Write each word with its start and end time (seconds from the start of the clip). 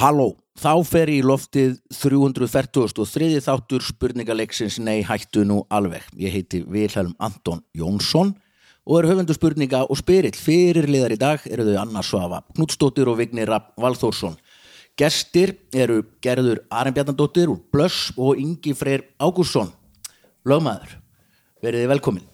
Halló, 0.00 0.30
þá 0.56 0.80
fer 0.88 1.10
í 1.12 1.18
loftið 1.20 1.74
343. 1.92 3.26
þáttur 3.44 3.82
spurningaleiksins 3.84 4.78
Nei 4.80 5.02
hættu 5.04 5.42
nú 5.44 5.58
alveg. 5.68 6.06
Ég 6.16 6.32
heiti 6.32 6.62
Vilhelm 6.64 7.10
Anton 7.20 7.58
Jónsson 7.76 8.30
og 8.88 8.94
er 8.96 9.10
höfundu 9.10 9.34
spurninga 9.36 9.82
og 9.84 9.98
spyrill 10.00 10.38
fyrir 10.40 10.88
liðar 10.88 11.12
í 11.12 11.18
dag 11.20 11.44
eru 11.52 11.66
þau 11.68 11.76
Anna 11.82 12.00
Svafa, 12.00 12.38
Knutsdóttir 12.56 13.10
og 13.12 13.18
Vignir 13.18 13.52
Rapp 13.52 13.74
Valþórsson. 13.76 14.38
Gestir 14.96 15.52
eru 15.76 15.98
Gerður 16.24 16.62
Arnbjarnadóttir 16.72 17.52
úr 17.52 17.60
Blöss 17.68 18.08
og 18.16 18.40
Ingi 18.40 18.72
Freyr 18.72 19.04
Ágúrsson. 19.20 19.68
Lögmaður, 20.48 20.96
verið 21.60 21.84
þið 21.84 21.92
velkomin. 21.92 22.24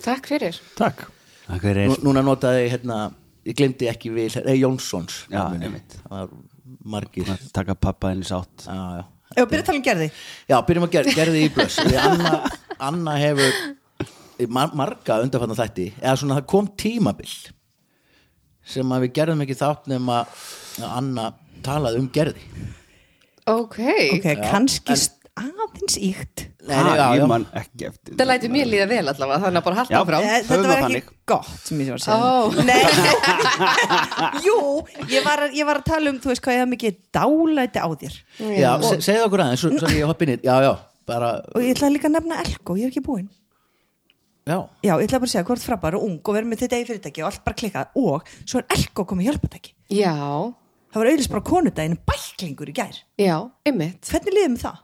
Takk 0.00 0.32
fyrir. 0.32 0.56
Takk 0.80 1.04
Takk 1.44 1.60
fyrir 1.60 1.92
Nú, 1.92 2.00
núna 2.08 2.24
notaði, 2.24 2.72
hérna, 2.72 3.02
ég 3.44 3.60
glemdi 3.60 3.92
ekki 3.92 4.14
Vil, 4.16 4.30
nei, 4.48 4.56
Jónssons. 4.62 5.26
Já, 5.28 5.44
einmitt. 5.60 6.00
Það 6.08 6.16
var 6.16 6.34
margir. 6.84 7.30
Taka 7.54 7.76
pappa 7.78 8.12
henni 8.12 8.26
sátt. 8.26 8.66
Já, 8.66 9.02
já. 9.02 9.44
Byrjum 9.48 9.62
að 9.62 9.68
tala 9.68 9.78
um 9.78 9.84
gerði. 9.86 10.08
Já, 10.50 10.56
byrjum 10.68 10.86
að 10.86 10.96
ger, 10.96 11.08
gerði 11.16 11.44
í 11.46 11.52
blöss 11.54 11.78
Anna, 11.80 12.32
Anna 12.82 13.16
hefur 13.20 13.54
mar 14.52 14.74
marga 14.76 15.20
undarfann 15.24 15.56
þætti. 15.56 15.88
Eða 16.02 16.18
svona 16.20 16.38
það 16.40 16.48
kom 16.52 16.68
tímabil 16.82 17.30
sem 18.72 18.92
að 18.94 19.06
við 19.06 19.14
gerðum 19.18 19.42
ekki 19.44 19.58
þátt 19.58 19.88
nema 19.90 20.22
að 20.22 20.86
Anna 20.90 21.26
talaði 21.64 22.02
um 22.02 22.08
gerði. 22.14 22.44
Ok. 23.50 23.80
Ok, 24.18 24.28
kannski 24.44 24.94
aðeins 25.40 25.96
íkt 25.98 26.46
Nei, 26.62 26.76
nei, 26.78 26.92
já, 26.94 27.02
Ah, 27.02 27.14
já. 27.16 27.18
Ég 27.18 27.26
man 27.26 27.44
ekki 27.58 27.86
eftir 27.88 28.14
Það 28.20 28.28
lætur 28.30 28.50
mér 28.54 28.68
líða 28.70 28.84
vel 28.92 29.08
allavega, 29.10 29.38
þannig 29.42 29.58
að 29.58 29.64
bara 29.66 29.76
halda 29.80 29.98
áfram. 29.98 30.26
Þetta 30.46 30.68
var 30.68 30.82
það 30.82 30.96
ekki 31.00 31.14
gott 31.32 31.48
sem 31.66 31.80
ég 31.82 31.88
var 31.90 31.98
að 31.98 32.04
segja 32.04 32.18
Ó. 32.22 32.24
Nei 32.68 32.82
Jú, 34.46 34.56
ég 35.10 35.24
var, 35.26 35.42
að- 35.48 35.56
ég 35.58 35.66
var 35.66 35.80
að 35.80 35.86
tala 35.90 36.12
um 36.12 36.20
þú 36.22 36.30
veist 36.32 36.44
hvað 36.44 36.54
ég 36.56 36.62
haf 36.62 36.70
mikið 36.72 36.98
dálæti 37.18 37.82
á 37.82 37.88
þér 38.02 38.14
Já, 38.62 38.70
se 38.86 38.94
segðu 39.08 39.24
okkur 39.26 39.42
aðeins, 39.46 39.64
svo, 39.64 39.72
svo 39.82 39.90
ég 39.96 40.06
hoppi 40.12 40.28
inn 40.30 40.44
Já, 40.46 40.54
já, 40.68 40.72
bara, 41.10 41.32
og 41.50 41.66
ég 41.66 41.74
ætlaði 41.74 41.96
líka 41.96 42.10
að 42.10 42.14
nefna 42.20 42.38
Elko, 42.46 42.76
ég 42.78 42.86
er 42.86 42.94
ekki 42.94 43.04
búinn 43.10 43.26
já 44.46 44.56
Já, 44.86 44.94
ég 44.98 45.06
ætlaði 45.06 45.18
bara 45.18 45.28
að 45.28 45.34
segja 45.34 45.44
hvort 45.50 45.66
frábær 45.66 45.98
og 45.98 46.06
ung 46.06 46.16
og 46.22 46.34
verið 46.38 46.50
með 46.52 46.62
þetta 46.64 46.78
í 46.78 46.86
fyrirtæki 46.92 47.22
og 47.22 47.28
allt 47.32 47.42
bara 47.46 47.58
klikkað 47.58 47.98
og 48.06 48.32
svo 48.46 48.62
er 48.62 48.70
Elko 48.78 49.04
komið 49.10 49.28
hjálpatæki 49.32 49.74
Já, 49.98 50.14
Það 50.92 51.00
var 51.02 51.08
auðvitað 51.10 51.32
bara 51.34 51.46
konudaginn 51.50 51.98
bæklingur 52.06 52.68
í 52.68 52.74
gær 52.76 52.96
já, 53.22 53.36
ymmit. 53.66 54.10
Hvernig 54.12 54.34
liðum 54.36 54.56
það? 54.60 54.80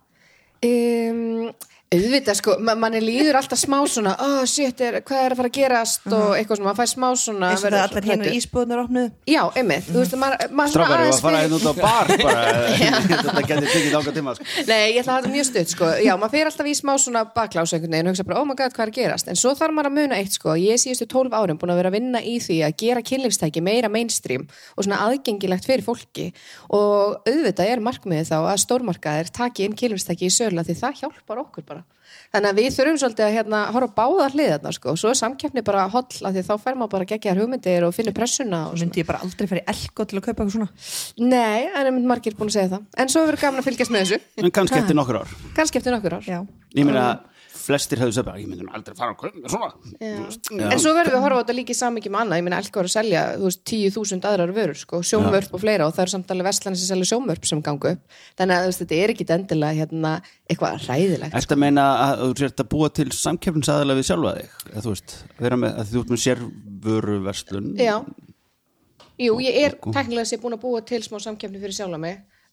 Um, 0.65 1.51
auðvitað 1.89 2.37
sko, 2.37 2.55
ma 2.61 2.75
manni 2.77 2.99
líður 3.01 3.39
alltaf 3.39 3.57
smá 3.63 3.79
svona, 3.89 4.13
oh 4.21 4.43
shit, 4.45 4.77
er, 4.85 4.99
hvað 5.09 5.23
er 5.25 5.33
að 5.33 5.39
fara 5.39 5.49
að 5.49 5.55
gerast? 5.57 6.03
og 6.13 6.35
eitthvað 6.37 6.59
svona, 6.59 6.67
maður 6.69 6.81
fær 6.83 6.91
smá 6.91 7.07
svona 7.17 7.49
eins 7.55 7.63
og 7.65 7.73
það 7.73 7.85
allar 7.87 8.09
hérna 8.09 8.27
hræddur. 8.27 8.37
ísbúðunar 8.37 8.83
opnuðu. 8.83 9.13
Já, 9.33 9.41
ymmit, 9.63 9.87
þú 9.89 10.03
veist, 10.03 10.17
maður 10.21 10.53
maður 10.59 10.75
svona 10.75 10.89
Strákar, 10.89 10.93
ég 10.93 10.99
var 10.99 11.01
aðeins 11.01 11.17
að 11.17 11.25
fara 11.25 11.39
fyrir- 11.39 11.49
hérna 11.49 11.57
út 11.57 11.65
á 11.65 11.75
bar 11.81 12.07
bara, 12.27 12.43
Þetta 13.25 13.45
getur 13.49 13.71
tekið 13.73 13.97
ákvað 13.99 14.19
tíma 14.19 14.35
sko. 14.37 14.49
Nei, 14.69 14.85
ég 14.93 15.01
ætla 15.01 15.09
að 15.09 15.15
hafa 15.15 15.25
þetta 15.25 15.33
mjög 15.39 15.49
stutt 15.49 15.73
sko. 15.73 15.89
Já, 16.05 16.13
maður 16.21 16.35
fer 16.37 16.51
alltaf 16.53 16.69
í 16.69 16.77
smá 16.77 16.93
svona 17.01 17.25
baklás 17.39 17.73
einhvern 17.73 17.97
veginn 17.97 18.11
og 18.11 18.15
hugsa 18.19 18.29
bara, 18.29 18.43
oh 18.43 18.49
my 18.53 18.59
god, 18.61 18.77
hvað 18.77 18.85
er 18.85 18.93
að 18.93 18.99
gerast? 19.01 19.33
En 19.33 19.41
svo 19.41 19.55
þarf 19.57 19.77
maður 19.79 19.89
að 19.89 19.97
muna 20.03 20.21
eitt, 20.21 20.37
sko, 20.37 20.59
ég 20.61 20.77
er 20.77 20.83
síðustu 20.85 21.09
12 21.09 21.39
árum 21.41 21.61
búin 21.63 21.73
að 21.73 21.81
vera 21.81 21.93
að 21.93 21.97
vinna 21.97 22.21
í 22.21 22.37
því 22.45 22.61
að 22.69 22.77
gera 22.85 23.05
kynlífstæki 23.13 23.65
meira 23.65 23.89
mainstream 23.89 24.45
og 24.77 24.85
svona 24.85 25.01
aðgengilegt 25.09 25.65
fyrir 25.65 25.87
fólki. 25.89 26.29
Og 26.69 27.17
auðvitað 27.25 27.73
er 27.73 27.85
markmiðið 27.89 28.29
þá 28.29 28.39
að 28.53 28.63
stórmarkaðir 28.67 29.33
taki 29.41 29.65
inn 29.69 29.77
kynlífstæki 29.79 30.29
í 30.29 30.35
sölu 30.37 30.61
af 30.61 30.69
því 30.69 30.79
það 30.83 31.01
hjálpar 31.03 31.45
okkur 31.47 31.65
bara 31.69 31.78
Þannig 32.29 32.51
að 32.51 32.59
við 32.61 32.75
þurfum 32.77 32.99
svolítið 33.01 33.25
að 33.25 33.35
hérna, 33.39 33.61
horfa 33.73 33.89
á 33.89 33.97
báðar 33.99 34.35
hliðarna 34.37 34.73
sko. 34.77 34.95
svo 35.01 35.13
er 35.13 35.19
samkeppni 35.19 35.63
bara 35.65 35.87
holl 35.89 36.05
af 36.05 36.35
því 36.35 36.43
að 36.43 36.51
þá 36.51 36.65
fer 36.65 36.77
maður 36.77 36.93
bara 36.95 37.09
geggar 37.09 37.41
hugmyndir 37.41 37.87
og 37.87 37.95
finnur 37.97 38.17
pressuna 38.17 38.61
og. 38.69 38.77
Myndi 38.83 39.01
ég 39.01 39.09
bara 39.09 39.23
aldrei 39.25 39.49
fara 39.49 39.63
í 39.63 39.67
Elko 39.73 40.05
til 40.05 40.19
að 40.19 40.27
kaupa 40.27 40.45
eitthvað 40.45 40.57
svona. 40.59 40.69
Nei, 41.25 41.71
en 41.73 41.89
er 41.89 41.99
margir 42.13 42.37
búin 42.37 42.53
að 42.53 42.59
segja 42.59 42.73
það. 42.75 42.85
En 43.01 43.13
svo 43.15 43.25
verður 43.25 43.45
gaman 43.47 43.63
að 43.63 43.71
fylgjast 43.71 43.95
með 43.95 44.05
þessu. 44.05 44.21
En 44.45 44.55
kannski 44.61 44.83
eftir 44.83 44.99
nokkur 45.01 45.23
ár. 45.23 45.35
Kannski 45.57 45.81
eftir 45.81 45.97
nokkur 45.97 46.19
ár. 46.19 46.29
Já, 46.29 46.41
Ég 46.77 46.85
meina, 46.85 47.07
flestir 47.69 48.01
hefðu 48.03 48.17
sagt 48.17 48.29
bara, 48.29 48.41
Ég 48.43 48.49
myndi 48.51 48.65
nú 48.67 48.73
aldrei 48.75 48.97
fara 48.99 49.15
að 49.15 49.21
kaupa 49.21 49.43
mér 49.43 49.53
svona 49.53 49.69
veist. 50.25 50.51
En 50.57 50.83
svo 50.83 50.93
verðum 50.97 51.13
við 51.13 51.19
að 51.19 51.25
horfa 51.27 51.39
á 51.39 51.43
þetta 51.43 51.57
líka 51.59 51.75
í 51.75 51.79
með 52.13 52.23
annað, 52.25 52.41
ég 52.41 52.47
Elko 52.59 52.83
er 52.83 52.89
að 52.89 52.95
selja, 52.95 53.25
þú 53.39 53.49
veist, 53.49 53.63
10.000 53.73 54.29
aðrar 54.31 54.55
vörur, 54.57 54.79
sko, 54.83 55.01
sjómvörp 55.11 55.57
og 55.57 55.63
fleira 55.63 55.89
og 55.89 55.95
það 55.97 56.05
eru 56.05 56.15
samt 56.15 56.33
alveg 56.35 56.49
vestlanir 56.49 56.81
sem 56.81 56.91
selja 56.93 57.11
sjómvörp 57.13 57.49
sem 57.51 57.63
gangu 57.65 57.93
upp. 57.93 58.17
Þannig 58.41 58.55
að 58.57 58.69
veist, 58.71 58.83
þetta 58.85 59.01
er 59.03 59.13
ekki 59.15 59.29
endilega 59.37 59.79
hérna 59.83 60.15
eitthvað 60.49 60.89
ræðilegt. 60.89 61.37
Ertu 61.39 61.57
að 61.59 61.63
meina 61.65 61.85
að 62.07 62.25
þú 62.25 62.31
sért 62.43 62.65
að 62.65 62.71
búa 62.73 62.89
til 62.99 63.09
samkeppnisaðalega 63.19 64.01
við 64.01 64.09
sjálfa 64.09 64.35
þig 64.39 64.73
eða 64.73 64.87
þú 64.87 64.95
veist, 64.95 65.19
vera 65.39 65.61
með, 65.61 65.77
að 65.83 65.93
þú 65.93 66.03
ert 66.03 66.15
með 66.15 66.25
sérvöruverslun 66.25 67.71
Já. 67.79 67.95
Jú, 69.19 69.39
ég 69.43 69.57
er 69.67 69.75
teknilega 69.83 70.29
sér 70.31 70.43
búin 70.43 70.55
að 70.55 70.63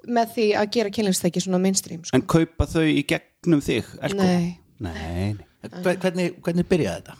með 0.05 0.35
því 0.35 0.45
að 0.59 0.69
gera 0.75 0.93
kynlingstæki 0.93 1.43
svona 1.43 1.61
mainstream, 1.61 2.03
sko. 2.05 2.17
En 2.17 2.25
kaupa 2.29 2.67
þau 2.69 2.85
í 2.85 3.01
gegnum 3.07 3.61
þig 3.65 3.89
Elko? 4.01 4.21
Nei. 4.21 4.64
Nei, 4.79 5.35
nei. 5.35 5.45
Hver- 5.81 5.99
Hvernig, 6.03 6.33
hvernig 6.45 6.67
byrjaði 6.69 7.01
þetta? 7.01 7.15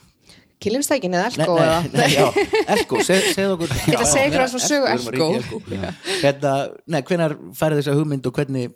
Kynlingstækin 0.66 1.13
eða 1.17 1.27
Nei, 1.29 1.43
Elko 1.43 1.55
nei, 1.59 1.66
eða? 1.66 1.79
nei, 1.93 2.07
já, 2.16 2.25
Elko, 2.75 2.99
seg, 3.03 3.25
segðu 3.35 3.55
okkur 3.57 3.73
Ég 3.75 3.85
ætla 3.91 3.99
að 4.05 4.11
segja 4.11 4.27
ykkur 4.29 4.43
aðeins 4.43 4.55
frá 4.55 4.63
sögu 4.69 4.88
Elko, 4.91 5.27
að. 5.67 5.89
Hérna, 6.23 6.53
Nei, 6.95 7.01
hvenær 7.09 7.35
færði 7.59 7.81
þessa 7.81 7.95
hugmynd 7.99 8.29
og 8.29 8.38
hvernig 8.39 8.71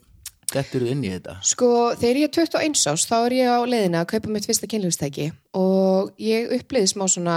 þetta 0.58 0.78
eru 0.80 0.88
inn 0.90 1.04
í 1.06 1.12
þetta? 1.14 1.36
Sko, 1.46 1.70
þegar 2.00 2.20
ég 2.22 2.30
er 2.30 2.34
21 2.40 2.88
ás, 2.90 3.06
þá 3.10 3.16
er 3.26 3.36
ég 3.38 3.48
á 3.50 3.60
leiðina 3.70 4.02
að 4.04 4.10
kaupa 4.16 4.34
mitt 4.34 4.48
fyrsta 4.50 4.68
kynlífstæki. 4.72 5.30
Og 5.58 6.12
ég 6.22 6.52
uppliði 6.54 6.92
smá 6.92 7.08
svona, 7.10 7.36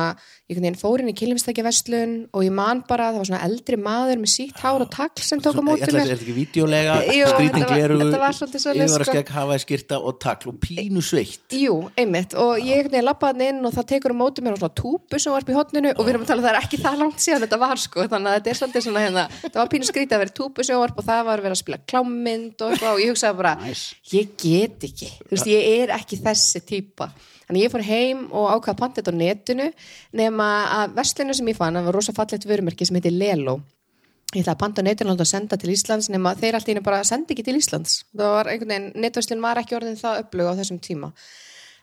ég 0.53 0.59
fór 0.77 1.01
inn 1.01 1.09
í 1.09 1.15
kynlífstækjaverslun 1.17 2.29
og 2.37 2.43
ég 2.45 2.53
man 2.53 2.83
bara, 2.85 3.07
það 3.09 3.23
var 3.23 3.29
svona 3.31 3.45
eldri 3.47 3.77
maður 3.81 4.19
með 4.21 4.31
sítt 4.35 4.59
hár 4.61 4.85
og 4.85 4.91
tagl 4.93 5.23
sem 5.25 5.41
tók 5.41 5.57
á 5.57 5.61
Ég 5.63 5.65
móti 5.65 5.81
ætla 5.87 6.03
að 6.03 6.11
þetta 6.11 6.21
ekki 6.21 6.35
vídeolega 6.37 6.97
Jú, 7.09 7.25
skrítin 7.33 7.57
þetta 7.57 7.65
var- 7.65 7.73
gleru 7.73 7.97
þetta 8.03 8.21
var 8.21 8.35
svolítið 8.37 8.61
svoleiðis, 8.67 8.93
yfir 8.93 9.01
að 9.01 9.09
sko. 9.09 9.15
skegg 9.17 9.29
hafa 9.33 9.55
skýrta 9.65 9.97
og 10.03 10.13
takl 10.21 10.49
og 10.53 10.57
pínu 10.61 11.01
sveitt. 11.01 11.49
Jú, 11.57 11.75
einmitt, 11.97 12.35
og 12.37 12.61
ég 12.61 12.93
lappaði 12.93 13.49
inn 13.49 13.65
og 13.65 13.73
það 13.73 13.87
tekur 13.95 14.13
á 14.13 14.17
móti 14.21 14.45
mér 14.45 14.53
á 14.53 14.61
svona 14.61 14.77
túpu 14.77 15.17
sem 15.19 15.33
var 15.33 15.41
upp 15.41 15.49
í 15.49 15.57
hotninu 15.57 15.91
og 15.97 16.05
við 16.05 16.13
erum 16.13 16.25
að 16.25 16.31
tala, 16.35 16.43
það 16.45 16.53
er 16.53 16.61
ekki 16.61 16.79
það 16.85 17.01
langt 17.01 17.17
síðan 17.17 17.43
þetta 17.47 17.59
var 17.65 17.77
sko, 17.81 18.05
þannig 18.13 18.29
að 18.29 18.37
þetta 18.45 18.77
er 18.77 18.85
svona 18.85 19.05
hérna, 19.09 19.25
það 19.49 19.61
var 19.63 19.73
pínu 19.73 19.87
skrítið 19.89 20.13
og 23.03 23.09
ég 23.09 23.13
hugsaði 23.13 23.39
bara, 23.41 23.53
ég 24.13 24.33
get 24.39 24.87
ekki, 24.89 25.11
þú 25.27 25.35
veist, 25.35 25.51
ég 25.51 25.69
er 25.83 25.93
ekki 25.97 26.19
þessi 26.23 26.63
típa. 26.69 27.11
Þannig 27.49 27.67
ég 27.67 27.73
fór 27.73 27.85
heim 27.85 28.25
og 28.31 28.49
ákvaða 28.55 28.79
pantið 28.79 29.11
á 29.11 29.15
netinu 29.19 29.69
nema 30.17 30.49
að 30.79 30.97
verslinu 30.97 31.35
sem 31.37 31.51
ég 31.51 31.59
fann, 31.59 31.77
það 31.77 31.89
var 31.91 31.99
rosa 31.99 32.15
fallegt 32.17 32.47
vörumerki 32.49 32.87
sem 32.89 32.97
heitir 32.97 33.17
Lelo. 33.17 33.59
Ég 34.33 34.41
ætlaði 34.41 34.55
að 34.55 34.61
panta 34.63 34.81
á 34.81 34.87
netinu 34.87 35.13
og 35.13 35.27
senda 35.29 35.59
til 35.61 35.75
Íslands 35.75 36.09
nema 36.09 36.33
þeir 36.39 36.57
allt 36.57 36.71
í 36.71 36.73
einu 36.73 36.85
bara 36.87 37.03
sendi 37.05 37.35
ekki 37.35 37.45
til 37.45 37.59
Íslands. 37.59 37.99
Það 38.17 38.37
var 38.39 38.49
einhvern 38.49 38.73
veginn, 38.73 38.93
netverslun 39.05 39.45
var 39.45 39.61
ekki 39.61 39.77
orðin 39.77 39.99
það 40.01 40.23
upplug 40.23 40.49
á 40.49 40.59
þessum 40.63 40.79
tíma. 40.81 41.11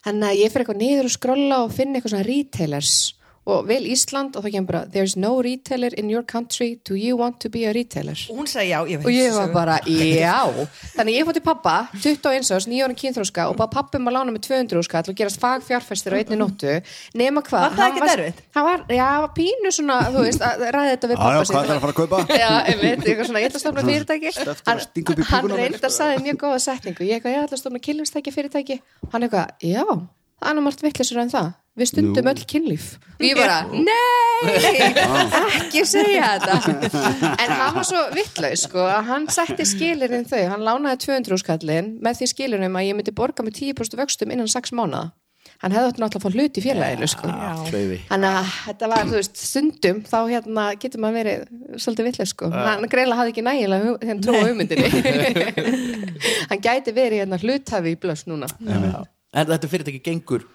Þannig 0.02 0.26
að 0.26 0.40
ég 0.40 0.50
fyrir 0.50 0.64
eitthvað 0.64 0.80
niður 0.80 1.06
og 1.06 1.14
skrolla 1.14 1.60
og 1.62 1.74
finna 1.76 2.00
eitthvað 2.00 2.14
svona 2.16 2.26
retailers 2.26 2.96
og 3.50 3.66
vel 3.68 3.82
Ísland 3.90 4.36
og 4.38 4.44
það 4.44 4.54
kemur 4.54 4.68
bara 4.70 4.80
there's 4.94 5.16
no 5.18 5.32
retailer 5.44 5.94
in 5.98 6.10
your 6.12 6.22
country. 6.26 6.78
Do 6.86 6.96
you 6.98 7.16
want 7.18 7.40
to 7.44 7.50
be 7.52 7.64
a 7.68 7.72
retailer? 7.74 8.18
Og 8.30 8.40
hún 8.40 8.48
sagði 8.50 8.70
já, 8.72 8.78
ég 8.92 9.00
veit 9.02 9.08
og 9.08 9.14
ég 9.14 9.36
var 9.36 9.52
bara, 9.54 9.76
já. 9.86 10.36
Þannig 10.96 11.18
ég 11.18 11.28
fór 11.28 11.36
til 11.36 11.44
pappa, 11.44 11.74
21 11.96 12.52
árs, 12.56 12.68
9 12.70 12.84
ára 12.86 12.96
kynþróska 13.02 13.48
og 13.50 13.56
bara 13.58 13.72
pappi 13.72 14.00
maður 14.02 14.18
lána 14.18 14.34
með 14.36 14.46
200 14.48 14.86
skall 14.88 15.12
og 15.12 15.18
gerast 15.18 15.40
fagfjárfæstir 15.42 16.14
á 16.14 16.20
einni 16.20 16.38
nóttu. 16.40 16.76
Nema 17.18 17.44
hvað 17.46 17.66
Var 17.66 17.76
það 17.78 17.98
hann 18.00 18.12
erfitt? 18.14 18.42
hann 18.56 18.68
var, 18.68 18.84
já, 18.90 19.08
var 19.24 19.32
pínu 19.36 19.74
svona, 19.74 19.98
þú 20.10 20.26
veist, 20.26 20.44
að 20.46 20.66
ræða 20.68 20.94
þetta 20.94 21.10
við 21.10 21.16
Já, 21.16 21.20
já, 21.20 21.40
pappa 21.40 21.50
hvað 21.50 21.64
ætlar 21.64 21.76
að 21.76 21.84
fara 21.86 21.94
að 21.94 22.00
kaupa? 22.00 22.22
Já, 22.44 22.50
ég 22.70 22.80
veit, 22.80 23.04
eitthvað 23.04 23.30
svona, 23.30 23.42
ég 23.42 23.50
ætla 23.50 23.60
að 23.60 23.64
stofna 23.64 23.86
fyrirtæki. 23.88 24.34
Hann, 24.66 24.84
í 24.96 25.26
hann 25.30 25.54
reyndi 25.60 25.82
að 25.82 25.96
sagði 25.96 26.22
mjög 26.26 26.40
góða 26.44 26.60
setningu. 26.64 27.06
Ég 27.08 27.26
ég 27.30 27.42
ætla 27.44 27.58
að 27.58 27.62
stofna 27.62 27.82
kynlífstæki 27.84 28.34
fyrirtæki. 28.34 28.80
Hann 29.12 29.26
eitthvað, 29.26 29.52
já, 29.64 29.84
það 30.40 30.50
er 30.52 30.56
nú 30.58 30.64
margt 30.66 30.84
vittlisur 30.84 31.20
en 31.22 31.32
það 31.32 31.52
við 31.78 31.90
stundum 31.92 32.26
Nú. 32.26 32.32
öll 32.32 32.46
kynlíf 32.50 32.86
og 32.98 33.24
ég 33.24 33.38
bara, 33.38 33.60
nei 33.70 34.20
ekki 35.60 35.84
segja 35.86 36.32
þetta 36.40 36.74
en 37.44 37.54
hann 37.54 37.76
var 37.76 37.86
svo 37.86 38.02
vittlaus 38.16 38.66
sko, 38.66 38.82
að 38.88 39.08
hann 39.10 39.28
setti 39.30 39.66
skilirinn 39.68 40.26
þau 40.28 40.42
hann 40.50 40.66
lánaði 40.66 41.04
200 41.06 41.42
skallin 41.44 41.94
með 42.02 42.20
því 42.20 42.30
skilirinn 42.34 42.76
að 42.76 42.88
ég 42.88 42.98
myndi 42.98 43.14
borga 43.16 43.46
með 43.46 43.60
10% 43.62 44.00
vöxtum 44.00 44.34
innan 44.34 44.50
6 44.50 44.74
mánuða 44.76 45.10
hann 45.60 45.74
hefði 45.74 45.90
átt 45.90 45.98
náttúrulega 46.00 46.20
að 46.20 46.24
fá 46.24 46.36
hlut 46.36 46.58
í 46.58 46.62
félaginu 46.64 47.08
sko. 47.10 47.30
Þannig 48.08 48.28
að 48.30 48.52
þetta 48.64 48.88
var, 48.92 49.08
þú 49.10 49.16
veist, 49.18 49.40
stundum 49.40 49.98
þá 50.08 50.18
hérna 50.30 50.66
getur 50.80 51.02
maður 51.04 51.18
verið 51.18 51.42
svolítið 51.84 52.08
villega 52.08 52.28
sko. 52.30 52.50
Hann 52.54 52.86
greinlega 52.92 53.18
hafði 53.18 53.34
ekki 53.34 53.44
nægilega 53.44 53.92
hérna 54.06 54.24
trú 54.24 54.36
á 54.40 54.42
hugmyndinni. 54.46 54.88
hann 56.52 56.64
gæti 56.64 56.94
verið 56.96 57.24
hérna 57.24 57.40
hluthafi 57.42 57.92
í 57.92 58.00
blöss 58.00 58.24
núna. 58.30 58.48
Já. 58.64 59.02
En 59.30 59.52
þetta 59.52 59.70
fyrirtæki 59.74 60.00
gengur 60.08 60.48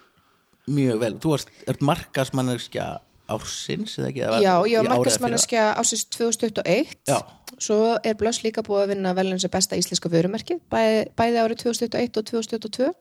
mjög 0.67 1.01
vel 1.01 1.15
Þú 1.23 1.35
ert, 1.37 1.51
ert 1.71 1.83
markasmanneskja 1.85 2.87
ársins 3.31 3.95
eða 3.99 4.09
ekki? 4.11 4.23
Eða 4.25 4.41
Já, 4.43 4.53
ég 4.69 4.83
var 4.83 4.91
markasmanneskja 4.93 5.65
ásins 5.79 6.05
2021. 6.13 6.93
Já. 7.09 7.17
Svo 7.61 7.79
er 8.03 8.17
blöss 8.19 8.43
líka 8.43 8.63
búið 8.65 8.83
að 8.83 8.91
vinna 8.93 9.13
velun 9.17 9.41
sem 9.41 9.51
besta 9.51 9.79
íslenska 9.79 10.11
vörumerki, 10.11 10.59
bæði, 10.71 11.05
bæði 11.17 11.41
árið 11.41 11.61
2021 11.63 12.19
og 12.21 12.29
2022. 12.31 12.91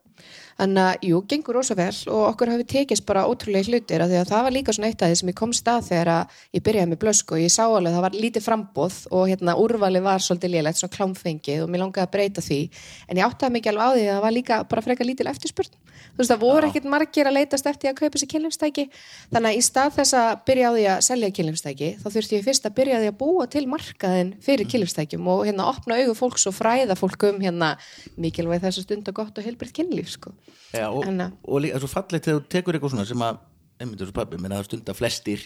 en 0.62 0.76
að, 0.78 1.06
jú, 1.08 1.20
gengur 1.28 1.58
rosa 1.58 1.74
vel 1.78 1.92
og 2.12 2.22
okkur 2.30 2.52
hafi 2.52 2.66
tekist 2.70 3.06
bara 3.06 3.24
ótrúlega 3.26 3.66
hlutir 3.70 4.04
af 4.04 4.10
því 4.10 4.18
að 4.20 4.30
það 4.30 4.44
var 4.46 4.54
líka 4.54 4.74
svona 4.74 4.90
eitt 4.90 5.02
af 5.02 5.10
því 5.10 5.18
sem 5.20 5.30
ég 5.32 5.38
kom 5.38 5.54
stað 5.56 5.88
þegar 5.88 6.10
að 6.14 6.36
ég 6.54 6.64
byrjaði 6.68 6.90
með 6.92 7.00
blösk 7.02 7.34
og 7.34 7.42
ég 7.42 7.54
sá 7.54 7.64
alveg 7.64 7.90
að 7.90 7.96
það 7.96 8.04
var 8.06 8.18
lítið 8.24 8.46
frambóð 8.46 8.98
og 9.10 9.24
hérna 9.32 9.56
úrvali 9.58 10.04
var 10.04 10.22
svolítið 10.22 10.54
lélegt, 10.54 10.80
svona 10.80 10.94
klámfengið 10.94 11.64
og 11.64 11.72
mér 11.72 11.84
langaði 11.84 12.06
að 12.06 12.12
breyta 12.14 12.44
því. 12.44 12.60
En 13.08 13.18
ég 13.18 13.26
áttaði 13.26 13.56
mikið 13.58 13.72
alveg 13.72 13.84
á 13.84 13.94
því 13.94 14.04
að 14.04 14.14
það 14.14 14.24
var 14.26 14.36
líka 14.38 14.60
bara 14.70 14.86
frekar 14.86 15.10
lítil 15.10 15.30
eftirspurn. 15.32 15.74
Þú 16.14 16.20
veist 16.20 16.30
það 16.30 16.42
voru 16.42 16.68
ekkit 16.68 16.86
margir 16.90 17.28
að 17.28 17.36
leitast 17.38 17.66
eftir 17.66 17.90
að 17.90 17.98
kaupa 17.98 18.20
sér 18.20 18.30
kynlífstæki. 18.30 18.84
Þannig 19.32 19.50
að 19.50 19.58
í 19.58 19.62
stað 19.66 19.94
þess 19.96 20.16
að 20.18 20.30
byrja 20.46 20.70
á 20.70 20.72
því 20.74 20.84
að 20.92 21.00
selja 21.08 21.30
kynlífstæki 21.38 21.90
þá 21.98 22.06
þurfti 22.14 22.36
ég 22.38 22.44
fyrst 22.46 22.68
að 22.68 22.76
byrja 22.78 22.98
á 22.98 23.02
því 23.02 23.10
að 23.10 23.18
búa 23.22 23.46
til 23.50 23.64
markaðin 23.70 24.32
fyrir 24.44 24.70
kynlífstækjum 24.70 25.30
og 25.34 25.42
hérna 25.48 25.68
opna 25.70 25.98
augu 25.98 26.14
fólks 26.18 26.46
og 26.50 26.54
fræða 26.54 26.98
fólk 26.98 27.26
um 27.30 27.40
hérna 27.42 27.72
mikilvæg 28.20 28.62
þess 28.62 28.82
að 28.82 28.88
stunda 28.88 29.14
gott 29.16 29.38
og 29.38 29.46
heilbritt 29.48 29.74
kynlíf 29.74 30.13
sko. 30.16 30.32
Já, 30.74 30.86
og, 30.90 31.04
En, 31.06 31.20
og 31.44 31.60
líka 31.62 31.78
svo 31.82 31.90
fallegt 31.90 32.24
þegar 32.26 32.40
þú 32.40 32.48
tekur 32.54 32.74
eitthvað 32.78 32.94
svona 32.94 33.06
sem 33.08 33.24
að 33.26 33.38
einmitt 33.80 34.00
þessu 34.02 34.14
pabbi, 34.16 34.38
menn 34.42 34.52
að 34.54 34.62
það 34.62 34.68
stunda 34.70 34.94
flestir 34.94 35.42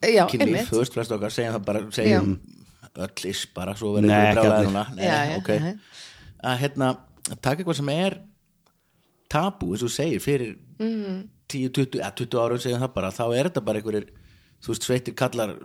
Já, 0.00 0.24
kynlíf, 0.30 0.46
einmitt. 0.46 0.68
þú 0.70 0.80
veist, 0.80 0.94
flest 0.96 1.12
okkar 1.16 1.32
segjum 1.34 1.54
það 1.58 1.64
bara, 1.70 1.82
segjum 1.92 2.34
öll 3.00 3.28
is 3.30 3.44
bara, 3.54 3.74
svo 3.78 3.92
verður 3.94 4.10
nei, 4.10 5.04
já, 5.06 5.36
ok. 5.38 5.50
að 6.50 6.58
hérna, 6.64 6.88
taka 7.40 7.60
eitthvað 7.62 7.76
sem 7.80 7.90
er 7.94 8.16
tabú, 9.30 9.70
eins 9.74 9.84
og 9.84 9.90
þú 9.90 9.94
segir 9.94 10.24
fyrir 10.24 10.56
Mhm. 10.80 11.28
10, 11.50 11.68
20, 11.74 11.98
ja, 12.00 12.10
20 12.10 12.38
ára 12.40 12.58
segjum 12.58 12.80
það 12.80 12.94
bara, 12.94 13.10
þá 13.10 13.24
er 13.36 13.48
þetta 13.50 13.64
bara 13.64 13.78
einhverjir 13.80 14.08
þú 14.62 14.68
veist, 14.72 14.84
sveitir 14.86 15.14
kallar 15.18 15.56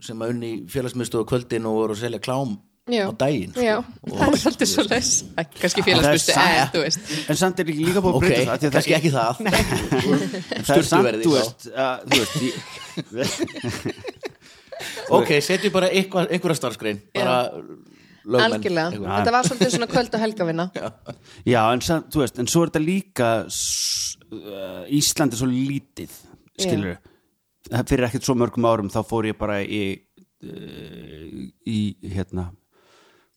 sem 0.00 0.18
að 0.18 0.30
unni 0.34 0.50
félagsmyndstöðu 0.70 1.26
kvöldin 1.28 1.66
og 1.66 1.74
voru 1.78 1.94
að 1.96 2.02
selja 2.02 2.20
klám 2.22 2.56
Já. 2.90 3.06
á 3.06 3.14
daginn 3.14 3.52
sko. 3.54 3.74
Og, 4.02 4.14
það 4.18 4.26
er 4.26 4.40
svolítið 4.42 4.68
svo 4.72 4.82
les 4.88 5.10
kannski 5.60 5.82
satt. 5.86 6.30
eða, 6.34 6.64
þú 6.72 6.80
veist. 6.82 7.00
En 7.30 7.38
samt 7.38 7.60
er 7.62 7.68
ekki 7.70 7.84
líka 7.86 8.00
búið 8.02 8.16
að 8.16 8.24
breyta 8.24 8.40
það 8.42 8.50
af 8.50 8.58
því 8.58 8.66
að 8.66 8.72
kannski 8.76 8.94
ekki 8.96 9.12
það. 9.14 9.32
Það 10.66 10.74
er 10.74 10.88
samt, 10.88 11.06
þú 11.22 11.34
veist, 11.36 11.60
að, 11.84 11.96
þú 12.10 12.16
veist 12.18 12.34
ég, 12.42 12.54
ok, 15.18 15.30
setjum 15.46 15.74
bara 15.76 15.90
einhverja 15.94 16.58
starfsgrein 16.58 16.98
bara 17.14 17.36
algjörlega, 18.48 18.98
þetta 18.98 19.34
var 19.34 19.46
svolítið 19.46 19.72
svona 19.76 19.88
kvöld 19.90 20.16
og 20.18 20.22
helgavinna. 20.22 20.66
Já, 21.46 21.60
en, 21.62 21.82
samt, 21.86 22.10
þú 22.14 22.22
veist, 22.24 22.40
en 22.42 22.50
svo 22.50 22.64
er 22.64 22.72
þetta 22.72 22.82
líka 22.82 23.28
uh, 23.46 24.82
Ísland 24.98 25.36
er 25.36 25.42
svo 25.42 25.48
lítið 25.50 26.18
skilur 26.58 26.98
fyrir 27.86 28.08
ekkert 28.08 28.26
svo 28.26 28.34
mörgum 28.38 28.66
árum 28.66 28.90
þá 28.92 29.00
fór 29.06 29.30
ég 29.30 29.38
bara 29.38 29.60
í 29.62 29.84
uh, 30.42 31.46
í 31.62 31.78
hérna 32.10 32.50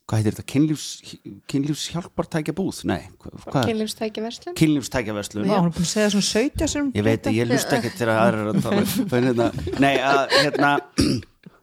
hvað 0.05 0.19
heitir 0.21 0.35
þetta, 0.35 0.45
kynlífs 0.53 0.87
kynlífshjálpartækja 1.49 2.53
búð, 2.57 2.81
nei 2.89 3.07
hvað, 3.21 3.69
kynlífstæki 3.71 4.23
verslun 4.25 4.57
kynlífstækja 4.59 5.15
verslun 5.17 5.47
Já, 5.49 5.55
hún 5.57 5.71
er 5.71 5.73
búin 5.73 5.87
að 5.87 5.91
segja 5.91 6.11
svona 6.13 6.27
17 6.29 6.71
sem 6.75 6.91
Ég 6.93 7.07
veit 7.07 7.29
að 7.29 7.39
ég 7.39 7.49
lust 7.49 7.73
ekki 7.73 7.93
til 7.97 8.09
að 8.11 8.21
aðra 8.21 8.51
að 8.51 8.59
tala 8.67 8.83
en 9.17 9.29
hérna, 9.31 9.49
Nei, 9.81 9.95
að 9.97 10.35
hérna 10.35 10.71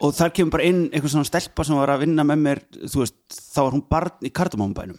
og 0.02 0.16
þar 0.18 0.34
kemur 0.34 0.56
bara 0.56 0.66
inn 0.66 0.82
einhver 0.90 1.14
svona 1.14 1.28
stelpa 1.28 1.66
sem 1.66 1.78
var 1.78 1.94
að 1.94 2.02
vinna 2.06 2.26
með 2.26 2.44
mér 2.48 2.62
þú 2.82 3.04
veist, 3.04 3.18
þá 3.30 3.60
var 3.62 3.76
hún 3.76 3.86
barn 3.94 4.26
í 4.26 4.32
kardamámbænum 4.34 4.98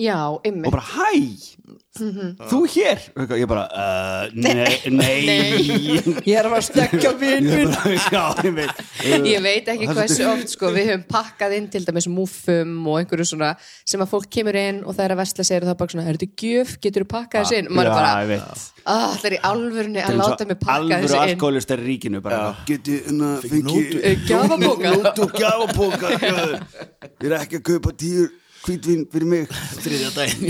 já, 0.00 0.18
ymmið 0.46 0.66
og 0.70 0.74
bara, 0.74 0.86
hæ? 0.94 1.10
Þú 1.94 2.58
hér? 2.74 2.98
Og 3.22 3.32
ég 3.38 3.46
bara, 3.48 3.62
uh, 3.70 4.32
nei, 4.44 4.74
nei. 4.90 5.62
Ég 6.26 6.34
er 6.40 6.48
að 6.50 6.64
stekja 6.66 7.12
vinn 7.20 7.46
Ég 7.46 7.70
veit 8.56 9.28
ég 9.34 9.40
veit 9.44 9.70
ekki 9.70 9.86
hversu 9.92 10.26
oft 10.32 10.50
sko, 10.56 10.72
við 10.74 10.90
höfum 10.90 11.04
pakkað 11.14 11.54
inn 11.60 11.68
til 11.72 11.84
dæmis 11.86 12.08
múfum 12.10 12.74
og 12.90 12.98
einhverju 12.98 13.28
svona 13.30 13.52
sem 13.86 14.02
að 14.02 14.10
fólk 14.10 14.28
kemur 14.34 14.58
inn 14.58 14.82
og 14.82 14.96
það 14.98 15.06
er 15.06 15.14
að 15.16 15.22
vesla 15.22 15.46
sér 15.46 15.62
og 15.62 15.70
það 15.70 15.74
er 15.76 15.80
bara 15.84 15.94
svona, 15.94 16.06
er 16.10 16.18
þetta 16.18 16.44
gjöf, 16.44 16.74
getur 16.82 17.06
þú 17.06 17.10
pakkað 17.14 17.46
þessu 17.46 17.60
inn? 17.62 17.70
Og 17.70 17.78
maður 17.78 17.90
er 17.94 17.98
bara, 18.34 18.52
ah, 18.84 19.08
það 19.14 19.30
er 19.30 19.38
í 19.38 19.42
alvörunni 19.54 20.04
að 20.04 20.20
láta 20.20 20.50
mig 20.50 20.60
pakka 20.60 20.78
Alvöru 20.80 21.02
þessu 21.06 21.20
inn? 21.22 21.34
alkoholist 21.38 21.74
er 21.78 21.84
ríkinu 21.86 22.24
bara, 22.26 22.42
geti, 22.68 23.00
hérna, 23.06 23.34
fengi 23.46 23.82
Eh, 24.04 24.18
gjafapóka. 24.28 24.96
Nótu 24.98 25.30
gjafapóka 25.38 26.16
Ég 26.18 27.28
er 27.30 27.38
ekki 27.38 27.62
að 27.62 27.68
kaupa 27.70 27.94
tíur 28.02 28.32
hvítvín 28.64 29.02
fyrir 29.12 29.28
mig. 29.28 29.48
Þriðja 29.84 30.10
daginn 30.16 30.44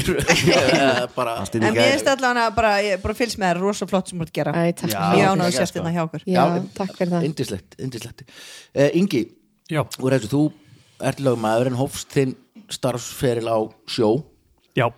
bara 1.18 1.36
En 1.44 1.64
mér 1.74 1.90
finnst 1.92 2.10
allan 2.14 2.40
að 2.44 2.50
bara, 2.58 2.72
ég 2.86 3.02
bara 3.02 3.16
fylgst 3.18 3.40
með 3.42 3.52
þér 3.52 3.62
rosa 3.64 3.88
flott 3.90 4.10
sem 4.10 4.18
þú 4.20 4.26
ert 4.26 4.32
að 4.34 4.38
gera. 4.40 4.54
Æ, 4.54 4.74
takk 4.80 4.94
Já. 4.94 5.00
Ég 5.18 5.26
það. 5.28 5.44
ekki, 5.46 5.58
sért 5.60 5.78
hérna 5.80 5.94
hjá 5.94 6.02
okkur. 6.06 6.26
Já, 6.30 6.44
takk 6.78 6.92
fyrir 6.98 7.14
það. 7.16 7.26
Indislegt, 7.30 7.78
indislegt 7.88 8.26
uh, 8.26 8.90
Ingi, 9.00 9.22
Já, 9.72 9.80
úr 10.00 10.14
þessu, 10.18 10.28
þú 10.34 10.42
ert 11.10 11.22
lögmaður 11.24 11.72
en 11.72 11.78
hófst 11.80 12.12
þinn 12.14 12.36
starfsferil 12.72 13.48
á 13.50 13.58
sjó. 13.90 14.10
Já, 14.78 14.88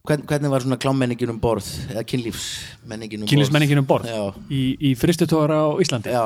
Hvern, 0.00 0.22
hvernig 0.24 0.48
var 0.48 0.62
svona 0.64 0.78
klámmenningin 0.80 1.28
um 1.28 1.36
borð 1.42 1.66
eða 1.92 2.00
kynlífsmenningin 2.08 3.20
um 3.20 3.26
borð? 3.26 3.32
Kynlífsmenningin 3.34 3.80
um 3.82 3.88
borð? 3.88 4.06
Já, 4.08 4.22
í, 4.48 4.60
í 4.88 4.92
fristutóra 4.96 5.58
á 5.60 5.68
Íslandi? 5.84 6.08
Já, 6.14 6.22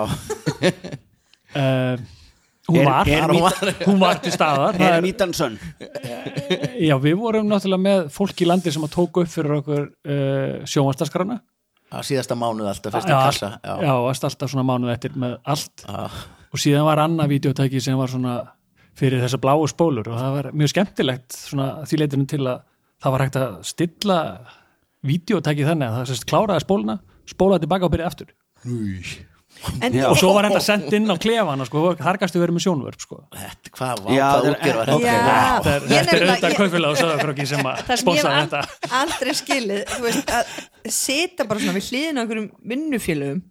uh, 1.58 1.99
hún, 2.70 2.79
Er- 2.79 2.87
var, 2.87 3.11
er 3.11 3.35
hún, 3.35 3.43
var, 3.43 3.75
hún 3.82 3.99
var 4.00 4.20
til 4.23 4.32
staðar. 4.32 4.79
Það 4.79 4.87
Er 4.87 4.94
er, 4.94 5.02
mítan 5.05 5.35
sönn 5.37 5.58
Já, 6.88 6.94
við 7.02 7.19
vorum 7.20 7.50
náttúrulega 7.50 7.85
með 7.85 8.06
fólk 8.14 8.44
í 8.44 8.49
landi 8.49 8.73
sem 8.75 8.85
að 8.87 8.94
tóku 8.96 9.25
upp 9.25 9.32
fyrir 9.32 9.58
okkur 9.61 9.85
uh, 9.88 10.64
sjónvastaskrana 10.69 11.41
á 11.94 11.99
síðasta 12.05 12.37
mánuð 12.38 12.70
alltaf 12.70 12.94
fyrst 12.96 13.11
já, 13.11 13.14
í 13.14 13.26
kassa 13.29 13.50
já, 13.61 13.75
já, 13.87 13.93
varst 14.05 14.26
alltaf 14.26 14.52
svona 14.52 14.67
mánuð 14.67 14.94
eftir 14.94 15.17
með 15.20 15.37
allt 15.55 15.85
Já. 15.87 16.06
og 16.50 16.62
síðan 16.62 16.87
var 16.88 17.02
annað 17.05 17.35
videotæki 17.35 17.82
sem 17.85 17.99
var 17.99 18.12
svona 18.12 18.37
fyrir 18.99 19.23
þessa 19.23 19.41
bláu 19.43 19.67
spólur 19.70 20.11
og 20.11 20.19
það 20.20 20.37
var 20.38 20.50
mjög 20.55 20.73
skemmtilegt 20.75 21.37
svona 21.37 21.69
því 21.88 22.00
leitinu 22.02 22.29
til 22.31 22.43
að 22.43 22.64
það 23.05 23.14
var 23.14 23.25
hægt 23.26 23.38
að 23.41 23.58
stilla 23.69 24.19
videotæki 25.05 25.69
þannig 25.69 25.91
að 25.91 25.99
það 25.99 26.11
sérst 26.11 26.29
kláraði 26.31 26.64
spóluna 26.64 26.99
spólaði 27.31 27.67
tilbaka 27.67 27.88
og 27.88 27.94
byrjaði 27.94 28.12
aftur 28.12 28.35
Já. 28.64 29.31
Og 30.11 30.19
svo 30.21 30.33
var 30.37 30.49
þetta 30.49 30.61
sendt 30.65 30.93
inn 30.99 31.09
á 31.09 31.17
klefana 31.21 31.67
sko, 31.69 31.83
þar 32.01 32.19
gæstu 32.23 32.41
verið 32.43 32.57
með 32.59 32.65
sjónvörp 32.67 33.01
sko. 33.05 33.19
Þetta, 33.35 33.73
hvað 33.79 34.03
var 34.05 34.13
Já, 34.17 34.25
það 34.25 34.35
það 34.35 34.45
er- 34.45 34.55
útgerð 34.55 34.79
var 34.81 34.93
ok. 34.95 35.07
þetta? 35.09 35.39
Þetta 35.65 35.75
er, 35.75 35.89
þetta 35.95 36.19
auðvitað 36.21 36.57
kaupfélag 36.59 36.91
og 36.95 37.01
söðakröki 37.03 37.47
sem 37.53 37.65
að 37.71 37.81
það 37.85 37.87
sem 37.87 37.95
ég 37.95 38.05
sponsa 38.05 38.35
þetta 38.41 38.93
aldrei 39.01 39.35
skilið 39.41 39.97
veist, 40.05 40.35
að 40.39 40.55
setja 41.01 41.49
bara 41.49 41.65
svona 41.65 41.77
við 41.79 41.89
hliðin 41.91 42.19
á 42.19 42.23
einhverjum 42.25 42.51
vinnufélögum 42.75 43.43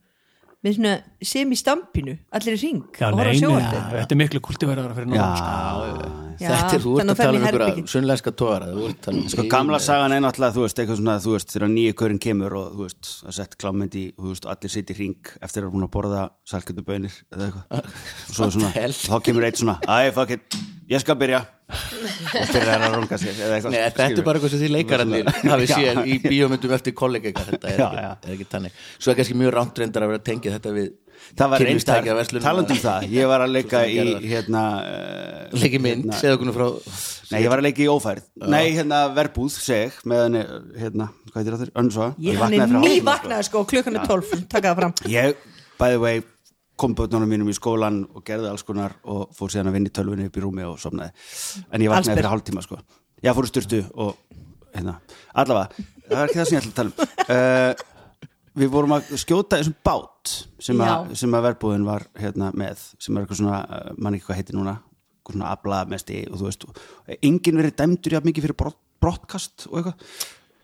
með 0.64 0.78
svona 0.78 0.94
sem 1.34 1.50
í 1.52 1.58
stampinu 1.60 2.14
allir 2.32 2.56
í 2.56 2.62
ring 2.62 2.84
Já, 2.96 3.10
og 3.12 3.18
horfa 3.20 3.34
sjónvarpið. 3.36 3.90
þetta 4.00 4.16
er 4.16 4.22
miklu 4.22 4.40
kultiverðara 4.48 4.96
fyrir 4.96 5.18
sko. 5.18 6.23
Já, 6.42 6.50
Þetta 6.50 6.76
er, 6.78 6.84
þú 6.84 6.94
ert 7.00 7.12
að 7.14 7.20
tala 7.20 7.38
um 7.38 7.46
einhverja 7.46 7.68
herbergi. 7.70 7.86
sunnlenska 7.94 8.34
tóra 8.40 8.68
Sko 9.34 9.46
gamla 9.52 9.80
sagan 9.84 10.16
er 10.16 10.24
náttúrulega, 10.24 10.56
þú 10.58 10.66
veist, 10.66 10.82
eitthvað 10.84 11.00
svona, 11.02 11.16
þú 11.24 11.34
veist, 11.36 11.54
þegar 11.56 11.72
nýja 11.74 11.96
körinn 12.04 12.22
kemur 12.24 12.58
og, 12.60 12.70
þú 12.78 12.88
veist, 12.88 13.12
að 13.28 13.38
sett 13.40 13.58
klámynd 13.62 13.98
í, 14.00 14.06
þú 14.18 14.30
veist, 14.34 14.48
allir 14.54 14.74
sitt 14.76 14.94
í 14.94 14.98
ring 15.00 15.34
eftir 15.44 15.68
að 15.68 15.74
hún 15.76 15.88
að 15.88 15.92
borða 15.98 16.28
salkjöndubönir 16.50 17.18
eða 17.34 17.50
eitthvað. 17.50 17.90
Og 18.30 18.38
svo 18.38 18.52
svona, 18.58 18.72
þá 18.74 19.18
kemur 19.28 19.50
eitt 19.50 19.62
svona, 19.62 19.78
æ, 19.88 20.14
fuck 20.16 20.34
it, 20.38 20.58
ég 20.92 21.04
skal 21.04 21.20
byrja. 21.20 21.44
Og 21.74 22.50
byrjar 22.54 22.84
að 22.86 22.96
runga 23.00 23.18
sér, 23.18 23.38
eða 23.40 23.56
eitthvað. 23.58 23.74
Nei, 23.74 23.80
þetta 23.96 24.06
er 24.20 24.26
bara 24.28 24.38
eitthvað 24.40 24.52
sem 24.54 24.62
því 24.62 24.72
leikararnir 24.76 25.30
hafi 25.54 25.70
séð 25.72 26.02
í 26.06 26.18
bíómyndum 26.22 26.74
eftir 26.76 26.94
kollega 26.98 27.32
þetta 27.34 27.72
er, 27.72 27.80
ekki, 28.34 28.44
er 28.46 28.52
tannig 28.52 28.76
Svo 29.00 29.14
er 29.14 29.18
kannski 29.18 29.38
mjög 29.40 29.56
rámt 29.56 29.80
reyndar 29.82 30.06
að 30.06 30.12
vera 30.12 30.22
að 30.22 30.28
tengja 30.28 30.54
þetta 30.54 30.74
við 30.76 30.92
Það 31.34 31.50
var 31.54 31.64
eins 31.64 31.86
þar, 31.88 32.04
kynlífstækjaverslun. 32.04 32.44
talandi 32.44 32.76
um 32.76 32.82
það, 32.84 33.06
ég 33.14 33.30
var 33.32 33.44
að 33.46 33.54
leika 33.56 33.80
í, 33.90 34.04
hérna, 34.30 34.64
uh, 34.84 35.56
Leiki 35.58 35.80
mynd, 35.82 36.04
hérna- 36.06 36.20
segðu 36.20 36.38
okkur 36.38 36.54
frá 36.58 36.68
Nei, 37.34 37.40
ég 37.42 37.50
var 37.50 37.62
að 37.64 37.66
leika 37.66 37.82
í 37.82 37.88
ófærð. 37.90 38.26
Nei, 38.54 38.66
hérna, 38.76 39.00
verbúð, 39.16 39.56
seg, 39.58 39.96
með 40.06 40.20
henni, 40.28 40.44
hérna, 40.78 41.08
hvað 41.32 41.40
heitir 41.40 41.56
það 41.56 41.64
þurr? 41.64 41.72
Önnsva. 41.82 42.10
Ég, 42.22 42.38
hann 42.44 42.54
er 42.60 42.76
ný 42.84 42.92
vaknaði 43.08 43.48
sko 43.48 43.64
klukkan 43.72 43.98
er 43.98 44.06
12 44.12 44.44
taka 44.52 44.74
það 44.74 44.82
fram 44.82 44.94
Ég, 45.10 45.48
by 45.80 45.96
the 45.96 46.02
way, 46.04 46.22
kom 46.78 46.94
bötnunum 46.98 47.30
mínum 47.34 47.50
í 47.50 47.56
skólan 47.58 48.04
og 48.14 48.22
gerði 48.28 48.52
alls 48.52 48.66
konar 48.68 48.94
og 49.06 49.34
fór 49.38 49.50
síðan 49.54 49.72
að 49.72 49.80
vinna 49.80 49.90
í 49.90 49.96
tölvunni 49.98 50.30
upp 50.30 50.38
í 50.38 50.44
rúmi 50.44 50.68
og 50.68 50.78
sofnaði. 50.82 51.14
En 51.72 51.82
ég 51.82 51.94
vaknaði 51.94 52.20
fyrir 52.20 52.30
hálftíma, 52.34 52.66
sko. 52.66 52.78
Ég 53.24 53.38
fór 53.38 53.50
styrtu 53.50 53.82
og, 54.04 54.14
hérna, 54.76 55.00
allavega, 55.34 55.88
það 56.10 56.20
er 56.20 56.28
ekki 56.28 56.40
það 56.42 56.52
sem 56.52 56.58
ég 56.58 56.62
ætla 56.62 56.74
að 56.74 56.78
tala 56.82 56.94
um. 56.94 56.96
Uh, 57.24 57.88
við 58.60 58.72
vorum 58.74 58.96
að 58.98 59.14
skjóta 59.22 59.60
þessum 59.60 59.76
bát 59.86 60.34
sem, 60.62 60.84
að, 60.84 61.14
sem 61.20 61.36
að 61.38 61.48
verbúðin 61.50 61.88
var 61.88 62.06
hérna 62.20 62.52
með, 62.58 62.86
sem 63.02 63.16
er 63.16 63.26
eitthvað 63.26 63.42
svona, 63.42 63.64
uh, 63.66 63.90
mann 63.98 64.18
ekki 64.18 64.30
hvað 64.30 64.40
heitir 64.42 64.60
núna, 64.60 64.78
eitthvað 65.18 65.38
svona 65.38 65.52
aflaðmesti 65.56 66.22
og 66.30 66.40
þú 66.40 66.48
veist, 66.50 66.70
enginn 67.20 67.60
verið 67.62 67.76
dæmdur 67.82 68.18
jafn 68.18 68.30
mikið 68.30 68.48
fyrir 68.48 68.60
brott, 68.64 68.80
brottkast 69.04 69.68
og 69.72 69.82
eitthvað. 69.82 70.16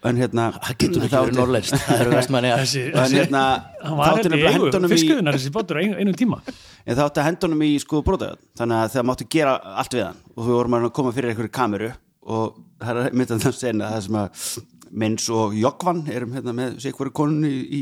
En 0.08 0.15
hérna, 0.15 0.46
Það 0.63 0.75
getur 0.79 1.03
ekki 1.03 1.12
það 1.12 1.25
verið 1.25 1.38
norrlænst 1.41 1.74
Það 1.75 2.01
eru 2.05 2.12
vestmanni 2.13 2.51
að 2.55 2.62
En 3.01 3.15
hérna, 3.17 3.41
hann 3.84 3.98
þá 3.98 3.98
var 4.00 4.12
átti 4.13 4.22
hérna 4.22 4.38
í 4.38 4.39
nefnilega 4.39 4.53
eigu 4.53 4.67
hendunum 4.69 4.88
í 4.88 4.93
fiskviðunar 4.93 5.36
þessi 5.36 5.51
bátur 5.58 5.75
á 5.75 5.81
einu, 5.81 5.98
einu 6.00 6.13
tíma. 6.15 6.38
En 6.86 7.01
henda 7.25 7.50
honum 7.50 7.65
í 7.67 7.72
sko 7.84 8.00
brotaðjöld 8.08 8.46
þannig 8.62 8.79
að 8.79 8.93
það 8.93 9.08
mátti 9.10 9.27
gera 9.36 9.58
allt 9.84 9.98
við 9.98 10.05
hann. 10.05 10.22
Og 10.38 10.46
þú 10.46 10.55
vorum 10.55 10.77
að 10.79 10.88
koma 10.96 11.12
fyrir 11.17 11.34
einhverju 11.34 11.51
kameru 11.60 11.91
og 12.29 12.62
það 12.79 13.01
er 13.03 13.17
mitt 13.19 13.34
að 13.36 13.43
það 13.43 13.58
sena 13.60 13.91
það 13.91 14.05
sem 14.08 14.19
að 14.22 14.48
Mins 14.91 15.27
og 15.34 15.55
Jogvan 15.58 16.03
erum 16.12 16.34
hérna 16.36 16.53
með 16.55 16.79
sig 16.84 16.96
hverju 16.96 17.13
konunni 17.15 17.50
í, 17.50 17.81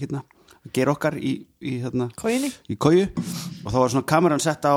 hérna, 0.00 0.22
gera 0.74 0.94
okkar 0.94 1.18
í, 1.20 1.34
í 1.60 1.78
hérna 1.82 2.08
í 2.68 2.76
koju. 2.80 3.08
Og 3.64 3.72
þá 3.72 3.78
var 3.78 3.94
svona 3.94 4.08
kameran 4.08 4.42
sett 4.42 4.64
á 4.68 4.76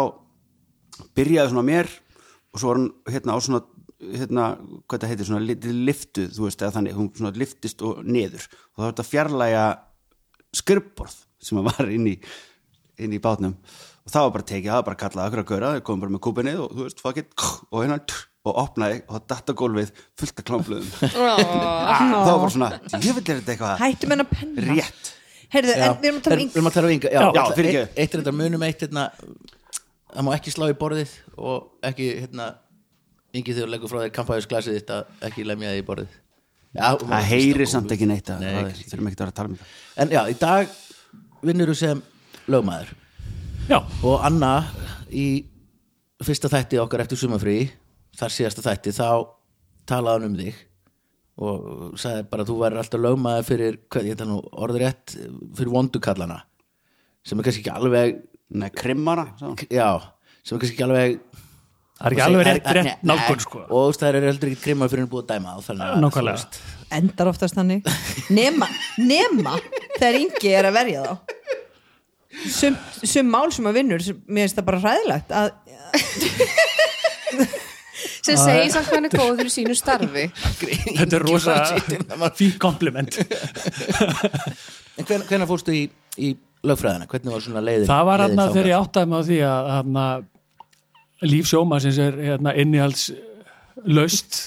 byrjaði 1.17 1.53
svona 1.53 1.67
mér 1.67 1.91
og 2.51 2.59
svo 2.59 2.71
var 2.71 2.81
hann 2.81 2.91
hérna 3.15 3.35
á 3.35 3.39
svona 3.39 3.63
hérna, 4.01 4.45
hvað 4.89 4.95
þetta 4.95 5.09
heitir, 5.11 5.27
svona 5.29 5.45
litið 5.45 5.81
liftuð, 5.87 6.29
þú 6.35 6.47
veist, 6.47 6.61
eða 6.61 6.75
þannig, 6.79 6.95
hún 6.97 7.09
svona 7.13 7.33
liftist 7.37 7.83
og 7.85 7.99
niður. 8.03 8.47
Og 8.49 8.79
það 8.79 8.85
var 8.85 8.95
þetta 8.95 9.09
fjarlæga 9.11 9.65
skrifborð 10.57 11.19
sem 11.41 11.61
var 11.65 11.91
inn 11.93 12.07
í 12.09 12.15
inn 13.01 13.15
í 13.15 13.21
bátnum. 13.21 13.55
Og 14.05 14.13
það 14.13 14.25
var 14.25 14.35
bara 14.35 14.47
tekið, 14.51 14.69
það 14.69 14.79
var 14.79 14.87
bara 14.89 15.01
kallað 15.03 15.27
akkur 15.27 15.41
að 15.41 15.49
gaura, 15.51 15.71
þau 15.75 15.85
komum 15.87 16.03
bara 16.03 16.15
með 16.15 16.23
kúpinni 16.25 16.53
og 16.57 16.73
þú 16.73 16.85
veist, 16.87 17.01
fuck 17.03 17.21
it, 17.21 17.33
og 17.69 17.83
hérna 17.83 17.99
og 18.41 18.57
opnaði 18.57 19.01
og 19.05 19.15
það 19.17 19.25
datta 19.31 19.53
gólfið 19.61 19.89
fullt 20.17 20.39
af 20.41 20.45
klámblöðum. 20.47 20.91
Það 21.01 22.29
var 22.31 22.39
bara 22.41 22.53
svona, 22.55 22.69
ég 22.97 23.17
vil 23.17 23.21
er 23.21 23.41
þetta 23.41 23.53
eitthvað? 23.53 23.73
Hættum 23.83 24.13
henn 24.15 24.23
að 24.23 24.31
penna. 24.31 24.63
Rétt. 24.71 25.11
Heyrðu, 25.51 25.73
en 25.75 25.97
við 25.99 26.07
erum 26.09 26.17
að 26.17 26.25
tala 26.25 26.37
um 26.39 26.47
Við 26.47 26.55
erum 26.57 26.69
að 26.69 26.75
tala 26.77 26.87
um 26.87 26.93
ynga 26.95 27.09
Já, 27.11 27.19
Já, 27.21 27.41
eitt- 27.43 27.59
eitt, 27.67 27.97
eitt 27.99 28.13
er 28.15 28.21
þetta 28.21 28.33
munum 28.37 28.61
eitt 28.65 28.83
hérna, 28.85 29.03
það 30.15 30.25
má 30.27 30.31
ekki 30.37 30.53
slá 30.55 30.65
í 30.71 30.75
borðið 30.79 31.11
og 31.37 31.87
ekki 31.91 32.07
hérna 32.21 32.45
yngi 33.35 33.51
þegar 33.55 33.67
þú 33.67 33.73
leggur 33.75 33.91
frá 33.91 33.99
þér 34.05 34.13
kampæðisglasið 34.15 34.77
þitt 34.79 34.93
að 34.95 35.27
ekki 35.27 35.45
lemja 35.47 35.73
þig 35.75 35.81
í 35.83 35.85
borðið. 35.91 36.15
Já, 36.71 36.87
það 37.03 37.27
heyri 37.33 37.67
samt 37.67 37.91
ekki 37.91 38.07
neitt 38.07 38.31
að 38.31 38.45
þurfum 38.47 39.11
ekki 39.11 39.19
að 39.19 39.23
vera 39.25 39.33
að 39.33 39.37
tala 39.41 39.51
um 39.51 39.59
þetta. 39.59 39.69
En 40.05 40.15
já, 40.15 40.21
í 40.31 40.37
dag 40.39 40.73
vinnur 41.51 41.71
þú 41.73 41.77
sem 41.81 42.01
lögmaður. 42.51 42.93
Já, 43.67 43.77
og 44.07 44.25
Anna 44.27 44.53
í 45.11 45.27
fyrsta 46.23 46.47
þætti 46.51 46.79
okkar 46.79 47.03
eftir 47.03 47.19
sumafrí 47.19 47.57
þar 48.19 48.35
síðasta 48.35 48.65
þætti 48.65 48.95
þá 48.97 49.09
talaði 49.89 50.17
hann 50.17 50.27
um 50.29 50.39
þig 50.39 50.59
og 51.41 51.99
sagði 51.99 52.25
bara 52.31 52.43
að 52.43 52.51
þú 52.51 52.57
væri 52.61 52.81
alltaf 52.81 53.01
lögmaður 53.01 53.47
fyrir, 53.47 53.77
hvað 53.91 54.09
ég 54.11 54.19
tala 54.19 54.33
nú 54.33 54.41
orðrétt 54.65 55.15
fyrir 55.57 55.71
vondukallana 55.73 56.41
sem 57.25 57.39
er 57.39 57.47
kannski 57.47 57.63
ekki 57.63 57.73
alveg 57.75 58.19
Nei, 58.51 58.67
krimmara, 58.75 59.29
já, 59.71 59.95
sem 60.43 60.57
er 60.57 60.59
kannski 60.59 60.75
ekki 60.75 60.83
alveg 60.83 61.13
það 61.95 62.07
er 62.09 62.15
ekki 62.17 62.23
alveg 62.25 62.47
rétt, 62.49 62.65
rétt 62.75 62.89
nei, 62.89 63.07
nálgun 63.07 63.43
sko. 63.45 63.61
Og 63.71 63.95
það 63.95 64.09
er 64.09 64.25
heldur 64.27 64.51
ekki 64.51 64.63
krimmar 64.65 64.91
fyrir 64.91 65.07
að 65.07 65.29
dæma 65.29 65.53
að, 65.53 65.69
þú 65.69 65.75
Nákvæmlega 66.03 66.41
endar 66.91 67.31
oftast 67.31 67.55
þannig. 67.55 67.87
Nema, 68.31 68.67
nema 68.99 69.55
þegar 69.95 70.19
yngi 70.19 70.51
er 70.51 70.67
að 70.67 70.77
verja 70.81 71.05
þá. 71.05 71.13
Sum, 72.51 72.77
sum 73.03 73.27
mál 73.31 73.51
sem 73.55 73.67
að 73.67 73.77
vinnur 73.79 74.03
sem, 74.03 74.19
mér 74.27 74.47
finnst 74.47 74.59
það 74.59 74.67
bara 74.69 74.83
hræðilegt 74.85 75.29
að 75.35 75.49
sem 78.21 78.37
segir 78.37 78.69
samt 78.73 78.87
hvað 78.89 78.97
hann 78.99 79.07
er 79.09 79.15
góður 79.17 79.49
í 79.49 79.53
sínu 79.53 79.75
starfi. 79.77 80.25
Þetta 80.99 81.17
er 81.19 81.25
rosa 81.25 81.55
Það 81.71 82.15
var- 82.21 82.35
fín 82.37 82.53
kompliment. 82.61 83.17
En 85.01 85.05
hven, 85.07 85.23
hvenær 85.25 85.47
fórstu 85.49 85.71
í, 85.73 85.85
í 86.21 86.27
lögfræðina, 86.67 87.07
hvernig 87.09 87.31
var 87.33 87.41
svona 87.41 87.61
leiðin 87.63 87.87
Það 87.89 88.01
var 88.09 88.21
hann 88.21 88.33
þangað? 88.35 88.51
þegar 88.57 88.67
ég 88.69 88.81
áttaði 88.83 89.09
mig 89.09 89.17
á 89.17 89.27
því 89.29 89.37
að 89.47 89.69
hana, 89.71 90.03
líf 91.31 91.47
sjómasins 91.49 91.99
er 92.03 92.17
hérna, 92.27 92.53
innihalds 92.61 93.05
laust 93.87 94.37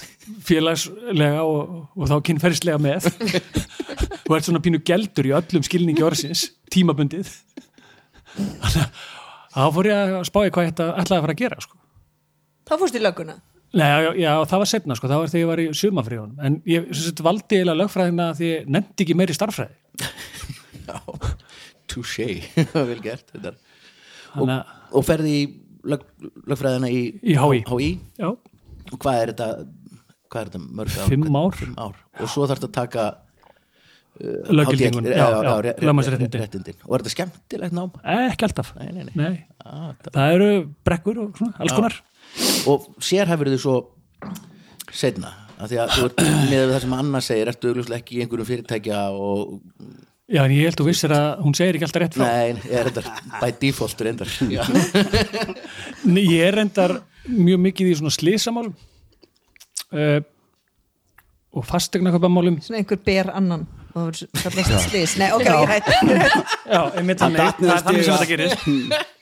félagslega 0.45 1.41
og, 1.43 1.73
og 1.97 2.07
þá 2.11 2.15
kynferðislega 2.29 2.79
með. 2.85 3.09
Og 4.29 4.37
ert 4.37 4.47
svona 4.47 4.61
pínu 4.63 4.79
geldur 4.87 5.27
í 5.27 5.33
öllum 5.41 5.65
skilningi 5.65 6.05
orðsins, 6.05 6.45
tímabundið. 6.73 7.33
Þannig 8.37 8.85
að 8.85 8.87
þá 9.55 9.75
fór 9.75 9.89
ég 9.91 10.15
að 10.21 10.29
spáði 10.29 10.53
hvað 10.55 10.65
ég 10.69 10.73
ætla- 10.75 10.93
ætlaði 11.01 11.19
að 11.19 11.25
fara 11.27 11.35
að 11.35 11.41
gera 11.43 11.59
sko. 11.65 11.77
þá 12.69 12.73
fórst 12.81 12.95
í 12.97 13.03
lögguna 13.03 13.35
Nei, 13.75 13.87
já, 14.05 14.09
já, 14.23 14.31
það 14.47 14.61
var 14.61 14.69
setna 14.71 14.95
sko, 14.95 15.09
það 15.11 15.21
var 15.21 15.31
þegar 15.33 15.41
ég 15.43 15.49
var 15.51 15.61
í 15.61 15.67
sumafríunum 15.75 16.45
en 16.47 16.57
ég 16.69 16.85
sagt, 16.95 17.19
valdi 17.25 17.57
eiginlega 17.57 17.79
lögfræðina 17.81 18.27
því 18.37 18.49
ég 18.53 18.69
nefndi 18.71 19.03
ekki 19.05 19.17
meiri 19.19 19.35
starffræði 19.35 19.75
Já, 20.87 20.99
touché, 21.91 22.27
vel 22.91 23.01
gert 23.03 23.27
þetta 23.33 23.51
er- 23.51 23.61
og, 24.35 24.51
og 24.99 25.05
ferði 25.07 25.33
í 25.41 25.43
lög, 25.87 26.01
lögfræðina 26.51 26.89
í, 26.91 27.01
Í 27.23 27.35
HÍ. 27.39 27.89
Og 28.25 28.97
hvað 29.01 29.19
er 29.21 29.31
þetta 29.33 29.49
hvað 30.29 30.41
er 30.41 30.49
þetta 30.49 30.63
mörg 30.79 30.95
ár? 30.99 31.07
Fimm 31.13 31.37
ár. 31.39 31.55
Fimm 31.55 31.77
ár. 31.79 31.99
og 32.19 32.31
svo 32.33 32.47
þarf 32.49 32.59
þetta 32.65 32.67
að 32.67 32.75
taka 32.79 33.05
ré- 35.65 35.75
lögmannsréttindi. 35.83 36.39
réttindin. 36.39 36.77
og 36.87 36.95
er 36.95 37.03
þetta 37.03 37.13
skemmtilegt 37.15 37.73
nám? 37.75 37.91
ekki 38.05 38.45
alltaf 38.47 38.73
Nei, 38.79 38.91
nei, 38.91 39.03
nei. 39.03 39.15
Nei. 39.15 39.45
Ah, 39.65 39.93
það- 40.03 40.13
það 40.15 40.35
eru 40.37 40.49
brekkur 40.87 41.17
og 41.25 41.37
svona, 41.39 41.53
alls 41.59 41.73
konar 41.75 41.97
og 42.71 42.89
sérhæfur 43.03 43.51
þið 43.53 43.61
svo 43.63 43.75
setna 44.95 45.31
af 45.55 45.69
því 45.71 45.77
að 45.81 45.93
þú 45.95 46.07
ert 46.09 46.23
með 46.51 46.73
það 46.73 46.81
sem 46.83 46.97
Anna 46.97 47.21
segir 47.23 47.51
ertu 47.51 47.71
augljóslega 47.71 48.01
ekki 48.01 48.17
í 48.17 48.25
einhverjum 48.25 48.49
fyrirtækja 48.49 49.05
og 49.15 49.55
Já, 50.25 50.41
en 50.41 50.55
ég 50.55 50.65
held 50.65 50.79
þú 50.79 50.87
vissir 50.87 51.11
að 51.13 51.25
hún 51.45 51.53
segir 51.53 51.77
ekki 51.77 51.85
alltaf 51.85 52.01
rétt 52.01 52.15
frá. 52.17 52.25
Nei, 52.25 52.55
ég 52.65 52.79
er 52.79 52.87
þetta 52.89 53.35
by 53.43 53.49
default 53.61 53.99
reyndar 54.01 54.31
Já. 54.55 54.63
Nei, 56.09 56.23
Ég 56.23 56.41
er 56.47 56.57
reyndar 56.57 56.95
mjög 57.29 57.61
mikið 57.67 57.91
í 57.91 57.97
svona 57.99 58.13
slísamálum 58.15 58.73
uh, 59.93 60.17
og 61.55 61.67
fastegna 61.69 62.13
köpamálum 62.15 62.57
svona 62.65 62.81
einhver 62.81 62.99
ber 63.05 63.29
annan 63.37 63.67
og 63.95 64.17
það 64.17 64.47
verður 64.49 64.65
kallast 64.65 64.89
slís 64.89 65.13
nei, 65.21 65.29
ok, 65.31 65.45
ég 65.45 65.71
hætt 65.71 65.91
Já, 66.67 66.81
einmitt 66.99 67.21
þannig, 67.21 67.39
datt 67.39 67.61
niður 67.61 67.71
það 67.71 67.77
er 67.77 67.85
þannig 67.85 68.07
sem 68.09 68.17
þetta 68.17 68.31
gerir 68.33 68.49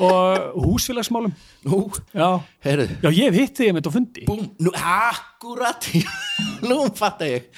og 0.00 0.56
húsfélagsmálum. 0.64 1.32
Nú, 1.68 1.80
Já, 2.16 2.28
heyrðu. 2.64 2.88
Já 3.04 3.08
ég 3.12 3.28
hef 3.28 3.38
hitt 3.40 3.58
þig 3.60 3.70
einmitt 3.72 3.88
á 3.88 3.92
fundi. 3.92 4.24
Búm, 4.28 4.46
nú, 4.62 4.72
akkurat. 4.74 5.88
Nú 6.68 6.78
fatta 6.96 7.28
ég. 7.28 7.48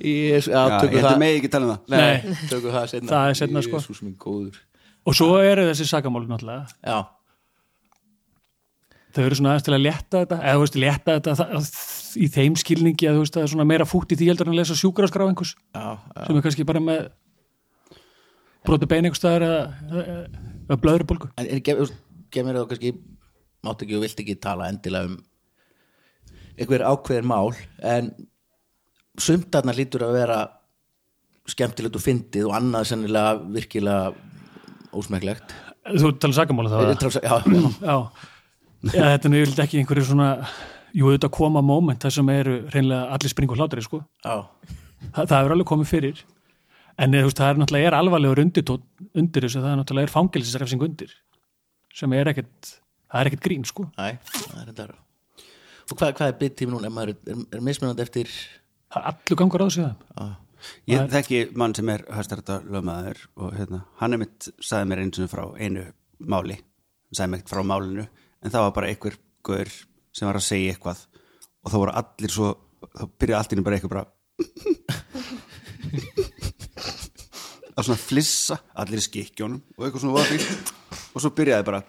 Yes, 0.00 0.46
já, 0.48 0.56
Já, 0.56 0.76
ég 0.88 1.02
það. 1.04 1.18
mig 1.20 1.38
ekki 1.40 1.50
tala 1.52 1.66
um 1.66 1.72
það. 1.74 1.94
Nei, 1.94 2.36
tökum 2.48 2.72
það 2.72 2.86
setna 2.94 3.10
Það 3.12 3.30
er 3.32 3.38
seinna, 3.40 3.62
sko. 3.66 3.80
Jesús 3.82 4.02
minn 4.06 4.14
góður. 4.20 4.60
Og 5.08 5.16
svo 5.16 5.34
eru 5.44 5.66
þessi 5.68 5.88
sakamál 5.90 6.22
náttúrulega. 6.28 6.70
Já, 6.86 7.00
þau 9.16 9.22
eru 9.26 9.36
svona 9.38 9.52
aðeins 9.54 9.66
til 9.66 9.74
að 9.74 9.82
létta 9.84 10.20
þetta 10.22 10.36
eða 10.44 10.54
þú 10.56 10.62
veist, 10.64 10.76
létta 10.84 11.14
þetta 11.18 11.32
það, 11.40 11.70
í 12.20 12.26
þeim 12.36 12.56
skilningi 12.62 13.08
að 13.10 13.16
þú 13.18 13.22
veist, 13.24 13.34
það 13.36 13.42
er 13.46 13.52
svona 13.54 13.66
meira 13.66 13.86
fútt 13.88 14.12
í 14.14 14.18
því 14.20 14.28
heldur 14.30 14.48
en 14.50 14.54
að 14.54 14.60
lesa 14.60 14.76
sjúkraskrá 14.78 15.26
einhvers 15.26 15.54
sem 15.74 16.38
er 16.38 16.44
kannski 16.46 16.66
bara 16.68 16.82
með 16.84 17.08
broti 18.68 18.88
bein 18.90 19.08
einhvers 19.08 19.18
staðar 19.22 19.46
eða, 19.48 19.64
blöðrubólgu 20.78 21.30
En, 21.36 21.48
mér 22.46 22.60
þá 22.60 22.68
kannski 22.70 22.94
mátt 23.66 23.82
ekki 23.84 23.96
og 23.98 24.04
vilt 24.06 24.22
ekki 24.22 24.36
tala 24.40 24.68
endilega 24.70 25.10
um 25.10 25.18
einhver 26.60 26.84
ákveðin 26.84 27.28
mál 27.28 27.52
en 27.82 28.10
sumtarnar 29.20 29.78
lítur 29.78 30.04
að 30.06 30.16
vera 30.18 30.40
skemmtilegt 31.50 31.96
og 31.98 32.04
fyndið 32.04 32.48
og 32.48 32.56
annað 32.58 32.90
sennilega 32.92 33.38
virkilega 33.56 34.12
ósmekklegt. 34.96 35.54
Þú 35.90 36.12
tala 36.20 36.36
sakamála 36.36 36.70
þá 36.70 36.78
eða? 36.80 36.94
já, 37.00 37.20
já, 37.24 37.36
já, 37.80 37.96
já 38.94 39.04
þetta 39.14 39.28
er 39.28 39.32
nýjöld 39.34 39.62
ekki 39.64 39.80
einhverju 39.80 40.06
svona 40.10 40.28
jú, 40.96 41.10
þetta 41.14 41.30
koma 41.32 41.62
moment 41.64 42.02
þar 42.02 42.14
sem 42.18 42.32
eru 42.34 42.56
reynlega 42.74 43.16
allir 43.16 43.32
springu 43.32 43.58
hlátri 43.58 43.84
sko. 43.84 44.02
já, 44.24 44.36
Þa, 45.00 45.24
það 45.24 45.36
er 45.38 45.54
alveg 45.54 45.68
komið 45.70 45.88
fyrir 45.88 46.22
en 47.00 47.16
eða, 47.16 47.24
þú 47.24 47.30
veist, 47.30 47.40
það 47.40 47.50
er 47.50 47.60
náttúrulega 47.60 47.90
er 47.90 47.96
alvarlegur 47.96 48.42
undir, 48.44 48.64
undir 49.16 49.42
þessu, 49.46 49.62
það 49.62 49.72
er 49.72 49.78
náttúrulega 49.80 50.06
er 50.08 50.14
fangelsisrefsing 50.14 50.82
undir 50.86 51.10
sem 51.96 52.10
er 52.16 52.26
ekkert 52.32 52.60
það 53.10 53.20
er 53.20 53.26
ekkert 53.30 53.46
grín 53.46 53.64
sko. 53.66 53.82
Næ, 53.96 54.08
það 54.36 54.60
er 54.60 54.66
þetta 54.72 54.84
og 55.90 55.94
hvað, 55.98 56.10
hvað 56.18 56.28
er 56.28 56.36
byggtími 56.38 56.72
núna, 56.74 56.86
er, 56.86 56.92
maður, 56.94 57.12
er, 57.26 57.36
er 57.56 57.60
mismunandi 57.66 58.02
eftir 58.04 58.28
það 58.30 58.98
er 59.00 59.04
allur 59.10 59.36
gangur 59.40 59.62
á 59.64 59.66
þessu 59.66 59.82
það. 59.88 59.94
Ég 60.90 60.96
þekki 61.14 61.38
mann 61.56 61.74
sem 61.76 61.88
er 61.88 62.00
hæstarþetta 62.12 62.56
lögmaður 62.68 63.18
og 63.40 63.48
hérna, 63.56 63.78
hann 64.02 64.14
er 64.14 64.20
mitt 64.20 64.40
sagði 64.60 64.86
mér 64.90 65.00
eins 65.06 65.20
og 65.24 65.32
frá 65.32 65.44
einu 65.56 65.82
máli 66.20 66.56
hann 66.60 67.16
sagði 67.16 67.30
mér 67.32 67.40
ekkert 67.40 67.54
frá 67.54 67.62
málinu 67.66 68.04
en 68.04 68.52
það 68.52 68.64
var 68.66 68.76
bara 68.76 68.90
einhver 68.92 69.14
gaur 69.46 69.68
sem 70.12 70.28
var 70.28 70.38
að 70.38 70.46
segja 70.46 70.72
eitthvað 70.74 71.00
og 71.64 71.68
þá 71.72 71.76
voru 71.80 71.92
allir 72.02 72.32
svo 72.34 72.48
þá 72.92 73.04
byrjaði 73.16 73.40
allt 73.40 73.52
inni 73.56 73.66
bara 73.66 73.76
eitthvað 73.80 73.96
bara 73.96 74.08
að 77.76 77.86
svona 77.86 78.02
flissa 78.02 78.60
allir 78.82 79.00
í 79.02 79.06
skikkjónum 79.06 79.62
og 79.78 79.86
eitthvað 79.86 80.04
svona 80.04 80.24
og 81.14 81.22
svo 81.22 81.32
byrjaði 81.36 81.66
bara 81.68 81.82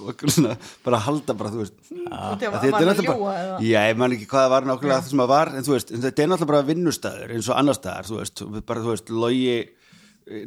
og 0.00 0.10
eitthvað 0.12 0.32
svona 0.34 0.54
bara 0.84 0.98
að 0.98 1.04
halda 1.06 1.36
bara 1.38 1.52
þú 1.52 1.60
veist. 1.62 1.76
Að 2.10 2.44
þetta 2.44 2.68
er 2.68 2.88
náttúrulega 2.88 3.16
bara, 3.18 3.42
já, 3.64 3.80
ég 3.90 3.98
man 4.00 4.14
ekki 4.16 4.28
hvað 4.30 4.46
það 4.46 4.54
var 4.54 4.68
nákvæmlega 4.70 4.96
það 4.96 5.10
sem 5.10 5.22
það 5.22 5.32
var, 5.32 5.52
en 5.52 5.66
þú 5.66 5.74
veist, 5.74 5.92
þetta 6.06 6.24
er 6.24 6.30
náttúrulega 6.30 6.52
bara 6.52 6.68
vinnustæður 6.70 7.34
eins 7.36 7.50
og 7.50 7.60
annar 7.60 7.78
staðar, 7.78 8.08
þú 8.08 8.18
veist, 8.20 8.42
bara 8.70 8.84
þú 8.84 8.94
veist, 8.94 9.12
logi, 9.12 9.54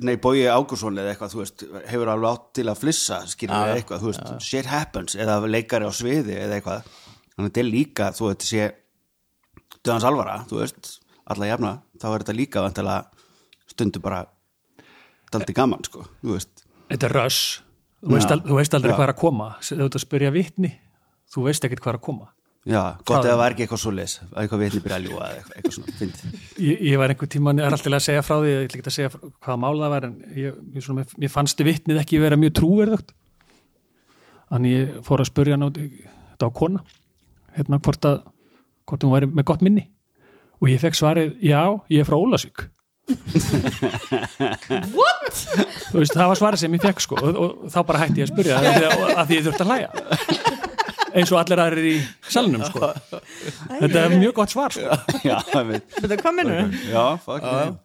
nei, 0.08 0.14
Bói 0.24 0.44
Ágúrsson 0.50 1.00
eða 1.04 1.14
eitthvað, 1.14 1.36
þú 1.36 1.42
veist, 1.44 1.66
hefur 1.92 2.14
alveg 2.14 2.30
átt 2.32 2.50
til 2.60 2.68
að 2.72 2.82
flissa, 2.82 3.22
skilur 3.30 3.58
eða 3.60 3.78
eitthvað, 3.80 4.04
þú 4.04 4.12
veist, 4.12 4.50
shit 4.50 4.70
happens, 4.72 5.18
eða 5.20 5.40
leikari 5.50 5.90
á 5.90 5.92
sviði 5.94 6.40
eða 6.40 6.60
eitthvað, 6.60 6.92
þannig 7.36 7.46
að 7.46 7.52
þetta 7.52 7.64
er 7.64 7.70
líka, 7.70 8.10
þú 8.18 8.30
veist, 8.32 8.48
sé 8.50 8.70
döðans 9.84 10.10
alvara, 10.10 10.40
þú 10.50 10.62
veist, 10.64 10.94
alla 11.32 11.50
jafna, 11.50 11.74
þá 12.02 12.08
er 12.12 12.24
þetta 12.24 12.38
líka 12.38 12.64
vantilega 12.66 13.28
stundu 13.72 14.02
bara 14.04 14.26
daldi 15.34 15.56
gaman, 15.56 15.84
sko, 15.88 16.06
þú 16.22 16.36
veist, 16.36 16.66
þetta 16.92 17.10
er 17.10 17.16
röss 17.22 17.44
þú 18.04 18.18
veist, 18.18 18.34
þú 18.48 18.60
veist 18.60 18.78
aldrei 18.78 18.92
Já. 18.92 18.98
hvað 18.98 19.06
er 19.08 19.14
að 19.14 19.20
koma. 19.22 19.50
Þú 19.64 19.84
ert 19.86 19.98
að 19.98 20.04
spyrja 20.04 20.32
vitni. 20.36 20.72
Þú 21.34 21.46
veist 21.48 21.68
ekkert 21.68 21.84
hvað 21.84 21.94
er 21.94 22.00
að 22.00 22.06
koma. 22.08 22.30
Já, 22.64 22.80
gott 23.04 23.26
eða 23.28 23.40
var 23.42 23.52
ekki 23.52 23.66
eitthvað 23.66 23.80
svo 23.82 23.92
leis, 23.92 24.14
eitthvað 24.40 24.62
vitni 24.62 24.80
byrja 24.86 24.98
að 25.02 25.08
ljúga 25.10 25.26
eða 25.26 25.40
eitthvað, 25.40 25.56
eitthvað 25.58 25.74
svona, 25.76 25.96
fyndið. 26.00 26.36
ég, 26.64 26.84
ég 26.88 27.02
var 27.02 27.12
einhver 27.12 27.30
tíma, 27.34 27.54
ég 27.58 27.66
er 27.66 27.76
alltaf 27.76 27.96
að 27.98 28.06
segja 28.06 28.22
frá 28.24 28.36
því 28.38 28.54
ég 28.54 28.62
ætla 28.62 28.80
ekki 28.80 28.88
að 28.88 28.96
segja 28.96 29.10
hvaða 29.18 29.58
mál 29.60 29.74
það 29.82 29.92
var 29.92 30.08
en 30.08 30.14
ég, 30.40 30.62
ég 30.78 30.86
svona, 30.86 31.04
mér 31.20 31.34
fannst 31.34 31.64
vitnið 31.68 32.00
ekki 32.00 32.22
vera 32.24 32.38
mjög 32.40 32.54
trúverðugt. 32.62 33.12
Þannig 34.54 34.78
ég 34.78 34.94
fór 35.04 35.26
að 35.26 35.30
spurja 35.34 35.60
þetta 35.60 36.48
var 36.48 36.56
kona 36.62 36.86
hérna 37.58 37.82
hvort 37.84 38.08
að 38.08 38.24
hvort 38.88 39.04
hún 39.04 39.14
væri 39.18 39.32
með 39.34 39.48
gott 39.52 39.68
minni 39.68 39.84
og 40.64 40.72
ég 40.72 40.80
fekk 40.80 40.96
svarið, 40.96 41.36
já, 41.44 41.62
ég 41.92 42.04
er 42.04 42.08
frá 42.08 42.16
Ólasvík 42.16 42.70
What? 44.94 45.36
Þú 45.92 46.00
veist, 46.00 46.14
það 46.16 46.30
var 46.30 46.40
svarið 46.40 46.62
sem 46.62 46.76
ég 46.78 46.84
fekk 46.84 47.02
sko 47.04 47.18
og, 47.20 47.36
og 47.36 47.66
þá 47.74 47.80
bara 47.90 48.04
hætti 48.06 48.22
ég 48.22 48.30
að 48.30 48.32
spyrja 48.32 48.60
að 48.60 48.64
því 48.70 48.86
að, 48.88 49.04
að 49.12 49.26
því 49.28 49.36
ég 49.36 49.44
þurfti 49.48 49.66
að 49.66 49.72
hlæja. 49.74 49.90
Eins 51.14 51.34
og 51.34 51.40
allir 51.42 51.62
aðrir 51.62 51.90
í 51.92 51.96
salnum 52.32 52.64
sko. 52.66 52.90
Þetta 53.12 54.06
er 54.06 54.16
mjög 54.16 54.34
gott 54.40 54.56
svar 54.56 54.72
sko. 54.74 54.98
Já, 55.30 55.36
Þetta 55.44 56.20
hvað 56.24 56.40
minnur? 56.40 56.80
Já, 56.90 57.04
fuck 57.26 57.44
yeah. 57.44 57.76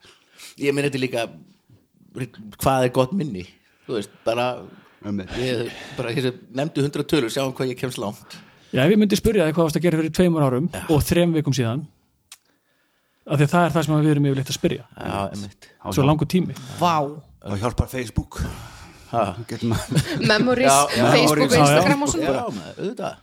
ég 0.62 0.76
minn 0.76 0.87
þetta 0.88 1.02
líka 1.02 1.26
hvað 2.62 2.87
er 2.87 2.94
gott 2.94 3.12
minni? 3.18 3.44
Þú 3.88 3.99
veist, 3.99 4.14
bara 4.26 4.49
ég 5.42 5.68
bara 5.99 6.14
þessi, 6.14 6.35
nefndu 6.56 6.87
hundra 6.87 7.04
tölur, 7.11 7.32
sjáum 7.32 7.52
hvað 7.58 7.75
ég 7.75 7.82
kemst 7.82 8.00
langt. 8.00 8.38
Já, 8.70 8.85
ef 8.87 8.94
ég 8.94 8.99
myndi 9.00 9.18
spyrja 9.18 9.49
þig 9.49 9.58
hvað 9.58 9.66
varst 9.66 9.78
að 9.80 9.87
gera 9.88 10.00
fyrir 10.00 10.14
tveimur 10.14 10.44
árum 10.47 10.66
og 10.92 11.04
þrem 11.04 11.35
vikum 11.37 11.54
síðan 11.56 11.87
af 13.28 13.38
því 13.38 13.47
að 13.47 13.52
það 13.54 13.66
er 13.68 13.76
það 13.76 13.87
sem 13.87 13.94
við 13.99 14.11
erum 14.14 14.26
yfirleitt 14.30 14.50
að 14.52 14.58
spyrja. 14.58 14.88
Já, 14.97 15.20
emitt 15.37 15.70
svo 15.94 16.04
langur 16.08 16.28
tími. 16.30 16.56
Vá. 16.80 16.94
Og 17.49 17.62
hjálpar 17.62 17.88
Facebook. 17.92 18.40
Að 19.08 19.38
Memories, 20.28 20.68
Já. 20.68 21.06
Facebook 21.14 21.49
og 21.49 21.56
Já. 21.56 21.62
Instagram 21.62 22.02
og 22.04 22.12
svona. 22.12 23.14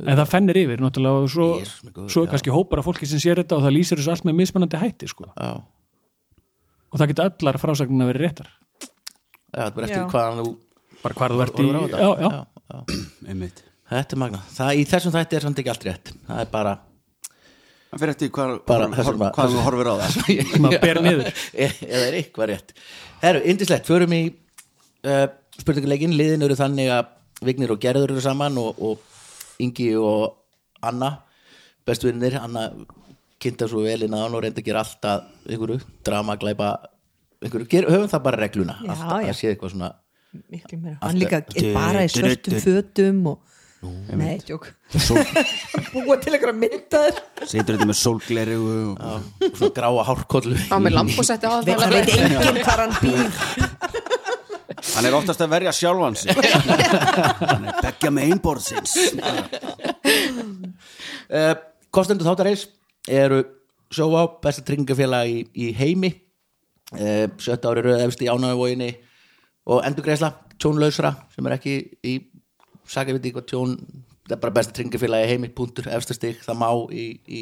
En 0.00 0.16
það 0.16 0.28
fennir 0.30 0.58
yfir 0.60 0.80
náttúrulega 0.80 1.24
og 1.24 1.30
svo, 1.32 1.46
góður, 1.90 2.10
svo 2.14 2.22
er 2.22 2.30
kannski 2.30 2.52
hópar 2.54 2.80
af 2.80 2.86
fólki 2.86 3.08
sem 3.10 3.18
sér 3.20 3.40
þetta 3.42 3.56
og 3.58 3.64
það 3.64 3.74
lýsir 3.74 3.98
þessu 3.98 4.12
allt 4.14 4.26
með 4.28 4.36
mismunandi 4.38 4.78
hætti 4.78 5.08
sko. 5.10 5.26
já, 5.34 5.50
og 6.90 7.00
það 7.00 7.10
geta 7.10 7.26
allar 7.26 7.58
frásagnina 7.58 8.06
verið 8.06 8.24
réttar. 8.28 8.52
Já, 9.50 9.64
er 9.66 9.74
bara 9.74 9.88
eftir 9.88 10.06
hvaðan 10.14 10.38
þú 10.44 10.52
bara 11.02 11.18
hvar 11.18 11.34
þú 11.34 11.42
ert 11.42 11.58
í 11.58 11.66
þetta. 11.74 11.98
já, 11.98 12.10
já. 12.22 12.30
Já, 12.30 12.44
já. 12.70 13.02
Einmitt. 13.26 13.64
Þetta 13.90 14.14
er 14.14 14.22
magna, 14.22 14.42
það, 14.54 14.72
í 14.78 14.86
þessum 14.86 15.14
þætti 15.16 15.40
er 15.40 15.46
samt 15.48 15.58
ekki 15.64 15.74
allt 15.74 15.88
rétt. 15.90 16.14
Það 16.28 16.44
er 16.44 16.50
bara 16.54 16.76
Það 17.90 18.02
fyrir 18.02 18.12
eftir 18.14 18.30
hvað, 18.34 18.52
að- 18.70 19.54
þú 19.54 19.62
horfir 19.66 19.88
á 19.90 19.94
það. 20.00 20.18
Sem 20.52 20.68
að 20.68 20.76
ber 20.84 21.00
niður. 21.02 21.30
Eða 21.66 22.02
er 22.04 22.18
eitthvað 22.20 22.50
rétt. 22.52 22.74
Herru, 23.24 23.40
indislegt, 23.50 23.88
förum 23.90 24.14
í 24.14 24.20
uh, 24.30 25.26
spurninguleikin, 25.58 26.14
liðin 26.16 26.46
eru 26.46 26.58
þannig 26.58 26.92
að 26.94 27.10
Vignir 27.48 27.72
og 27.72 27.80
Gerður 27.82 28.12
eru 28.14 28.22
saman 28.22 28.58
og, 28.60 28.78
og 28.78 29.60
Ingi 29.64 29.90
og 29.96 30.36
Anna 30.86 31.10
bestu 31.88 32.10
vinnir, 32.10 32.36
Anna 32.40 32.68
kynnta 33.40 33.66
svo 33.68 33.82
vel 33.84 34.04
inn 34.06 34.14
á 34.14 34.20
hann 34.22 34.36
og 34.36 34.44
reynda 34.44 34.60
að 34.60 34.68
gera 34.68 34.84
alltaf 34.84 35.26
einhverju, 35.48 35.80
drama, 36.06 36.36
glæpa 36.40 36.70
einhverju, 37.40 37.68
ger, 37.72 37.88
höfum 37.88 38.10
það 38.12 38.24
bara 38.28 38.40
regluna. 38.44 38.76
Já, 38.84 38.92
alltaf 38.94 39.24
já. 39.24 39.32
að 39.32 39.38
sé 39.40 39.52
eitthvað 39.54 39.74
svona 39.74 39.90
Miklu 40.30 40.76
meira. 40.78 40.94
Allt 41.00 41.08
Hann 41.08 41.18
líka 41.18 41.40
bara 41.74 42.04
í 42.06 42.10
svörtum 42.12 42.60
fötum 42.62 43.24
og 43.32 43.49
Nei, 43.80 44.36
tjók 44.44 44.66
Búa 45.94 46.16
til 46.20 46.34
einhverja 46.36 46.52
myndaður 46.52 47.20
Seitur 47.48 47.76
þetta 47.78 47.86
með 47.88 47.96
sólgleri 48.00 48.56
og 48.60 49.00
og 49.00 49.56
svona 49.56 49.70
gráa 49.78 50.02
hárkollu. 50.10 50.56
Á 50.68 50.76
með 50.84 50.96
lampusetti 50.98 51.48
á 51.48 51.64
Veit- 51.64 51.80
Það 51.80 51.94
veit 51.94 52.10
enginn 52.18 52.60
hvar 52.66 52.82
hann 52.84 52.94
býr. 53.00 53.24
Hann 54.90 55.06
er 55.08 55.16
oftast 55.16 55.40
að 55.44 55.50
verja 55.54 55.72
sjálfan 55.76 56.16
sig. 56.20 56.30
Hann 57.40 57.66
er 57.70 57.80
beggja 57.84 58.12
með 58.16 58.30
einborðsins. 58.34 58.94
Uh, 61.30 61.54
Kostendur 61.94 62.26
þáttareis 62.28 62.66
eru 63.10 63.40
sjóá, 63.92 64.22
besta 64.42 64.62
tryggingafélag 64.66 65.30
í, 65.30 65.40
í 65.56 65.70
heimi. 65.76 66.12
Uh, 66.94 67.26
sjött 67.42 67.66
ári 67.70 67.84
röð 67.86 68.04
efst 68.06 68.22
í 68.24 68.28
ánæguvóginni 68.30 68.92
og 69.70 69.84
endurgreisla, 69.86 70.32
tjónlausra 70.60 71.12
sem 71.34 71.46
er 71.46 71.54
ekki 71.58 71.74
í 72.06 72.14
sagði 72.90 73.16
við 73.18 73.28
eitthvað 73.30 73.46
tjón 73.52 73.76
það 74.30 74.36
er 74.36 74.40
bara 74.44 74.56
besta 74.60 74.74
tryggingafélag 74.76 75.24
í 75.26 75.30
heimi, 75.32 75.50
punktur, 75.54 75.88
efstastig 75.90 76.40
það 76.44 76.58
má 76.60 76.68
í, 76.94 77.04
í 77.26 77.40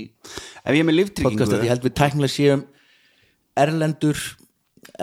Ef 0.65 0.73
ég 0.73 0.83
er 0.83 0.89
með 0.89 0.99
líftryggingu 1.01 1.49
ég 1.59 1.73
held 1.73 1.85
við 1.89 1.97
tæknilega 2.01 2.33
séum 2.35 2.63
erlendur 3.59 4.21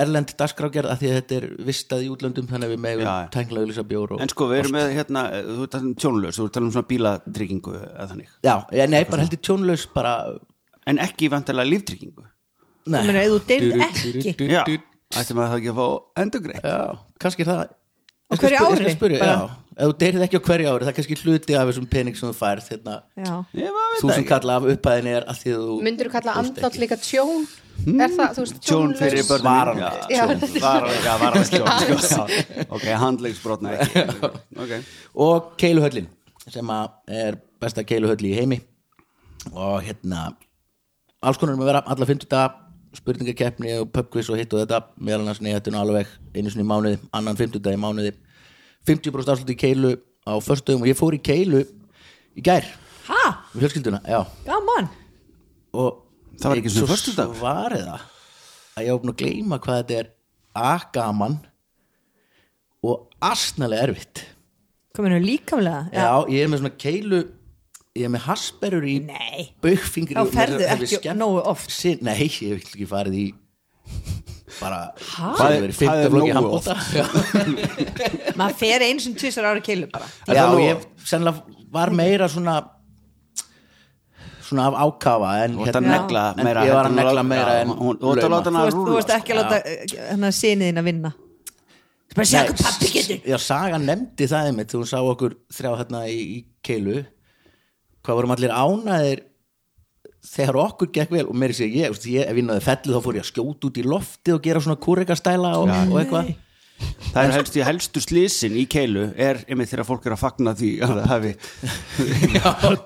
erlend 0.01 0.31
dagskrágerð 0.39 0.89
að 0.91 1.01
því 1.01 1.09
að 1.11 1.17
þetta 1.19 1.35
er 1.37 1.45
vistað 1.67 2.03
í 2.05 2.07
útlöndum 2.11 2.47
þannig 2.49 2.69
að 2.69 2.73
við 2.73 2.81
megum 2.85 3.05
Já. 3.05 3.15
tæknilega 3.33 3.65
auðlýsa 3.65 3.83
bjór 3.89 4.13
og, 4.15 4.21
En 4.23 4.31
sko, 4.31 4.47
við 4.49 4.61
erum 4.63 4.73
með 4.75 4.93
hérna, 4.95 5.23
þú 5.45 5.65
ert 5.67 5.77
að 5.77 5.85
tjónlaus, 6.01 6.37
þú 6.39 6.45
ert 6.45 6.49
að 6.49 6.55
tala 6.57 6.65
um 6.69 6.73
svona 6.75 6.89
bílatryggingu 6.89 7.73
eða 7.81 8.07
þannig. 8.11 8.31
Já, 8.47 8.53
ég, 8.79 8.89
nei, 8.91 9.01
bara 9.11 9.25
heldur 9.25 9.41
tjónlaus 9.45 9.85
bara 9.93 10.13
En 10.85 10.99
ekki 11.01 11.29
vantarlega 11.33 11.71
líftryggingu 11.73 12.25
nei. 12.93 12.99
Ég 13.01 13.07
meina, 13.09 13.23
þú 13.29 13.39
deyrð 13.49 13.85
ekki. 13.87 14.49
Já, 14.51 14.61
ættum 15.21 15.39
að 15.41 15.51
það 15.51 15.59
ekki 15.59 15.71
að 15.71 15.79
fá 15.79 15.87
endurgreitt? 16.23 16.65
Já, 16.65 16.81
kannski 17.23 17.45
er 17.45 17.51
það 17.51 17.63
skal 18.35 18.41
hverju 18.41 18.57
spyrja- 18.57 18.59
ég 18.59 18.75
ári? 18.75 18.85
skal 18.85 18.97
spyrja, 18.99 19.19
Bara- 19.21 19.35
já, 19.35 19.64
ef 19.75 19.89
þú 19.91 19.97
deyrið 20.01 20.25
ekki 20.25 20.39
á 20.39 20.45
hverju 20.47 20.71
ári 20.71 20.85
það 20.85 20.91
er 20.91 20.97
kannski 20.99 21.17
hluti 21.23 21.55
af 21.59 21.67
þessum 21.69 21.87
pening 21.91 22.15
sem 22.15 22.29
þú 22.31 22.35
færð 22.39 22.69
hérna, 22.71 22.95
þú 23.99 24.13
sem 24.15 24.25
kalla 24.29 24.57
af 24.59 24.67
upphæðinni 24.75 25.15
er 25.19 25.27
að 25.27 25.41
því 25.41 25.53
að 25.55 25.63
þú 25.67 25.77
myndir 25.89 26.09
þú 26.09 26.13
kalla 26.15 26.35
andlátt 26.41 26.79
líka 26.81 26.97
tjón? 27.03 27.45
Er 27.85 28.13
það, 28.15 28.29
þú 28.37 28.43
veist, 28.45 28.59
Tjón 28.63 28.93
fyrir 28.97 29.25
börnum 29.27 29.79
Já, 29.83 30.23
tjón. 31.51 31.99
sko. 32.01 32.27
Ok, 32.71 32.85
handlegsbrotna 33.03 33.73
ekki. 33.83 34.03
Ok, 34.63 34.71
og 35.27 35.49
keiluhöllin 35.59 36.07
sem 36.47 36.71
að 36.71 36.87
er 37.19 37.37
besta 37.61 37.83
keiluhölli 37.83 38.31
í 38.31 38.37
heimi. 38.39 38.61
Og 39.51 39.83
hérna 39.85 40.29
alls 41.25 41.37
konar 41.41 41.57
um 41.57 41.65
að 41.65 41.71
vera 41.73 41.83
alla 41.85 42.07
fimmtudag 42.07 42.61
spurningakeppni 42.95 43.75
og 43.81 43.89
pubquiz 43.91 44.29
og 44.31 44.39
hitt 44.39 44.53
og 44.55 44.63
þetta. 44.63 44.79
Meðal 44.97 45.25
annars 45.25 45.43
neyhatun 45.43 45.75
alveg 45.77 46.07
einu 46.31 46.49
sinni 46.53 46.63
í 46.63 46.69
mánuði 46.71 47.01
annan 47.11 47.37
fimmtudag 47.37 47.75
í 47.75 47.81
mánuði 47.81 48.15
50% 48.87 49.31
afslut 49.33 49.53
í 49.53 49.57
keilu 49.59 49.93
á 50.25 50.33
föstudum 50.41 50.83
og 50.85 50.89
ég 50.89 50.97
fór 50.99 51.15
í 51.17 51.21
keilu 51.25 51.61
í 52.35 52.43
gær 52.45 52.65
ha, 53.09 53.21
með 53.53 53.65
fjölskylduna, 53.65 54.01
já 54.09 54.21
gaman 54.47 54.89
og 55.75 56.01
Það 56.35 56.49
var 56.51 56.59
ekki 56.59 56.71
svona 56.73 56.91
föstudagur? 56.91 57.35
svo 57.39 57.45
var 57.45 57.75
það 57.79 57.91
að 58.75 58.83
ég 58.83 58.91
var 58.91 59.01
búin 59.03 59.13
að 59.13 59.19
gleyma 59.21 59.59
hvað 59.63 59.77
þetta 59.81 59.99
er 60.01 60.09
agaman 60.55 61.37
og 62.85 63.05
asnalega 63.23 63.87
erfitt 63.89 64.23
Kominu 64.95 65.17
líkamlega 65.19 65.89
já. 65.91 66.07
ég 66.31 66.43
er 66.45 66.51
með 66.51 66.61
svona 66.63 66.77
keilu 66.79 67.21
ég 67.95 68.05
er 68.07 68.11
með 68.11 68.25
hasperur 68.27 68.83
í 68.87 68.97
Nei. 69.07 69.45
baugfingri 69.63 70.15
Þá 70.17 70.33
ferðu 70.35 70.67
ekki 70.73 71.15
nógu 71.15 71.41
oft. 71.47 71.71
Sin, 71.71 71.99
nei, 72.03 72.27
ég 72.27 72.55
hef 72.57 72.67
ekki 72.73 72.87
farið 72.89 73.17
í 73.21 73.25
bara 74.59 74.79
Hvað 74.99 75.35
hvað 75.39 75.49
er- 75.49 75.55
er 75.55 75.63
verið 75.65 75.75
hvað 75.79 75.95
er 75.95 76.05
fyrta 76.05 76.11
flokki 76.13 76.35
nógu 76.35 76.37
handbólta 76.39 76.75
já, 76.95 77.05
Maður 78.39 78.55
fer 78.61 78.85
eins 78.87 79.07
og 79.09 79.17
tvisar 79.19 79.49
ári 79.51 79.61
keilu 79.65 79.89
bara. 79.91 80.07
Já 80.27 80.33
það 80.39 80.53
nógu? 80.53 80.63
ég 80.69 80.87
sennilega 81.05 81.67
var 81.75 81.91
meira 81.91 82.29
svona 82.31 82.55
svona 84.45 84.67
af 84.69 84.75
ákafa 84.85 85.29
en 85.43 85.55
þú 85.57 85.81
negla 85.81 86.23
en 86.37 86.43
meira 86.45 86.65
ég 86.67 86.73
var 86.77 86.89
að 86.89 86.97
negla 86.99 87.23
meira 87.25 87.53
Já, 87.57 87.61
en 87.65 87.69
hún- 87.73 87.97
Þú 87.99 88.15
Þú 88.15 88.95
veist, 88.95 89.09
þú 89.09 89.15
ekki 89.17 89.33
að 89.33 89.39
láta 89.41 89.61
eh, 89.65 90.31
siniðin 90.39 90.81
að 90.81 90.87
vinna? 90.91 91.11
Þú 92.05 92.15
bara 92.19 92.27
sjá 92.29 92.41
hvað 92.45 92.61
pappi 92.63 92.89
getur. 92.93 93.21
Já, 93.25 93.37
Saga 93.41 93.77
nefndi 93.81 94.27
það 94.29 94.49
einmitt 94.51 94.75
hún 94.77 94.85
sá 94.87 94.99
okkur 95.01 95.33
þrjá 95.51 95.71
hérna 95.81 96.03
í, 96.07 96.19
í 96.37 96.45
keilu. 96.63 97.01
Hvað 98.05 98.15
vorum 98.19 98.35
allir 98.35 98.53
ánæðir 98.53 99.23
þegar 100.29 100.57
okkur 100.63 100.89
gekk 100.95 101.13
vel 101.13 101.27
og 101.29 101.37
meiri 101.37 101.55
sér 101.57 101.69
ég, 101.73 101.91
veist, 101.93 102.07
ég 102.09 102.25
ef 102.25 102.39
ég 102.39 102.47
náði 102.47 102.63
fellu 102.65 102.95
þá 102.95 103.05
fór 103.05 103.19
ég 103.19 103.25
að 103.25 103.29
skjóta 103.31 103.69
út 103.69 103.79
í 103.79 103.85
lofti 103.85 104.33
og 104.35 104.41
gera 104.45 104.63
svona 104.63 104.81
kúrekastæla 104.85 105.53
og, 105.59 105.71
og 105.91 106.01
eitthvað. 106.01 106.33
Það 106.75 107.21
er 107.21 107.33
helstu, 107.37 107.61
helstu 107.63 108.01
slisin 108.03 108.55
í 108.59 108.65
keilu 108.67 109.05
er 109.15 109.39
einmitt 109.47 109.69
þegar 109.71 109.87
fólk 109.87 110.07
er 110.09 110.15
að 110.17 110.23
fagna 110.25 110.51
því 110.59 110.71
að 110.83 110.97
það 110.97 111.05
hafi 111.13 111.31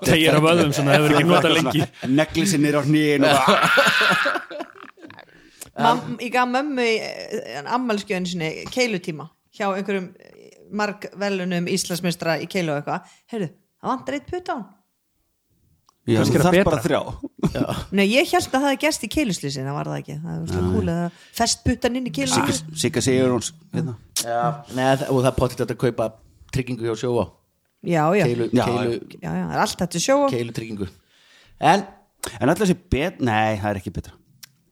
tegir 0.06 0.38
af 0.38 0.46
öðum 0.52 0.74
sem 0.76 0.86
það 0.86 0.94
hefur 0.94 1.14
ekki 1.16 1.30
notað 1.30 1.56
lengi. 1.56 1.86
Negli 2.20 2.46
sinnir 2.46 2.78
á 2.78 2.82
hnýin 2.86 3.26
og 3.26 3.38
Mam, 5.80 6.00
Ég 6.20 6.32
gaf 6.34 6.48
mömmu 6.50 6.84
í 6.84 6.96
ammælskjöðin 7.64 8.28
sinni 8.28 8.50
keilutíma 8.74 9.30
hjá 9.56 9.70
einhverjum 9.70 10.10
margvelunum 10.76 11.70
Íslandsmeistra 11.72 12.36
í 12.42 12.46
keilu 12.50 12.74
og 12.74 12.82
eitthvað. 12.82 13.14
Heyrðu, 13.32 13.48
það 13.80 13.90
vantar 13.94 14.18
eitt 14.18 14.28
putt 14.30 14.52
á 14.52 14.54
hann 14.54 14.68
Já, 16.10 16.20
þú 16.20 16.34
er 16.36 16.44
þarf 16.44 16.58
bara 16.64 16.76
betra. 16.76 16.84
þrjá. 16.86 17.74
Nei, 17.96 18.04
ég 18.10 18.30
held 18.30 18.46
að 18.46 18.54
það 18.54 18.64
hefði 18.66 18.80
gerst 18.84 19.04
í 19.06 19.10
keiluslýsin 19.14 19.66
það 19.68 19.76
var 19.78 19.90
það 19.90 19.98
ekki, 20.00 20.16
það 20.24 20.38
var 20.40 20.50
svona 20.54 20.72
kúl 20.74 20.92
að 20.94 21.20
fest 21.40 21.62
puttan 21.66 21.96
inn 22.00 22.06
í 22.10 22.12
keilu 22.14 22.56
Sigga 22.84 23.02
Sigur 23.04 23.34
hún 23.36 23.46
hérna. 23.74 23.94
Og 25.10 25.20
það 25.22 25.30
er 25.30 25.36
potið 25.38 25.64
að 25.66 25.76
kaupa 25.84 26.08
tryggingu 26.54 26.86
hjá 26.88 26.96
sjóa 27.04 27.26
Já, 27.80 28.04
já, 28.12 28.24
keilu, 28.28 28.50
Já, 28.52 28.64
keilu, 28.68 28.98
já, 29.22 29.30
já, 29.32 29.44
er 29.54 29.60
allt 29.64 29.78
þetta 29.80 30.02
sjóa 30.04 30.30
keilu 30.32 30.52
tryggingu 30.56 30.88
en, 31.60 31.84
En 32.40 32.48
alltaf 32.52 32.68
sé 32.68 32.74
bet, 32.76 33.20
nei, 33.24 33.56
það 33.56 33.70
er 33.70 33.78
ekki 33.80 33.92
betra. 33.96 34.12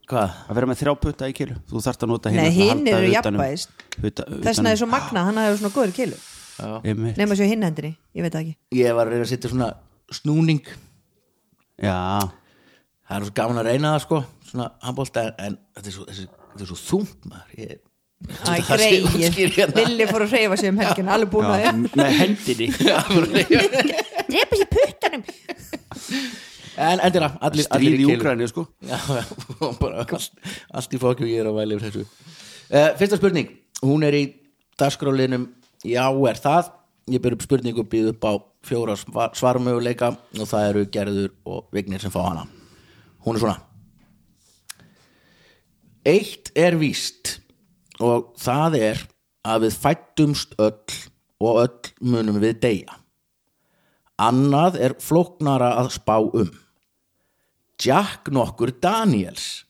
Hvað? 0.09 0.33
að 0.49 0.57
vera 0.59 0.67
með 0.69 0.79
þrjá 0.83 0.93
putta 1.01 1.27
í 1.29 1.35
keilu. 1.37 1.55
Þú 1.69 1.81
þarft 1.85 2.05
að 2.05 2.11
nota 2.13 2.31
Nei, 2.33 2.37
til 2.39 2.45
að 2.45 2.57
hinn 2.59 2.83
eru 2.89 3.07
um- 3.09 3.13
jafnvægis. 3.15 3.65
utan- 4.05 4.29
Þess 4.45 4.59
vegna 4.61 4.71
er 4.73 4.77
svo 4.81 4.89
magna, 4.89 5.25
hann 5.25 5.37
hefur 5.41 5.59
svona 5.61 5.73
góður 5.75 5.95
keilu. 5.97 6.19
Um- 6.61 6.83
Einmitt. 6.85 7.17
Nefna 7.21 7.37
svo 7.37 7.45
hinn 7.49 7.63
hendinni, 7.63 7.97
ég 8.17 8.23
veit 8.25 8.35
ekki. 8.41 8.55
Ég 8.73 8.95
var 8.97 9.07
að 9.07 9.11
reyna 9.13 9.25
að 9.25 9.33
setja 9.33 9.51
svona 9.53 9.69
snúning 10.13 10.61
Já, 11.79 11.99
það 13.09 13.19
er 13.19 13.27
svo 13.29 13.35
gaman 13.39 13.61
að 13.61 13.69
reyna 13.71 13.93
það 13.95 14.05
sko 14.07 14.23
svona 14.49 14.71
handbólta 14.83 15.23
en, 15.29 15.37
en 15.45 15.59
þetta, 15.77 15.87
er 15.91 15.95
svo, 15.95 16.07
þessi, 16.09 16.27
þetta 16.53 16.65
er 16.65 16.71
svo 16.73 16.79
þungt 16.83 17.29
maður. 17.31 17.55
Ég, 17.63 17.79
Æ, 18.19 18.51
Það 18.67 18.81
sé 18.83 18.89
útskýr 19.07 19.35
greið, 19.35 19.53
hérna. 19.55 19.83
Lilli 19.85 20.07
fór 20.11 20.25
að 20.25 20.33
reyfa 20.35 20.57
sig 20.59 20.73
um 20.73 20.81
helgin 20.83 21.11
alveg 21.15 21.31
búin 21.31 21.47
að 21.47 21.61
þér 21.63 21.77
með 22.01 22.17
hendinni. 22.19 22.69
Drepa 24.29 24.59
sér 24.59 24.71
puttanum. 24.73 25.23
En 26.79 27.03
endilega, 27.03 27.39
allir, 27.43 27.67
allir 27.67 27.67
stríð 27.67 27.95
í 27.95 28.09
keilu. 28.09 28.17
Úgræni 28.19 28.49
sko. 28.51 28.65
Já, 28.91 28.99
já, 29.19 29.23
bara 29.81 30.03
allt, 30.03 30.43
allt 30.79 30.93
í 30.95 31.01
fokju 31.03 31.31
ég 31.31 31.43
er 31.43 31.51
að 31.51 31.61
væli 31.61 31.79
yfir 31.79 31.89
þessu. 31.89 32.35
Uh, 32.69 32.91
Fyrsta 32.99 33.19
spurning, 33.19 33.55
hún 33.83 34.05
er 34.07 34.15
í 34.19 34.25
dagskrálinum 34.79 35.49
Já, 35.87 36.05
er 36.11 36.39
það 36.43 36.73
Ég 37.09 37.25
upp 37.33 37.43
spurningu 37.43 37.85
býð 37.89 38.11
upp 38.13 38.25
á 38.29 38.33
fjóra 38.69 38.97
svar- 38.99 39.35
svarmöguleika 39.35 40.11
og 40.13 40.47
það 40.51 40.69
eru 40.69 40.85
Gerður 40.93 41.31
og 41.47 41.69
Vignir 41.73 42.01
sem 42.01 42.13
fá 42.13 42.21
hana. 42.29 42.47
Hún 43.25 43.37
er 43.37 43.41
svona. 43.41 43.61
Eitt 46.05 46.53
er 46.55 46.77
víst 46.77 47.39
og 48.01 48.35
það 48.37 48.79
er 48.79 49.03
að 49.49 49.67
við 49.67 49.79
fættumst 49.83 50.55
öll 50.59 50.97
og 51.41 51.61
öll 51.65 51.93
munum 52.01 52.41
við 52.43 52.61
deyja. 52.61 52.99
Annað 54.19 54.79
er 54.83 54.95
flóknara 54.99 55.77
að 55.79 55.93
spá 55.95 56.19
um. 56.19 56.51
Jack 57.79 58.29
nokkur 58.35 58.73
Daniels 58.83 59.65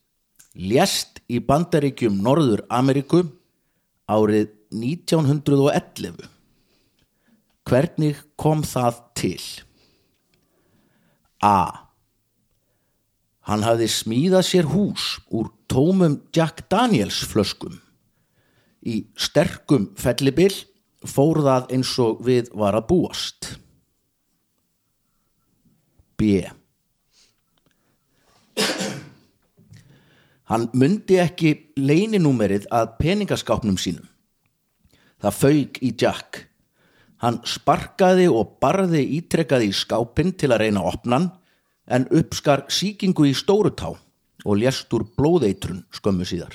lést 0.57 1.21
í 1.29 1.39
bandaríkjum 1.45 2.23
Norður 2.25 2.65
Ameríku 2.73 3.27
árið 4.09 4.49
1911 4.73 6.25
hvernig 7.69 8.17
kom 8.41 8.65
það 8.67 9.03
til? 9.19 9.43
A. 11.45 11.89
Hann 13.49 13.65
hafði 13.65 13.89
smíðað 13.93 14.47
sér 14.49 14.71
hús 14.73 15.05
úr 15.33 15.53
tómum 15.71 16.19
Jack 16.35 16.67
Daniels 16.73 17.23
flöskum. 17.29 17.79
Í 18.85 19.07
sterkum 19.19 19.91
fellibil 19.99 20.53
fór 21.07 21.43
það 21.45 21.73
eins 21.77 21.95
og 22.03 22.23
við 22.27 22.51
var 22.57 22.77
að 22.79 22.89
búast. 22.91 23.55
B. 26.19 26.43
Hann 30.49 30.71
myndi 30.73 31.19
ekki 31.21 31.53
leyninúmerið 31.77 32.67
að 32.73 32.95
peningaskápnum 32.99 33.77
sínum. 33.79 34.07
Það 35.21 35.37
fauk 35.43 35.81
í 35.85 35.93
Jack. 35.93 36.48
Hann 37.19 37.41
sparkaði 37.49 38.29
og 38.31 38.59
barði 38.63 39.03
ítrekkaði 39.19 39.73
í 39.73 39.75
skápinn 39.75 40.37
til 40.39 40.53
að 40.53 40.63
reyna 40.65 40.85
að 40.85 40.93
opna 40.93 41.19
hann 41.19 41.31
en 41.89 42.07
uppskar 42.15 42.67
sýkingu 42.71 43.27
í 43.31 43.35
stórutá 43.37 43.91
og 44.45 44.59
lést 44.61 44.93
úr 44.95 45.07
blóðeitrun 45.17 45.83
skömmu 45.95 46.27
síðar. 46.29 46.55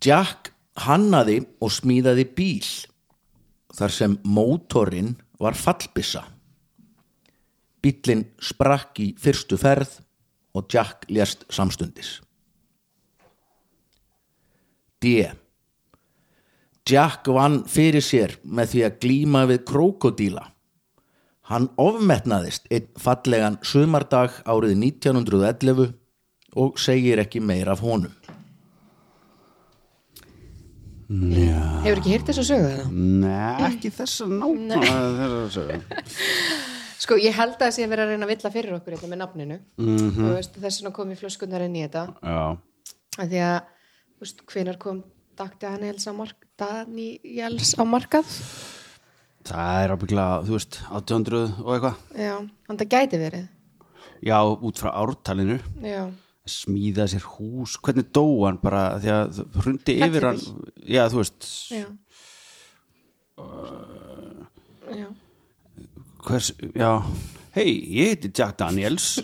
Jack 0.00 0.54
hannaði 0.80 1.42
og 1.60 1.72
smíðaði 1.74 2.24
bíl 2.36 2.68
þar 3.76 3.92
sem 3.92 4.16
mótorinn 4.24 5.12
var 5.40 5.58
fallbissa. 5.58 6.24
Bíllinn 7.80 8.26
sprakk 8.40 9.00
í 9.00 9.10
fyrstu 9.20 9.58
ferð 9.60 9.98
og 10.56 10.72
Jack 10.72 11.04
lést 11.12 11.44
samstundis. 11.52 12.18
D. 15.00 15.28
Jack 16.88 17.26
vann 17.28 17.62
fyrir 17.68 18.02
sér 18.02 18.36
með 18.44 18.72
því 18.72 18.80
að 18.86 18.98
glíma 19.04 19.42
við 19.50 19.64
krókodíla. 19.68 20.46
Hann 21.50 21.68
ofmetnaðist 21.82 22.68
einn 22.70 22.86
fallegan 22.98 23.58
sumardag 23.66 24.36
árið 24.46 24.76
1911 24.78 25.92
og 26.56 26.78
segir 26.78 27.18
ekki 27.22 27.40
meir 27.42 27.68
af 27.70 27.82
honum. 27.84 28.14
Hefur 31.10 31.98
ekki 31.98 32.12
heyrt 32.14 32.28
þess 32.30 32.38
að 32.38 32.48
sögu 32.52 32.66
það? 32.70 32.90
Nei, 32.94 33.62
ekki 33.66 33.90
þess 33.96 34.20
að 34.22 34.34
nákvæmlega 34.38 34.98
að 35.40 35.96
Sko, 37.00 37.16
ég 37.16 37.32
held 37.34 37.54
að 37.56 37.62
það 37.64 37.72
sé 37.74 37.84
að 37.86 37.90
vera 37.94 38.04
að 38.04 38.10
reyna 38.12 38.26
að 38.26 38.30
villa 38.34 38.50
fyrir 38.54 38.74
okkur 38.76 38.94
þetta 38.94 39.08
með 39.10 39.20
nafninu 39.22 39.56
Mhm. 39.80 40.26
og 40.28 40.34
veist, 40.36 40.54
þess 40.60 40.82
vegna 40.82 40.92
kom 40.98 41.10
í 41.10 41.16
flöskunnar 41.18 41.64
inn 41.64 41.78
í 41.80 41.82
þetta 41.86 42.02
Já, 42.20 42.42
af 43.24 43.30
því 43.32 43.40
að, 43.46 43.56
þú 44.14 44.26
veist, 44.26 44.44
hvenar 44.52 44.78
kom 44.84 45.00
Dag 45.40 45.54
Daniels 45.56 46.04
á, 46.04 46.12
mark, 46.12 46.36
Daniels 46.60 47.70
á 47.72 47.82
markað. 47.88 48.28
Það 49.48 49.78
er 49.86 49.92
ábygglega, 49.94 50.42
þú 50.44 50.52
veist, 50.52 50.76
1800 50.90 51.54
og 51.62 51.70
eitthvað. 51.72 52.02
Já, 52.20 52.34
hann 52.68 52.80
það 52.82 52.90
gæti 52.92 53.20
verið. 53.22 53.46
Já, 54.28 54.36
út 54.68 54.82
frá 54.82 54.90
ártalinu. 55.00 55.56
Já, 55.80 56.02
smíða 56.44 57.08
sér 57.08 57.24
hús, 57.24 57.78
hvernig 57.80 58.10
dó 58.12 58.26
hann 58.42 58.60
bara 58.60 58.84
því 59.00 59.14
að 59.16 59.40
hrundi 59.62 59.96
yfir 60.04 60.28
hann? 60.28 60.44
Já, 60.84 61.06
þú 61.08 61.22
veist, 61.22 61.48
já. 61.72 61.88
Já, 64.92 65.08
hvers, 66.28 66.52
já. 66.76 66.92
Hei, 67.56 67.70
ég 67.96 68.12
heiti 68.12 68.28
Jack 68.36 68.60
Daniels 68.60 69.14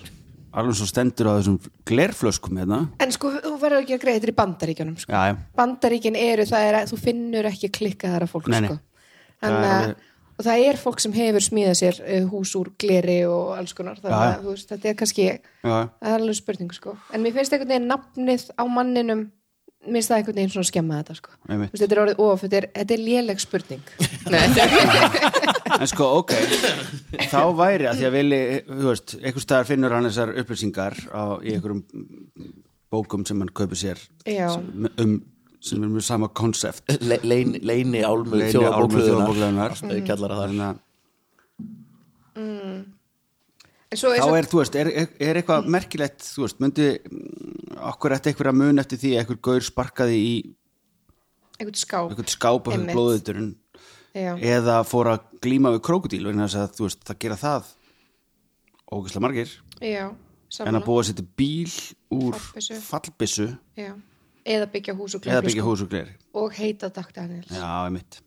alveg 0.57 0.79
svo 0.79 0.87
stendur 0.89 1.29
á 1.31 1.33
þessum 1.39 1.59
glerflöskum 1.91 2.59
hérna 2.61 2.81
en 3.03 3.13
sko, 3.15 3.31
þú 3.45 3.55
verður 3.63 3.83
ekki 3.85 3.97
að 3.99 4.03
greiða 4.07 4.19
þetta 4.23 4.33
í 4.33 4.37
bandaríkjunum 4.41 4.99
sko. 5.03 5.13
Já, 5.13 5.23
já, 5.31 5.37
Bandaríkin 5.61 6.17
eru, 6.19 6.47
það 6.49 6.67
er 6.71 6.79
að 6.81 6.91
þú 6.93 6.99
finnur 7.07 7.49
ekki 7.53 7.73
klikkaðara 7.79 8.29
fólk 8.31 8.49
Nei, 8.53 8.61
nei. 8.65 8.69
sko. 8.71 8.79
Þannig 9.45 9.57
Það 9.57 9.67
er 9.67 9.75
að 9.77 9.83
alveg- 9.87 10.13
og 10.37 10.45
það 10.45 10.63
er 10.69 10.77
fólk 10.77 11.01
sem 11.01 11.13
hefur 11.17 11.45
smíðað 11.47 11.77
sér 11.81 11.99
uh, 12.05 12.25
hús 12.29 12.51
úr 12.61 12.69
gleri 12.83 13.19
og 13.25 13.55
alls 13.57 13.73
konar 13.77 13.97
þannig 14.03 14.17
Já, 14.17 14.27
já. 14.27 14.35
að 14.37 14.43
þú 14.45 14.51
veist, 14.57 14.69
þetta 14.73 14.89
er 14.91 14.97
kannski 15.01 15.25
já, 15.29 15.39
það 15.65 16.11
er 16.11 16.17
alveg 16.21 16.37
spurning 16.37 16.75
sko 16.77 16.93
en 17.17 17.23
mér 17.25 17.33
finnst 17.39 17.55
einhvern 17.57 17.73
veginn 17.73 17.89
nafnið 17.89 18.45
á 18.53 18.63
manninum 18.69 19.23
mér 19.87 19.99
finnst 19.99 20.11
það 20.11 20.19
einhvern 20.21 20.39
veginn 20.41 20.53
svona 20.55 20.69
skemma 20.71 20.99
þetta 21.01 21.17
sko. 21.19 21.35
Einmitt. 21.47 21.71
Þú 21.71 21.77
veist, 21.77 21.83
þetta 21.85 21.97
er 21.97 22.03
orðið 22.03 22.23
of, 22.27 22.43
þetta 22.45 22.59
er, 22.59 22.67
þetta 22.77 22.97
er 22.97 23.03
léleg 23.07 23.39
spurning. 23.43 23.85
En 25.77 25.89
sko, 25.91 26.07
ok, 26.23 26.33
þá 27.29 27.41
væri 27.59 27.89
að 27.91 27.99
því 27.99 28.05
að 28.07 28.15
vilji, 28.15 28.39
þú 28.69 28.87
veist, 28.87 29.15
einhver 29.19 29.43
staðar 29.45 29.67
finnur 29.69 29.93
hann 29.93 30.07
þessar 30.09 30.31
upplýsingar 30.41 30.95
á, 31.13 31.25
í 31.43 31.53
einhverjum 31.53 31.83
bókum 32.95 33.27
sem 33.29 33.43
hann 33.43 33.51
kaupir 33.53 33.81
sér 33.81 34.01
Já. 34.25 34.47
sem, 34.55 34.89
um, 35.03 35.17
sem 35.61 35.83
er 35.83 35.91
með 35.93 36.07
sama 36.07 36.31
konsept. 36.33 36.87
Le, 37.03 37.19
leini, 37.27 37.61
leini 37.67 38.01
að 38.07 38.25
en 43.97 44.01
svo 44.01 44.13
er 44.13 44.21
þá 44.21 44.27
svo 44.27 44.37
er, 44.37 44.49
þú 44.51 44.61
veist, 44.61 44.79
er, 44.79 44.91
er, 44.97 45.41
eitthvað 45.41 45.69
merkilegt, 45.73 46.25
þú 46.27 46.45
veist, 46.45 46.59
myndi 46.63 46.89
mm, 46.99 47.66
okkur 47.91 48.15
eftir 48.17 48.33
eitthvað 48.33 48.53
að 48.53 48.61
mun 48.61 48.83
eftir 48.83 49.01
því 49.03 49.13
að 49.15 49.23
einhver 49.23 49.41
gaur 49.49 49.67
sparkaði 49.67 50.19
í 50.21 50.35
einhvern 51.61 51.79
skáp. 51.81 52.11
einhvern 52.11 52.33
skáp 52.33 52.69
á 52.69 52.71
fyrir 52.73 52.93
blóðuturinn 52.93 53.55
eða 54.17 54.81
fór 54.89 55.13
að 55.13 55.27
glíma 55.45 55.73
við 55.77 55.83
krókudíl 55.89 56.25
vegna 56.25 56.47
þess 56.47 56.61
að, 56.63 56.77
þú 56.79 56.87
veist, 56.87 57.03
það 57.05 57.21
gera 57.25 57.39
það 57.41 57.73
ógæslega 58.87 59.25
margir. 59.27 59.55
Já, 59.83 60.05
en 60.65 60.79
að 60.79 60.87
búa 60.87 61.03
að 61.03 61.09
setja 61.11 61.27
bíl 61.37 61.75
úr 62.17 62.39
fallbissu 62.87 63.49
Já. 63.77 63.93
eða 64.47 64.71
byggja 64.73 64.97
hús 64.97 65.19
og 65.19 65.29
hús 65.67 65.85
og 65.85 65.95
og 66.33 66.57
heita 66.57 66.89
Dag 66.89 67.13
Daniels. 67.13 67.51
Já, 67.51 67.69
einmitt. 67.85 68.23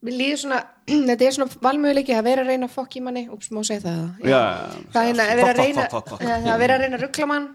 Mér 0.00 0.14
líður 0.16 0.38
svona, 0.40 0.58
þetta 1.10 1.24
er 1.26 1.34
svona 1.36 1.60
valmöguleiki 1.60 2.14
að 2.16 2.28
vera 2.30 2.44
að 2.44 2.54
reyna 2.54 2.68
fokk 2.72 2.96
í 2.96 3.02
manni. 3.04 3.26
Úps, 3.30 3.50
má 3.52 3.60
segja 3.68 3.82
það. 3.84 4.30
Já, 4.30 4.40
Það 4.94 5.00
er 5.02 5.10
hérna 5.10 5.26
að 5.26 5.40
vera 5.40 5.50
að 5.50 5.60
reyna 5.60 5.88
að 6.54 6.62
vera 6.62 6.78
að 6.78 6.84
reyna 6.86 6.96
að 6.96 7.04
ruggla 7.04 7.28
mann 7.28 7.50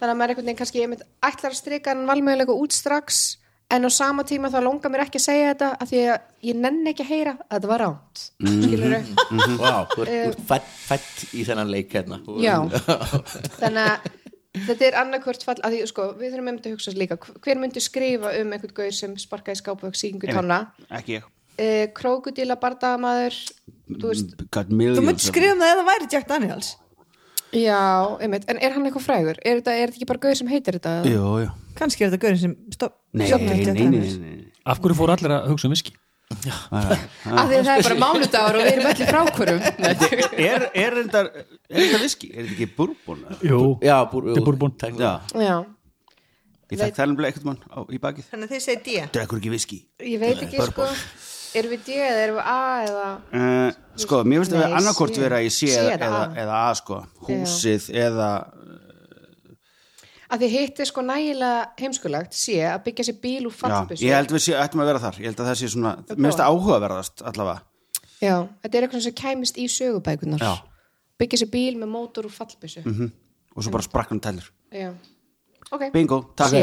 Þannig 0.00 0.14
að 0.14 0.16
maður 0.20 0.32
einhvern 0.32 0.46
veginn 0.48 0.58
kannski 0.62 0.82
einmitt, 0.84 1.02
ætlar 1.22 1.52
að 1.52 1.58
strika 1.60 1.90
hann 1.92 2.06
valmöguleika 2.08 2.54
út 2.56 2.72
strax 2.72 3.36
en 3.70 3.84
á 3.86 3.90
sama 3.92 4.24
tíma 4.26 4.48
þá 4.50 4.58
longar 4.64 4.90
mér 4.90 5.04
ekki 5.04 5.20
að 5.20 5.26
segja 5.28 5.50
þetta 5.52 5.66
af 5.78 5.90
því 5.90 5.98
að 6.10 6.22
ég 6.48 6.56
nenni 6.58 6.90
ekki 6.90 7.04
að 7.04 7.10
heyra 7.12 7.34
að 7.38 7.52
þetta 7.60 7.68
var 7.70 7.82
ránt 7.84 8.22
Mhm. 8.40 8.62
skilur 8.64 8.94
Vá, 9.60 9.86
þú 9.92 10.00
ert- 10.06 10.10
þú 10.10 10.54
ert 10.56 10.72
fætt, 10.88 11.12
í 11.36 11.44
þennan 11.46 11.70
leik 11.70 11.92
hérna. 11.92 12.18
Já, 12.42 12.56
þannig 13.60 13.84
að 13.84 14.08
þetta 14.66 14.86
er 14.88 14.96
annarkvört 15.04 15.44
fall 15.46 15.60
að 15.62 15.76
því, 15.76 15.82
sko, 15.92 16.06
við 16.18 16.32
þurfum 16.34 16.48
einmitt 16.50 16.66
að 16.66 16.74
hugsa 16.74 16.94
líka, 16.96 17.18
hver 17.44 17.60
myndi 17.62 17.80
skrifa 17.84 18.32
um 18.40 18.52
einhvern 18.56 18.74
gaur 18.80 18.90
sem 18.96 19.14
sparkaði 19.20 19.60
skápu 19.62 19.86
og 19.86 19.94
síkingu 19.94 20.26
tanna 20.32 20.62
ekki 20.90 21.20
ég. 21.20 21.28
Uh, 21.60 21.86
krókudíla 21.94 22.56
bardagamaður 22.58 23.36
þú 24.00 24.06
veist, 24.08 24.34
Þú 24.50 25.08
of- 25.12 25.20
skrifa 25.20 25.52
um 25.52 25.60
það 25.60 25.74
eða 25.76 25.86
væri 25.92 26.10
Jack 26.10 26.26
Daniels 26.30 26.76
já, 27.56 27.80
einmitt 28.22 28.46
en 28.50 28.60
er 28.62 28.74
hann 28.76 28.86
eitthvað 28.86 29.06
frægur? 29.06 29.40
Er 29.42 29.58
þetta, 29.60 29.74
er 29.74 29.90
þetta 29.90 29.98
ekki 30.00 30.08
bara 30.10 30.22
gaur 30.26 30.38
sem 30.38 30.50
heitir 30.50 30.78
þetta? 30.78 30.92
Jú, 31.08 31.24
jú 31.44 31.48
Kannski 31.78 32.04
er 32.04 32.12
þetta 32.12 32.22
gaurin 32.24 32.40
sem 32.42 32.54
stopp 32.74 32.96
Nei, 33.16 33.26
nei, 33.26 33.64
nei, 33.74 33.88
nei. 33.90 34.36
Af 34.70 34.78
hverju 34.82 34.96
fóru 34.98 35.14
allir 35.16 35.34
að 35.34 35.50
hugsa 35.50 35.66
um 35.70 35.74
viski? 35.74 35.96
Af 36.70 37.48
því 37.50 37.56
að 37.58 37.66
það 37.66 37.72
er 37.74 37.86
bara 37.88 37.98
mánudagur 37.98 38.58
og 38.60 38.62
við 38.62 38.76
erum 38.76 38.90
í 38.90 39.08
frákurum 39.08 39.62
Er, 40.50 40.66
er 40.78 40.98
þetta 41.00 41.24
viski? 42.04 42.30
Er 42.30 42.46
þetta 42.46 42.54
ekki 42.54 42.68
bourbon? 42.76 43.24
eða? 43.26 43.40
Jú, 43.50 43.60
Já, 43.82 43.96
Þetta 44.12 44.36
er 44.36 44.46
bourbon. 44.46 44.76
Já, 45.00 45.10
Já, 45.34 45.56
ég 46.70 46.78
fekk 46.84 47.00
það 47.00 47.10
nefnilega 47.10 47.32
eitthvað 47.32 47.48
mann 47.50 47.60
á, 47.66 47.78
í 47.90 47.98
bakið 48.02 48.30
Þannig 48.30 48.46
að 48.46 48.54
þið 48.54 48.64
segir 48.68 48.86
D 48.86 49.10
Drekkur 49.16 49.42
ekki 49.42 49.52
viski 49.56 49.80
ég 50.06 50.22
veit 50.22 50.44
ekki 50.46 50.70
sko 50.70 50.86
erum 51.58 51.70
við 51.74 51.84
D 51.86 51.96
eða 51.98 52.22
erum 52.24 52.36
við 52.38 52.46
A 52.50 52.60
eða? 52.86 53.08
Uh, 53.32 53.72
Sko, 54.00 54.22
mér 54.24 54.40
finnst 54.40 54.54
að 54.54 54.62
vera 54.62 54.76
annarkort 54.80 55.16
vera 55.20 55.40
í 55.44 55.50
C 55.52 55.66
eða, 55.74 55.96
eða 55.98 56.20
eða, 56.44 56.60
A. 56.70 56.74
sko. 56.78 57.00
Húsið 57.26 57.88
eða 58.00 58.28
að 60.30 60.44
þið 60.44 60.52
hitti 60.54 60.86
sko 60.86 61.02
nægilega 61.02 61.62
heimskulegt 61.80 62.36
sé 62.38 62.60
að 62.70 62.84
byggja 62.86 63.06
sér 63.08 63.16
bíl 63.24 63.48
úr 63.48 63.54
Já, 63.54 63.60
fallbissu 63.64 64.06
ég 64.06 64.14
held 64.14 64.34
við 64.36 64.44
sé, 64.44 64.52
ættum 64.62 64.82
að 64.84 64.90
vera 64.92 65.02
þar. 65.02 65.16
Ég 65.18 65.26
held 65.32 65.40
að 65.42 65.48
það 65.50 65.58
sé 65.60 65.70
svona, 65.74 65.94
mér 66.06 66.28
finnst 66.28 66.38
það 66.42 66.50
áhugaverðast 66.54 67.24
allavega. 67.32 67.64
Já, 68.20 68.34
þetta 68.62 68.78
er 68.78 68.86
eitthvað 68.86 69.04
sem 69.08 69.16
kæmist 69.20 69.58
í 69.58 69.66
sögubækunar 69.74 70.44
Já. 70.44 70.52
byggja 71.18 71.40
sér 71.42 71.50
bíl 71.56 71.74
með 71.80 71.90
mótor 71.96 72.28
úr 72.28 72.34
fallbissu 72.36 72.84
Mhm. 72.84 73.10
og 73.56 73.64
svo 73.64 73.72
bara 73.74 73.82
sprakk 73.82 74.08
hann 74.14 74.20
tælur 74.20 74.46
Já, 74.70 74.92
ok. 75.72 75.90
Bingo, 75.92 76.20
takk 76.36 76.54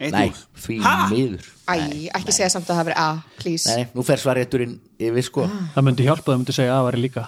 Nei, 0.00 0.30
því 0.58 0.76
miður. 1.12 1.44
Æ, 1.70 1.74
ekki 2.18 2.32
segja 2.34 2.48
samt 2.52 2.66
að 2.66 2.80
það 2.80 2.88
veri 2.88 2.96
A, 2.98 3.08
please. 3.38 3.70
Nei, 3.70 3.84
nú 3.94 4.02
fer 4.06 4.18
svarétturinn 4.20 4.74
yfir 4.98 5.24
sko. 5.26 5.44
Það 5.76 5.86
myndi 5.86 6.06
hjálpa 6.08 6.32
það 6.32 6.40
myndi 6.40 6.56
segja 6.56 6.74
að 6.80 6.88
væri 6.88 7.02
líka. 7.04 7.26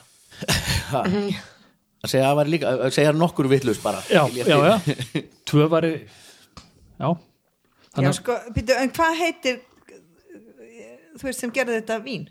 Að 0.96 2.10
segja 2.10 2.26
að 2.30 2.36
var 2.40 2.50
líka, 2.50 2.72
að 2.88 2.92
segja 2.94 3.12
nokkur 3.16 3.48
vitlaus 3.50 3.78
bara. 3.82 4.02
Já, 4.10 4.24
Skil 4.26 4.42
ég 4.42 4.50
já, 4.50 4.58
eftir. 4.74 4.98
já, 5.14 5.22
tvö 5.50 5.68
væri 5.72 5.92
já. 5.94 7.06
Já, 7.06 7.08
þannig 7.94 8.10
að 8.10 8.18
sko, 8.18 8.36
býtu, 8.56 8.76
en 8.82 8.92
hvað 8.98 9.18
heitir 9.22 9.62
þú 11.16 11.28
veist 11.30 11.42
sem 11.44 11.54
gerði 11.54 11.78
þetta 11.80 12.00
vín? 12.04 12.26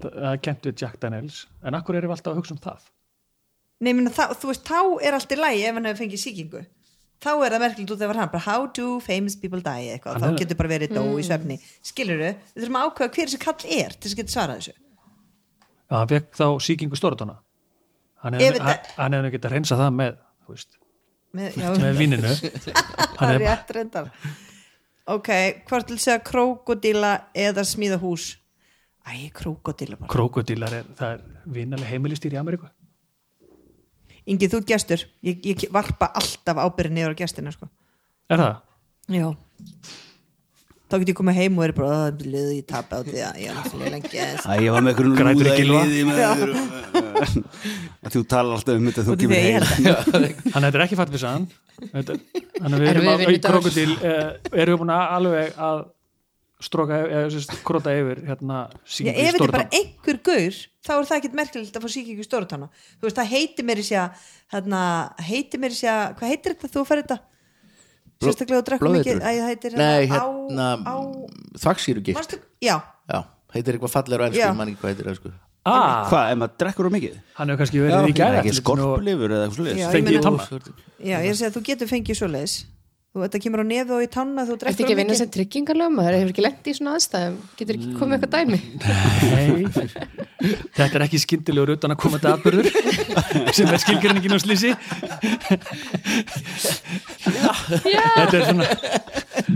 Það 0.00 0.26
er 0.32 0.42
kent 0.44 0.66
við 0.68 0.82
Jack 0.84 0.98
Daniels. 1.02 1.44
En 1.64 1.76
akkur 1.78 1.96
erum 1.98 2.10
við 2.12 2.18
alltaf 2.18 2.34
að 2.34 2.42
hugsa 2.42 2.56
um 2.56 2.60
það? 2.66 2.84
Nei, 3.80 3.94
minna, 3.96 4.12
þá, 4.12 4.34
þú 4.36 4.50
veist, 4.50 4.66
þá 4.68 4.80
er 5.06 5.16
allt 5.16 5.32
í 5.32 5.38
lægi 5.40 5.64
ef 5.70 5.76
hann 5.78 5.88
hefur 5.88 6.02
fengið 6.02 6.22
sýkingu 6.26 6.62
þá 7.20 7.30
er 7.44 7.54
það 7.54 7.62
merkilegt 7.64 7.94
út 7.94 8.02
af 8.06 8.14
hann 8.16 8.32
bara 8.32 8.42
how 8.46 8.66
do 8.78 8.86
famous 9.04 9.36
people 9.36 9.60
die? 9.64 9.90
eitthvað, 9.94 10.18
Hann 10.20 10.36
þá 10.36 10.40
getur 10.42 10.58
bara 10.60 10.72
verið 10.72 10.94
dó 10.96 11.02
í 11.20 11.24
svefni. 11.26 11.58
Skilur 11.84 12.20
við 12.22 12.34
þurfum 12.56 12.78
að 12.80 12.86
ákveða 12.88 13.14
hver 13.16 13.30
þessi 13.30 13.40
kall 13.44 13.56
er 13.78 13.94
til 13.96 14.08
þess 14.08 14.16
að 14.16 14.20
geta 14.22 14.34
svarað 14.36 14.60
þessu. 14.60 14.74
Já, 15.90 15.94
hann 15.96 16.10
fekk 16.14 16.36
þá 16.40 16.46
síkingu 16.66 17.00
stóratona. 17.00 17.38
Hann 18.24 18.36
Ef 18.36 18.58
hefði 18.60 18.76
hann 18.98 19.16
hefði 19.16 19.32
getað 19.36 19.54
reynsa 19.56 19.78
það 19.80 19.94
með 19.96 20.18
þú 20.44 20.54
veist, 20.56 20.78
með, 21.36 21.60
já, 21.60 21.68
með 21.84 22.00
víninu 22.00 22.34
það 22.36 23.16
hann 23.20 23.32
er 23.34 23.40
rétt 23.44 23.72
reyndar. 23.76 24.10
Ok, 25.10 25.30
hvort 25.68 25.88
til 25.88 25.98
segja 25.98 26.20
krókodíla 26.24 27.14
eða 27.34 27.64
smíða 27.66 27.96
hús 28.02 28.26
æ, 29.08 29.30
krókodíla 29.34 30.68
er, 30.76 30.90
það 30.98 31.14
er 31.16 31.24
vinalega 31.56 31.88
heimilistýr 31.90 32.36
í 32.36 32.40
Ameríku 32.40 32.68
Ingi, 34.28 34.50
þú 34.50 34.60
ert 34.60 34.68
gestur, 34.68 35.06
ég, 35.24 35.40
ég 35.48 35.64
varpa 35.72 36.10
alltaf 36.20 36.60
ábyrði 36.60 36.96
niður 36.96 37.16
á 37.16 37.20
gestina 37.22 37.54
sko. 37.54 37.70
er 38.30 38.42
það? 38.44 38.60
já 39.10 39.26
þá 40.90 40.96
get 40.98 41.10
ég 41.12 41.18
komið 41.20 41.36
heim 41.38 41.58
og 41.60 41.64
er 41.64 41.72
bara 41.74 41.98
að 42.08 42.22
liði 42.26 42.56
ég 42.58 42.66
tapa 42.70 42.98
á 42.98 43.00
því 43.06 43.20
að 43.22 43.36
ég 43.38 43.50
er 43.52 43.58
náttúrulega 43.58 43.92
lengi 43.94 44.22
að 44.26 44.64
ég 44.64 44.74
var 44.74 44.86
með 44.86 45.00
í 45.00 46.00
í 46.00 46.04
með 46.08 46.22
öðru. 46.26 46.62
að 48.04 48.16
þú 48.16 48.22
talar 48.32 48.56
alltaf 48.56 48.80
um 48.80 48.88
þetta 48.90 49.04
þú 49.06 49.16
kemur 49.20 49.38
heim 49.38 49.54
held 49.60 49.68
að 49.70 50.26
hann 50.56 50.64
þetta 50.66 50.72
er 50.72 50.84
ekki 50.86 50.98
fatt 50.98 51.14
við 51.14 51.22
sann 51.22 51.46
þannig 51.92 52.10
að 52.66 52.82
við 52.82 52.90
Erum 52.90 53.06
í 53.06 53.14
vinnudagur? 53.22 53.54
krokodíl 53.54 53.94
eh, 54.02 54.28
erum 54.50 54.74
við 54.74 54.80
búin 54.82 54.94
að 54.96 55.14
alveg 55.20 55.62
að 55.68 55.84
stróka 56.64 56.98
eða 57.08 57.56
krota 57.64 57.92
yfir 57.96 58.20
hérna 58.28 58.60
Já, 58.68 58.78
síkingu 58.96 59.14
ef 59.14 59.20
í 59.20 59.32
þetta 59.32 59.46
er 59.46 59.54
bara 59.54 59.78
einhver 59.78 60.20
gaur 60.28 60.60
þá 60.84 60.92
er 60.94 61.08
það 61.08 61.16
ekkert 61.16 61.36
merkilegt 61.40 61.78
að 61.78 61.84
fá 61.84 61.92
síkingu 61.94 62.24
í 62.24 62.26
stóratána 62.26 62.68
þú 62.74 63.06
veist, 63.08 63.18
það 63.18 63.30
heitir 63.32 63.68
mér 63.68 63.80
í 63.80 63.84
sé 63.88 64.06
þarna, 64.52 64.80
heitir 65.30 65.62
mér 65.62 65.74
í 65.74 65.78
sé 65.78 65.98
hvað 66.20 66.32
heitir 66.34 66.56
þetta, 66.56 66.72
þú 66.74 66.86
fær 66.88 67.02
þetta? 67.02 67.18
Sérstaklega 68.20 68.64
heitir 69.48 69.76
Nei, 69.80 70.08
á, 70.12 70.20
hérna 70.20 70.66
manstu, 72.18 72.40
já, 72.60 72.74
Já, 73.08 73.22
heitir 73.56 73.78
eitthvað 73.78 73.94
fallegur 73.94 74.20
á 74.20 74.28
Já. 74.28 74.50
ennsku, 74.50 74.58
mann 74.58 74.72
ekki 74.74 74.82
hvað 74.82 74.92
heitir 74.92 75.08
á 75.08 75.12
ennsku 75.14 75.32
ah, 75.64 76.10
hvað, 76.10 76.26
ef 76.34 76.40
maður 76.42 76.58
drekkur 76.60 76.88
á 76.88 76.92
mikið? 76.96 77.16
Hann 77.38 77.52
hefur 77.52 77.62
kannski 77.62 77.80
verið 77.86 78.10
í 78.10 78.18
gæða 78.18 78.34
er 78.34 78.42
ekki 78.42 78.58
skorpulifur 78.60 79.34
eða 79.36 79.48
eitthvað 79.48 79.48
Já, 79.48 79.56
slúðis 79.56 79.96
fengið 79.96 80.18
í 80.18 80.22
tanna 80.26 80.48
já, 81.00 81.16
ég 81.16 81.30
er 81.30 81.32
að 81.32 81.40
segja 81.40 81.50
að 81.50 81.56
þú 81.56 81.64
getur 81.70 81.90
fengið 81.90 82.20
svoleiðis 82.20 82.58
þú, 83.10 83.22
þetta 83.24 83.40
kemur 83.42 83.62
á 83.62 83.66
nefi 83.66 83.94
og 83.96 84.02
í 84.04 84.08
tanna 84.12 84.44
þú 84.46 84.54
Ertu 84.54 84.62
drekkur 84.62 84.84
ekki 84.84 84.86
of 84.86 84.94
að 84.94 85.00
vinna 85.00 85.16
sem 85.18 85.30
tryggingarlögum 85.34 86.00
það 86.00 86.16
hefur 86.16 86.32
ekki 86.32 86.44
lent 86.44 86.70
í 86.70 86.74
svona 86.76 86.94
aðstæðum? 86.98 87.36
Getur 87.58 87.78
ekki 87.78 87.94
komið 87.98 88.14
eitthvað 88.16 88.32
dæmi? 88.36 88.60
Nei, 89.30 89.50
þetta 90.78 90.98
er 91.00 91.04
ekki 91.06 91.22
skyndilegur 91.24 91.74
utan 91.76 91.94
að 91.94 92.00
koma 92.04 92.20
þetta 92.20 92.34
aðbörður 92.36 92.66
sem 93.56 93.70
er 93.70 93.82
skilgjörningin 93.84 94.36
á 94.36 94.40
slísi 94.44 94.74
þetta 97.84 98.34
er 98.38 98.44
svona 98.46 98.68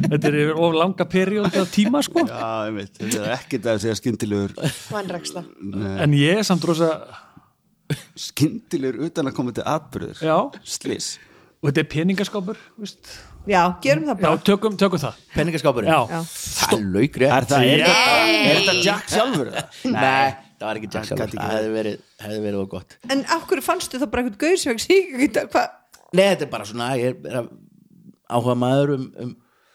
þetta 0.05 0.31
er 0.31 0.39
yfir 0.41 0.57
of 0.65 0.79
langa 0.79 1.07
perjóð 1.11 1.61
af 1.61 1.71
tíma 1.75 2.03
sko. 2.05 2.25
Já, 2.29 2.49
ég 2.69 2.79
veit, 2.79 2.97
þetta 2.99 3.21
er 3.21 3.37
ekkert 3.37 3.69
að 3.71 3.79
segja 3.85 3.99
skyndilegur. 3.99 4.55
Vanræksla. 4.91 5.45
En 6.05 6.17
ég 6.19 6.41
er 6.41 6.47
samt 6.47 6.67
rosa 6.69 6.91
skyndilegur 8.19 9.07
utan 9.09 9.29
að 9.29 9.37
koma 9.37 9.55
til 9.55 9.65
atbyrður 9.69 10.23
já, 10.25 10.37
slis 10.67 11.15
og 11.61 11.71
þetta 11.71 11.83
er 11.83 11.89
peningaskápur 11.93 12.61
veist? 12.81 13.13
Já, 13.51 13.61
gerum 13.85 14.07
það 14.09 14.15
já, 14.15 14.21
bara. 14.25 14.41
tökum, 14.49 14.79
tökum 14.81 15.03
það. 15.03 15.21
Penningaskápurinn 15.35 15.91
já, 15.93 16.01
Já. 16.11 16.21
Það 16.65 16.75
er 16.79 16.89
laugrétt 16.97 17.35
er 17.37 17.47
það, 17.51 17.67
er 17.69 17.85
þetta, 17.85 18.25
er 18.49 18.59
þetta 18.61 18.75
Jack 18.89 19.13
sjálfur? 19.13 19.51
Eða? 19.55 19.93
Nei, 19.95 20.35
það 20.59 20.67
var 20.69 20.81
ekki 20.81 20.91
Jack 20.91 20.97
Það 20.97 21.09
sjálfur. 21.11 21.23
gat 21.25 21.35
ekki 21.35 21.45
Það 21.45 21.55
hefði 21.59 21.73
verið, 21.79 22.03
hefði 22.25 22.41
verið 22.47 22.63
og 22.65 22.73
gott. 22.75 22.99
En 23.11 23.25
af 23.37 23.47
hverju 23.51 23.67
fannstu 23.69 24.01
þá 24.01 24.07
bara 24.15 24.25
eitthvað 24.25 24.43
gaur 24.45 24.61
sem 24.65 24.83
í 25.25 25.31
dag, 25.35 25.51
hvað? 25.53 25.79
Nei, 26.15 26.27
þetta 26.31 26.47
er 26.47 26.53
bara 26.55 26.69
svona 26.69 26.91
Ég 27.01 27.25
er 27.27 27.41
að 27.43 27.51
áhuga 28.35 28.55
maður 28.59 28.95
um, 28.99 29.09
um 29.25 29.35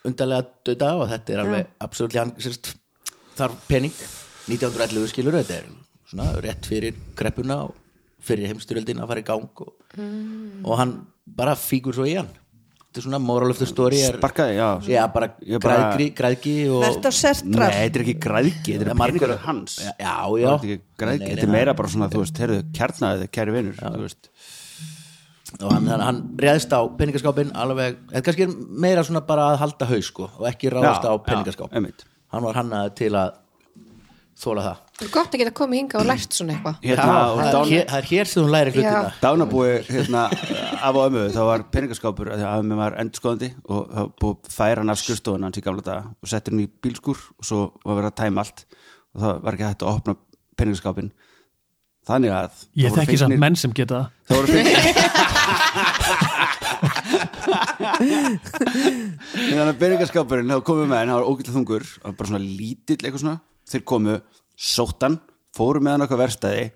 undarlega 0.10 0.47
döda 0.65 0.93
og 1.01 1.10
þetta 1.12 1.34
er 1.36 1.41
alveg 1.43 1.71
absolutt 1.84 2.15
hann 2.17 2.32
sérst, 2.41 2.73
þarf 3.38 3.60
pening. 3.69 3.93
1911 4.49 5.12
skilur 5.12 5.36
þetta 5.38 5.60
er 5.60 5.67
svona 6.10 6.32
rétt 6.41 6.65
fyrir 6.69 6.95
kreppuna 7.19 7.62
og 7.67 7.75
fyrir 8.25 8.49
heimstyrjöldin 8.49 8.99
að 9.03 9.12
fara 9.12 9.21
í 9.21 9.27
gang 9.27 9.62
og, 9.63 9.73
og 10.65 10.79
hann 10.79 10.95
bara 11.39 11.53
fíkur 11.60 11.95
svo 11.95 12.08
í 12.10 12.15
hann 12.17 12.32
þetta 12.89 13.02
er 13.02 13.06
svona 13.06 13.19
moral 13.21 13.54
of 13.54 13.60
the 13.62 13.67
story 13.69 13.99
er, 14.02 14.17
sparkaði, 14.17 14.56
já. 14.58 14.69
Já, 14.89 15.02
bara, 15.13 15.28
bara- 15.62 15.80
græðgi, 15.93 16.08
græðgi 16.17 16.56
og 16.73 16.82
verðt 16.88 17.06
á 17.06 17.12
Nei, 17.13 17.17
sertrar 17.19 17.75
þetta 17.75 17.99
er 17.99 18.06
ekki 18.06 18.15
græðgi, 18.25 18.78
þetta 18.80 18.89
er 18.95 18.97
margur- 18.97 19.36
hans. 19.45 19.75
Já, 19.86 19.91
já, 19.93 20.13
já. 20.41 20.47
er 20.49 20.56
ekki 20.58 20.80
græðgi, 20.97 21.19
Nei, 21.19 21.28
nei, 21.28 21.36
þetta 21.36 21.43
er 21.45 21.52
nei, 21.52 21.58
meira 21.60 21.75
bara 21.78 21.93
svona, 21.93 22.10
þú 22.10 22.23
veist, 22.25 22.41
heyrðu, 22.41 22.63
kjarnaðið, 22.73 23.30
kæri 23.30 23.52
veist, 23.54 24.32
og 25.60 25.71
hann, 25.73 25.88
hann, 25.89 26.02
hann 26.06 26.19
réðst 26.38 26.73
á 26.73 26.82
peningaskápin 26.97 27.54
alveg, 27.58 27.97
þetta 28.12 28.25
kannski 28.28 28.45
er 28.45 28.56
meira 28.86 29.04
svona 29.06 29.21
bara 29.25 29.52
að 29.54 29.62
halda 29.63 29.88
haus 29.89 30.10
sko 30.12 30.28
og 30.38 30.45
ekki 30.49 30.69
ráðast 30.73 31.06
á 31.06 31.13
já, 31.13 31.21
peningaskáp. 31.25 31.73
einmitt. 31.73 32.06
hann 32.34 32.43
var 32.45 32.60
hannaði 32.60 32.93
til 32.99 33.12
að 33.17 33.32
þóla 34.39 34.63
það. 34.63 34.78
Það 34.99 35.06
er 35.06 35.12
gott 35.13 35.34
að 35.36 35.41
geta 35.41 35.54
komið 35.60 35.80
hinga 35.80 35.95
og 35.99 36.06
lært 36.10 36.36
svona 36.36 36.54
eitthvað. 36.56 36.75
Hérna, 36.84 37.06
Já, 37.06 37.13
og 37.19 37.38
það, 37.39 37.45
er 37.45 37.54
dán, 37.56 37.67
hér, 37.69 37.84
það 37.89 37.99
er 37.99 38.08
hér 38.10 38.25
sem 38.32 38.39
hún 38.43 38.54
læri 38.54 38.73
hlutina. 38.75 39.02
Dánabúi 39.23 39.69
hérna, 39.89 40.21
af 40.80 40.93
og 40.95 41.04
ömmu, 41.10 41.23
þá 41.36 41.41
var 41.49 41.60
peningaskápur 41.75 42.28
af 42.34 42.43
að 42.49 42.63
ömmu 42.63 42.75
var 42.80 42.97
endurskoðandi 43.04 43.49
og 43.67 43.82
það 43.95 44.06
búið 44.23 44.36
að 44.36 44.54
færa 44.56 44.80
hann 44.84 44.93
af 44.93 45.02
skrifstofun 45.04 45.45
hans 45.47 45.60
í 45.60 45.65
gamla 45.65 45.84
daga 45.86 46.04
og 46.15 46.25
settir 46.32 46.52
hann 46.56 46.63
í 46.63 46.69
bílskur 46.84 47.19
og 47.36 47.43
svo 47.49 47.60
var 47.84 47.99
verið 47.99 48.12
að 48.13 48.19
tæma 48.23 48.38
allt 48.45 48.60
og 48.69 49.17
það 49.25 49.34
var 49.43 49.52
ekki 49.58 49.67
hægt 49.69 49.84
að 49.84 49.91
opna 49.93 50.13
peningaskápin 50.60 51.12
þannig 52.10 52.32
að 52.34 52.52
ég 52.80 52.95
þekki 52.95 53.17
samt 53.21 53.39
menn 53.43 53.60
sem 53.60 53.71
geta 53.75 53.93
það. 53.99 54.08
Það 54.30 54.36
voru 54.39 54.47
fengnir 54.56 54.78
þannig 59.49 59.65
að 59.65 59.80
peningaskápurinn 59.82 60.52
þá 60.54 60.63
komum 60.65 60.84
við 60.86 60.91
með 60.91 60.99
hann, 61.02 61.12
það 61.12 61.19
var 61.19 61.30
ógætlega 61.30 61.56
þungur 61.58 61.84
bara 62.06 62.30
svona 62.30 62.41
lítill 62.43 62.99
eitthvað 62.99 63.23
svona 63.23 63.38
þeir 63.69 63.84
komu, 63.88 64.17
sóttan, 64.60 65.19
fóru 65.55 65.82
með 65.84 65.95
hann 65.97 66.05
okkur 66.08 66.21
verstaði 66.23 66.67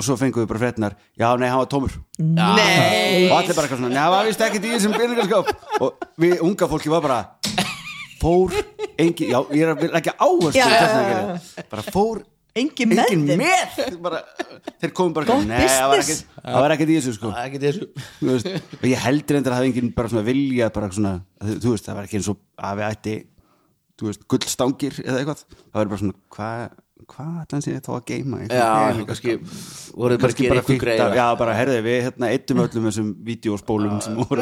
og 0.00 0.06
svo 0.06 0.16
fengum 0.18 0.42
við 0.42 0.48
bara 0.50 0.62
fréttinar 0.64 0.94
já, 1.20 1.28
nei, 1.38 1.48
hann 1.52 1.60
var 1.62 1.68
tómur. 1.70 1.92
Nei, 2.18 3.28
og 3.28 3.36
allir 3.38 3.54
bara 3.54 3.68
eitthvað 3.68 3.82
svona, 3.84 4.06
það 4.08 4.28
vist 4.30 4.44
ekki 4.48 4.60
í 4.62 4.72
þessum 4.72 4.96
peningaskáp 4.96 5.80
og 5.84 6.06
við 6.24 6.40
unga 6.48 6.68
fólki 6.72 6.90
var 6.92 7.04
bara 7.04 7.20
fór 8.22 8.54
engin, 9.00 9.32
já, 9.32 9.38
ég 9.52 9.64
er 9.66 9.72
að 9.74 9.96
ekki 10.00 10.14
áherslu 10.22 11.66
bara 11.72 11.84
fór 11.92 12.22
engin 12.58 12.90
með 12.92 13.00
engin 13.14 13.40
með 13.40 13.96
bara, 14.04 14.20
þeir 14.82 14.92
komum 14.96 15.14
bara 15.16 15.28
Gott 15.30 15.46
nei, 15.48 15.62
það 15.66 15.88
var 15.92 16.02
ekkert- 16.02 16.26
það 16.42 16.58
var 16.64 16.74
ekkert 16.76 16.92
í 16.92 16.96
þessu 16.98 17.14
sko. 17.16 17.30
Það 17.32 17.46
og 18.82 18.86
ég 18.90 19.04
heldur 19.06 19.38
endur 19.38 19.54
að 19.54 19.58
hafa 19.60 19.68
enginn 19.70 19.92
bara 19.96 20.12
svona 20.12 20.24
vilja 20.26 20.68
bara 20.74 20.90
svona, 20.92 21.14
þú 21.42 21.72
veist, 21.74 21.86
það 21.88 21.98
var 22.00 22.08
ekki 22.08 22.18
eins 22.20 22.30
og 22.32 22.42
að 22.62 22.80
við 22.82 22.88
ætti, 22.90 23.14
veist, 24.08 24.24
gullstangir 24.30 24.96
eða 25.04 25.20
eitthvað, 25.20 25.44
það 25.50 25.78
var 25.78 25.90
bara 25.92 26.00
svona 26.02 26.16
hvað, 26.36 26.62
hvað 27.12 27.32
ætlan 27.42 27.64
sé 27.64 27.74
þá 27.82 27.90
að 27.94 28.04
geima 28.10 28.40
já, 28.46 28.68
kannski 29.08 29.36
voruð 29.92 30.22
bara 30.22 30.32
að 30.34 30.42
gera 30.42 30.64
fínt 30.66 30.82
greið 30.84 31.16
já, 31.18 31.24
bara 31.40 31.56
herði 31.58 31.78
við 31.86 31.98
hérna 32.08 32.30
eittum 32.34 32.62
öllum 32.64 32.88
þessum 32.88 33.10
vídeospólum 33.28 33.98
sem 34.04 34.18
voru 34.22 34.40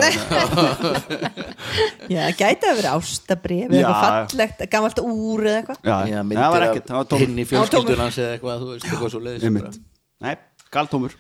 já, 2.10 2.24
það 2.28 2.38
gæti 2.42 2.70
að 2.70 2.80
vera 2.82 2.94
ástabrif 2.98 3.68
eitthvað 3.70 4.00
fallegt, 4.04 4.64
gammalt 4.72 5.02
úr 5.04 5.46
eða 5.46 5.58
eitthvað. 5.62 5.78
Já, 5.84 5.96
það 6.20 6.54
var 6.56 6.66
ekkert, 6.68 6.88
það 6.88 6.98
var 7.00 7.10
tómur. 7.12 7.26
hinn 7.26 7.36
í 7.40 7.48
fjölskyldun 7.48 8.04
hans 8.04 8.20
eða 8.20 8.32
eitthvað, 8.36 8.64
þú 8.64 8.72
veist, 8.74 8.88
eitthvað 8.88 9.14
svo 9.14 9.22
leiðis 9.24 9.80
nei, 10.20 10.34
galtómur. 10.74 11.14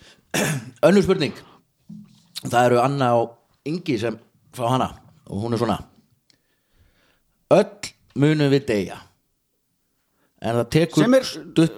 Önnur 0.86 1.04
spurning. 1.04 1.38
Það 2.40 2.66
eru 2.70 2.80
Anna 2.82 3.12
og 3.20 3.36
Ingi 3.68 3.96
sem 4.00 4.16
fá 4.56 4.64
hana 4.72 4.90
og 5.28 5.42
hún 5.44 5.54
er 5.54 5.60
svona. 5.60 5.78
Öll 7.54 7.90
munum 8.18 8.50
við 8.52 8.64
deyja. 8.68 8.98
En 10.40 10.56
það 10.56 10.68
tekur 10.72 11.04
sem 11.04 11.14
er, 11.18 11.24
stutt, 11.28 11.74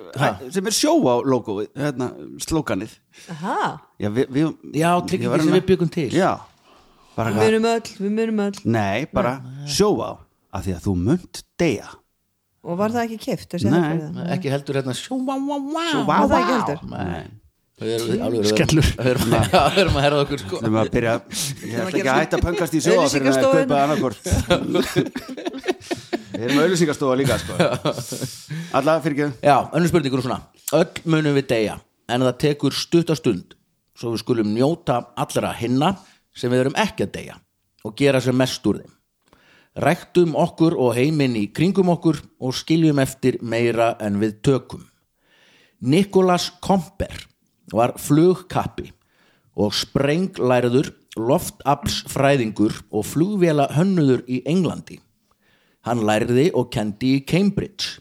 sem 0.54 0.66
er 0.70 0.74
sjó 0.76 0.92
á 1.10 1.18
logoið, 1.26 1.72
hérna, 1.74 2.06
slókanið 2.44 2.92
Aha. 3.34 3.56
já, 3.98 4.06
við, 4.14 4.28
við, 4.30 4.52
já, 4.78 4.92
var 4.94 5.10
sem 5.10 5.18
hérna- 5.26 5.56
við 5.56 5.64
byggum 5.72 5.90
til. 5.90 6.06
Já, 6.14 6.36
bara 7.16 7.32
Við 7.34 7.42
munum 7.42 7.66
öll, 7.72 7.88
við 7.98 8.12
munum 8.20 8.38
öll. 8.46 8.54
Nei, 8.64 9.06
bara 9.10 9.40
sjóvá 9.66 10.12
af 10.54 10.62
því 10.62 10.72
að 10.76 10.84
þú 10.86 10.92
munt 11.08 11.42
deyja. 11.58 11.90
Og 12.62 12.78
var 12.78 12.94
það 12.94 13.02
ekki 13.08 13.18
kift 13.26 13.50
þessi 13.50 13.66
Nei. 13.66 13.82
herferð? 13.82 14.30
ekki 14.36 14.46
heldur 14.54 14.78
hérna 14.78 14.94
sjó, 14.94 15.18
vá, 15.26 15.34
vá, 15.34 15.58
vá 15.58 15.82
Sjó, 15.90 16.06
Var 16.06 16.22
það 16.30 16.38
ekki 16.38 16.54
heldur? 16.54 16.78
Nei. 16.94 17.26
Við 17.82 17.90
erum- 17.98 18.22
alveg- 18.28 18.46
Skellur. 18.52 18.86
Við 18.94 19.10
erum 19.16 19.26
að- 19.34 19.50
við 19.74 19.82
erum 19.82 19.98
að 19.98 20.04
herða 20.06 20.22
okkur 20.22 20.38
sko. 20.44 20.54
Þegar 20.62 20.70
maður 20.78 20.94
byrja, 20.94 21.14
ég 21.66 21.74
ætla 21.82 21.98
ekki 21.98 22.06
að 22.14 22.20
hætta 22.22 22.38
að 22.38 22.46
pöngast 22.46 22.78
í 22.78 22.86
sjóa 22.86 23.10
fyrir 23.10 23.26
að 23.34 23.42
kaupa 23.42 23.74
annarkort 23.82 24.22
Við 26.32 26.44
erum 26.46 26.60
auðlýsingastofa 26.62 27.16
líka 27.20 27.38
sko. 27.40 27.56
Alla 28.78 28.98
fyrir 29.04 29.26
ekki 29.26 29.48
Já, 29.48 29.56
önnur 29.72 29.90
spurningur 29.90 30.22
er 30.22 30.26
svona. 30.26 30.40
Öll 30.78 31.02
munum 31.12 31.36
við 31.36 31.48
deyja 31.52 31.76
En 32.12 32.24
það 32.24 32.38
tekur 32.46 32.76
stuttastund 32.76 33.56
Svo 33.98 34.14
við 34.14 34.22
skulum 34.24 34.54
njóta 34.54 34.98
allra 35.20 35.52
hinna 35.58 35.94
Sem 36.34 36.52
við 36.52 36.64
erum 36.66 36.78
ekki 36.80 37.06
að 37.06 37.14
deyja 37.18 37.38
Og 37.86 37.96
gera 37.98 38.20
sem 38.22 38.36
mest 38.38 38.66
úr 38.70 38.80
þeim. 38.80 38.94
Ræktum 39.82 40.34
okkur 40.38 40.76
og 40.78 40.96
heiminn 40.96 41.36
í 41.40 41.48
kringum 41.52 41.92
okkur 41.92 42.20
Og 42.40 42.56
skiljum 42.56 43.00
eftir 43.02 43.40
meira 43.42 43.94
en 44.00 44.20
við 44.22 44.40
tökum. 44.44 44.86
Nikolas 45.82 46.52
Komper 46.62 47.26
var 47.72 47.96
flugkappi 47.98 48.92
og 49.58 49.74
sprenglærður 49.76 50.92
loftapsfræðingur 51.18 52.78
og 52.92 53.04
flugvéla 53.04 53.68
hönnuður 53.76 54.22
í 54.30 54.40
Englandi. 54.48 55.00
Hann 55.82 56.04
lærði 56.06 56.52
og 56.54 56.70
kendi 56.74 57.16
í 57.18 57.24
Cambridge 57.26 57.98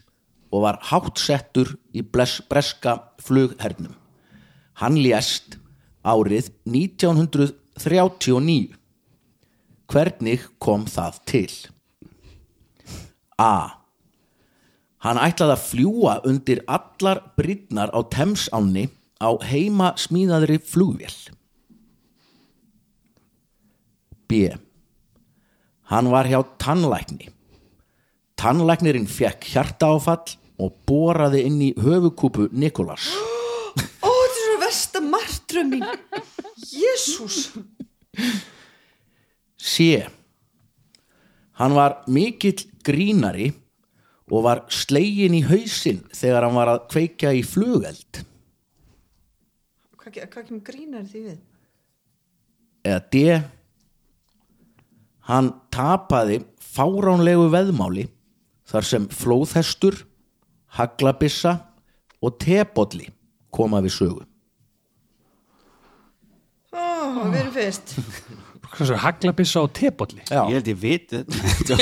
og 0.52 0.62
var 0.66 0.78
háttsettur 0.90 1.68
í 1.96 2.02
bles, 2.04 2.40
breska 2.46 2.98
flughernum. 3.22 3.94
Hann 4.78 4.96
lést 5.00 5.58
árið 6.06 6.50
1939. 6.68 8.74
Hvernig 9.92 10.40
kom 10.62 10.86
það 10.88 11.18
til? 11.28 11.52
A. 13.40 13.82
Hann 15.02 15.18
ætlaði 15.18 15.56
að 15.56 15.66
fljúa 15.66 16.14
undir 16.28 16.62
allar 16.70 17.18
brýtnar 17.36 17.90
á 17.90 18.00
Thames-ánni 18.06 18.86
á 19.18 19.34
heima 19.42 19.98
smíðaðri 19.98 20.58
flugvél. 20.62 21.16
B. 24.30 24.54
Hann 25.90 26.14
var 26.14 26.30
hjá 26.30 26.46
tannlækni. 26.62 27.32
Tannlæknirinn 28.42 29.06
fekk 29.06 29.46
hjartaáfall 29.52 30.34
og 30.62 30.74
boraði 30.88 31.44
inn 31.46 31.60
í 31.62 31.68
höfukúpu 31.78 32.48
Nikolas. 32.50 33.06
Ó, 34.02 34.10
þetta 34.10 34.32
er 34.32 34.40
svo 34.40 34.56
versta 34.62 35.02
martröð 35.04 35.70
mín 35.70 35.86
Jésús 36.72 37.38
C. 39.62 40.02
Hann 41.62 41.76
var 41.78 42.00
mikill 42.10 42.66
grínari 42.82 43.52
og 44.32 44.42
var 44.48 44.64
slegin 44.72 45.38
í 45.38 45.44
hausinn 45.46 46.02
þegar 46.10 46.48
hann 46.48 46.58
var 46.58 46.72
að 46.74 46.84
kveikja 46.90 47.30
í 47.38 47.46
flugeld. 47.46 48.24
Hvað, 50.02 50.18
hvað 50.26 50.48
kemur 50.50 50.66
grínar 50.66 51.06
því 51.06 51.26
við? 51.30 51.40
eða 52.82 53.02
D 53.12 53.20
hann 55.28 55.52
tapaði 55.74 56.40
fáránlegu 56.72 57.46
veðmáli 57.52 58.08
þar 58.72 58.88
sem 58.88 59.06
flóðhestur 59.12 60.00
haglabissa 60.78 61.56
og 62.22 62.38
tebolli 62.40 63.08
koma 63.52 63.82
við 63.84 63.96
sögu. 63.98 64.22
Ó, 66.72 66.82
við 67.28 67.38
erum 67.42 67.52
fyrst. 67.54 67.94
Hvað 68.72 68.88
svo, 68.88 68.96
haglabissa 69.02 69.60
og 69.66 69.72
tebolli 69.76 70.22
Já, 70.30 70.46
Ég 70.48 70.54
held 70.56 70.68
ég 70.70 70.78
vit 70.80 71.10
þetta. 71.12 71.76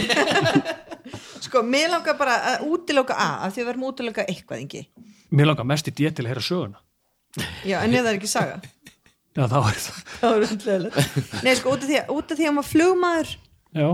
Sko, 1.47 1.63
mér 1.67 1.93
langar 1.93 2.17
bara 2.19 2.35
að 2.57 2.65
útiloka 2.67 3.15
A 3.15 3.29
af 3.47 3.55
því 3.55 3.63
að 3.63 3.65
við 3.69 3.71
erum 3.73 3.85
að 3.87 3.93
útiloka 3.93 4.25
eitthvað 4.27 4.59
engi 4.65 4.83
Mér 5.31 5.47
langar 5.53 5.69
mest 5.71 5.87
í 5.87 5.95
D 5.95 6.11
til 6.11 6.25
að 6.27 6.33
heyra 6.33 6.43
söguna. 6.43 6.81
Já, 7.63 7.77
en 7.85 7.95
ef 7.95 8.03
það 8.03 8.09
er 8.11 8.17
ekki 8.19 8.31
saga. 8.33 8.57
Já, 9.39 9.45
þá 9.47 9.57
er 9.61 9.79
það. 9.79 9.99
Það 10.19 10.33
er 10.35 10.45
undlega 10.49 11.05
Nei, 11.47 11.53
sko, 11.61 11.75
út 11.77 11.85
af 11.85 11.87
því 11.93 11.99
að, 12.01 12.11
út 12.17 12.33
af 12.35 12.41
því 12.41 12.43
að 12.43 12.49
hann 12.51 12.59
var 12.59 12.67
flugmaður 12.67 13.31
Já, 13.79 13.87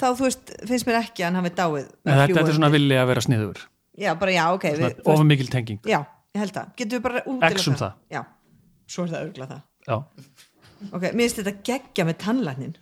þá, 0.00 0.06
þú 0.18 0.26
veist, 0.26 0.52
finnst 0.70 0.88
mér 0.88 1.00
ekki 1.02 1.24
að 1.24 1.28
hann 1.28 1.40
hafi 1.40 1.52
dáið 1.54 1.86
þetta, 1.86 2.18
þetta 2.24 2.46
er 2.46 2.56
svona 2.58 2.72
villi 2.74 2.98
að 2.98 3.10
vera 3.12 3.24
sniður. 3.26 3.64
Já, 4.00 4.12
bara 4.16 4.32
já, 4.32 4.44
ok 4.56 4.66
Ofan 5.04 5.28
mikil 5.28 5.50
tenging. 5.52 5.80
Já, 5.84 6.00
ég 6.34 6.44
held 6.44 6.54
það. 6.56 6.70
Getum 6.80 6.96
við 6.96 7.02
bara 7.08 7.24
útiloka 7.26 7.50
X 7.58 7.68
um 7.68 7.80
það. 7.80 7.98
Já, 8.14 8.22
svo 8.88 9.04
er 9.04 9.12
það 9.12 9.26
örgla 9.26 9.50
það. 9.50 9.66
Já, 9.90 9.96
Ok, 10.88 11.10
mér 11.12 11.26
finnst 11.26 11.40
þetta 11.42 11.52
geggja 11.66 12.06
með 12.08 12.18
tannlæknin. 12.22 12.76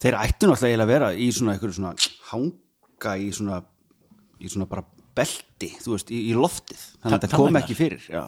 Þeir 0.00 0.16
ættu 0.22 0.48
náttúrulega 0.48 0.84
að 0.84 0.92
vera 0.92 1.08
í 1.12 1.26
svona 1.34 1.54
einhverju 1.54 1.76
svona 1.76 1.90
hanga 2.30 3.14
í 3.20 3.28
svona 3.34 3.58
í 4.38 4.50
svona 4.50 4.68
bara 4.70 4.84
belti 5.18 5.72
þú 5.82 5.96
veist, 5.96 6.12
í, 6.14 6.22
í 6.30 6.36
loftið. 6.38 6.84
Þannig 7.02 7.16
að 7.16 7.24
þetta 7.26 7.40
kom 7.42 7.58
ekki 7.60 7.76
fyrir 7.76 8.06
já. 8.06 8.22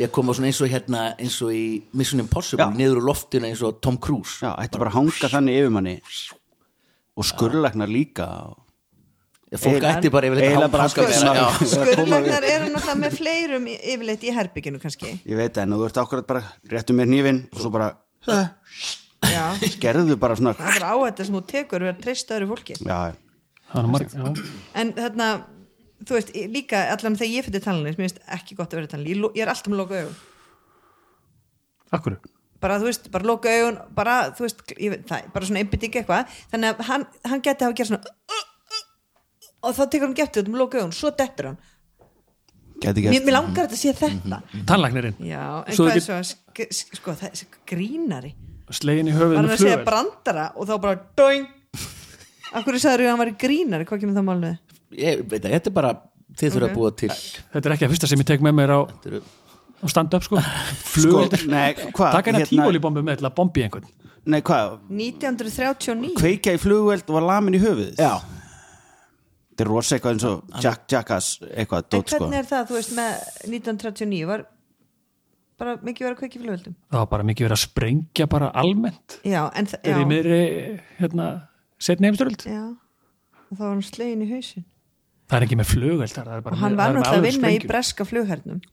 ég 0.00 0.12
kom 0.14 0.30
á 0.30 0.32
svona 0.38 0.48
eins 0.50 0.62
og 0.62 0.70
hérna 0.70 1.02
eins 1.18 1.40
og 1.44 1.52
í 1.54 1.64
Mission 1.98 2.22
Impossible 2.22 2.70
Já. 2.70 2.78
niður 2.78 3.02
úr 3.02 3.08
loftinu 3.10 3.50
eins 3.50 3.62
og 3.66 3.80
Tom 3.84 3.98
Cruise. 3.98 4.38
Já, 4.40 4.54
ættu 4.62 4.80
bara 4.80 4.94
að 4.94 5.00
hanga 5.00 5.32
þannig 5.34 5.60
yfir 5.60 5.74
manni 5.74 5.96
og 7.14 7.26
skurlæknar 7.28 7.90
líka. 7.90 8.28
Ég, 9.54 9.60
fólk 9.62 9.84
ætti 9.86 10.10
bara 10.10 10.26
já. 11.38 11.44
Skurðlæknar 11.74 12.46
eru 12.48 12.70
náttúrulega 12.72 12.98
með 13.04 13.16
fleirum 13.20 13.68
yfirleitt 13.70 14.26
í 14.26 14.34
herbygginu 14.34 14.82
kannski. 14.82 15.14
Ég 15.22 15.38
veit 15.38 15.60
en 15.62 15.76
þú 15.76 15.86
ert 15.86 16.00
akkurat 16.02 16.26
bara 16.26 16.42
réttu 16.72 16.96
með 16.96 17.12
nýfin 17.12 17.42
og 17.52 17.62
svo 17.62 17.70
bara 17.74 17.92
Já, 19.24 19.44
gerðu 19.80 20.18
bara 20.20 20.36
svona 20.36 20.52
það 20.58 20.68
er 20.68 20.80
bara 20.80 20.90
á 20.90 20.96
þetta 21.06 21.26
sem 21.28 21.36
þú 21.36 21.42
tekur 21.52 21.84
við 21.84 21.92
að 21.92 22.02
treysta 22.04 22.36
öðru 22.36 22.50
fólki. 22.50 22.76
Já, 22.82 22.98
er 23.12 23.20
Já, 23.74 24.26
En 24.78 24.92
þarna, 24.94 25.28
þú 26.04 26.18
veist, 26.18 26.30
líka 26.54 26.84
allan 26.92 27.16
þegar 27.18 27.32
ég 27.32 27.48
fyrir 27.48 27.64
tannlæknis, 27.64 27.98
mér 27.98 28.10
finnst 28.10 28.20
ekki 28.36 28.58
gott 28.58 28.74
að 28.74 28.82
vera 28.82 28.92
tannlæknis 28.92 29.38
ég, 29.38 29.42
er 29.42 29.50
alltaf 29.54 29.72
með 29.72 29.80
loka 29.82 30.02
augun. 30.02 30.20
Akkur 31.94 32.18
bara 32.64 32.80
þú 32.80 32.88
veist, 32.88 33.10
bara 33.12 33.28
loka 33.28 33.52
augun 33.52 33.78
bara, 33.96 34.16
þú 34.36 34.46
veist, 34.46 34.64
ég, 34.74 34.94
veit 34.94 35.04
það, 35.10 35.28
bara 35.36 35.48
svona 35.50 35.62
einbytting 35.62 36.00
eitthvað, 36.00 36.34
þannig 36.52 36.72
að 36.72 36.88
hann, 36.90 37.06
hann 37.30 37.44
geti 37.44 37.66
hafa 37.68 37.78
gert 37.78 37.92
svona 37.92 38.42
og 39.64 39.76
þá 39.76 39.84
tekur 39.84 40.08
hann 40.08 40.18
geftið 40.18 40.42
út 40.44 40.50
um 40.52 40.58
loka 40.60 40.80
augun, 40.80 40.92
svo 40.96 41.12
dettur 41.16 41.50
hann. 41.52 41.60
Geti 42.82 43.04
mér, 43.04 43.14
gert. 43.14 43.26
Mér 43.28 43.36
langar 43.38 43.68
þetta 43.68 43.76
að 43.76 43.80
sé 43.80 43.94
þetta. 43.96 44.40
Tannlæknirinn, 44.68 45.20
já, 45.24 45.44
en 45.62 45.76
Svo 45.78 45.86
hvað 45.86 46.00
er 46.00 46.04
svo 46.04 46.18
að 46.18 46.26
sk 46.32 46.66
sk 46.68 46.98
sko, 47.00 47.14
það 47.20 47.30
er 47.30 47.60
grínari. 47.70 48.34
Slegin 48.74 49.08
í 49.08 49.14
höfuð 49.14 49.36
var 49.36 49.40
hann 49.40 49.48
með 49.48 49.56
að 49.58 49.62
segja 49.62 49.80
brandara 49.86 50.46
og 50.56 50.68
þá 50.68 50.74
bara 50.80 51.00
doing 51.20 51.48
Akkur 52.54 52.76
sagður 52.80 53.04
að 53.04 53.10
hann 53.12 53.20
var 53.20 53.30
grínari, 53.40 53.86
hvað 53.88 54.04
kemur 54.04 54.16
það 54.16 54.26
málnið? 54.28 54.74
ég 54.94 55.24
veit 55.26 55.40
að 55.42 55.54
þetta 55.56 55.70
er 55.70 55.74
bara 55.74 55.92
þið 56.34 56.54
þurfa 56.54 56.68
að 56.68 56.76
búa 56.78 56.90
til. 56.98 57.10
Þetta 57.54 57.68
er 57.68 57.74
ekki 57.76 57.86
að 57.86 57.94
fyrsta 57.94 58.10
sem 58.10 58.22
ég 58.22 58.28
tek 58.28 58.44
með 58.44 58.56
mér 58.60 58.74
á, 58.74 58.80
Eru- 59.84 59.90
á 59.90 59.92
stand-up 59.92 60.24
sko. 60.24 60.40
Sko, 61.04 61.24
nei, 61.52 61.74
hvað 61.92 62.16
Takk 62.16 62.30
hérna 62.32 62.46
tífólibombu 62.48 63.02
með 63.04 63.20
til 63.20 63.28
að 63.28 63.34
bombi 63.36 63.64
einhvern. 63.66 63.86
Nei, 64.24 64.40
hvað, 64.40 64.78
1939 64.88 66.14
kveikja 66.16 66.54
í 66.56 66.60
flugveld 66.62 67.04
og 67.10 67.18
var 67.18 67.26
lamin 67.28 67.58
í 67.58 67.60
höfuð 67.60 67.98
já, 68.00 68.14
þetta 69.52 69.64
er 69.66 69.68
rosa 69.68 69.96
eitthvað 69.98 70.14
eins 70.16 70.24
og 70.30 70.62
Jack 70.64 70.86
Jackass 70.94 71.34
eitthvað 71.44 71.82
En 71.84 71.90
dót 71.92 72.08
sko. 72.14 72.20
hvernig 72.24 72.38
er 72.40 72.48
það, 72.48 72.62
þú 72.70 72.78
veist, 72.78 72.94
með 72.96 73.10
1939 73.52 74.22
var 74.30 74.46
bara 75.60 75.74
mikið 75.86 76.06
verið 76.08 76.16
að 76.16 76.20
kveiki 76.22 76.40
flugveldum? 76.42 76.76
Það 76.90 77.02
var 77.04 77.10
bara 77.12 77.26
mikið 77.28 77.46
verið 77.46 77.56
að 77.58 77.62
sprengja 77.68 78.26
bara 78.32 78.48
almennt. 78.64 79.18
Já, 79.28 79.42
en 79.54 79.68
það, 79.70 79.84
Er 79.92 80.00
í 80.00 80.06
miðri, 80.10 80.40
hérna, 81.02 81.28
setni 81.78 82.08
heimstöld 82.08 82.46
já 82.48 82.62
og 82.64 83.58
þá 83.58 83.60
var 83.60 83.74
hann 83.74 83.84
slegin 83.86 84.24
í 84.24 84.30
hausin 84.32 84.64
Það 85.28 85.36
er 85.38 85.44
ekki 85.46 85.56
með 85.60 85.68
flugveld 85.74 86.12
það 86.16 86.32
er 86.38 86.42
bara 86.48 86.56
og 86.56 86.62
hann 86.64 86.72
með- 86.72 86.80
var 86.80 86.88
það 86.88 86.96
náttúrulega 86.96 87.20
að 87.20 87.28
vinna 87.28 87.52
í 87.54 87.60
breska 87.68 88.04
flughernum 88.08 88.64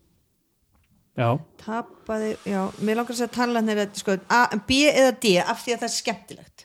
Já, 1.19 1.28
tapaði, 1.60 2.30
já, 2.47 2.62
mér 2.80 2.95
langar 3.02 3.12
að 3.13 3.17
segja 3.19 3.34
tannlæknir 3.36 3.82
að, 3.84 3.95
sko, 4.00 4.13
A, 4.32 4.41
B 4.67 4.78
eða 4.88 5.12
D 5.19 5.34
af 5.43 5.60
því 5.65 5.74
að 5.76 5.82
það 5.82 5.88
er 5.89 5.93
skemmtilegt. 5.97 6.63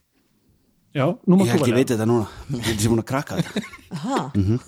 Já, 0.96 1.04
nú 1.28 1.36
ég 1.44 1.50
velja. 1.60 1.74
veit 1.76 1.90
þetta 1.92 2.06
núna. 2.08 2.28
Ég 2.54 2.68
ég 2.70 2.78
sé 2.80 2.88
búin 2.92 3.02
að 3.02 3.08
krakka 3.10 3.36
þetta. 3.40 3.62
Aha, 3.98 4.20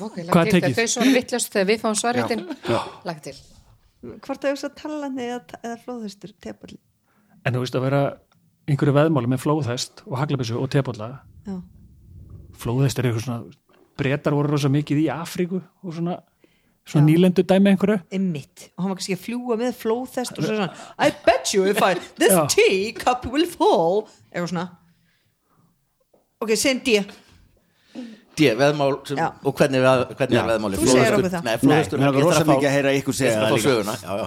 Ok, 0.05 0.19
Hvað 0.19 0.35
lagt 0.35 0.51
til? 0.51 0.59
tekið? 0.59 0.75
þegar 0.75 0.77
þau 0.83 0.93
svona 0.95 1.14
vittlust 1.14 1.53
þegar 1.55 1.68
við 1.70 1.81
fáum 1.85 1.97
svarréttin. 2.03 2.43
Lagt 3.09 3.22
til. 3.29 3.37
Hvort 4.26 4.45
að 4.45 4.53
hugsa 4.53 4.68
tannlæknir 4.83 5.31
eða, 5.39 5.61
eða 5.62 5.79
flóðhestur 5.87 6.35
tepalli 6.45 6.76
En 7.47 7.55
þú 7.57 7.62
veist 7.64 7.74
að 7.79 7.87
vera 7.87 8.03
einhverju 8.68 8.93
veðmáli 8.99 9.31
með 9.33 9.41
flóðhest 9.47 10.03
og 10.07 10.18
haglabissu 10.20 10.59
og 10.61 10.68
tebolla. 10.74 11.09
Já, 11.49 11.57
Flóðhest 12.59 12.99
er 13.01 13.09
eitthvað 13.09 13.24
svona 13.24 13.41
Bretar 13.99 14.35
voru 14.37 14.53
rosa 14.53 14.68
mikið 14.70 15.01
í 15.03 15.09
Afríku 15.11 15.59
og 15.83 15.95
svona, 15.97 16.18
svona 16.89 17.05
nýlendu 17.07 17.45
dæmi 17.45 17.70
einhverju? 17.74 17.99
Emmitt 18.18 18.66
og 18.74 18.82
hann 18.84 18.91
var 18.93 18.99
kannski 19.01 19.16
að 19.18 19.22
fljúa 19.26 19.59
með 19.61 19.76
flóðhest 19.82 20.34
og 20.39 20.45
svo 20.47 20.57
svona 20.59 20.70
I 20.99 21.12
bet 21.26 21.53
you 21.55 21.66
if 21.68 21.82
I, 21.84 21.95
this 22.20 22.32
Já. 22.32 22.45
teacup 22.55 23.26
will 23.32 23.47
fall. 23.51 24.07
Eitthvað 24.32 24.53
svona. 24.55 24.66
Ok, 26.41 26.53
segjum 26.57 26.82
D 26.86 27.01
D, 28.39 28.53
veðmál 28.55 28.93
sem, 29.09 29.18
Já. 29.18 29.32
og 29.43 29.55
hvernig, 29.59 29.80
veð, 29.82 30.03
hvernig 30.14 30.39
er 30.39 30.45
veðmáli 30.53 30.78
Þú 30.78 30.84
segir 30.93 31.14
okkur 31.16 31.32
það. 31.32 31.41
Nei, 31.43 31.49
Nei, 31.51 31.59
flóðhestur 31.64 31.99
mér 31.99 32.07
ég 32.07 32.14
þarf 32.14 32.28
rosa 32.28 32.45
mikið 32.47 32.68
að 32.68 32.74
heyra 32.76 32.93
ykkur 33.01 33.16
segja 33.18 33.32
ég 33.32 33.41
þarf 33.41 33.43
það 33.43 33.49
að 33.49 33.51
fá 33.51 33.59
líka. 33.59 33.72
söguna. 33.72 33.95
Já, 33.99 34.12
já. 34.20 34.26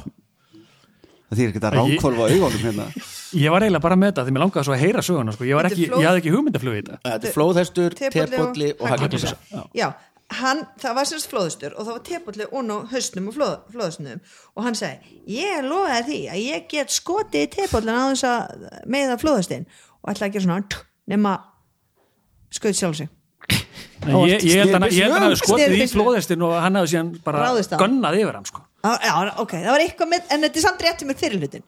það 1.31 1.39
þýr 1.39 1.51
ekki 1.53 1.61
að 1.63 1.75
ránkvolfa 1.77 2.25
augunum 2.27 2.65
hérna. 2.65 2.87
Ég 3.31 3.53
var 3.53 3.63
eiginlega 3.63 3.83
bara 3.85 3.95
með 3.95 4.09
þetta 4.11 4.23
því 4.27 4.31
mér 4.35 4.41
langaði 4.43 4.67
svo 4.67 4.73
að 4.75 4.81
heyra 4.83 5.01
söguna 5.07 5.31
sko. 5.31 5.45
ég, 5.47 5.55
var 5.55 5.63
Þetta 5.69 5.71
er 5.71 5.79
ekki, 5.79 5.87
flóð- 5.87 6.01
ég 6.03 6.07
hafði 6.09 6.19
ekki 6.21 6.31
hugmyndaflug 6.35 6.73
í 6.75 6.79
þetta. 6.81 6.97
Þetta 7.05 7.29
er 7.29 7.35
flóðhestur, 7.37 7.93
Tebolli 7.95 8.19
og 8.25 8.33
tepolli 8.33 8.71
og 8.75 8.89
haglabissa 8.91 9.31
já, 9.79 9.85
hann, 10.39 10.61
það 10.81 10.95
var 10.97 11.07
semst 11.09 11.29
flóðustur 11.31 11.73
og 11.75 11.85
það 11.87 11.95
var 11.97 12.03
tepolli 12.07 12.45
og 12.51 12.71
á 12.71 12.77
hausnum 12.93 13.27
og 13.31 13.35
flóð, 13.37 13.55
flóðusnum 13.73 14.19
og 14.55 14.63
hann 14.65 14.77
segi, 14.79 15.17
ég 15.35 15.63
lofaði 15.67 16.03
því 16.07 16.19
að 16.33 16.43
ég 16.45 16.67
get 16.71 16.93
skotið 16.95 17.47
í 17.47 17.49
tepollin 17.55 17.97
á 17.99 18.03
þess 18.11 18.27
að 18.31 18.67
meða 18.95 19.17
flóðustin 19.21 19.65
og 20.01 20.13
ætla 20.13 20.29
að 20.29 20.35
gera 20.37 20.45
svona 20.47 20.59
nema 21.11 21.33
skoðið 22.51 22.79
sjálf 22.81 22.97
sig. 23.01 23.09
Nei, 24.01 24.15
ég, 24.31 24.41
ég 24.49 24.57
held 24.63 24.73
að 24.73 24.79
hann- 24.79 24.91
ég 24.91 25.03
held 25.05 25.11
að 25.13 25.19
hann 25.19 25.27
hafi 25.29 25.41
skotið 25.43 25.75
í 25.77 25.89
flóðhestin 25.91 26.41
og 26.47 26.55
hann 26.57 26.75
hafi 26.79 26.89
síðan 26.95 27.11
bara 27.23 27.51
gönnað 27.83 28.17
yfir 28.21 28.33
hann 28.39 28.47
sko. 28.49 28.63
Á- 28.81 28.97
já, 29.05 29.13
ok, 29.37 29.51
það 29.61 29.71
var 29.75 29.83
eitthvað 29.85 30.09
með 30.15 30.31
en 30.33 30.41
þetta 30.47 30.57
er 30.57 30.65
samt 30.65 30.81
rétt 30.81 31.01
um 31.03 31.07
mér 31.11 31.19
fyrir 31.21 31.39
hlutin 31.43 31.63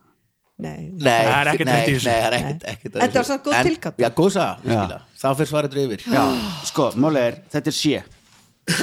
nei, 0.63 0.89
Nei, 0.97 1.25
Það 1.25 1.37
er 1.37 1.47
ekkert 1.51 1.69
þessu. 1.69 2.05
nei, 2.07 2.17
það 2.21 2.25
er 2.25 2.33
ekkert, 2.39 2.63
ekkert 2.73 2.93
Þetta 3.03 3.19
var 3.19 3.27
samt 3.29 3.43
góð 3.43 3.55
tilgáta. 3.67 4.01
Já, 4.03 4.09
góð 4.09 4.31
skilja 4.33 4.99
Þá 5.23 5.27
fyrir 5.37 5.49
svarið 5.51 5.77
yfir. 5.83 6.03
Já, 6.13 6.23
sko, 6.65 6.89
málega 6.95 7.27
er, 7.31 7.37
þetta 7.53 7.67
er 7.67 7.77
sé 7.77 8.03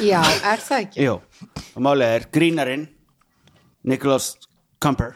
Já, 0.04 0.20
er 0.44 0.60
það 0.60 0.84
ekki? 0.84 1.04
Jú, 1.06 1.16
og 1.76 1.82
málega 1.84 2.18
er 2.18 2.26
grínarinn 2.34 2.86
Nicholas 3.88 4.34
Camper 4.82 5.14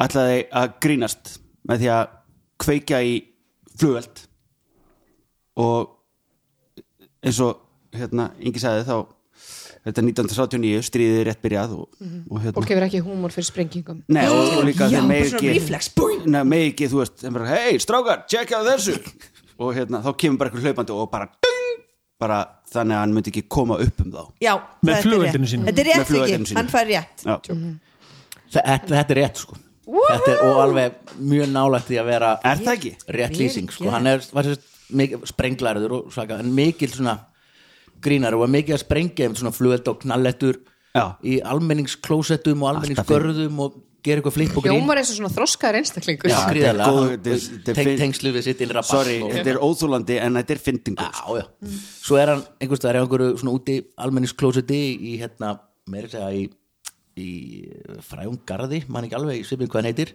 ætlaði 0.00 0.44
að 0.56 0.74
grínast 0.82 1.38
með 1.68 1.82
því 1.82 1.88
að 1.94 2.12
kveikja 2.60 3.00
í 3.04 3.16
flugveld. 3.80 4.22
Og 5.60 5.90
eins 7.24 7.40
og 7.44 7.64
hérna, 7.96 8.30
Ingi 8.40 8.62
sagði 8.62 8.86
þá 8.88 8.94
þetta 9.80 10.02
er 10.02 10.06
1939, 10.10 10.86
stríðið 10.86 11.18
er 11.20 11.28
rétt 11.30 11.42
byrjað 11.44 11.74
og, 11.78 11.84
og 12.28 12.42
hérna 12.42 12.56
Fólk 12.58 12.72
hefur 12.72 12.86
ekki 12.86 13.00
húmor 13.04 13.32
fyrir 13.32 13.48
sprengingum 13.48 14.02
Nei, 14.12 14.26
og, 14.28 14.58
og 14.58 14.66
líka 14.68 14.88
Já, 14.92 15.00
þeir 15.00 15.08
megi 15.08 15.22
bara 15.22 15.30
svona 15.30 15.40
ekki 15.40 15.54
reflex, 15.56 15.90
boing. 15.96 16.26
Nei, 16.28 16.40
megi 16.52 16.72
ekki, 16.74 16.90
þú 16.92 17.00
veist, 17.00 17.24
hei, 17.50 17.78
strákar, 17.82 18.24
tjekka 18.30 18.60
þessu. 18.68 18.98
Og 19.60 19.72
hérna, 19.76 20.02
þá 20.04 20.10
kemur 20.20 20.40
bara 20.40 20.52
eitthvað 20.52 20.68
hlaupandi 20.68 20.96
og 20.96 21.08
bara, 21.12 21.28
bara 22.20 22.40
þannig 22.70 22.96
að 22.96 23.00
hann 23.04 23.14
myndi 23.16 23.32
ekki 23.32 23.42
koma 23.50 23.78
upp 23.82 24.02
um 24.04 24.12
þá. 24.14 24.22
Já, 24.44 24.52
Með 24.86 24.98
rétt. 25.08 25.38
sínu. 25.50 25.64
þetta 25.70 25.82
er 25.84 25.88
rétt 25.90 26.12
ekki, 26.20 26.54
hann 26.60 26.70
fær 26.70 26.86
rétt. 26.90 27.24
Já, 27.26 27.36
Þetta, 28.50 28.86
þetta 28.90 29.14
er 29.14 29.20
rétt 29.20 29.40
sko. 29.44 29.56
Þetta 29.90 30.30
er, 30.32 30.40
og 30.46 30.58
alveg 30.64 31.14
mjög 31.18 31.48
nálægt 31.50 31.88
því 31.90 31.98
að 32.00 32.08
vera 32.10 32.30
er 32.46 32.60
það 32.62 32.72
ekki? 32.76 32.90
rétt 33.16 33.36
lýsing 33.38 33.70
sko. 33.74 33.88
hann 33.90 34.06
er 34.10 34.22
var 34.34 34.46
sérst, 34.46 34.66
mikið, 34.94 35.24
sprenglarður 35.30 35.94
og 35.96 36.12
svaka, 36.14 36.38
en 36.42 36.50
mikil 36.54 36.90
svona 36.92 37.16
grínar 38.02 38.34
og 38.34 38.44
var 38.44 38.52
mikið 38.54 38.76
að 38.76 38.82
sprengja 38.84 39.28
um 39.30 39.34
svona 39.38 39.52
flugeld 39.54 39.88
og 39.90 39.98
knallettur 40.02 40.60
Já. 40.94 41.04
í 41.22 41.38
almenningsklósettum 41.46 42.62
og 42.62 42.70
almenningsgörðum 42.74 43.58
og 43.66 43.78
gera 44.04 44.20
eitthvað 44.20 44.34
flip 44.36 44.56
og 44.56 44.64
grín 44.64 44.76
Hljómar 44.78 45.00
eins 45.00 45.10
og 45.12 45.16
svona 45.18 45.30
þroskaður 45.34 45.78
einstaklingur. 45.80 46.30
Er 46.30 46.56
er- 46.56 47.90
er 47.90 47.98
tengslu 48.00 48.32
við 48.34 48.46
sitt 48.46 48.62
Sorry, 48.88 49.18
þetta 49.20 49.52
er 49.54 49.60
óþúlandi 49.60 50.18
en 50.20 50.34
þetta 50.40 50.56
er 50.56 50.62
fyndingur 50.64 51.10
Já, 51.10 51.40
já. 51.40 51.46
Svo 52.02 52.16
er 52.20 52.32
hann 52.34 52.44
einhvers 52.60 52.80
staðar 52.80 53.00
í 53.00 53.02
einhverju 53.04 53.38
svona 53.42 53.54
úti 53.58 53.76
almenningsklósetti 53.98 54.80
í 55.10 55.18
hérna, 55.20 55.58
meira 55.86 56.08
að 56.08 56.14
segja 56.16 56.30
í, 56.32 56.50
í 57.20 57.30
fræjum 58.06 58.38
garði, 58.46 58.84
man 58.88 59.04
ekki 59.04 59.18
alveg 59.18 59.44
svipin 59.44 59.68
hvað 59.68 59.82
hann 59.82 59.90
heitir. 59.92 60.14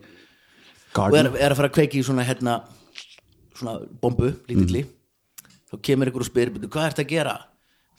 Og 0.95 1.13
er, 1.19 1.25
er 1.35 1.51
að 1.51 1.57
fara 1.59 1.69
að 1.69 1.75
kveiki 1.75 1.99
í 1.99 2.05
svona 2.07 2.23
hérna 2.25 2.61
svona 3.55 3.79
bombu, 4.01 4.31
lítilli. 4.49 4.85
Þá 5.71 5.75
kemur 5.81 6.07
einhver 6.09 6.23
og 6.23 6.29
spyr, 6.29 6.51
"Bíddu, 6.53 6.69
hvað 6.71 6.91
ertu 6.91 7.03
að 7.03 7.09
gera? 7.11 7.35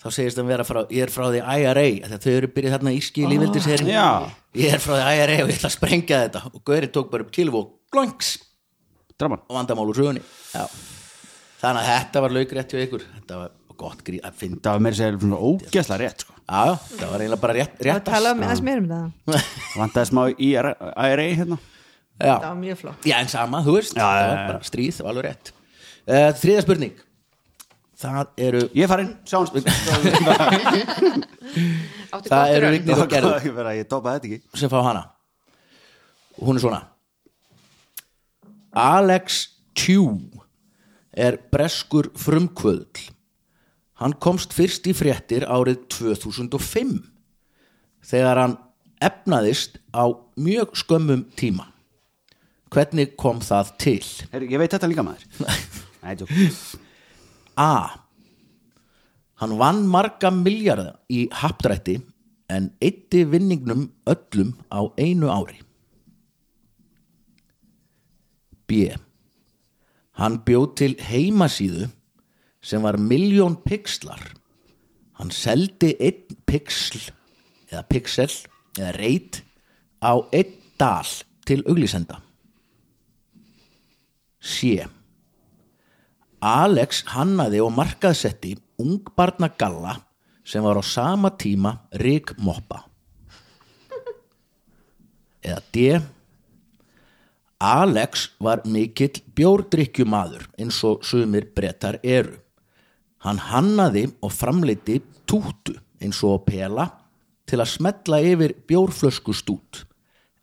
Þá 0.07 0.15
segist 0.15 0.39
hann 0.41 0.49
vera 0.51 0.65
frá, 0.67 0.83
ég 0.95 1.07
er 1.07 1.13
frá 1.13 1.27
því 1.27 1.43
IRA 1.43 1.87
þegar 2.07 2.23
þau 2.23 2.33
eru 2.33 2.51
byrjað 2.55 2.77
þarna 2.77 2.95
íski 2.97 3.25
í 3.25 3.31
lífveldisherin 3.33 3.91
já. 3.91 4.07
ég 4.57 4.77
er 4.77 4.83
frá 4.83 4.95
því 4.95 5.15
IRA 5.23 5.39
og 5.43 5.51
ég 5.51 5.59
ætla 5.59 5.71
að 5.71 5.75
sprengja 5.75 6.21
þetta. 6.27 6.43
Og 6.53 6.63
Gauri 6.67 6.91
tók 6.95 7.11
bara 7.13 7.27
upp 7.27 7.33
kilf 7.35 7.59
og 7.59 7.73
Draman 9.17 9.41
og 9.49 9.57
vandamál 9.57 9.89
úr 9.89 9.97
sögunni. 9.97 10.21
Já. 10.53 10.67
þannig 11.63 11.81
að 11.81 11.87
þetta 11.89 12.21
var 12.21 12.35
laukrétt 12.37 12.75
hjá 12.75 12.83
ykkur. 12.85 13.07
Þetta 13.15 13.39
var 13.41 13.55
gott 13.81 14.03
grí 14.05 14.19
að 14.25 14.37
finna 14.41 14.61
Það 14.65 14.77
var 14.77 14.83
meira 14.85 14.97
að 14.97 15.01
segja 15.01 15.21
svona 15.23 15.39
ógeðslega 15.41 15.99
rétt 16.03 16.25
sko. 16.25 16.35
já, 16.37 16.61
já, 16.69 16.75
það 17.01 17.11
var 17.13 17.25
eiginlega 17.25 17.43
bara 17.47 17.57
rétt, 17.57 17.79
það 17.79 17.89
rétt 17.89 18.07
tala 18.11 18.35
um 18.35 18.45
aðeins 18.45 18.63
meira 18.69 18.83
um 18.83 18.91
það. 18.93 19.49
Vantaði 19.81 20.11
smá 20.11 20.23
í 20.29 20.51
IRA 20.51 20.75
hérna. 21.41 21.59
Já. 22.17 22.35
það 22.35 22.47
var 22.47 22.61
mjög 22.61 22.79
flott. 22.83 23.09
Já, 23.09 23.17
en 23.19 23.33
sama, 23.33 23.63
þú 23.65 23.77
veist. 23.77 23.97
Já, 23.97 24.05
það 24.05 24.29
var 24.31 24.45
bara 24.51 24.69
stríð, 24.69 24.93
það 24.99 25.09
var 25.09 25.15
alveg 25.15 25.29
rétt. 25.31 25.53
Uh, 26.07 26.29
þriða 26.41 26.65
spurning 26.65 27.06
það 27.97 28.45
eru 28.49 28.63
Ég 28.77 28.91
farin, 28.91 29.13
sjáumst. 29.29 29.57
Átti 32.17 32.31
það 32.31 32.55
eru 32.57 32.73
vignir 32.77 33.03
og 33.03 33.11
gerður 33.11 33.47
Ég 33.49 33.57
vera, 33.57 33.75
ég 33.77 33.89
topaði 33.91 34.17
þetta 34.19 34.31
ekki. 34.31 34.61
Sem 34.63 34.73
fá 34.73 34.79
hana. 34.87 35.03
Hún 36.41 36.59
er 36.59 36.65
svona. 36.67 36.83
Alex 38.77 39.43
Chew 39.77 40.19
er 41.17 41.39
breskur 41.53 42.11
frumkvöðl 42.21 43.07
hann 44.01 44.17
komst 44.21 44.53
fyrst 44.57 44.87
í 44.91 44.93
fréttir 44.97 45.47
árið 45.49 45.87
2005 45.97 46.99
þegar 48.07 48.43
hann 48.43 48.57
efnaðist 49.05 49.81
á 49.97 50.05
mjög 50.41 50.77
skömmum 50.81 51.27
tíma. 51.37 51.71
Hvernig 52.73 53.15
kom 53.21 53.41
það 53.45 53.73
til? 53.81 54.03
Heru, 54.33 54.49
Ég 54.51 54.61
veit 54.61 54.73
þetta 54.75 54.91
líka 54.91 55.05
maður. 55.07 55.25
Nei, 56.05 56.17
tjók 56.19 56.85
A 57.57 58.05
hann 59.41 59.59
vann 59.61 59.85
marga 59.89 60.31
miljarda 60.33 60.97
í 61.13 61.27
hapdrætti 61.43 61.99
en 62.53 62.71
eitti 62.81 63.25
vinningnum 63.29 63.89
öllum 64.09 64.55
á 64.73 64.81
einu 64.97 65.29
ári 65.33 65.61
B. 68.67 68.91
Hann 70.19 70.41
bjóð 70.47 70.71
til 70.81 70.95
heimasíðu 71.07 71.91
sem 72.67 72.83
var 72.83 72.99
miljón 72.99 73.59
pixlar. 73.63 74.23
Hann 75.21 75.31
seldi 75.31 75.93
einn 76.03 76.39
pixl 76.49 76.99
eða 77.71 77.85
pixel 77.91 78.33
eða 78.77 78.95
reit 78.99 79.41
á 80.03 80.19
einn 80.35 80.57
dal 80.81 81.13
til 81.47 81.63
auglýsenda. 81.69 82.19
C. 84.41 84.83
Alex 86.47 87.03
hannaði 87.11 87.59
og 87.65 87.73
markaðsetti 87.75 88.53
ungbarna 88.79 89.49
galla 89.59 89.97
sem 90.47 90.63
var 90.63 90.79
á 90.79 90.85
sama 90.87 91.33
tíma 91.35 91.73
Rik 91.99 92.37
Moppa. 92.39 92.85
Eða 95.43 95.63
D. 95.75 95.87
Alex 97.59 98.29
var 98.39 98.63
mikill 98.69 99.23
bjórdrykkjumadur 99.35 100.47
eins 100.61 100.79
og 100.87 101.03
sumir 101.07 101.49
brettar 101.57 101.99
eru. 102.05 102.37
Hann 103.25 103.41
hannaði 103.43 104.07
og 104.23 104.35
framleiti 104.35 105.01
tútu 105.27 105.75
eins 105.99 106.23
og 106.23 106.45
pela 106.47 106.91
til 107.47 107.63
að 107.63 107.73
smetla 107.73 108.21
yfir 108.23 108.55
bjórflöskustút. 108.69 109.87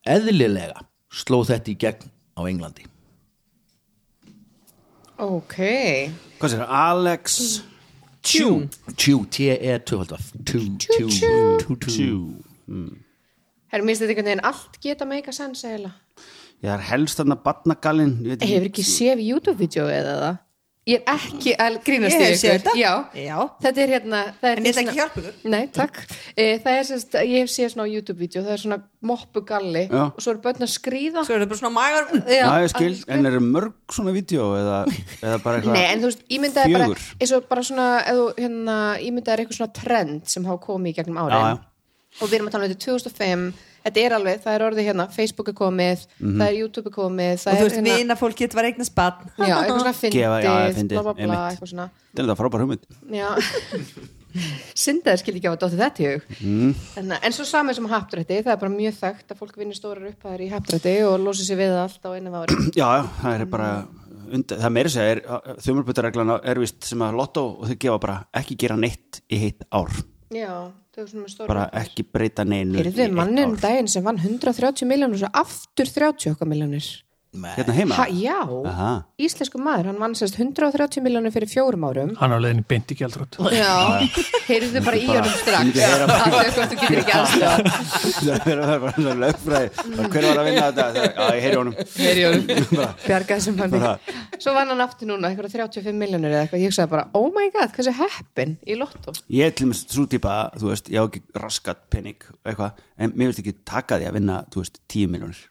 Eðlilega 0.03 0.83
sló 1.13 1.43
þetta 1.47 1.71
í 1.71 1.77
gegn 1.79 2.11
á 2.35 2.41
Englandi. 2.49 2.92
Ok. 5.21 5.57
Hvað 6.39 6.53
sér, 6.55 6.65
Alex? 6.67 7.63
Tune 8.23 8.69
Tjú, 8.95 9.25
T-E-2 9.27 10.05
Tjú, 10.47 10.61
tjú, 10.79 11.07
tjú, 11.59 11.75
tjú. 11.83 12.19
Herra, 13.73 13.83
minnst 13.83 14.03
þetta 14.03 14.13
einhvern 14.13 14.29
veginn 14.29 14.45
allt 14.47 14.79
geta 14.81 15.05
meika 15.09 15.33
sens 15.35 15.63
eiginlega? 15.67 15.97
Ég 16.63 16.71
er 16.71 16.85
helst 16.87 17.19
þarna 17.19 17.35
barnagallin 17.43 18.13
ég 18.23 18.37
veit 18.37 18.45
Hefur 18.47 18.69
ekki 18.69 18.85
séð 18.87 19.23
YouTube-vídeó 19.25 19.89
eða 19.91 20.13
það? 20.21 20.37
Ég 20.83 20.99
er 20.99 21.13
ekki 21.15 21.53
að 21.63 21.77
grínast 21.85 22.17
Ég 22.17 22.21
í 22.21 22.25
hef 22.27 22.39
séð 22.41 22.53
ykkur 22.57 22.63
þetta. 22.65 22.71
Já. 22.75 22.93
Já. 23.23 23.35
Þetta 23.63 23.81
er 23.83 23.91
hérna 23.93 24.17
er 24.43 24.59
En 24.59 24.65
ég 24.67 24.73
ætla 24.73 24.81
ekki 24.81 24.91
að 24.91 24.97
hjálpa 24.97 25.21
ykkur. 25.21 25.37
Nei, 25.53 25.61
takk 25.71 25.99
e, 26.35 26.47
Það 26.59 26.79
er 26.79 26.87
sérst, 26.89 27.15
ég 27.23 27.35
hef 27.37 27.51
séð 27.53 27.69
svona 27.71 27.85
á 27.87 27.93
YouTube-vídeó 27.93 28.41
Það 28.43 28.51
er 28.57 28.61
svona 28.65 28.79
moppugalli 29.07 29.85
Já. 29.85 30.01
og 30.09 30.19
svo 30.25 30.33
eru 30.33 30.43
börn 30.43 30.67
að 30.67 30.71
skríða 30.73 31.23
svo 31.23 31.37
er 31.37 31.45
það 31.45 31.53
bara 31.53 31.61
svona 31.61 31.73
magar 31.77 32.11
Já, 32.27 32.45
ég 32.65 32.73
skil, 32.75 32.91
en 33.15 33.31
eru 33.31 33.41
mörg 33.47 33.95
svona 33.95 34.15
vídeo 34.15 34.49
eða, 34.59 34.77
eða 35.23 35.39
bara 35.45 35.61
eitthvað 35.61 35.77
Nei, 35.79 35.85
en 35.93 36.03
þú 36.03 36.11
veist, 36.11 36.23
ímyndaði 36.37 36.75
bara 36.75 36.87
Fjögur. 36.91 37.07
eins 37.19 37.35
og 37.39 37.47
bara 37.51 37.67
svona, 37.71 37.87
ef 38.03 38.19
þú 38.19 38.27
hérna 38.43 38.77
ímyndaði 39.07 39.45
eitthvað 39.45 39.59
svona 39.61 39.77
trend 39.79 40.31
sem 40.35 40.47
hafa 40.51 40.63
komið 40.67 40.91
í 40.91 40.97
gegnum 40.99 41.21
árin 41.23 41.63
og 42.21 42.27
við 42.29 42.35
erum 42.41 42.51
að 42.51 42.57
tala 42.57 42.67
um 42.67 42.75
þetta 42.75 42.91
2005 42.91 43.47
þetta 43.83 44.03
er 44.05 44.15
alveg, 44.17 44.41
það 44.43 44.55
er 44.57 44.65
orðið 44.69 44.87
hérna 44.89 45.05
Facebook 45.11 45.49
er 45.51 45.57
komið, 45.59 46.05
Mhm. 46.19 46.37
það 46.41 46.47
er 46.47 46.57
YouTube 46.59 46.87
er 46.87 46.95
komið 46.97 47.33
og 47.33 47.43
það 47.43 47.53
þú 47.53 47.59
er 47.59 47.69
veist, 47.69 47.75
hérna, 47.81 47.97
vina 47.97 48.15
fólk 48.15 48.35
getur 48.41 48.55
var 48.61 48.65
eignar 48.71 48.85
spann 48.89 49.13
já, 49.37 49.55
eitthvað 49.59 49.79
svona 49.83 49.95
fyndið, 49.99 50.17
Gefa- 50.19 50.41
já, 50.43 50.53
já, 50.53 50.73
fyndið, 50.79 50.97
bla 50.97 51.03
bla 51.03 51.13
bla, 51.13 51.23
einmitt. 51.23 51.45
eitthvað 51.53 51.71
svona. 51.73 51.89
Þetta 52.13 52.19
er 52.19 52.27
þetta 52.27 52.39
frábær 52.41 52.63
hugmynd. 52.63 52.83
Já. 53.11 53.29
Syndaði 54.73 55.19
skildi 55.21 55.39
ekki 55.43 55.49
á 55.49 55.53
að 55.53 55.59
dótti 55.61 55.77
þetta 55.77 56.01
í 56.01 56.05
hug. 56.09 56.23
Mm. 56.41 56.69
en, 56.97 57.11
en 57.21 57.35
svo 57.35 57.43
samið 57.45 57.75
sem 57.77 57.89
hapdrætti 57.91 58.39
það 58.41 58.53
er 58.55 58.61
bara 58.63 58.73
mjög 58.73 58.95
þekkt 58.97 59.33
að 59.35 59.37
fólk 59.43 59.59
vinnir 59.61 59.77
stórar 59.77 60.07
upphæðar 60.09 60.41
í 60.41 60.47
hapdrætti 60.49 60.93
og 61.05 61.19
losi 61.21 61.45
sér 61.45 61.59
við 61.59 61.69
það 61.75 61.83
allt 61.83 62.07
á 62.07 62.11
einu 62.17 62.33
ári. 62.39 62.57
Já, 62.81 62.87
já, 62.97 63.03
það 63.21 63.35
er 63.37 63.45
bara 63.53 63.69
undir, 64.33 64.57
það 64.63 64.73
meiri 64.73 64.89
segja 64.89 65.11
er 65.13 65.21
þjómarbutareglana 65.61 66.39
er 66.49 66.61
vist 66.63 66.81
sem 66.89 67.05
að 67.05 67.19
lotto 67.21 67.45
og 67.59 67.69
þau 67.69 67.77
gefa 67.85 67.99
bara 68.07 68.17
ekki 68.41 68.57
gera 68.65 68.79
neitt 68.81 69.21
í 69.29 69.37
heitt 69.43 69.61
ár 69.69 69.93
já, 70.35 70.71
bara 71.47 71.67
ekki 71.83 72.05
breyta 72.05 72.45
neinu 72.47 72.77
Heyrðu 72.79 73.01
í 73.01 73.05
eitt 73.07 73.15
mannin 73.17 73.51
um 73.51 73.57
daginn 73.59 73.89
sem 73.91 74.05
vann 74.05 74.21
130 74.21 74.87
miljónur 74.89 75.17
og 75.17 75.23
svo 75.23 75.31
aftur 75.43 75.89
30 75.89 76.35
okkar 76.35 76.49
miljónir. 76.49 76.87
Hérna 77.33 77.73
heima? 77.77 77.95
Ha, 77.97 78.05
já, 78.13 78.39
Aha. 78.69 78.91
íslensku 79.17 79.57
maður 79.61 79.89
hann 79.91 79.99
vann 80.01 80.13
sérst 80.17 80.37
130 80.39 81.01
miljónir 81.05 81.33
fyrir 81.33 81.49
fjórum 81.49 81.83
árum. 81.89 82.11
Hann 82.19 82.33
á 82.33 82.37
leiðinni 82.37 82.65
beint 82.69 82.91
í 82.93 82.97
gjaldrótt 82.99 83.37
já, 83.53 83.73
heyrðu 84.47 84.83
bara 84.85 84.97
í 84.99 85.05
honum 85.09 85.33
strax. 85.39 85.81
að 85.83 86.13
þau 86.13 86.51
hvort 86.53 86.73
þú 86.73 86.79
getur 86.83 87.01
ekki 87.03 87.15
aðstöða 87.19 87.53
það. 87.53 88.51
Er 88.53 88.79
bara 88.83 89.15
lögfræði. 89.23 89.69
Hver 90.13 90.27
var 90.29 90.41
að 90.41 90.47
vinna 90.49 90.65
þetta? 90.67 90.85
Það- 90.93 91.09
já, 91.13 91.25
ég 91.37 91.43
heyri 91.47 91.57
honum. 91.61 91.75
Heyri 91.97 92.21
í 92.21 92.27
honum, 92.27 92.93
bjarga 93.07 93.37
þessum 93.39 93.57
manni 93.59 93.79
Bara- 93.83 93.97
svo 94.43 94.53
vann 94.55 94.71
hann 94.73 94.83
aftur 94.83 95.07
núna, 95.09 95.29
eitthvað 95.31 95.53
35 95.55 95.95
miljónir 95.97 96.33
eða 96.33 96.43
eitthvað, 96.45 96.63
ég 96.63 96.71
hugsaði 96.71 96.91
bara, 96.93 97.05
oh 97.17 97.29
my 97.35 97.49
god, 97.53 97.71
hversu 97.75 97.93
heppin 97.99 98.55
í 98.67 98.75
lottó 98.79 99.13
ég 99.31 99.47
er 99.49 99.55
til 99.55 99.67
og 99.67 99.73
með 99.73 99.81
svo 99.95 100.05
típa 100.11 100.33
þú 100.59 100.71
veist, 100.71 100.89
ég 100.91 100.99
á 100.99 101.05
ekki 101.07 101.21
raskat 101.39 101.83
penning 101.93 102.19
eitthvað, 102.43 102.81
en 102.99 103.13
mér 103.15 103.31
veist 103.31 103.41
ekki 103.43 103.55
taka 103.67 103.99
því 104.01 104.09
að 104.09 104.17
vinna 104.19 104.39
þú 104.53 104.63
veist, 104.63 104.81
10 104.91 105.13
miljónir 105.13 105.41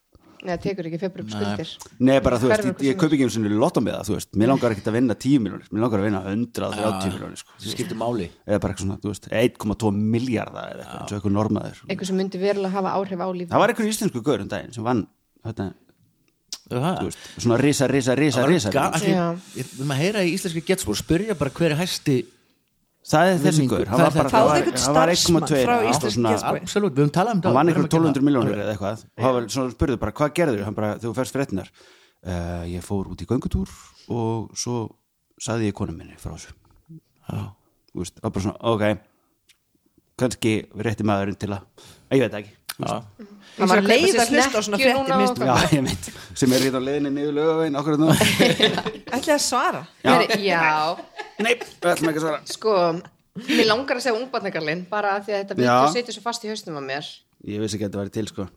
neða, 0.46 0.58
tekur 0.62 0.88
ekki 0.90 1.00
februar 1.02 1.26
upp 1.26 1.32
skuldir? 1.34 1.72
Nei, 2.02 2.16
bara 2.24 2.38
þú 2.42 2.50
veist, 2.50 2.68
ég, 2.68 2.84
ég 2.90 3.00
kaup 3.00 3.12
ekki 3.14 3.26
eins 3.28 3.38
og 3.38 3.46
lottum 3.62 3.86
með 3.86 3.98
það, 3.98 4.08
þú 4.10 4.16
veist, 4.18 4.30
mér 4.42 4.52
langar 4.52 4.74
ekki 4.76 4.86
að 4.86 4.96
vinna 4.98 5.18
10 5.26 5.44
miljónir, 5.46 5.68
mér 5.70 5.86
langar 5.86 6.02
að 6.02 6.08
vinna 6.08 6.22
130 6.32 7.14
miljónir 7.16 7.42
sko. 7.42 7.56
það 7.58 7.76
skiptir 7.76 8.00
máli. 8.00 8.28
Eða 8.46 8.62
bara 8.62 8.74
eitthvað 8.74 8.86
svona, 8.86 9.00
þú 9.02 9.12
veist, 9.12 9.30
1,2 9.42 9.92
miljardar 10.12 10.72
eða 10.72 10.82
eitthvað, 10.82 11.02
eins 11.02 11.12
og 11.12 11.18
eitthvað 11.18 11.36
normaður 11.36 11.80
eitthvað 11.86 12.10
sem 12.10 12.18
myndi 12.20 12.40
verulega 12.42 12.76
hafa 12.76 12.94
áhrif 12.98 13.22
á 13.22 13.28
líf 13.36 13.50
það 13.52 13.62
var 13.62 13.72
eitthvað 13.72 13.90
íslensku 13.92 14.22
gaur 14.26 14.44
um 14.44 14.50
daginn 14.50 14.74
sem 14.74 14.86
vann 14.86 15.02
þetta, 15.46 15.68
það? 16.68 17.00
þú 17.00 17.08
veist, 17.08 17.26
svona 17.36 17.58
risa, 17.62 17.88
risa, 17.90 18.16
risa, 18.18 18.46
risa 18.48 18.72
Já. 18.74 19.26
við 19.56 19.84
að 19.88 20.02
heyra 20.02 20.24
í 20.26 20.34
íslenski 20.36 20.64
getspór 20.68 20.98
spyrja 21.00 21.38
bara 21.38 21.54
hver 21.54 21.74
er 21.74 21.82
hæsti 21.82 22.22
það 23.02 23.30
er 23.32 23.38
þessi 23.42 23.64
gaur, 23.70 23.84
Það 23.88 24.02
var 24.02 24.12
bara 24.16 24.30
Fáðu 24.32 24.46
var- 24.48 24.56
einhvern 24.56 24.82
hann 24.82 24.94
var 24.94 25.12
starfsmann 25.12 25.42
1,2 25.42 25.62
frá 25.66 25.74
já, 25.82 25.90
íslensku 25.90 26.10
svona- 26.16 26.32
getspói. 26.36 26.60
absolutt, 26.62 26.94
við 26.94 27.02
höfum 27.02 27.12
talað 27.16 27.32
um 27.34 27.40
það 27.42 27.48
hann 27.48 27.54
vann 27.58 27.68
að 27.68 27.78
1200 27.82 28.14
gera- 28.14 28.26
miljónir 28.28 28.58
eða 28.62 28.72
eitthvað. 28.76 29.04
Og 29.18 29.24
hann 29.24 29.34
var 29.34 29.42
svona 29.56 29.74
spurði 29.74 29.98
bara, 29.98 30.12
hvað 30.12 30.34
gerður 30.38 30.64
hann 30.64 30.74
bara, 30.74 30.90
þegar 30.98 31.10
þú 31.10 31.14
ferst 31.18 31.36
fréttinar 31.36 31.68
uh, 32.26 32.64
ég 32.70 32.82
fór 32.86 33.10
út 33.10 33.22
í 33.22 33.26
göngutúr 33.26 33.68
og 34.08 34.50
svo 34.54 34.76
saði 35.40 35.66
ég 35.70 35.74
konu 35.74 35.92
minni 35.92 36.14
frá 36.16 36.32
þessu. 36.36 36.52
Og 37.94 38.06
bara 38.22 38.40
svona, 38.40 38.56
ok 38.60 38.98
kannski 40.22 40.52
rétti 40.76 41.02
maðurinn 41.08 41.38
til 41.40 41.48
að 41.50 41.62
ég 42.12 42.20
veit 42.22 42.30
það 42.32 42.42
ekki 42.44 42.52
Já. 42.78 43.02
Ég 43.58 43.68
var 43.68 43.82
leið 43.84 44.16
að 44.22 44.30
hlusta 44.32 44.58
á 44.58 44.62
svona 44.64 44.78
veit, 44.80 46.06
sem 46.38 46.54
er 46.56 46.64
hérna 46.64 46.80
á 46.80 46.86
leiðinni 46.86 47.10
niður 47.12 47.34
lögavegin 47.36 47.78
okkur 47.78 47.98
nú 48.00 48.08
ætli 49.16 49.34
að 49.34 49.42
svara? 49.44 49.82
Já. 50.02 50.14
Já, 50.40 50.70
nei, 51.44 51.52
ætlum 51.60 52.12
ekki 52.12 52.22
að 52.22 52.24
svara. 52.24 52.40
Sko 52.48 52.76
mér 53.48 53.68
langar 53.68 54.00
að 54.00 54.06
segja 54.06 54.18
ungbarnagarlinn 54.18 54.86
bara 54.90 55.16
af 55.18 55.26
því 55.26 55.36
að 55.36 55.42
þetta 55.42 55.58
vídeo 55.60 55.92
setur 55.94 56.16
svo 56.16 56.24
fast 56.24 56.46
í 56.46 56.52
haustum 56.52 56.80
á 56.80 56.82
mér. 56.84 57.10
Ég 57.48 57.62
vissi 57.62 57.76
ekki 57.78 57.86
að 57.86 57.90
þetta 57.90 58.02
væri 58.02 58.14
til, 58.16 58.26
sko. 58.32 58.48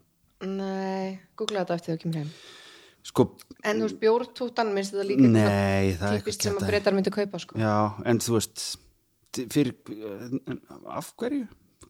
Nei, 0.45 1.17
googla 1.39 1.63
þetta 1.65 1.77
eftir 1.79 1.95
þú 1.95 2.01
kemur 2.05 2.21
heim. 2.23 2.31
Sko, 3.05 3.27
en 3.61 3.77
þú 3.81 3.85
veist 3.85 3.99
bjórtútan 4.01 4.71
minnst 4.73 4.95
þetta 4.95 5.05
líka 5.05 5.27
nei, 5.29 5.93
það 5.99 6.07
er 6.07 6.23
típist 6.23 6.39
eitthvað 6.39 6.47
sem 6.47 6.57
að 6.57 6.71
breytar 6.71 6.95
myndi 6.97 7.13
kaupa 7.13 7.41
sko. 7.43 7.59
Já, 7.61 7.75
en 8.09 8.21
þú 8.25 8.33
veist 8.39 8.63
fyrir, 9.53 9.75
eh, 9.93 10.57
af 10.95 11.11
hverju 11.19 11.43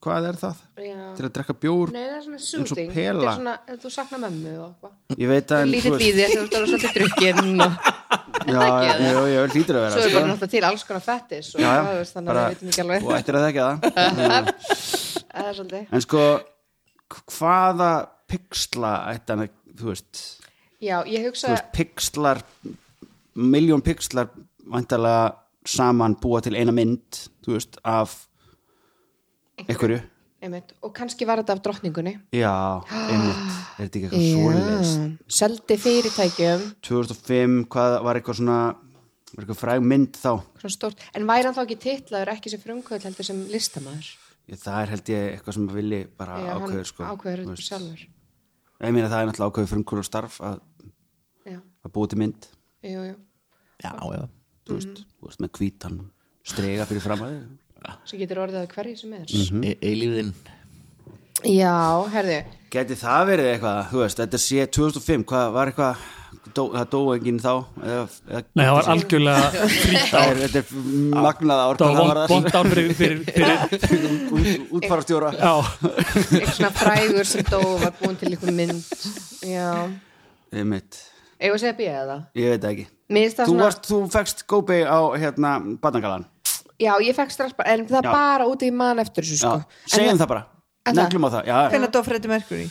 hvað 0.06 0.28
er 0.30 0.38
það? 0.39 0.62
Já. 0.86 0.97
til 1.18 1.26
að 1.26 1.32
drekka 1.36 1.56
bjór 1.66 1.91
Nei, 1.95 2.01
það 2.06 2.16
er 2.16 2.24
svona 2.26 2.41
soothing 2.45 2.91
Þetta 2.95 3.12
er 3.12 3.38
svona, 3.39 3.53
þú 3.84 3.91
saknar 3.95 4.22
mömmu 4.26 4.53
og 4.56 4.66
eitthvað. 4.70 4.93
Ég 5.24 5.32
veit 5.32 5.53
að 5.56 5.62
þú 5.66 5.72
Lítið 5.74 5.95
veist- 5.95 6.06
í 6.06 6.12
þér, 6.16 6.34
þú 6.36 6.39
veist, 6.41 6.53
það 6.56 6.62
er 6.62 6.68
svolítið 6.72 6.97
drukkinn 6.99 7.66
og 7.66 7.72
já, 8.56 8.66
já, 8.86 9.16
já, 9.34 9.39
hlýtur 9.56 9.80
að 9.80 9.86
vera 9.86 9.93
svo 9.95 10.01
er 10.01 10.10
sko. 10.10 10.18
bara 10.20 10.30
náttúrulega 10.32 10.51
til 10.56 10.64
alls 10.70 10.84
konar 10.89 11.06
fettis 11.06 11.51
og 11.56 11.62
það, 11.66 11.91
veist, 11.99 12.16
þannig 12.16 12.30
að 12.32 12.41
við 12.41 12.51
veitum 12.53 12.72
ekki 12.72 12.84
alveg. 12.86 13.06
og 13.06 13.16
ættir 13.20 13.39
að 13.39 13.45
það. 13.56 14.51
Það 15.36 15.47
er 15.49 15.56
svolítið. 15.60 15.88
En 15.91 16.03
sko 16.06 16.22
hvaða 17.36 17.89
pixla 18.32 18.91
ætti 19.14 19.34
hann 19.34 19.45
að, 19.45 19.56
þú 19.80 19.89
veist 19.91 20.22
Já, 20.84 20.97
ég 21.08 21.24
þú 21.26 21.32
hugsa 21.32 21.56
pixlar 21.76 22.41
miljón 23.36 23.84
pixlar 23.86 24.30
vantarlega 24.70 25.34
saman 25.66 26.16
búa 26.22 26.41
til 26.45 26.56
eina 26.58 26.74
mynd 26.76 27.24
þú 27.45 27.56
veist, 27.58 27.78
af 27.84 28.16
einhverju? 29.64 30.01
Einmitt, 30.45 30.74
og 30.84 30.91
kannski 30.93 31.26
var 31.26 31.39
þetta 31.41 31.56
af 31.56 31.62
drottningunni. 31.66 32.12
Já, 32.36 32.51
einmitt, 32.91 33.53
er 33.80 33.88
þetta 33.88 33.99
ekki 33.99 34.10
eitthvað 34.10 34.26
svoleiðist 34.36 35.38
Seldi 35.39 35.78
fyrirtækjum. 35.82 36.66
2005, 36.86 37.56
hvað 37.72 37.95
var 38.06 38.20
eitthvað 38.20 38.39
svona 38.41 38.60
var 39.32 39.45
eitthvað 39.45 39.60
fræg 39.62 39.88
mynd 39.88 40.20
þá? 40.20 40.32
En 41.18 41.26
væri 41.28 41.47
hann 41.47 41.56
þá 41.56 41.64
ekki 41.66 41.80
titlaður 41.88 42.34
ekki 42.36 42.53
sem 42.53 42.62
frumkvöld 42.62 43.08
heldur 43.08 43.28
sem 43.28 43.41
listamaður? 43.51 44.12
Ég, 44.45 44.60
það 44.62 44.80
er 44.84 44.93
held 44.93 45.12
ég 45.16 45.26
eitthvað 45.34 45.58
sem 45.58 45.68
villi 45.74 46.01
bara 46.20 46.38
Já, 46.43 46.51
ákveður 46.60 46.89
sko. 46.91 47.08
ákveður 47.10 47.64
sjálfur. 47.66 48.06
Ég 48.86 48.93
meina 48.93 49.10
það 49.10 49.24
er 49.24 49.30
náttúrulega 49.32 49.51
ákveður 49.51 49.72
frumkvöður 49.74 50.08
starf 50.08 50.39
að, 50.45 50.60
Já, 51.47 51.58
að 51.58 51.95
búa 51.95 52.12
til 52.12 52.22
mynd. 52.22 52.49
Jú, 52.86 53.06
jú. 53.10 53.16
Já, 53.82 53.91
já. 53.91 54.24
þú 54.68 54.78
veist, 54.78 55.06
þú 55.18 55.30
veist 55.30 55.41
með 55.43 55.53
hvítan 55.58 56.01
strega 56.45 56.86
fyrir 56.89 57.03
fram 57.03 57.26
að 57.26 57.34
þig 57.36 57.64
sem 58.05 58.19
getur 58.21 58.38
orðið 58.45 58.61
að 58.63 58.67
hverju 58.75 58.95
sem 59.01 59.13
er. 59.17 59.25
Mhm. 59.25 59.63
E 59.63 59.65
eilíðin 59.81 60.31
Já, 61.45 62.01
herðu. 62.09 62.39
Geti 62.73 62.95
það 62.97 63.27
verið 63.29 63.47
eitthvað, 63.53 63.79
þú 63.91 63.97
veist, 64.01 64.17
þetta 64.21 64.38
sé 64.41 64.63
2005, 64.75 65.23
hvað 65.29 65.45
var 65.53 65.65
eitthvað, 65.69 65.95
dó, 66.55 66.61
það 66.73 66.88
dó 66.95 67.01
enginn 67.13 67.38
þá, 67.43 67.51
eða, 67.83 68.05
eða 68.31 68.41
Nei, 68.57 68.63
það 68.63 68.73
var 68.77 68.86
algjörlega 68.95 69.43
frýtt 69.75 70.15
er, 70.21 70.36
þetta 70.41 70.59
er 70.61 70.65
magnað 71.27 71.59
ár, 71.61 71.75
Það 71.83 71.93
var 71.99 72.17
vond 72.33 72.49
ár 72.49 72.65
fyrir, 72.71 72.93
fyrir, 72.97 73.21
fyrir 73.86 74.57
útfarastjóra. 74.79 75.29
Já, 75.38 75.53
eitthvað 75.93 76.53
svona 76.57 76.73
frægur 76.81 77.25
sem 77.29 77.43
dó 77.51 77.61
var 77.83 77.93
búin 78.01 78.17
til 78.19 78.29
einhver 78.33 78.53
mynd. 78.57 78.81
Býða 79.45 79.69
það 82.09 82.21
ég 82.41 82.47
veit 82.55 82.65
ekki. 82.71 82.86
Þú, 83.05 83.21
svona, 83.51 83.63
varst, 83.67 83.83
þú 83.91 83.97
fegst 84.11 84.39
gópi 84.49 84.77
á 84.81 84.97
hérna 85.19 85.49
badnagalan. 85.83 86.25
Já, 86.80 86.93
ég 87.01 87.15
fekk 87.15 87.32
strax 87.32 87.55
bara, 87.57 87.73
en 87.76 87.86
það 87.88 88.03
Já. 88.03 88.11
bara 88.11 88.45
út 88.51 88.61
í 88.65 88.71
mann 88.73 88.99
eftir 88.99 89.23
þessu 89.23 89.38
sko. 89.41 89.63
Segjum 89.88 90.17
það 90.19 90.28
bara, 90.34 90.45
neglum 90.93 91.26
á 91.26 91.30
það, 91.38 91.45
já, 91.49 91.57
hvernig 91.73 91.91
dó 91.95 92.01
Freddy 92.05 92.28
Mercury? 92.32 92.69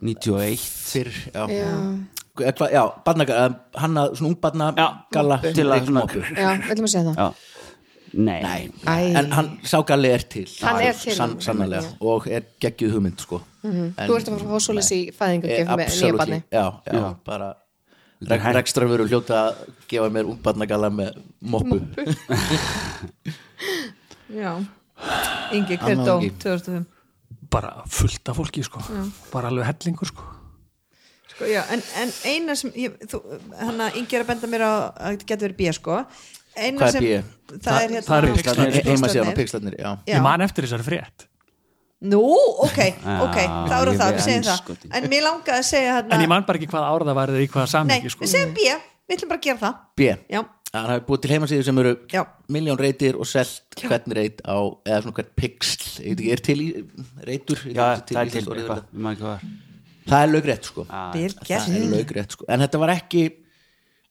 91. 0.00 0.56
fyrr, 0.90 1.12
já, 1.34 1.44
Já, 1.50 1.60
já. 1.60 2.54
Hva, 2.56 2.66
já 2.72 2.82
barnaga, 3.04 3.38
hann 3.76 3.94
að 4.00 4.14
svona 4.16 4.30
ungbarna 4.32 4.68
galla 5.12 5.36
til 5.42 5.66
að 5.66 5.84
svona- 5.84 6.00
Moppu. 6.06 6.20
já, 6.32 6.50
við 6.56 6.70
ætlum 6.72 6.86
að 6.88 6.92
segja 6.94 7.04
það? 7.10 7.16
Já, 7.20 7.34
nei, 8.14 8.70
Æ. 8.86 9.18
en 9.18 9.30
hann 9.32 9.50
sá 9.62 9.82
galli 9.86 10.08
er 10.08 10.18
til. 10.24 10.46
Hann 10.62 10.80
er 10.80 10.92
til. 10.94 11.12
Sann, 11.14 11.36
sannarlega. 11.40 11.84
Og 12.00 12.26
er 12.28 12.42
geggjuð 12.60 12.92
hugmynd 12.96 13.20
sko. 13.20 13.42
En, 13.62 13.92
Þú 13.98 14.16
ert 14.16 14.28
að 14.28 14.38
fara 14.38 14.46
að 14.46 14.54
fá 14.54 14.60
svoleiðis 14.64 14.92
í 14.96 15.00
eh, 15.08 15.40
nýja 15.42 15.68
absolutely, 15.68 16.18
barni 16.18 16.42
já, 16.50 16.64
já, 16.86 16.92
Já. 16.94 17.14
bara 17.24 17.36
Þetta 17.44 17.44
er 17.44 17.50
rek, 17.50 17.56
hægt. 17.56 17.66
Rekstra 18.28 18.84
veru 18.90 19.06
hljóta 19.08 19.34
að 19.48 19.54
gefa 19.88 20.10
mér 20.12 20.26
ungbarnagalla 20.28 20.90
með 20.92 21.14
moppu 21.40 21.78
já 24.42 24.52
Ingi, 25.56 25.78
hver 25.80 25.94
Annað 25.96 26.10
dó 26.10 26.14
ekki. 26.20 26.34
2005 26.44 26.84
bara 27.50 27.70
fullt 27.90 28.28
af 28.30 28.36
fólki 28.38 28.62
sko. 28.62 28.78
bara 29.32 29.48
alveg 29.50 29.64
hellingur 29.66 30.06
sko. 30.10 30.22
sko, 31.32 31.42
já, 31.50 31.62
en, 31.72 31.80
en 32.02 32.10
eina 32.28 32.54
sem 32.58 32.70
ég, 32.78 32.90
þú, 33.10 33.18
hann 33.58 33.80
að 33.86 33.96
Ingi 34.02 34.14
er 34.18 34.22
að 34.26 34.30
benda 34.34 34.46
mér 34.52 34.62
á 34.68 34.70
að 34.70 35.16
þetta 35.16 35.26
getur 35.32 35.44
verið 35.48 35.58
bíja 35.62 35.72
sko 35.78 35.94
eina 36.54 36.76
Hvað 36.82 36.86
er 36.86 36.92
sem, 36.94 37.02
BÍ? 37.08 37.10
það 37.64 37.76
er 37.80 37.88
hérna 37.96 38.06
það. 38.06 38.14
He- 38.76 38.84
heima 38.90 39.06
síðan 39.10 39.30
á 39.30 39.32
já. 39.40 39.44
Já. 39.80 39.90
Ég 40.14 40.20
man 40.28 40.40
eftir 40.46 40.62
þessari 40.68 40.86
frétt 40.86 41.18
Nú, 42.00 42.20
ok, 42.64 42.78
ok, 43.26 43.36
þá 43.68 43.74
eru 43.76 43.92
það, 43.98 44.14
við 44.16 44.22
segjum 44.24 44.44
það 44.46 44.54
andskotinn. 44.54 44.92
En 44.96 45.08
mér 45.12 45.26
langaði 45.26 45.58
að 45.58 45.66
segja 45.68 45.96
hérna 45.98 46.16
En 46.16 46.22
ég 46.24 46.30
man 46.32 46.46
bara 46.48 46.56
ekki 46.60 46.70
hvað 46.72 46.86
ár 46.88 47.04
það 47.10 47.18
var 47.18 47.32
eða 47.34 47.42
í 47.44 47.48
hvað 47.52 47.66
Nei, 47.66 47.72
samhengi 47.74 48.12
sko. 48.14 48.22
við 48.24 48.30
segjum 48.32 48.54
bíja, 48.56 48.76
við 49.04 49.16
ætlum 49.18 49.32
bara 49.34 49.40
að 49.42 49.46
gera 49.50 49.60
það 49.60 49.74
B 50.00 50.06
Já, 50.32 50.40
hann 50.72 50.86
hafi 50.92 51.04
búið 51.08 51.22
til 51.24 51.30
heimasíðu 51.34 51.66
sem 51.66 51.80
eru 51.82 51.92
Já. 52.14 52.22
miljón 52.56 52.78
reytir 52.80 53.18
og 53.20 53.26
selt 53.28 53.80
hvern 53.82 54.14
reyt 54.16 54.40
á 54.46 54.56
eða 54.86 55.00
svona 55.02 55.16
hvern 55.18 55.30
pixl 55.42 55.84
ég 56.06 56.14
veit 56.14 56.22
ekki, 56.22 56.30
er 56.32 56.42
til 56.46 56.56
í 56.62 56.68
reytur 57.26 57.62
já, 57.66 57.74
það 57.74 57.92
er 57.92 58.04
til 58.06 58.44
eitthvað, 58.44 58.84
ég 58.86 59.02
man 59.02 59.12
ekki 59.16 59.26
hvað 59.26 59.42
það. 59.42 59.52
það 60.12 60.24
er 60.24 60.32
lögrétt 60.32 60.70
sko 60.70 60.84
vel 60.86 61.34
það 61.34 61.50
gert 61.50 61.68
er 61.74 61.86
lögrétt 61.90 62.36
sko 62.36 62.48
en 62.48 62.64
þetta 62.64 62.82
var 62.84 62.94
ekki 62.94 63.24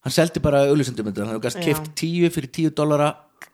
hann 0.03 0.15
seldi 0.19 0.43
bara 0.43 0.65
auðlýsendum 0.67 1.09
þetta 1.09 1.23
hann 1.25 1.33
hefur 1.33 1.45
gæst 1.47 1.61
Já. 1.61 1.65
keift 1.69 1.89
tíu 2.03 2.29
fyrir 2.35 2.51
tíu 2.59 2.73
dollara 2.75 3.09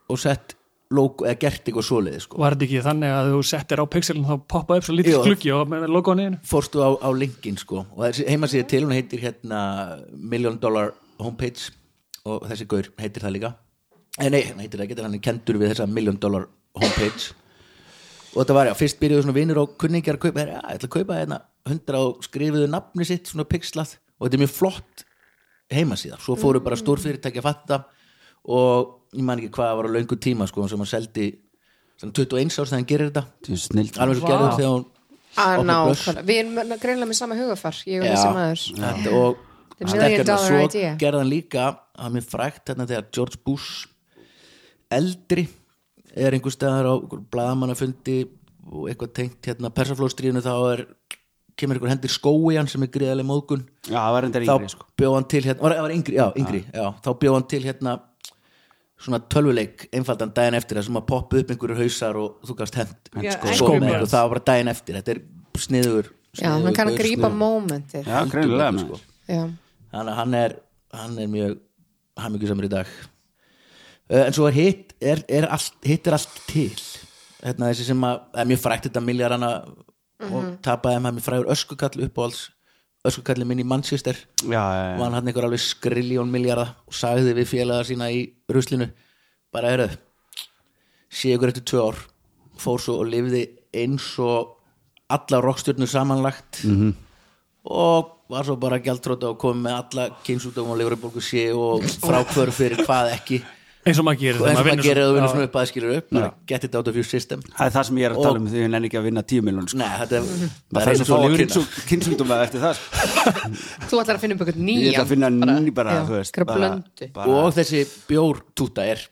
og 0.10 0.22
sett 0.22 0.58
logo 0.94 1.26
eða 1.26 1.40
gert 1.42 1.66
eitthvað 1.66 1.88
svoleiði 1.88 2.22
sko. 2.24 2.40
Var 2.42 2.56
þetta 2.56 2.68
ekki 2.68 2.84
þannig 2.86 3.14
að 3.16 3.30
þú 3.34 3.40
settir 3.50 3.82
á 3.82 3.86
pixelin 3.96 4.28
þá 4.28 4.36
poppaði 4.54 4.82
upp 4.82 4.88
svo 4.88 4.98
lítið 4.98 5.18
klukki 5.26 5.54
og 5.56 5.72
með 5.72 5.88
logoðinu 5.90 6.42
fórstu 6.46 6.84
á, 6.86 6.90
á 7.02 7.10
linkin 7.16 7.58
sko. 7.58 7.86
Og 7.96 8.20
heimasíða 8.30 8.68
til 8.70 8.84
hún 8.86 8.94
heitir 8.94 9.24
hérna 9.24 9.62
million 10.14 10.60
dollar 10.62 10.94
homepage 11.18 11.72
og 12.26 12.46
þessi 12.50 12.68
gaur 12.70 12.92
heitir 13.02 13.26
það 13.26 13.36
líka. 13.38 13.52
En 14.22 14.32
nei, 14.32 14.44
hann 14.48 14.62
heitir 14.62 14.80
það 14.80 14.86
ekki, 14.86 15.02
hann 15.04 15.18
er 15.18 15.26
kendur 15.26 15.60
við 15.60 15.74
þessa 15.74 15.90
million 15.90 16.20
dollar 16.22 16.48
homepage. 16.78 17.34
Og 18.36 18.44
þetta 18.44 18.56
var 18.58 18.70
já, 18.70 18.76
fyrst 18.78 19.02
byrjuðu 19.02 19.26
svona 19.26 19.36
vinir 19.36 19.60
og 19.62 19.76
kunningjar 19.80 20.18
að 20.20 20.26
kaupa, 20.28 20.44
já, 20.44 20.56
ég 20.60 20.78
ætla 20.78 20.90
að 20.90 20.96
kaupa 20.96 21.20
hérna 21.20 21.42
hundra 21.66 22.02
og 22.04 22.24
skrifuðu 22.26 22.70
nafni 22.72 23.08
sitt 23.08 23.32
svona 23.32 23.48
pixlað. 23.48 23.96
Og 24.20 24.28
þetta 24.28 24.38
er 24.38 24.44
mjög 24.44 24.56
flott 24.56 25.06
heimasíða, 25.74 26.20
svo 26.22 26.36
fóru 26.38 26.62
bara 26.64 26.78
stór 26.80 27.02
fyrirtæki 27.02 27.42
að 27.42 27.48
fatta 27.48 27.80
og 28.46 29.05
ég 29.16 29.24
man 29.26 29.41
ekki 29.41 29.53
hvað 29.55 29.74
var 29.80 29.89
á 29.89 29.95
löngu 29.95 30.20
tíma 30.22 30.47
sko 30.49 30.68
sem 30.70 30.82
hann 30.82 30.91
seldi 30.91 31.32
svona 31.95 32.16
21 32.16 32.59
árs 32.59 32.70
þegar 32.72 32.78
hann 32.78 32.89
gerir 32.91 33.11
þetta. 33.11 33.24
Alveg 34.03 34.20
svo 34.20 34.30
gerður 34.30 34.55
þegar 34.59 34.74
hún 34.76 34.86
blöss. 35.36 36.05
við 36.24 36.39
erum 36.43 36.78
greinlega 36.80 37.09
með 37.09 37.20
sama 37.20 37.38
hugafar 37.39 37.82
ég 37.89 38.03
og 38.03 38.07
þessi 38.11 38.32
maður. 38.36 38.63
Þetta, 38.80 39.09
og 39.20 39.34
svo 39.91 40.70
gerði 41.01 41.20
hann 41.20 41.32
líka 41.32 41.68
að 41.95 42.16
mér 42.16 42.28
frækt 42.28 42.72
hérna 42.72 42.88
þegar 42.89 43.11
George 43.11 43.41
Bush 43.43 43.88
eldri 44.93 45.47
er 46.16 46.36
einhver 46.36 46.53
staðar 46.53 46.88
á 46.88 46.95
bladamannafundi 47.32 48.22
og 48.72 48.88
eitthvað 48.89 49.16
tengt 49.20 49.49
hérna 49.49 49.72
persaflóðstríðinu 49.76 50.43
þá 50.45 50.53
er 50.72 50.86
kemur 51.59 51.78
einhver 51.78 51.91
hendir 51.91 52.11
skói 52.11 52.57
hann 52.57 52.68
sem 52.72 52.84
er 52.84 52.91
gríðarlega 52.91 53.28
móðgun. 53.30 53.63
Já, 53.88 53.99
það 53.99 54.16
var 54.16 54.28
þá 54.28 54.39
yngri 54.41 54.72
sko. 54.74 54.88
bjóð 54.99 55.16
hann 55.16 55.28
til 55.32 55.43
hérna, 55.45 55.61
var, 55.63 55.76
var 55.86 55.93
yngri, 55.95 56.18
já, 56.18 56.26
yngri 56.39 56.61
já. 56.68 56.88
þá 57.05 57.09
bjóð 57.22 57.38
hann 57.38 57.47
til 57.53 57.61
hérna 57.63 57.93
svona 59.02 59.20
tölvuleik 59.32 59.88
einfaldan 59.96 60.32
daginn 60.36 60.58
eftir 60.58 60.80
það 60.80 60.88
sem 60.88 61.00
að 61.00 61.08
poppa 61.10 61.39
upp 61.41 61.50
einhverju 61.52 61.78
hausar 61.82 62.20
og 62.20 62.38
þú 62.48 62.56
gast 62.62 62.78
hent. 62.80 63.10
Já, 63.22 63.34
sko, 63.36 63.48
Angry 63.48 63.58
skómi 63.60 63.89
Birds. 63.89 64.02
og 64.02 64.12
það 64.14 64.22
var 64.22 64.34
bara 64.36 64.46
daginn 64.52 64.72
eftir. 64.72 65.00
Þetta 65.00 65.16
er 65.16 65.22
sniður 65.66 66.12
Já, 66.36 66.50
hann 66.52 66.76
kann 66.76 66.91
að 66.91 66.98
grípa 67.00 67.30
momentið 67.32 68.08
Já, 68.10 68.18
greinilega 68.28 68.82
sko. 68.82 68.98
Já, 69.32 69.43
þannig 69.93 70.12
að 70.12 70.18
hann 70.20 70.34
er 70.39 70.56
hann 70.96 71.20
er 71.24 71.30
mjög 71.32 71.54
hann 72.20 72.34
er 72.34 72.39
mjög 72.41 72.52
samur 72.52 72.68
í 72.68 72.72
dag. 72.72 72.91
Uh, 74.06 74.22
en 74.26 74.36
svo 74.36 74.48
er 74.50 74.56
hitt 74.56 74.93
er, 75.02 75.24
er 75.32 75.48
allt, 75.52 75.78
hitt 75.88 76.08
er 76.08 76.18
allt 76.18 76.41
til. 76.50 76.74
Hérna 77.43 77.72
þessi 77.72 77.88
sem 77.89 78.04
að 78.08 78.20
er 78.41 78.50
mjög 78.52 78.62
frækt 78.64 78.89
þetta 78.89 79.04
miljarana 79.04 79.52
og 80.26 80.52
tapaði 80.66 81.00
hann 81.00 81.18
mjög 81.18 81.28
frægur 81.28 81.52
öskukall 81.56 82.06
upp 82.08 82.20
á 82.20 82.24
alls 82.28 82.43
öskukallin 83.06 83.47
minn 83.49 83.62
í 83.64 83.68
Manchester. 83.68 84.18
Já, 84.43 84.64
og 84.95 85.03
hann 85.03 85.16
hann 85.18 85.30
einhver 85.30 85.47
alveg 85.47 85.64
skriljón 85.64 86.32
miljarda 86.34 86.72
og 86.88 86.95
sagði 86.95 87.36
við 87.39 87.51
félaga 87.53 87.88
sína 87.88 88.10
í 88.14 88.26
ruslinu 88.51 88.89
bara 89.53 89.72
eru 89.76 89.88
sé 91.10 91.36
ykkur 91.36 91.53
eftir 91.53 91.68
tvö 91.72 91.88
ár. 91.89 92.03
Fór 92.60 92.82
svo 92.82 92.99
og 93.03 93.10
lifði 93.12 93.47
eins 93.76 94.14
og 94.24 94.56
alla 95.12 95.41
rockstjörnur 95.43 95.88
samanlagt 95.88 96.64
-hmm. 96.64 96.93
og 97.64 98.12
var 98.30 98.43
svo 98.45 98.56
bara 98.56 98.80
gjaldtróta 98.80 99.30
og 99.30 99.38
komið 99.38 99.62
með 99.62 99.76
alla 99.76 100.06
kynsútum 100.26 100.70
og 100.70 100.78
lifuribólgu 100.78 101.22
sé 101.22 101.53
og 101.53 101.84
frákvör 101.84 102.51
fyrir 102.51 102.86
hvað 102.86 103.14
ekki 103.14 103.43
eins 103.86 104.00
og 104.02 104.06
maður 104.08 104.20
gerir 104.24 104.40
og 104.42 104.48
eins 104.50 104.60
og 104.60 104.66
maður 104.66 104.82
gerir 104.86 105.04
að 105.06 105.12
vinna 105.16 105.28
Já. 105.28 105.32
svona 105.36 105.46
upp 105.50 105.58
aðskilur 105.62 105.92
upp 106.00 106.08
bara 106.16 106.30
get 106.50 106.64
it 106.66 106.76
out 106.80 106.88
of 106.90 106.96
your 106.98 107.06
system 107.06 107.42
Það 107.52 107.66
er 107.68 107.74
það 107.76 107.84
sem 107.90 108.00
ég 108.02 108.06
er 108.08 108.16
að 108.16 108.18
Og- 108.22 108.26
tala 108.26 108.40
um 108.42 108.48
því 108.50 108.62
ég 108.64 108.72
nenni 108.74 108.90
ekki 108.90 109.00
að 109.02 109.06
vinna 109.10 109.24
10 109.34 109.46
miljón 109.46 109.68
sko. 109.70 109.78
Nei, 109.78 109.90
þetta 110.02 110.16
er, 110.18 110.24
Það 110.76 110.82
er 110.82 110.92
eins 110.96 111.04
og 111.06 111.20
og 111.20 111.36
lifurina. 111.36 111.84
kynnsjúkdóma 111.92 112.40
eftir 112.48 112.64
það 112.66 112.80
sko. 112.80 113.36
þú 113.92 114.02
ætlar 114.02 114.16
að 114.16 114.24
finna 114.26 114.36
upp 114.38 114.42
eitthvað 114.46 114.58
Ég 114.58 114.66
nýjan 114.70 114.94
ætla 114.96 115.06
að 115.06 115.12
finna 115.14 115.30
ný 115.30 115.74
bara, 115.82 115.92
já, 116.00 116.04
veist 116.10 116.40
bara- 116.46 116.82
bara- 117.14 117.30
og 117.46 117.54
þessi 117.60 117.84
bjórtúta 118.10 118.88
er 118.96 119.06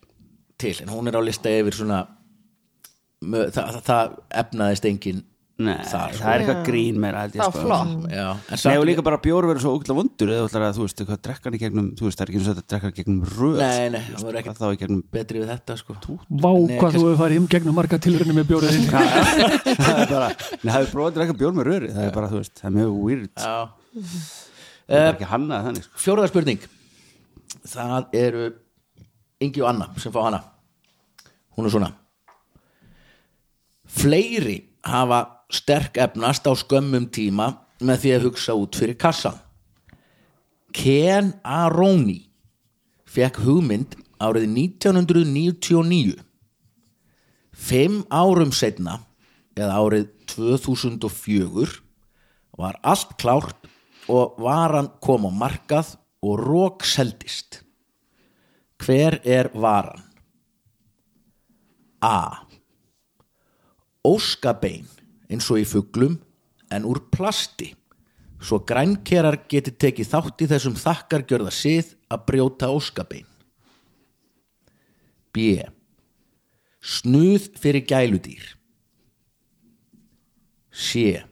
til 0.57 0.75
en 0.81 0.89
hún 0.89 1.07
er 1.11 1.17
á 1.17 1.21
lista 1.21 1.49
yfir 1.53 1.73
svona 1.77 2.01
það, 3.23 3.51
það, 3.55 3.77
það 3.87 4.17
efnaðist 4.43 4.85
engin 4.89 5.21
Nei, 5.53 5.75
þar, 5.85 6.15
sko. 6.15 6.17
það 6.17 6.31
er 6.33 6.41
eitthvað 6.41 6.61
grín 6.65 6.95
meira 6.97 7.19
Það 7.29 7.35
sko. 7.37 7.45
er 7.45 7.65
flott. 7.67 8.05
Já, 8.09 8.23
en 8.33 8.61
Nei, 8.65 8.77
og 8.79 8.85
líka 8.89 9.03
bara 9.05 9.19
bjór 9.21 9.45
verður 9.45 9.61
svo 9.61 9.73
ógætla 9.77 9.95
vondur 9.99 10.31
eða 10.33 10.39
þú 10.41 10.47
ætlar 10.49 10.63
að, 10.65 10.77
þú 10.79 10.85
veist, 10.87 11.03
eitthvað 11.03 11.19
drekkan 11.27 11.53
í 11.53 11.59
gegnum 11.61 11.89
þú 11.99 12.07
veist, 12.07 12.17
það 12.17 12.23
er 12.25 12.31
ekki 12.31 12.39
eins 12.39 12.47
og 12.49 12.55
þetta 12.57 12.71
drekkan 12.73 12.93
í 12.93 12.97
gegnum 12.97 13.19
röð. 13.29 13.59
Nei, 13.61 13.89
nei, 13.93 13.99
það 14.07 14.23
verður 14.25 14.39
ekkert 14.41 14.61
þá 14.63 14.65
í 14.65 14.79
gegnum 14.81 15.03
betri 15.13 15.43
við 15.43 15.51
þetta 15.53 15.77
sko. 15.83 15.97
Vá, 16.01 16.49
Nei, 16.57 16.79
hvað 16.81 16.97
þú 16.97 17.03
hefur 17.03 17.19
farið 17.21 17.41
um 17.43 17.47
gegnum 17.53 17.77
marga 17.77 17.99
tilrunni 18.01 18.33
með 18.39 18.49
bjórið 18.49 18.73
þinn 18.73 18.89
það 18.89 19.93
er 19.93 20.09
bara, 20.09 20.31
nei, 20.33 20.71
það 20.73 20.79
er 20.81 20.89
prófað 20.95 21.11
að 21.11 21.19
drekka 21.19 21.37
bjór 21.43 21.53
með 21.59 21.69
röri 21.69 21.91
það 21.93 22.07
er 22.09 22.15
bara, 22.17 22.31
þú 22.33 22.41
veist, 22.41 22.55
það 22.57 22.69
er 22.71 22.75
mjög 22.79 22.97
weird. 23.03 23.45
Það 24.89 24.97
er 24.97 25.13
ekki 25.13 25.29
hannað 25.35 25.67
þannig, 25.69 25.85
sko. 25.85 26.01
Fjóraða 26.07 26.31
spurning. 26.33 26.65
Það 27.77 28.17
eru 28.25 28.49
Ingi 29.45 29.61
og 29.61 29.69
Anna 29.69 29.87
sem 30.01 30.11
fá 30.15 30.19
hana. 30.25 30.41
Hún 31.53 31.69
er 31.69 31.73
svona. 31.77 31.93
Fleiri 33.93 34.57
hafa 34.87 35.21
sterk 35.53 35.97
efnast 36.01 36.47
á 36.49 36.53
skömmum 36.57 37.07
tíma 37.13 37.51
með 37.83 38.03
því 38.03 38.13
að 38.17 38.27
hugsa 38.27 38.57
út 38.57 38.77
fyrir 38.79 38.97
kassan 38.99 39.39
Ken 40.73 41.33
Aroni 41.45 42.21
fekk 43.05 43.43
hugmynd 43.45 43.97
árið 44.17 44.47
1999 44.49 46.17
Fimm 47.53 48.01
árum 48.09 48.51
setna 48.55 48.97
eða 49.53 49.77
árið 49.77 50.07
2004 50.33 51.67
var 52.57 52.79
allt 52.81 53.13
klárt 53.21 53.69
og 54.09 54.39
varan 54.41 54.89
kom 55.01 55.27
á 55.29 55.31
markað 55.31 55.93
og 56.23 56.39
rók 56.41 56.85
seldist. 56.87 57.61
Hver 58.81 59.19
er 59.23 59.51
varan? 59.53 60.01
A. 62.03 62.43
Óskabein 64.03 64.89
eins 65.29 65.49
og 65.51 65.61
í 65.61 65.67
fuglum 65.67 66.19
en 66.73 66.85
úr 66.89 67.03
plasti 67.13 67.73
svo 68.43 68.59
grænkerar 68.67 69.43
geti 69.49 69.71
tekið 69.79 70.09
þátt 70.11 70.43
í 70.43 70.49
þessum 70.51 70.75
þakkargjörða 70.79 71.53
sið 71.55 71.93
að 72.11 72.25
brjóta 72.27 72.69
óskabein. 72.73 73.27
B. 75.33 75.63
Snuð 76.83 77.47
fyrir 77.57 77.85
gæludýr. 77.89 78.43
C. 80.73 81.23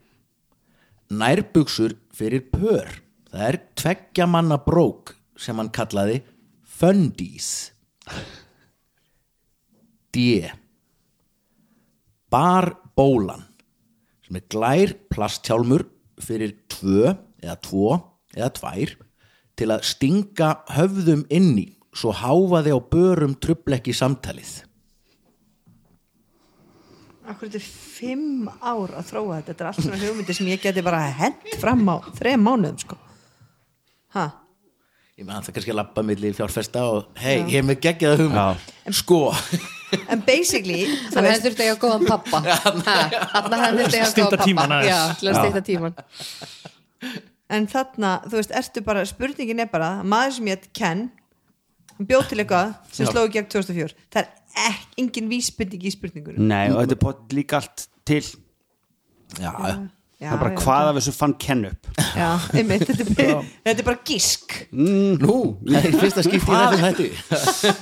Nærbuxur 1.12 1.98
fyrir 2.16 2.48
pör. 2.54 2.88
Það 3.32 3.48
er 3.48 3.60
tveggja 3.80 4.28
manna 4.28 4.58
brók 4.64 5.16
sem 5.40 5.58
hann 5.60 5.72
kallaði 5.74 6.22
Fundies. 6.64 7.72
D. 10.12 10.48
Barbólan 12.32 13.51
sem 14.32 14.40
er 14.40 14.48
glær 14.48 14.92
plasthjálmur 15.12 15.84
fyrir 16.24 16.54
tvö 16.72 17.12
eða 17.44 17.56
tvo 17.60 17.88
eða 18.32 18.52
tvær 18.56 18.94
til 19.60 19.68
að 19.74 19.84
stinga 19.90 20.52
höfðum 20.72 21.26
inni 21.28 21.74
svo 21.92 22.14
háfaði 22.16 22.72
á 22.72 22.80
börum 22.80 23.34
trublekki 23.36 23.92
samtalið. 23.92 24.62
Akkur 27.28 27.52
þetta 27.52 27.60
er 27.60 27.66
fimm 27.68 28.48
ár 28.64 28.96
að 28.96 29.10
þróa 29.12 29.42
þetta 29.42 29.52
Þetta 29.52 29.64
er 29.64 29.70
allt 29.70 29.84
svona 29.84 30.00
hugmyndir 30.00 30.40
sem 30.40 30.48
ég 30.48 30.64
geti 30.64 30.86
bara 30.86 31.04
hent 31.20 31.52
fram 31.60 31.84
á 31.92 31.96
þreim 32.16 32.48
mánuðum 32.48 32.80
sko. 32.80 32.98
Ha? 34.16 34.26
Ég 35.20 35.28
með 35.28 35.36
hann 35.36 35.46
það 35.50 35.58
kannski 35.60 35.76
að 35.76 35.80
labba 35.82 36.08
milli 36.08 36.34
fjárfesta 36.40 36.88
og 36.88 37.12
hei, 37.20 37.44
ég 37.44 37.60
hef 37.60 37.68
með 37.68 37.84
geggjaða 37.84 38.24
hugmynd. 38.24 38.74
Sko. 38.96 39.22
En 40.12 40.22
basically 40.28 40.84
Þannig 41.12 41.18
að 41.18 41.28
veist, 41.28 41.42
það 41.42 41.48
þurfti 41.48 41.62
að 41.62 41.70
eiga 41.70 41.80
góðan 41.82 42.06
pappa. 42.08 42.42
Þannig 42.66 43.16
að 43.22 43.48
það 43.52 43.80
þurfti 43.80 43.86
að 43.86 43.98
eiga 43.98 44.12
Stytta 44.12 44.30
góðan 44.30 44.46
tímann 44.48 44.76
pappa 44.76 45.18
til 45.20 45.32
að 45.32 45.40
stýta 45.42 45.64
tíman 45.72 45.98
En 47.52 47.66
þarna, 47.68 48.12
þú 48.30 48.38
veist, 48.40 48.54
ertu 48.62 48.84
bara 48.86 49.02
spurningin 49.10 49.60
er 49.60 49.72
bara, 49.72 49.90
maður 50.08 50.38
sem 50.38 50.52
ég 50.54 50.70
Ken 50.78 51.10
hann 52.02 52.10
bjóð 52.10 52.30
til 52.32 52.40
eitthvað 52.42 52.72
sem 52.96 53.10
sló 53.10 53.26
í 53.28 53.34
gegn 53.36 53.50
2004 53.52 53.98
það 54.14 54.22
er 54.22 54.30
ekki, 54.72 54.88
engin 55.04 55.28
vísbyrning 55.32 55.84
í 55.86 55.92
spurningunum 55.94 56.48
nei, 56.50 56.72
og 56.74 56.82
þetta 56.82 57.12
er 57.12 57.36
líka 57.38 57.60
allt 57.62 57.84
til. 58.08 58.24
Já, 59.38 59.52
já. 59.52 59.76
Já, 60.22 60.28
það 60.30 60.36
er 60.36 60.42
bara 60.44 60.62
hvað 60.62 60.88
af 60.92 60.98
þessu 61.00 61.12
fann 61.18 61.32
kenn 61.42 61.64
upp? 61.66 61.88
Já, 62.14 62.28
einmitt, 62.54 62.84
þetta, 62.86 63.06
er 63.08 63.16
bara, 63.18 63.38
þetta 63.66 63.82
er 63.82 63.88
bara 63.88 64.02
gísk. 64.06 64.54
Nú, 64.78 65.38
það 65.66 65.88
er 65.90 65.96
fyrsta 66.04 66.26
skipti 66.28 66.52
í 66.54 66.60
þessum 66.60 66.84
hætti. 66.86 67.08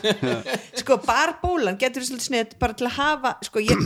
Sko, 0.80 0.98
barbólan 1.04 1.76
getur 1.82 2.06
svolítið 2.08 2.26
snett 2.30 2.54
bara 2.62 2.78
til 2.80 2.88
að 2.88 2.96
hafa 2.96 3.34
sko, 3.44 3.60
ég, 3.64 3.82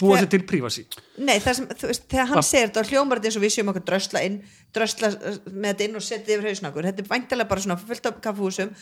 Búa 0.00 0.18
sér 0.20 0.28
til 0.34 0.42
prífasi 0.48 0.84
Nei, 1.24 1.38
það 1.40 1.56
sem, 1.58 1.68
þú 1.80 1.88
veist, 1.90 2.04
þegar 2.12 2.28
hann 2.34 2.44
segir 2.44 2.68
þetta 2.68 2.82
og 2.82 2.90
hljómar 2.92 3.20
þetta 3.20 3.30
eins 3.30 3.38
og 3.40 3.44
við 3.46 3.54
séum 3.54 3.72
okkur 3.72 3.84
drösla 3.88 4.22
inn 4.28 4.36
drösla 4.76 5.10
með 5.48 5.68
þetta 5.70 5.86
inn 5.86 5.96
og 5.98 6.04
setja 6.04 6.36
yfir 6.36 6.50
hausnakur 6.50 6.88
þetta 6.90 7.04
er 7.04 7.10
væntalega 7.14 7.50
bara 7.52 7.64
svona 7.64 7.78
fullt 7.80 8.10
af 8.10 8.18
kaffúsum 8.26 8.72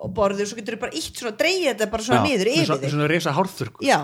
og 0.00 0.14
borður, 0.16 0.48
svo 0.48 0.58
getur 0.60 0.78
þú 0.78 0.82
bara 0.86 0.96
ítt 1.02 1.20
svona 1.20 1.34
dreigja 1.42 1.74
þetta 1.74 1.90
bara 1.92 2.06
svona 2.08 2.22
Já, 2.22 2.28
niður 2.30 2.52
yfir 2.54 2.72
þig. 2.72 2.94
svona 2.94 3.10
reysa 3.12 3.34
hárþurrkur. 3.36 3.84
Já, 3.84 3.98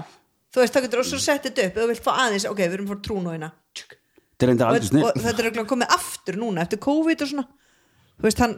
þú 0.52 0.62
veist, 0.62 0.76
þá 0.76 0.84
getur 0.84 1.02
þú 1.02 1.06
svo 1.14 1.22
sett 1.24 1.48
þetta 1.48 1.70
upp 1.70 1.78
ef 1.78 1.82
þú 1.86 1.88
vilt 1.94 2.04
fá 2.04 2.12
aðeins, 2.26 2.46
ok, 2.50 2.60
við 2.66 2.76
erum 2.78 2.90
fór 2.92 3.00
trúnóina. 3.08 3.50
Þetta 3.78 3.96
er 4.46 4.54
og, 4.54 4.62
aldrei 4.68 4.88
snill 4.88 5.04
og 5.08 5.18
þetta 5.18 5.42
er 5.42 5.48
örugglega 5.48 5.70
komið 5.72 5.94
aftur 5.98 6.38
núna 6.38 6.64
eftir 6.64 6.80
COVID 6.84 7.24
og 7.24 7.30
svona. 7.32 7.46
Þú 8.18 8.26
veist, 8.28 8.42
hann, 8.44 8.56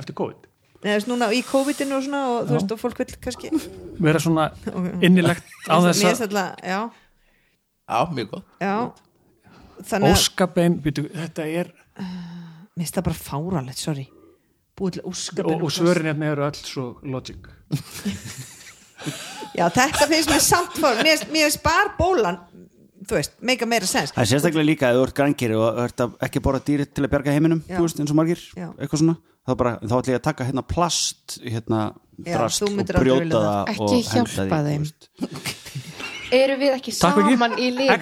eftir 0.00 0.16
COVID? 0.20 0.50
Þú 0.84 0.90
veist, 0.92 1.08
núna 1.08 1.30
í 1.32 1.40
COVID-inu 1.48 1.96
og 1.98 2.04
svona 2.06 2.22
og 2.32 2.48
þú 2.48 2.56
veist, 2.58 2.74
og 2.76 2.80
fólk 2.82 3.00
vil 3.02 3.16
kannski 3.24 3.52
vera 4.04 4.20
svona 4.22 4.50
innilegt 5.06 5.44
á 5.68 5.76
þess 5.88 6.24
að 6.24 6.36
já, 6.64 6.80
Já, 7.84 7.98
mjög 8.16 8.30
gott. 8.30 8.46
já. 8.60 8.76
Óskabein 10.08 10.78
býtu, 10.80 11.04
þetta 11.12 11.44
er 11.44 11.72
mér 12.74 12.80
finnst 12.80 12.96
það 12.96 13.06
bara 13.10 13.18
fáralegt, 13.18 13.80
sorry. 13.80 14.04
Búið 14.74 14.96
til 14.96 15.04
óskapin 15.06 15.52
og, 15.54 15.66
og 15.68 15.72
svörin 15.74 16.08
hérna 16.10 16.32
eru 16.32 16.46
öll 16.48 16.58
svo 16.58 16.86
logic. 17.06 17.44
Já, 19.54 19.68
þetta 19.70 20.08
finnst 20.10 20.30
mér 20.32 20.42
samt 20.42 20.78
fór 20.80 20.98
mér 21.04 21.20
finnst 21.28 21.62
bara 21.62 21.92
bólan 21.98 22.40
Þú 23.04 23.18
veist, 23.18 23.36
meika 23.44 23.68
meira 23.68 23.88
sens 23.88 24.14
það 24.14 24.22
er 24.24 24.30
sérstaklega 24.32 24.68
líka 24.68 24.88
að 24.90 24.98
þú 24.98 25.04
ert 25.08 25.16
grænkeri 25.18 25.58
og 25.60 25.80
ert 25.84 26.04
að 26.04 26.16
ekki 26.28 26.42
borða 26.44 26.62
dýri 26.68 26.86
til 26.88 27.04
að 27.04 27.12
bjarga 27.14 27.34
heiminum 27.36 27.62
veist, 27.68 28.00
eins 28.00 28.12
og 28.14 28.18
margir, 28.18 28.40
Já. 28.56 28.68
eitthvað 28.78 29.02
svona 29.02 29.16
þá, 29.44 29.52
bara, 29.60 29.72
þá 29.82 29.94
ætla 29.98 30.14
ég 30.14 30.20
að 30.20 30.26
taka 30.30 30.48
hérna 30.48 30.64
plast 30.74 31.38
hérna 31.42 31.80
Já, 32.22 32.36
drast 32.38 32.62
og 32.62 32.76
brjóta 32.78 33.40
það. 33.42 33.72
og 33.74 33.94
Ekki 33.94 34.00
henda 34.12 34.30
hjálpa 34.30 34.58
þeim. 34.68 34.84
Eru 36.34 36.54
við 36.58 36.72
ekki 36.76 36.92
Takk 36.94 37.18
saman 37.18 37.56
í 37.60 37.66
liði 37.74 37.88
Já, 37.90 37.94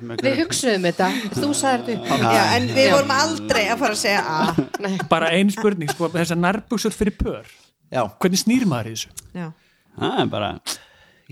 með 0.00 0.22
Við 0.24 0.38
hugsuðum 0.40 0.86
þetta, 0.86 1.08
þú 1.34 1.48
sagðir 1.58 1.98
þetta. 2.06 2.30
Já, 2.32 2.44
en 2.56 2.68
við 2.70 2.86
Já. 2.86 2.92
vorum 2.94 3.12
aldrei 3.12 3.60
að 3.68 3.82
fara 3.82 3.96
að 3.96 4.00
segja 4.00 4.22
að 4.34 4.62
Nei. 4.80 4.94
bara 5.10 5.28
ein 5.36 5.50
spurning, 5.52 5.92
sko, 5.92 6.08
þessar 6.14 6.40
nærbuxur 6.40 6.94
fyrir 6.96 7.16
pör. 7.18 7.50
Já, 7.92 8.00
hvernig 8.22 8.40
snýr 8.40 8.64
maður 8.70 8.88
í 8.88 8.94
þessu? 8.94 9.28
Já. 9.36 9.50
Það 9.98 10.16
er 10.22 10.30
bara 10.32 10.48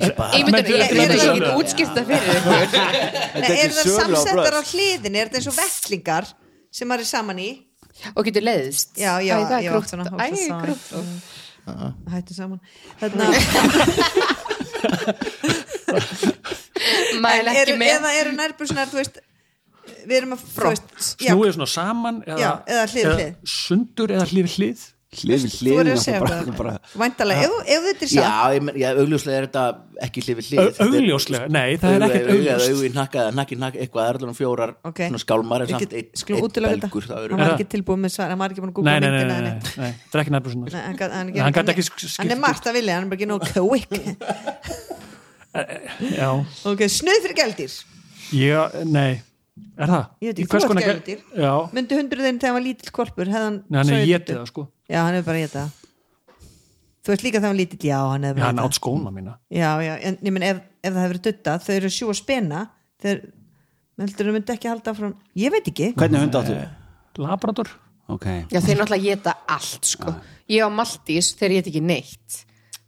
ég 0.01 0.47
myndi 0.47 0.53
Men- 0.53 0.65
ég 0.73 0.95
men- 0.97 1.11
ekki 1.13 1.51
útskýrta 1.61 2.01
fyrir 2.09 2.31
er 2.33 3.53
er 3.65 3.75
það 3.77 3.91
samsettar 3.99 4.55
á 4.57 4.63
hliðinni? 4.65 5.19
Er 5.21 5.29
þetta 5.29 5.39
eins 5.43 5.51
og 5.53 5.57
vettlingar 5.59 6.25
sem 6.73 6.89
maður 6.89 7.05
er 7.05 7.11
saman 7.13 7.39
í? 7.43 7.51
Og 8.17 8.25
getur 8.25 8.43
leiðist 8.47 8.97
Já, 8.97 9.19
já, 9.21 9.37
Æ, 9.37 9.45
það 9.51 9.59
er 9.59 9.63
já, 9.63 9.71
svona, 9.93 10.07
krútt. 10.65 10.87
hættu 12.11 12.35
saman. 12.35 12.59
Þarna, 13.01 13.25
Mæl 17.23 17.51
ekki 17.53 17.77
með. 17.79 17.93
eða 17.99 18.11
eru 18.21 18.33
nærbusunar 18.37 18.89
þú 18.91 18.99
veist 19.03 19.21
við 20.09 20.17
erum 20.19 20.33
að 20.35 20.41
snúið 21.05 21.53
svona 21.57 21.69
saman 21.71 22.19
eða, 22.27 22.39
Já, 22.41 22.51
eða 22.71 22.85
hlið 22.91 23.07
hlið. 23.13 23.33
sundur 23.53 24.09
eða 24.17 24.27
hlið 24.33 24.49
hlið 24.57 24.83
hlið 25.13 25.43
við 25.45 25.53
hlið 25.61 25.77
væntalega, 26.97 27.45
ef, 27.45 27.55
ef 27.69 27.83
þetta 27.87 28.05
er 28.07 28.13
Já, 28.13 28.23
satt 28.23 28.79
já, 28.81 28.87
augljóslega 28.97 29.37
er 29.43 29.47
þetta 29.49 29.65
ekki 30.07 30.23
hlið 30.25 30.39
við 30.39 30.47
hlið. 30.49 30.79
Augljóslega, 30.87 31.49
nei, 31.53 31.77
það 31.83 31.97
er 31.97 32.05
ekkert 32.07 32.31
eða 33.21 33.35
hnakki 33.37 33.59
hnakki 33.61 33.83
eitthvað, 33.85 34.03
það 34.03 34.09
er 34.09 34.19
alveg 34.23 34.39
fjórar 34.41 34.73
skálmar 35.21 35.65
samt 35.69 35.85
þetta. 36.73 36.89
belgur 36.89 37.05
það 37.11 37.19
var 37.37 37.45
Já. 37.45 37.51
ekki 37.59 37.69
tilbúið 37.77 38.01
með 38.07 38.15
svar, 38.17 38.33
hann 38.33 38.41
var 38.41 38.55
ekki 38.57 38.65
búin 38.65 38.73
að 38.73 38.77
googla 38.79 38.89
nei, 38.89 39.01
nei, 39.01 39.11
myndina 39.13 39.37
nei, 39.37 39.43
nei. 39.43 39.53
nei, 39.85 39.93
það 40.09 40.17
er 40.17 40.23
ekki 40.25 40.35
Nei, 40.73 41.43
hann 41.43 41.53
hann- 41.53 41.75
ekki 41.77 41.85
sk- 41.91 42.17
hann 42.23 42.33
er 42.33 42.41
margt 42.47 42.65
að 42.73 42.79
vilja, 42.81 42.95
hann 42.97 43.05
er 43.05 43.11
bara 43.13 43.21
ekki 43.21 43.29
nóg 43.29 43.41
quick 43.53 43.93
já, 46.17 46.29
ok, 46.73 46.81
snuð 46.89 47.21
fyrir 47.27 47.37
gældir 47.43 47.77
ég, 48.33 48.81
nei 48.89 49.21
er 49.77 49.89
það? 49.91 50.05
Ég 50.23 50.31
veit 50.33 50.39
ekki, 50.39 50.47
þú 50.49 50.53
gæludýr. 50.89 51.19
já, 51.45 51.53
myndi 51.77 51.97
hundruðin 51.99 52.39
þegar 52.41 52.49
hann 52.49 52.57
var 52.57 52.65
lítill 52.65 52.93
korpur 52.97 53.29
hefði 53.33 53.45
hann 53.49 53.59
nei, 53.69 53.79
hann 53.83 53.93
er 53.93 54.07
getið 54.09 54.39
það 54.41 54.47
sko 54.53 54.65
já, 54.93 54.99
hann 55.03 55.17
er 55.19 55.25
bara 55.27 55.41
að 55.41 55.47
geta. 55.47 55.65
Þú 57.03 57.11
veist 57.11 57.25
líka 57.27 57.41
hann 57.43 57.49
var 57.51 57.59
lítill, 57.59 57.81
já, 57.89 57.99
hann 58.13 58.27
hefði 58.29 58.43
já, 58.45 58.47
hann 58.47 58.61
átt 58.63 58.77
skóna 58.79 59.11
mína. 59.15 59.33
Já, 59.51 59.71
já, 59.83 59.95
en 60.07 60.19
ég 60.23 60.35
menn 60.37 60.45
ef, 60.47 60.61
ef 60.85 60.93
það 60.93 61.01
hefur 61.03 61.15
verið 61.17 61.25
dutta 61.27 61.55
þau 61.65 61.73
eru 61.81 61.91
sjú 61.97 62.11
að 62.13 62.19
spena 62.21 62.61
þeir, 63.03 63.23
heldur 64.05 64.29
þú 64.29 64.35
myndi 64.37 64.55
ekki 64.55 64.71
halda 64.71 64.95
frá 65.01 65.09
ég 65.43 65.55
veit 65.57 65.73
ekki, 65.73 65.89
hvernig 65.99 66.23
hund 66.27 66.39
áttu? 66.39 66.61
labrador. 67.23 67.73
Ok, 68.13 68.25
Já, 68.53 68.59
þeir 68.61 68.79
náttúrulega 68.83 69.03
geta 69.09 69.35
allt 69.51 69.89
sko. 69.89 70.13
Ég 70.51 70.63
á 70.63 70.69
Maltís 70.75 71.33
þegar 71.39 71.53
ég 71.57 71.63
get 71.63 71.71
ekki 71.73 71.83
neitt. 71.87 72.39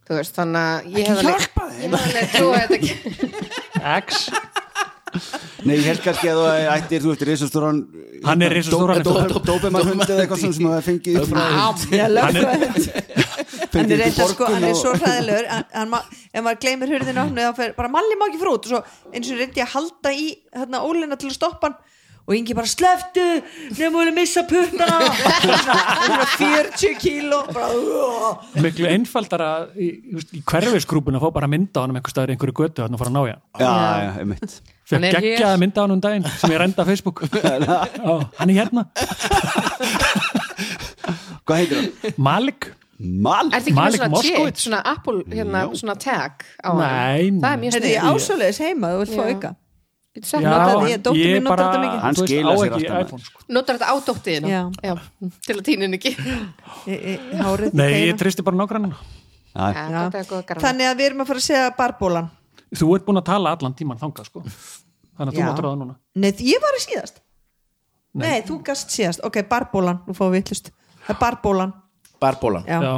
Þú 0.05 0.17
veist, 0.19 0.35
þannig 0.37 0.61
að 0.61 0.89
ég 0.95 1.07
hef 1.09 1.21
alveg 1.21 1.45
Ég 1.75 1.85
hef 1.85 1.95
alveg 1.99 2.33
trúið 2.35 2.57
þetta 2.61 2.75
ekki 2.79 4.05
X, 4.05 4.19
nei 5.65 5.75
ég 5.77 5.85
held 5.89 6.01
kannski 6.05 6.29
að 6.31 6.39
þú 6.39 6.45
ættir, 6.75 7.01
þú 7.05 7.11
veist, 7.13 7.25
risastóran 7.29 7.79
hann 8.25 8.45
er 8.45 8.55
risastóran 8.57 9.01
Dóbemann 9.05 9.89
hund 9.91 10.05
eða 10.05 10.25
eitthvað 10.25 10.43
sem 10.43 10.53
það 10.59 10.85
fengið 10.89 11.15
Hann 11.35 11.41
er- 11.99 12.19
hann 13.75 13.91
er 13.91 13.95
í 13.95 13.99
reynda 13.99 14.27
sko, 14.31 14.47
hann 14.51 14.63
er 14.63 14.71
og- 14.71 14.79
svo 14.79 14.93
hann, 15.01 15.65
hann, 15.73 15.89
ma- 15.91 16.03
ef 16.31 16.41
maður 16.45 16.61
gleymir 16.63 16.93
hurðinu 16.95 17.25
opnu 17.25 17.43
þá 17.49 17.57
fer 17.57 17.73
bara 17.77 17.91
malli 17.91 18.15
má 18.19 18.29
ekki 18.29 18.39
frá 18.43 18.53
út 18.55 18.69
og 18.69 18.71
svo 18.71 18.79
eins 19.11 19.31
og 19.33 19.41
reyndi 19.41 19.59
ég 19.61 19.67
að 19.67 19.73
halda 19.75 20.13
í 20.15 20.29
hérna 20.55 20.83
ólina 20.87 21.17
til 21.19 21.29
að 21.31 21.37
stoppa 21.39 21.69
hann 21.71 21.77
og 22.25 22.33
yngi 22.33 22.55
bara 22.57 22.65
sleftu 22.71 23.21
nefnum 23.77 23.99
við 24.07 24.15
missa 24.17 24.41
puttana! 24.49 24.95
Svona 25.45 26.23
40 26.39 26.95
kíló 26.97 27.41
miklu 28.65 28.87
einfaldara 28.89 29.49
í, 29.77 29.91
þú 30.07 30.15
veist, 30.17 30.31
í 30.33 30.41
hverfisgrúpuna 30.49 31.21
fá 31.21 31.27
bara 31.35 31.49
mynda 31.51 31.83
á 31.83 31.85
hann 31.85 31.93
einhver 31.99 32.15
staðar 32.15 32.33
í 32.33 32.37
einhverju 32.37 32.55
götu 32.63 32.81
hann 32.87 32.97
að 32.97 33.03
fara 33.03 33.11
að 33.13 33.17
ná 33.19 33.21
í 33.21 33.33
hann. 33.35 33.43
Já, 33.61 33.69
já, 34.07 34.09
einmitt. 34.23 34.55
Hann 34.57 34.74
fekk 34.85 35.03
er 35.09 35.15
geggjaða 35.19 35.51
hér. 35.55 35.61
mynda 35.63 35.77
á 35.77 35.83
hann 35.85 35.95
um 35.95 36.01
daginn 36.05 36.25
sem 36.39 36.51
ég 36.53 36.59
renda 36.61 36.83
á 36.83 36.85
Facebook 36.85 37.21
Já, 37.33 38.15
hann 38.39 38.49
er 38.49 38.55
hérna 38.59 38.85
Hvað 41.45 41.59
heitir 41.61 41.77
hann? 41.79 42.17
Malik 42.17 42.71
Mal? 42.95 43.49
Er 43.51 43.59
þetta 43.59 43.59
ekki 43.59 43.73
með 43.75 43.81
Malik 43.81 43.99
svona 43.99 44.11
Moskowitz? 44.13 44.55
chip, 44.55 44.63
svona 44.69 44.77
Apple, 44.87 45.17
hérna, 45.35 45.61
svona 45.75 45.95
tag 45.99 46.45
á 46.63 46.69
Nei, 46.79 47.25
hann? 47.27 47.41
Það 47.43 47.51
er 47.51 47.59
mjög 47.63 47.75
Heyrðu, 47.75 47.89
ég 47.91 47.99
snið 47.99 48.11
ásóleðis 48.15 48.59
heima, 48.63 48.91
þú 48.93 48.99
vilt 49.01 49.11
fá 49.11 49.23
Já. 49.25 49.33
auka 49.35 49.51
Getur 50.15 50.29
sett 50.29 50.45
Já, 50.45 50.47
notað- 50.47 50.85
ég- 50.87 51.01
dóttir 51.03 51.27
mín 51.35 51.43
notar 51.43 51.59
þetta 51.59 51.79
mikið. 51.83 51.99
Hann 52.05 52.15
þú 52.15 52.21
veist, 52.23 52.29
skilar 52.31 52.47
á 52.47 52.55
sér 52.55 52.69
ekki 52.77 52.85
alltaf, 52.87 53.07
iPhone, 53.09 53.23
sko. 53.25 53.41
Notar 53.57 53.75
þetta 53.75 53.89
á 53.91 53.95
dóttiðina 54.07 54.47
Já. 54.55 54.93
Til 55.43 55.55
að 55.59 55.63
týna 55.67 55.83
henni 55.89 55.99
ekki 55.99 56.13
Í- 56.15 56.95
í- 56.95 57.19
í 57.19 57.41
hárið 57.43 57.67
í 57.67 57.75
Nei, 57.75 57.89
teina. 57.91 58.05
ég 58.13 58.19
tristi 58.23 58.45
bara 58.47 58.55
nágrannina 58.61 58.95
Já, 58.95 59.65
Já, 59.75 59.99
þetta 60.07 60.21
er 60.23 60.29
góð 60.31 60.45
garðan 60.47 60.63
þannig 60.69 60.87
að 60.87 60.95
við 61.01 61.05
erum 61.09 61.19
að 61.25 61.27
fara 61.33 61.43
að 61.43 61.47
segja 61.51 61.67
barbólan 61.75 62.31
Þú 62.75 62.89
ert 62.95 63.05
búin 63.07 63.21
að 63.21 63.27
tala 63.31 63.53
allan 63.55 63.75
tíman 63.77 63.99
þangað 64.01 64.29
sko. 64.29 64.43
Þannig 65.15 65.31
að 65.31 65.35
þú 65.35 65.41
Já. 65.41 65.47
máttur 65.49 65.67
það 65.69 65.77
núna. 65.81 65.95
Nei, 66.15 66.31
ég 66.43 66.63
var 66.63 66.75
að 66.77 66.83
síðast. 66.85 67.21
Nei, 68.15 68.39
þú 68.47 68.57
gast 68.63 68.95
síðast, 68.95 69.21
ok, 69.27 69.41
barbólan. 69.51 70.01
Nú 70.07 70.15
fáum 70.15 70.31
við 70.31 70.41
vittlust, 70.41 70.71
það 71.05 71.13
er 71.15 71.21
barbólan. 71.21 71.73
Barbólan. 72.23 72.67
Já, 72.67 72.79
Já. 72.83 72.95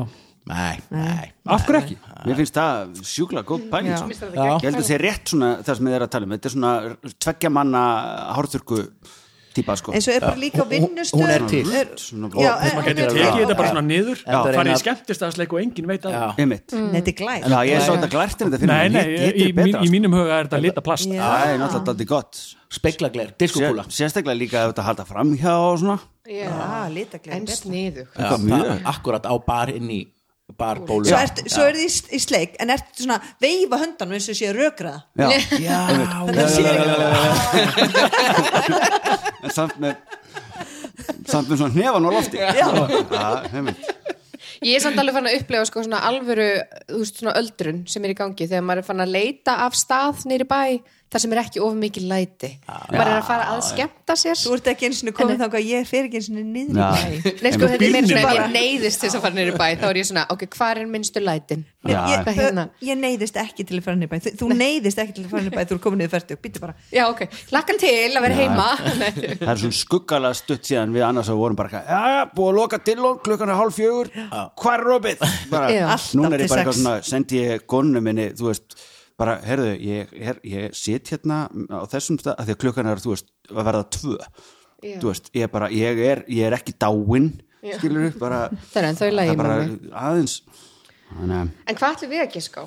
Nei, 0.47 0.77
nei. 0.93 1.31
Af 1.51 1.65
hverju 1.67 1.79
ekki? 1.81 1.95
Mér 2.23 2.37
finnst 2.39 2.55
það 2.55 2.99
sjúkla 3.03 3.41
góð 3.47 3.65
pæling 3.71 3.91
Já. 3.91 3.97
sko. 3.99 4.29
Ég 4.31 4.63
held 4.63 4.69
að 4.69 4.77
það 4.77 4.85
sé 4.87 4.99
rétt 5.01 5.31
svona 5.33 5.49
það 5.59 5.79
sem 5.79 5.89
þið 5.89 5.95
er 5.97 6.05
að 6.05 6.11
tala 6.13 6.27
um. 6.27 6.35
Þetta 6.37 6.47
er 6.47 6.53
svona 6.53 6.71
tveggja 7.25 7.51
manna 7.51 7.81
hárþurku 8.37 8.77
típa 9.57 9.75
sko. 9.79 9.93
Eins 9.97 10.07
og 10.07 10.13
er 10.15 10.23
bara 10.25 10.39
líka 10.41 10.61
á 10.63 10.67
vinnustöð 10.69 11.17
Hún 11.21 11.29
er 11.33 11.45
til. 11.49 11.63
Svona- 11.97 12.29
Já, 12.37 12.51
og- 12.53 12.63
en- 12.63 12.75
Maður 12.77 12.87
getur 12.87 13.13
tekið 13.17 13.41
þetta 13.43 13.57
bara 13.57 13.69
svona 13.73 13.85
niður 13.87 14.23
farið 14.27 14.71
í 14.73 14.77
skemmtistaðsleik 14.83 15.53
og 15.57 15.59
enginn 15.65 15.87
veit 15.91 16.05
að 16.07 16.11
Nei, 16.37 16.59
þetta 16.97 17.07
er 17.13 17.17
glæð 17.21 17.47
Já, 17.47 17.59
ég 17.67 17.75
er 17.77 17.81
svo 17.87 17.95
þetta 17.97 18.11
glært 18.15 18.41
en 18.41 18.51
þetta 18.51 18.67
Lit- 18.87 19.37
í, 19.37 19.87
í 19.87 19.89
mínum 19.91 20.13
huga 20.17 20.39
er 20.39 20.47
þetta 20.47 20.61
lita 20.61 20.81
plast. 20.81 21.07
Það 21.09 21.47
er 21.47 21.57
náttúrulega 21.59 21.93
aldrei 21.93 22.05
gott. 22.07 22.43
Speglagler, 22.69 23.27
Sér, 23.31 23.37
diskokúla 23.39 23.83
Sérstaklega 23.87 24.37
líka 24.37 24.63
ef 24.67 24.73
þetta 24.75 24.83
halda 24.83 25.05
framhjá 25.07 25.53
og 25.55 25.79
svona. 25.79 25.99
Já, 26.27 26.89
litaglæð 26.91 27.31
en 27.31 27.45
sniðu 27.47 28.07
Akkurat 28.85 29.23
á 29.23 29.33
bar 29.45 29.69
inn 29.71 29.87
í 29.89 30.07
barbólu 30.55 31.03
Svo, 31.09 31.17
ert, 31.19 31.41
svo 31.51 31.63
er 31.67 31.75
þið 31.75 32.13
í, 32.15 32.19
sleik 32.23 32.53
en 32.63 32.71
ert 32.73 32.87
svona 32.95 33.17
veifa 33.43 33.77
höndanum 33.81 34.15
eins 34.17 34.29
og 34.31 34.37
sé 34.39 34.47
rökraða 34.55 34.99
Já, 35.19 35.27
Já, 35.59 35.79
en 39.43 39.51
samt 39.57 39.75
með 39.81 39.93
samt 41.27 41.49
með 41.49 41.57
svona 41.59 41.73
hnefan 41.75 42.07
á 42.07 42.09
lofti. 42.11 42.37
Já, 42.41 42.67
Ég 44.65 44.77
er 44.77 44.81
samt 44.81 44.97
alveg 44.97 45.13
fann 45.13 45.27
að 45.29 45.35
upplefa 45.37 45.67
sko 45.69 45.83
svona 45.85 45.99
alvöru, 46.07 46.47
þú 46.89 46.99
veist, 47.03 47.19
svona 47.19 47.35
öldrun 47.37 47.83
sem 47.89 48.05
er 48.07 48.13
í 48.13 48.15
gangi 48.17 48.47
þegar 48.47 48.63
maður 48.65 48.81
er 48.81 48.87
fann 48.87 49.03
að 49.03 49.13
leita 49.13 49.53
af 49.67 49.73
stað 49.77 50.23
nýri 50.29 50.47
bæ, 50.49 50.61
þar 51.11 51.23
sem 51.23 51.33
er 51.35 51.39
ekki 51.43 51.61
of 51.63 51.73
mikið 51.79 52.05
læti. 52.09 52.49
maður 52.67 52.99
er 53.07 53.13
að 53.17 53.27
fara 53.27 53.45
að 53.53 53.61
skemmta 53.67 54.15
sér. 54.19 54.37
Þú 54.41 54.55
ert 54.57 54.67
ekki 54.73 54.87
eins 54.89 55.01
og 55.07 55.13
komið 55.17 55.39
þá 55.41 55.45
að 55.47 55.67
ég 55.67 55.87
fer 55.87 56.07
ekki 56.07 56.19
eins 56.19 56.27
og 56.29 56.35
niður 56.37 56.67
í 56.67 56.75
bæ. 56.77 56.81
Nei, 57.43 57.51
sko, 57.53 57.69
þetta 57.71 57.85
er 57.87 57.93
meira 57.95 58.07
svona, 58.07 58.23
bara- 58.27 58.35
ég 58.37 58.51
neyðist 58.57 58.99
til 58.99 59.07
þess 59.07 59.17
að 59.17 59.23
fara 59.27 59.35
nýri 59.37 59.53
bæ, 59.55 59.67
þá 59.79 59.85
er 59.87 59.95
ég 60.01 60.07
svona, 60.09 60.23
ok, 60.33 60.41
hvað 60.57 60.71
er 60.81 60.89
minnstu 60.91 61.19
lætin? 61.23 61.61
Ég, 61.87 61.95
Hvað 61.95 62.35
hérna? 62.35 62.63
ég 62.83 62.97
neyðist 62.99 63.37
ekki 63.39 63.63
til 63.63 63.77
að 63.79 63.83
fara 63.85 63.95
niður 63.95 64.09
í 64.09 64.11
bæ. 64.11 64.17
Þú, 64.25 64.29
þú 64.41 64.47
neyðist 64.59 64.99
ekki 64.99 65.13
til 65.15 65.23
að 65.23 65.29
fara 65.31 65.43
niður 65.45 65.53
í 65.53 65.57
bæ 65.57 65.63
þú 65.67 65.77
er 65.77 65.81
komin 65.85 65.99
niður 66.03 66.13
færtu, 66.17 66.35
býttu 66.43 66.59
bara. 66.59 66.73
Já, 66.91 67.03
ok, 67.07 67.21
lakka 67.55 67.77
til 67.79 68.11
að 68.11 68.21
vera 68.27 68.35
heima. 68.35 68.67
Það 69.37 69.53
er 69.53 69.61
svona 69.63 69.77
skuggalega 69.79 70.35
stutt 70.35 70.67
síðan 70.67 70.91
við 70.91 71.05
annars 71.07 71.31
að 71.31 71.39
vorum 71.39 71.55
bara 71.55 71.83
Já, 71.87 72.01
já, 72.11 72.21
búið 72.35 72.49
að 72.51 72.57
loka 72.59 72.77
til 72.83 72.99
og 73.05 73.23
klukkan 73.23 73.49
er 73.53 73.55
hálf 73.55 73.75
fjögur. 73.79 74.11
Er? 78.27 78.87
Bara, 79.17 79.39
er 79.41 79.47
herðu, 79.49 79.71
ég, 79.81 80.11
her, 80.21 80.39
ég 80.45 80.75
sit 80.77 81.09
hérna 81.09 81.39
á 81.73 81.81
þessum 81.89 82.19
stað, 82.21 82.35
af 82.37 82.45
því 82.45 82.53
að 82.53 82.61
klukkan 82.61 82.89
er 82.91 83.01
þú 83.01 83.13
veist, 83.15 83.31
að 83.49 83.63
verða 83.65 83.83
tvö. 83.97 84.17
Já. 84.85 84.97
þú 85.01 85.09
veist, 85.09 85.29
ég 85.33 85.47
er 85.47 85.53
bara, 85.53 85.69
ég 85.73 86.01
er, 86.05 86.19
ég 86.29 86.45
er 86.45 86.55
ekki 86.59 86.75
dáinn 86.77 87.31
skilur 87.79 88.11
upp, 88.11 88.19
bara 88.21 88.41
Það 88.71 88.81
er 88.83 88.89
ennþá 88.91 89.07
í 89.09 89.15
lagi 89.15 89.37
með 89.39 89.53
mig. 89.53 89.87
aðeins. 89.97 90.35
Þannig 91.07 91.39
að 91.39 91.71
En 91.71 91.79
hvað 91.79 91.95
ætlum 91.95 92.13
við 92.13 92.23
að 92.23 92.35
giska 92.37 92.61
á? 92.61 92.65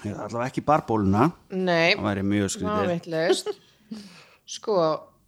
allavega 0.00 0.46
ekki 0.50 0.62
barbóluna. 0.68 1.30
Nei, 1.50 1.94
það 1.96 2.04
væri 2.06 2.26
mjög 2.28 2.52
skrítið. 2.54 3.56
Sko 4.50 4.76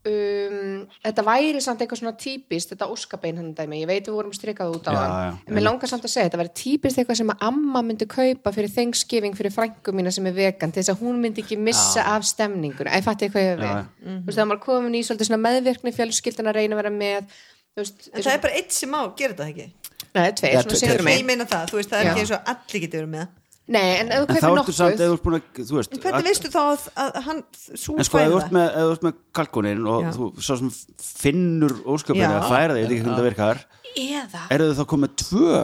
um, 0.09 0.87
Þetta 1.05 1.25
væri 1.27 1.61
samt 1.63 1.83
eitthvað 1.83 2.01
svona 2.01 2.13
típist 2.19 2.73
Þetta 2.73 2.89
óskabein 2.93 3.39
hann 3.41 3.53
dæmi 3.57 3.81
Ég 3.83 3.89
veit 3.91 4.09
við 4.09 4.17
vorum 4.17 4.33
strikað 4.37 4.75
út 4.77 4.89
á 4.89 4.93
Já, 4.93 4.99
hann 4.99 5.13
já, 5.13 5.33
En 5.47 5.57
mér 5.57 5.65
langar 5.67 5.91
samt 5.91 6.07
að 6.09 6.13
segja 6.15 6.27
Þetta 6.29 6.41
væri 6.43 6.53
típist 6.63 6.99
eitthvað 7.01 7.21
sem 7.21 7.33
að 7.35 7.45
amma 7.49 7.83
myndi 7.87 8.09
kaupa 8.11 8.53
Fyrir 8.57 8.73
Thanksgiving 8.75 9.37
fyrir 9.39 9.55
frængu 9.55 9.95
mína 9.97 10.13
sem 10.15 10.27
er 10.31 10.37
vegan 10.37 10.73
Til 10.75 10.83
þess 10.83 10.95
að 10.95 11.05
hún 11.05 11.21
myndi 11.23 11.45
ekki 11.45 11.59
missa 11.61 12.07
af 12.15 12.27
stemninguna. 12.29 12.91
Æ, 12.95 12.99
fatti 13.07 13.29
eitthvað 13.29 13.47
ég 13.47 13.63
við 13.63 13.69
Já. 13.71 13.85
Þú 14.03 14.19
veist, 14.27 14.39
það 14.41 14.51
var 14.55 14.63
komin 14.67 14.99
í 14.99 15.05
svolítið 15.07 15.31
svona 15.31 15.43
meðvirkni 15.47 15.95
Fjölskyldan 15.99 16.51
að 16.53 16.59
reyna 16.61 16.77
að 16.77 16.83
vera 16.83 16.95
með 16.97 17.37
veist, 17.79 18.09
En 18.13 18.23
það 18.27 18.35
er 18.35 18.43
bara 18.47 18.59
eitt 18.59 18.75
sem 18.77 18.97
á, 18.99 19.03
gera 19.19 19.37
þetta 19.37 19.49
ekki? 19.53 19.69
Nei, 20.13 20.27
tveir, 20.37 20.53
Já, 20.53 20.61
svona 20.63 20.77
tveir. 20.77 20.83
sigur 20.83 21.13
Ég 21.15 21.25
meina 21.31 21.47
það, 21.49 21.71
þú 21.71 21.79
veist, 21.81 21.93
það 21.93 22.01
er 22.03 22.05
Já. 22.05 22.11
ekki 22.13 22.25
eins 22.27 22.35
og 22.37 22.51
allir 22.53 22.85
getur 22.87 23.01
verið 23.03 23.15
með 23.15 23.31
Nei, 23.71 24.01
en 24.01 24.09
ef 24.11 24.25
þú 24.25 24.25
en 24.27 24.35
þá 24.35 24.43
kaupir 24.43 24.61
ertu 24.63 24.73
samt, 24.75 24.99
ef 24.99 24.99
nokkuð 24.99 25.07
þú 25.07 25.15
ert 25.15 25.23
búin 25.23 25.37
að, 25.39 25.61
þú 25.69 25.77
veist 25.79 25.93
En 25.95 26.01
hvernig 26.03 26.27
veistu 26.27 26.49
þá 26.51 26.61
að, 26.63 26.87
að 26.99 27.19
hann 27.29 27.43
svo 27.55 27.95
En 27.95 28.09
sko, 28.09 28.19
ef 28.19 28.33
þú 28.33 28.41
ert 28.41 28.49
fæða? 28.49 28.57
með, 28.57 28.67
ef 28.73 28.83
þú 28.89 28.97
ert 28.97 29.07
með 29.07 29.15
kalkunin 29.39 29.87
og 29.93 30.03
Já. 30.03 30.11
þú 30.17 30.29
svo 30.43 30.57
sem 30.59 30.73
finnur 30.99 31.75
ósköpina 31.95 32.27
Já. 32.27 32.35
að 32.41 32.49
færa 32.51 32.75
það, 32.75 32.81
ég 32.83 32.89
veit 32.89 32.97
ekki 32.97 33.07
hvernig 33.07 33.21
það 33.21 33.29
virkar 33.31 33.63
Eða 34.03 34.43
eru 34.57 34.67
þau 34.73 34.81
þá 34.83 34.87
komið 34.93 35.15
tvö 35.23 35.63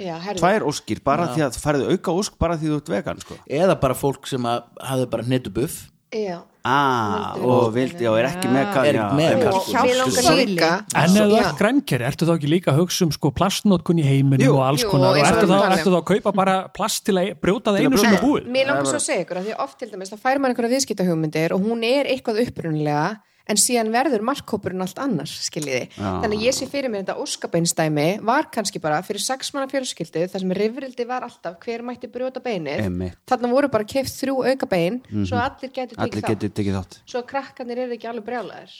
Já, 0.00 0.14
tvær 0.38 0.64
óskir 0.70 1.02
bara 1.04 1.26
því 1.34 1.42
að 1.44 1.56
þú 1.58 1.60
færðu 1.66 1.90
auka 1.92 2.12
ósk 2.22 2.36
bara 2.40 2.54
því 2.56 2.70
þú 2.70 2.76
ert 2.78 2.92
vegan 2.94 3.18
sko. 3.20 3.34
eða 3.52 3.74
bara 3.82 3.96
fólk 3.98 4.30
sem 4.30 4.46
að 4.48 4.62
hafði 4.80 5.08
bara 5.12 5.26
hnetubuff 5.26 5.89
Já, 6.10 6.40
ah, 6.66 7.36
og 7.38 7.68
vildi 7.70 8.02
og 8.10 8.16
er 8.18 8.26
ekki 8.26 8.48
með 8.50 8.64
Er 8.82 8.96
ekki 8.98 9.18
með 9.20 9.42
kalkún. 9.44 9.68
já, 9.70 9.78
og 9.78 9.86
mér 9.86 9.98
langar 10.00 10.24
Hjálp 10.26 10.40
líka 10.50 10.70
En 10.98 11.14
ef 11.14 11.28
þú 11.30 11.36
ert 11.38 11.60
grænkeri, 11.60 12.06
ertu 12.08 12.26
þá 12.26 12.32
ekki 12.34 12.50
líka 12.50 12.72
að 12.72 12.80
hugsa 12.80 13.06
um 13.06 13.12
sko 13.14 13.30
plastnótkun 13.30 14.00
í 14.02 14.06
heiminum 14.08 14.42
Jú. 14.42 14.56
og 14.56 14.64
alls 14.66 14.82
Jú, 14.82 14.90
konar? 14.90 15.12
Og 15.14 15.20
eins 15.20 15.30
og 15.30 15.36
ertu 15.38 15.46
þá, 15.46 15.54
talum. 15.54 15.76
ertu 15.78 15.92
þá 15.94 15.98
að 16.00 16.08
kaupa 16.10 16.32
bara 16.40 16.56
plast 16.74 17.04
til 17.06 17.14
að 17.14 17.30
brjóta 17.38 17.70
það 17.70 17.86
einu 17.86 18.02
sem 18.02 18.16
er 18.18 18.24
búið? 18.24 18.50
Mér 18.50 18.66
langar 18.72 18.90
svo 18.90 18.98
að 18.98 19.06
segja 19.06 19.24
ykkur 19.24 19.38
að 19.38 19.46
því 19.46 19.54
oft 19.62 19.78
til 19.78 19.90
dæmis 19.94 20.10
þá 20.10 20.16
fær 20.26 20.42
maður 20.42 20.50
einhverja 20.56 20.74
viðskiptahugmyndir 20.74 21.54
og 21.54 21.60
hún 21.70 21.86
er 21.86 22.10
eitthvað 22.10 22.42
upprunnilega 22.48 23.06
en 23.48 23.60
síðan 23.60 23.92
verður 23.94 24.24
markkópurinn 24.26 24.84
allt 24.84 25.00
annars 25.02 25.36
skiljiði. 25.46 25.88
Já. 25.94 26.08
Þannig 26.24 26.36
að 26.36 26.46
ég 26.46 26.56
sé 26.56 26.68
fyrir 26.70 26.92
mér 26.92 27.04
þetta 27.04 27.16
óskabeinstæmi 27.24 28.06
var 28.26 28.50
kannski 28.54 28.82
bara 28.82 29.00
fyrir 29.06 29.24
sex 29.24 29.52
manna 29.54 29.70
fjölskyldu 29.70 30.26
þar 30.32 30.44
sem 30.44 30.54
rifrildi 30.60 31.06
var 31.08 31.26
alltaf 31.28 31.58
hver 31.64 31.84
mætti 31.86 32.10
brjóta 32.12 32.42
beinið. 32.44 32.84
Einmitt. 32.86 33.20
Þannig 33.30 33.56
voru 33.56 33.72
bara 33.72 33.88
keift 33.88 34.16
þrjú 34.20 34.40
auka 34.50 34.70
bein 34.70 35.00
svo 35.24 35.40
allir 35.40 35.72
getur 35.72 36.00
allir 36.00 36.16
tekið 36.18 36.28
getur 36.34 36.50
þátt. 36.50 36.58
tekið 36.60 36.80
þátt 36.80 36.98
Svo 37.14 37.24
krakkarnir 37.28 37.84
eru 37.86 37.96
ekki 37.96 38.10
alveg 38.10 38.28
brjálæðir. 38.28 38.76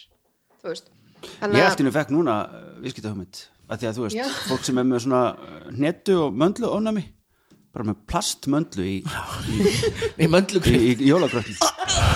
Þú 0.60 0.74
veist. 0.74 0.92
ég 1.54 1.64
eftir 1.64 1.86
nú 1.86 1.94
fekk 1.94 2.12
núna 2.14 2.36
viðskipta 2.82 3.14
hugmynd 3.14 3.46
að 3.70 3.82
því 3.82 3.88
að 3.88 3.96
þú 3.96 4.04
veist, 4.06 4.18
Já. 4.18 4.28
fólk 4.50 4.66
sem 4.66 4.80
er 4.80 4.86
með 4.88 5.02
svona 5.06 5.22
uh, 5.30 5.58
hnetu 5.76 6.16
og 6.24 6.38
möndlu 6.42 6.70
ofnami 6.70 7.06
bara 7.70 7.86
með 7.86 8.00
plastmöndlu 8.10 8.86
í, 8.86 8.96
í 10.18 10.30
möndlu 10.30 10.62
í, 10.66 10.80
í 10.96 11.10
jólagröttin 11.12 11.60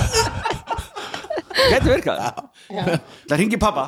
Gæti 1.72 1.88
virkað. 1.88 2.16
Það 3.28 3.36
ringi 3.40 3.58
pappa. 3.62 3.84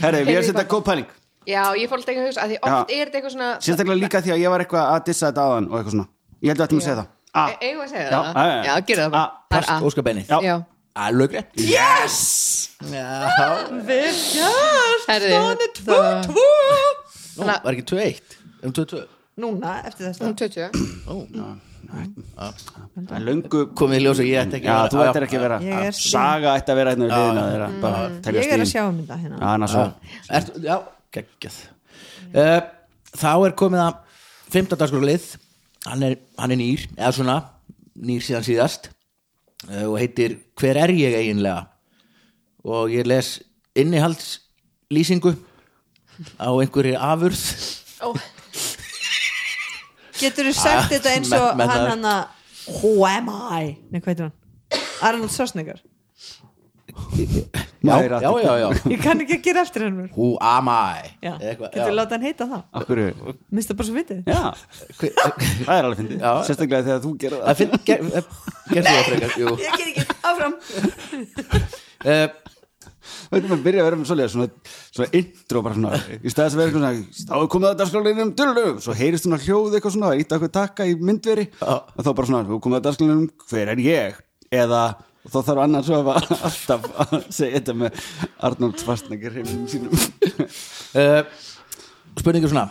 Herri, 0.00 0.22
við 0.24 0.34
erum 0.36 0.46
setjað 0.48 0.68
góð 0.70 0.84
pæling. 0.88 1.08
Já, 1.48 1.62
ég 1.76 1.88
fór 1.90 1.98
alltaf 1.98 2.12
ekki 2.12 2.20
að 2.20 2.26
hugsa 2.28 2.42
að 2.44 2.50
því 2.52 2.56
oft 2.60 2.90
er 2.92 3.00
þetta 3.00 3.16
eitthvað 3.18 3.32
svona 3.34 3.48
Sérstaklega 3.64 3.98
líka 4.00 4.20
því 4.22 4.32
að 4.34 4.42
ég 4.42 4.52
var 4.52 4.62
eitthvað 4.64 4.90
að 4.92 5.00
dissa 5.08 5.30
þetta 5.30 5.40
á 5.40 5.48
hann 5.54 5.66
og 5.70 5.78
eitthvað 5.78 5.94
svona. 5.96 6.08
Ég 6.40 6.52
held 6.52 6.60
að 6.60 6.64
þetta 6.66 6.76
mér 6.76 6.84
segja 6.86 6.98
það. 7.00 7.08
Eða 7.30 7.54
e- 7.60 7.72
að 7.80 7.88
segja 7.94 8.10
það? 8.10 8.20
Já, 8.66 8.74
gera 8.90 9.06
það. 9.06 9.12
Bara 9.14 9.40
Past 9.50 9.70
óskapennið 9.86 10.30
Alveg 11.00 11.36
Yes! 11.54 12.18
Virkast 13.86 15.06
Þannig 15.06 15.78
2-2 15.78 15.98
Nú, 17.38 17.46
var 17.46 17.72
ekki 17.72 17.86
2-1 17.94 18.38
Um 18.66 18.74
2-2 18.74 19.02
Núna, 19.40 19.76
eftir 19.88 20.10
þess 20.10 20.20
að 20.20 20.26
Um 20.28 20.36
2-2 20.42 21.69
en 21.90 23.26
löngu 23.26 23.64
komið 23.76 23.98
í 23.98 24.04
ljósa, 24.04 24.26
ég 24.26 24.40
ætti 24.44 24.58
ekki, 24.60 24.70
já, 24.70 24.76
ætti 24.86 25.22
ekki 25.26 25.38
að 25.38 25.44
vera 25.46 25.58
ég 25.64 25.86
er 25.88 25.96
saga 25.96 26.54
ætti 26.60 26.74
að 26.74 26.80
vera 26.80 26.94
hérna 26.94 27.06
einnig 27.06 27.16
við 27.16 27.26
liðina 27.26 27.44
þeirra 27.50 27.68
bara, 27.82 28.02
mm. 28.06 28.38
ég 28.38 28.54
er 28.54 28.64
að 28.64 28.70
sjá 28.70 28.82
um 28.86 28.98
þetta 29.00 29.20
hérna. 29.24 30.80
Geggjað. 31.10 31.56
Eh, 32.38 32.58
þá 33.18 33.32
er 33.34 33.54
komið 33.58 33.80
að 33.82 33.94
15. 34.54 34.84
skrúlið 34.92 35.24
hann 35.88 36.04
er, 36.06 36.16
hann 36.38 36.54
er 36.54 36.60
nýr, 36.60 36.86
eða 36.96 37.12
svona 37.16 37.36
nýr 38.00 38.24
síðan 38.24 38.46
síðast. 38.46 38.90
Eh, 39.68 39.86
og 39.86 39.98
heitir 40.00 40.38
Hver 40.58 40.78
er 40.84 40.94
ég 40.94 41.16
eiginlega? 41.18 41.66
Og 42.64 42.92
ég 42.92 43.08
les 43.08 43.38
innihaldslýsingu 43.78 45.34
á 46.36 46.48
einhverju 46.52 46.98
afurð. 47.00 47.44
Oh 48.04 48.16
getur 50.20 50.50
þú 50.50 50.54
sagt 50.58 50.84
Ah, 50.84 50.88
þetta 50.92 51.14
eins 51.16 51.32
og 51.36 51.46
hann 51.60 51.86
hann 51.94 52.04
að 52.04 52.80
who 52.80 52.92
am 53.08 53.30
I? 53.32 53.76
Nei 53.90 54.00
hvað 54.00 54.12
heitir 54.12 54.28
hann? 54.28 54.36
Arnold 55.00 55.32
Schwarzenegger. 55.34 55.80
Já, 57.80 57.96
já, 58.02 58.20
já, 58.20 58.52
já. 58.60 58.68
ég 58.92 59.00
kann 59.00 59.20
ekki 59.22 59.36
að 59.38 59.44
gera 59.46 59.62
eftir 59.64 59.84
hann 59.86 60.00
Who 60.12 60.34
am 60.44 60.68
I? 60.68 61.08
Getur 61.22 61.70
þú 61.86 61.94
láta 61.96 62.16
hann 62.18 62.26
heita 62.26 62.46
það. 62.50 62.64
Af 62.76 62.84
hverju? 62.90 63.34
Minnst 63.54 63.70
það 63.70 63.78
bara 63.78 63.88
svo 63.88 63.94
vitið 63.96 64.18
Já, 64.28 64.40
Hver- 64.98 65.14
það 65.66 65.72
er 65.78 65.88
alveg 65.88 66.00
fyndið. 66.02 66.26
Sérstaklega 66.48 66.86
þegar 66.88 67.00
þú 67.06 67.12
gerir 67.22 67.38
Það 67.38 67.46
það. 67.46 67.60
finn, 67.62 67.72
ger, 67.88 68.00
eh, 68.04 68.24
gerðu 68.74 68.90
það 68.90 69.08
frekar 69.08 69.32
jú. 69.40 69.54
ég 69.64 69.72
ger 69.80 69.88
ekki, 69.94 70.04
áfram. 70.30 70.54
Uh, 72.00 72.26
Veitum 73.30 73.54
að 73.56 73.66
byrja 73.66 73.82
að 73.82 73.88
vera 73.88 73.98
með 74.00 74.10
svoleiða 74.10 74.32
svona, 74.34 74.48
svona 74.90 75.10
intro 75.20 75.62
bara 75.66 75.76
svona 75.76 76.00
Í 76.20 76.32
staðis 76.32 76.56
að 76.56 76.60
vera 76.60 76.70
eitthvað 76.70 76.80
svona 76.80 77.28
Þá 77.28 77.36
er 77.40 77.50
komið 77.54 77.68
að 77.70 77.78
dagskrálinum 77.82 78.32
dullu 78.38 78.64
Svo 78.80 78.96
heyrist 78.96 79.26
svona 79.26 79.40
hljóð 79.44 79.76
eitthvað 79.76 79.94
svona 79.96 80.14
Ítta 80.20 80.36
eitthvað 80.38 80.54
takka 80.56 80.88
í 80.88 80.96
myndveri. 80.98 81.46
Og 81.60 82.00
þá 82.00 82.10
bara 82.10 82.30
svona 82.30 82.42
Þú 82.48 82.60
komið 82.64 82.80
að 82.80 82.88
dagskrálinum 82.88 83.30
Hver 83.50 83.72
er 83.74 83.84
ég? 83.84 84.20
Eða 84.50 84.82
þá 85.28 85.38
þarf 85.44 85.62
annars 85.66 85.90
að 85.92 86.10
alltaf 86.16 86.86
að 87.04 87.16
segja 87.28 87.58
þetta 87.58 87.74
með 87.76 88.04
Arnold 88.48 88.80
Schwarzenegger 88.80 89.34
hreimum 89.36 89.66
sínum 89.68 89.92
uh, 91.00 91.20
Spurningur 92.16 92.52
svona 92.52 92.70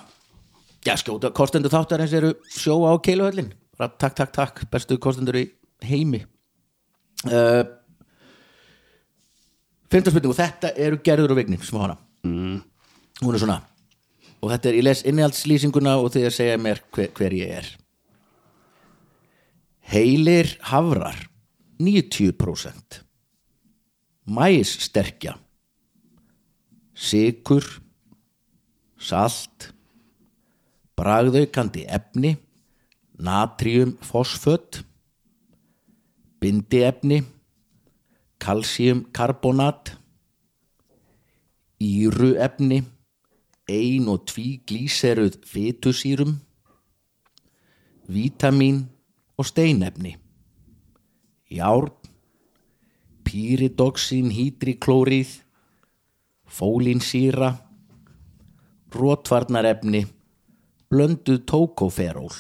Já, 0.88 0.96
skjóta, 0.98 1.30
kostendur 1.36 1.72
þáttarins 1.74 2.16
eru 2.18 2.34
sjóa 2.50 2.96
á 2.96 2.98
keiluhöllin 3.04 3.52
Takk, 3.80 4.16
takk, 4.18 4.32
takk, 4.36 4.64
bestu 4.72 4.98
kostendur 5.00 5.38
í 5.40 5.46
heimi 5.86 6.24
uh, 7.30 7.62
Fymta 9.90 10.14
spurningu 10.14 10.38
Þetta 10.38 10.74
eru 10.78 11.02
gerður 11.06 11.34
og 11.34 11.42
vigni 11.42 11.60
sem 11.64 11.80
á 11.82 11.84
hana. 11.88 11.98
Mm. 12.28 12.62
Hún 13.24 13.36
er 13.36 13.42
svona 13.42 13.60
Og 14.40 14.54
þetta 14.54 14.70
er, 14.70 14.78
ég 14.80 14.86
les 14.88 15.04
innihaldslýsinguna 15.04 15.98
og 16.00 16.14
þið 16.14 16.30
að 16.30 16.36
segja 16.38 16.60
mér 16.62 16.80
hver, 16.96 17.10
hver 17.18 17.34
ég 17.36 17.56
er. 17.60 17.70
Heilir 19.90 20.54
hafrar 20.70 21.26
90% 21.82 23.02
Mæs 24.30 24.76
sterkja 24.86 25.36
Sigur 27.00 27.66
Salt. 29.00 29.70
Bragðaukandi 31.00 31.86
efni 31.88 32.34
Natrium 33.20 33.94
fosföt. 34.04 34.82
Bindiefni 36.40 37.22
Kalsíum 37.24 37.39
karbonat 38.40 39.96
Íruefni 41.80 42.84
ein 43.70 44.08
og 44.10 44.26
tví 44.28 44.60
glíseruð 44.68 45.38
fytusýrum 45.46 46.40
vítamín 48.10 48.88
og 49.38 49.46
steinefni. 49.46 50.18
Járn 51.50 51.94
pýridoxin 53.30 54.32
hýdriklórið 54.34 55.36
fólinsýra 56.50 57.52
rótvarnarefni 58.90 60.08
blönduð 60.90 61.44
tókoferól 61.46 62.34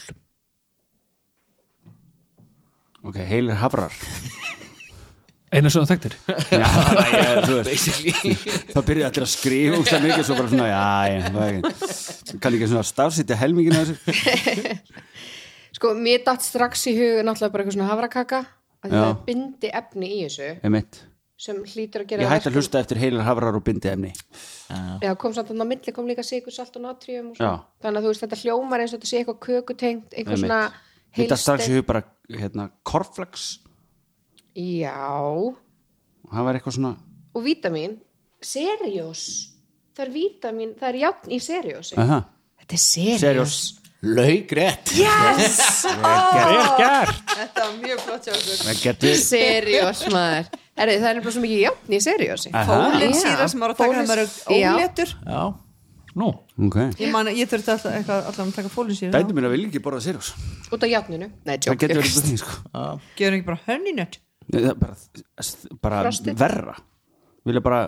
Ok, 3.06 3.16
heilir 3.16 3.62
hafrar 3.62 3.93
Sem 5.50 5.66
þú 5.74 5.82
þekktir? 5.89 6.16
Já, 6.54 6.68
ég, 7.10 7.39
þú 7.47 7.56
veist. 7.66 7.88
Það 8.76 8.84
byrjaði 8.86 9.08
allir 9.10 9.26
að 9.26 9.32
skrifa 9.32 9.78
og 9.80 9.88
það 9.89 10.04
mikið 10.06 10.24
svo 10.28 10.36
bara 10.38 10.52
svona 10.52 10.68
Já, 10.70 10.82
ég, 11.10 11.22
það 11.26 11.43
er 11.45 11.54
ekki 11.58 12.39
Kann 12.43 12.58
ekki 12.58 12.70
svona 12.70 12.86
stafsýtti 12.86 13.38
helmingin 13.39 13.78
að 13.80 13.86
þessu. 13.89 14.78
Sko, 15.80 15.93
mér 15.97 16.20
datt 16.26 16.43
strax 16.45 16.84
í 16.91 16.93
hug 16.97 17.22
náttúrulega 17.26 17.54
bara 17.54 17.64
eitthvað 17.66 17.78
svona 17.80 17.89
havrakaka 17.89 18.39
að 18.86 18.93
Já. 18.93 19.00
það 19.00 19.14
bindi 19.30 19.72
efni 19.82 20.08
í 20.12 20.20
þessu 20.28 20.50
Emitt 20.70 21.02
sem 21.39 21.56
hlýtur 21.64 22.04
að 22.04 22.10
gera 22.12 22.26
Ég 22.26 22.32
hætti 22.34 22.50
að 22.52 22.58
hlusta 22.60 22.82
eftir 22.84 23.00
heilir 23.00 23.24
hafrar 23.24 23.56
og 23.56 23.64
bindi 23.64 23.88
efni 23.89 24.12
Já, 25.02 25.14
kom 25.18 25.32
samt 25.34 25.50
að 25.54 25.64
á 25.64 25.66
milli 25.72 25.93
kom 25.95 26.10
líka 26.10 26.26
sigur, 26.28 26.52
salt 26.54 26.76
og 26.78 26.84
natrium 26.84 27.32
og 27.32 27.39
Já. 27.39 27.52
Þannig 27.82 27.97
að 28.02 28.06
þú 28.06 28.12
veist, 28.12 28.24
þetta 28.26 28.41
hljómar 28.43 28.84
eins 28.84 28.91
og 28.93 29.00
þetta 29.00 29.10
sé 29.10 29.22
eitthvað 29.24 29.39
kökutengt, 29.47 30.10
eitthvað 30.14 30.36
Einmitt. 30.36 30.52
svona 30.52 30.62
Þetta 31.16 31.38
Já, 34.56 34.95
og 35.22 35.58
það 36.34 36.43
var 36.50 36.60
eitthvað 36.60 36.78
svona 36.80 36.93
og 37.36 37.43
vítamín 37.45 37.97
Seriós, 38.41 39.22
það 39.95 40.06
er 40.08 40.12
vítamín 40.16 40.72
það 40.80 40.89
er 40.93 40.97
játn 41.04 41.36
í 41.36 41.39
seriós 41.43 41.93
Aha. 42.00 42.22
Þetta 42.60 42.74
er 42.78 42.84
seriós. 42.86 43.20
Seriós. 43.22 43.60
Laugrétt 44.00 44.91
Vel 44.95 46.68
gert. 46.80 47.24
Þetta 47.36 47.64
var 47.66 47.74
mjög 47.82 48.00
flott 48.06 48.28
hjá 48.30 48.34
okkur. 48.36 48.60
Það 48.64 48.78
getur 48.84 49.18
Seriós 49.20 50.04
maður. 50.14 50.45
Herri, 50.80 50.93
það 51.02 51.10
er 51.10 51.20
bara 51.26 51.34
svo 51.36 51.41
mikið 51.43 51.60
játn 51.66 51.95
í 51.95 52.00
seriósi. 52.04 52.52
Aha. 52.56 52.78
fólinsýra 52.93 53.47
sem 53.52 53.60
var 53.66 53.74
að 53.74 53.82
taka 53.82 53.89
Fólins- 53.91 54.38
það 54.45 54.62
Já. 54.62 54.70
óléttur. 54.76 55.12
Já, 55.26 55.41
Nú, 56.20 56.30
Ok. 56.60 56.76
Ég, 57.00 57.12
man, 57.12 57.28
ég 57.28 57.47
þurfti 57.52 57.70
alltaf 57.76 57.91
eitthvað 57.93 58.32
að 58.32 58.56
taka 58.56 58.72
fólinsýra 58.74 59.12
Dæti 59.14 59.36
mín 59.36 59.45
að 59.45 59.54
vilja 59.58 59.68
ekki 59.70 59.84
borða 59.84 60.02
seriós. 60.02 60.32
Út 60.72 60.84
af 60.84 60.89
játninu 60.89 61.30
Nei, 61.45 61.58
sko. 61.60 62.56
Gefur 63.20 63.36
ekki 63.36 63.45
bara 63.45 63.60
er 63.68 64.20
bara, 64.80 64.95
bara 65.82 66.12
verra. 66.39 66.76
Vilja 67.45 67.62
bara 67.62 67.82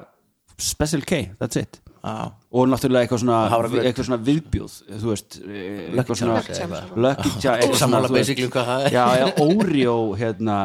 Special 0.61 1.01
K, 1.01 1.31
that's 1.39 1.57
it. 1.57 1.81
Já. 2.01 2.31
og 2.49 2.65
náttúrulega 2.65 3.05
eitthvað 3.05 3.19
svona, 3.21 3.39
eitthvað 3.85 4.05
svona 4.07 4.17
viðbjóð 4.25 4.75
þú 5.03 5.09
veist, 5.11 5.35
eitthvað 5.45 6.17
svona 6.17 6.39
Charms. 6.41 6.47
Eða 6.49 6.79
eitthvað. 6.79 7.03
Lucky 7.05 7.31
Charms 7.43 7.83
veist. 8.01 8.15
basically 8.15 8.49
um 8.49 8.55
er. 8.87 8.95
Oreo 9.45 9.97
hérna, 10.17 10.55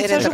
er 0.00 0.24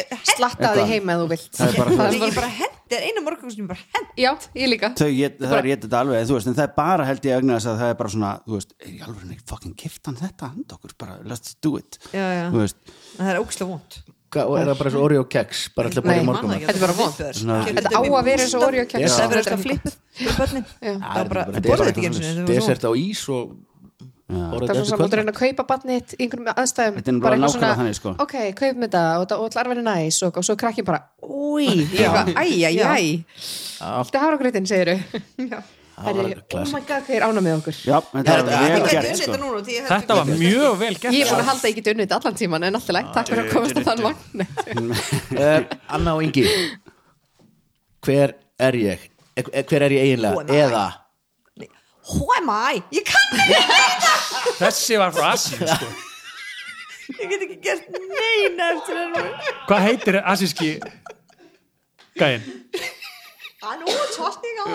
er 0.00 0.24
slattaði 0.32 0.86
heima 0.88 1.18
ef 1.18 1.20
þú 1.20 1.28
vilt. 1.34 1.50
Það 1.58 1.68
er 1.68 1.78
bara- 1.82 1.98
bara 2.38 2.50
hendi, 2.56 2.80
það. 2.88 2.96
er 2.98 3.06
einu 3.10 3.24
morgun 3.28 3.52
sem 3.52 3.60
ég 3.64 3.68
bara 3.68 3.84
hendi. 3.92 4.24
Já, 4.24 4.32
ég 4.56 4.72
líka. 4.72 4.92
Þau, 4.96 5.10
ég, 5.12 5.38
það 5.38 5.56
er 5.60 5.68
ég 5.68 5.80
þetta 5.84 6.00
alveg, 6.00 6.26
þú 6.32 6.38
veist, 6.38 6.48
en 6.48 6.54
það 6.58 6.64
er 6.64 6.74
bara 6.80 7.04
held 7.12 7.28
ég 7.28 7.36
að 7.68 7.82
það 7.84 7.88
er 7.92 7.98
bara 8.00 8.14
svona, 8.16 8.34
þú 8.48 8.56
veist, 8.56 8.76
er 8.80 8.92
ég 8.96 9.02
alveg 9.06 9.24
neitt 9.28 9.48
fucking 9.52 9.76
gift 9.76 10.06
hann 10.08 10.16
þetta? 10.16 10.48
Handa 10.56 10.80
okkur, 10.80 10.96
bara 10.98 11.18
let's 11.28 11.54
do 11.60 11.76
it. 11.76 11.98
Já, 12.16 12.24
já. 12.24 12.46
þú 12.48 12.64
veist, 12.64 12.80
það 13.18 13.34
er 13.34 13.42
Hvað, 13.44 14.00
og 14.36 14.58
er 14.60 14.66
það 14.68 14.78
bara 14.82 14.90
svo 14.92 15.04
Oreo 15.06 15.24
keks 15.24 15.62
bara 15.76 15.88
alltaf 15.88 16.04
bara 16.04 16.18
í 16.20 16.24
morgunmat 16.28 16.60
Þetta 16.66 16.74
er 16.76 16.82
bara 16.84 16.96
vond. 16.98 17.14
Svona- 17.38 17.62
Þetta 17.64 17.94
á 17.96 18.00
að 18.02 18.24
vera 18.28 18.42
eins 18.44 18.54
og 18.58 18.66
Oreo 18.68 18.84
keks. 18.90 19.14
það 19.16 19.28
verður 19.32 19.40
alltaf 19.44 19.62
flippuð 19.64 19.94
fyrir 20.18 20.36
börnin. 20.42 20.64
Já. 20.82 20.92
það 20.98 21.22
er 21.24 21.28
bara, 21.32 21.44
Þetta 21.44 21.54
það 21.54 21.72
er 21.72 21.78
bara 21.78 22.08
eins 22.08 22.20
og 22.42 22.46
desert 22.52 22.84
á 22.84 22.90
ís 22.92 23.24
og 23.28 23.56
Það 24.28 24.68
er 24.68 24.76
svo 24.76 24.84
saman 24.84 25.06
að 25.08 25.14
reyna 25.16 25.32
að 25.32 25.38
kaupa 25.40 25.64
batnið 25.70 26.10
í 26.12 26.16
einhverjum 26.20 26.48
aðstæðum. 26.52 26.96
Þetta 26.98 27.08
er 27.14 27.20
bara 27.24 27.36
eitthvað 27.38 27.54
nákvæmlega 27.54 27.76
þannig, 27.78 27.94
sko. 27.96 28.10
Ok, 28.20 28.34
kaupum 28.58 28.82
þetta 28.84 29.04
og 29.16 29.24
það 29.30 29.38
og 29.40 29.54
það 29.54 29.60
er 29.62 29.70
verið 29.72 29.86
næs 29.88 30.18
og, 30.26 30.36
og 30.36 30.44
svo 30.44 30.56
krakkin 30.60 30.84
bara 30.84 31.00
Úi, 31.24 31.88
æj, 32.36 32.52
æj, 32.68 32.76
æj 32.76 33.24
Þetta 33.80 34.20
hafa 34.20 34.36
okkur 34.36 34.50
eitthvað, 34.50 34.68
segir 34.68 34.92
þau 35.48 35.62
Oh 35.98 36.64
my 36.72 36.82
god, 36.86 37.08
er 37.10 37.24
ána 37.26 37.40
með 37.42 37.54
okkur. 37.58 37.76
Já, 37.82 37.98
þetta 38.12 38.34
er 38.34 39.16
sko 39.18 39.34
var 39.36 40.24
ekki- 40.24 40.38
mjög 40.42 40.76
vel 40.78 40.94
gert 40.94 41.14
Ég 41.14 41.24
er 41.24 41.32
búin 41.32 41.42
að 41.42 41.48
halda 41.50 41.64
að 41.64 41.70
ég 41.70 41.78
get 41.78 41.90
unnið 41.92 42.06
þetta 42.06 42.18
allan 42.20 42.38
tíman 42.38 42.66
en 42.68 42.78
alltaf 42.78 42.94
lægt, 42.96 43.10
takk 43.16 43.32
fyrir 43.32 43.42
að 43.42 43.52
komast 43.52 43.76
á 43.78 43.82
þann 43.88 44.02
vagn. 44.06 44.46
Uh, 45.34 45.60
Anna 45.98 46.14
og 46.14 46.22
Ingi 46.26 46.44
hver 48.06 48.34
er 48.68 48.78
ég? 48.78 49.08
Eh, 49.36 49.64
hver 49.64 49.82
er 49.86 49.94
ég 49.96 50.06
eiginlega? 50.06 50.44
Eða? 50.48 50.86
Who 52.08 52.24
am 52.38 52.48
I? 52.48 52.82
Ég 52.94 53.04
kann 53.04 53.34
ekki 53.36 53.58
Þessi 54.62 54.96
var 55.00 55.12
frá 55.12 55.32
Asíu 55.34 55.66
sko. 55.66 55.88
Ég 57.18 57.28
get 57.32 57.42
ekki 57.44 57.58
gert 57.64 57.90
neina 57.92 58.70
eftir 58.74 58.96
hennar 59.00 59.28
Hvað 59.68 59.84
heitir 59.86 60.18
asíski 60.22 60.70
gæinn? 63.58 63.64
Hann 63.64 63.82
útsvartning 63.90 64.56
á 64.62 64.66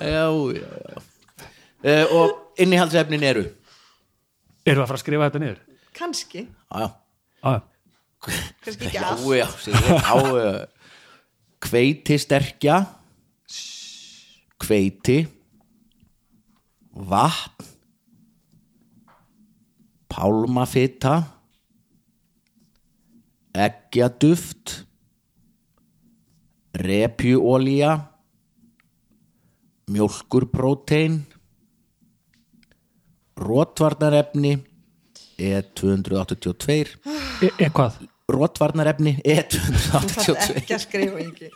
já, 0.00 0.26
já, 0.56 0.70
já. 0.92 0.98
Uh, 1.86 2.04
og 2.16 2.58
innihaldsefnin 2.58 3.22
eru? 3.22 3.44
Við 4.66 4.80
að 4.80 4.88
fara 4.88 4.98
að 4.98 5.02
skrifa 5.04 5.28
þetta 5.28 5.42
niður? 5.44 5.60
Kanski, 5.96 6.42
já, 6.46 6.86
já. 7.42 7.54
Já, 8.26 8.42
kannski 8.64 8.88
ekki 8.88 8.98
Já, 8.98 9.04
allt. 9.06 9.26
já, 9.38 9.46
segir 9.62 9.92
á 10.02 10.14
uh, 10.18 10.66
hveiti 11.68 12.16
sterkja 12.18 12.78
hveiti. 14.66 15.18
Vatn. 16.96 17.66
Pálmafita. 20.08 21.18
Eggjaduft 23.56 24.85
repjuolía 26.76 27.96
mjólkurprótein 29.90 31.20
rótvarnarefni 33.36 34.56
E282 35.38 36.96
e, 37.42 37.50
e 37.60 37.68
hvað? 37.68 38.00
rótvarnarefni 38.32 39.18
Þú 39.20 39.60
þarf 39.84 40.16
E282 40.16 40.56
ekki 40.62 40.76
að 40.76 40.82
skrifa 40.82 41.22
yngi 41.22 41.50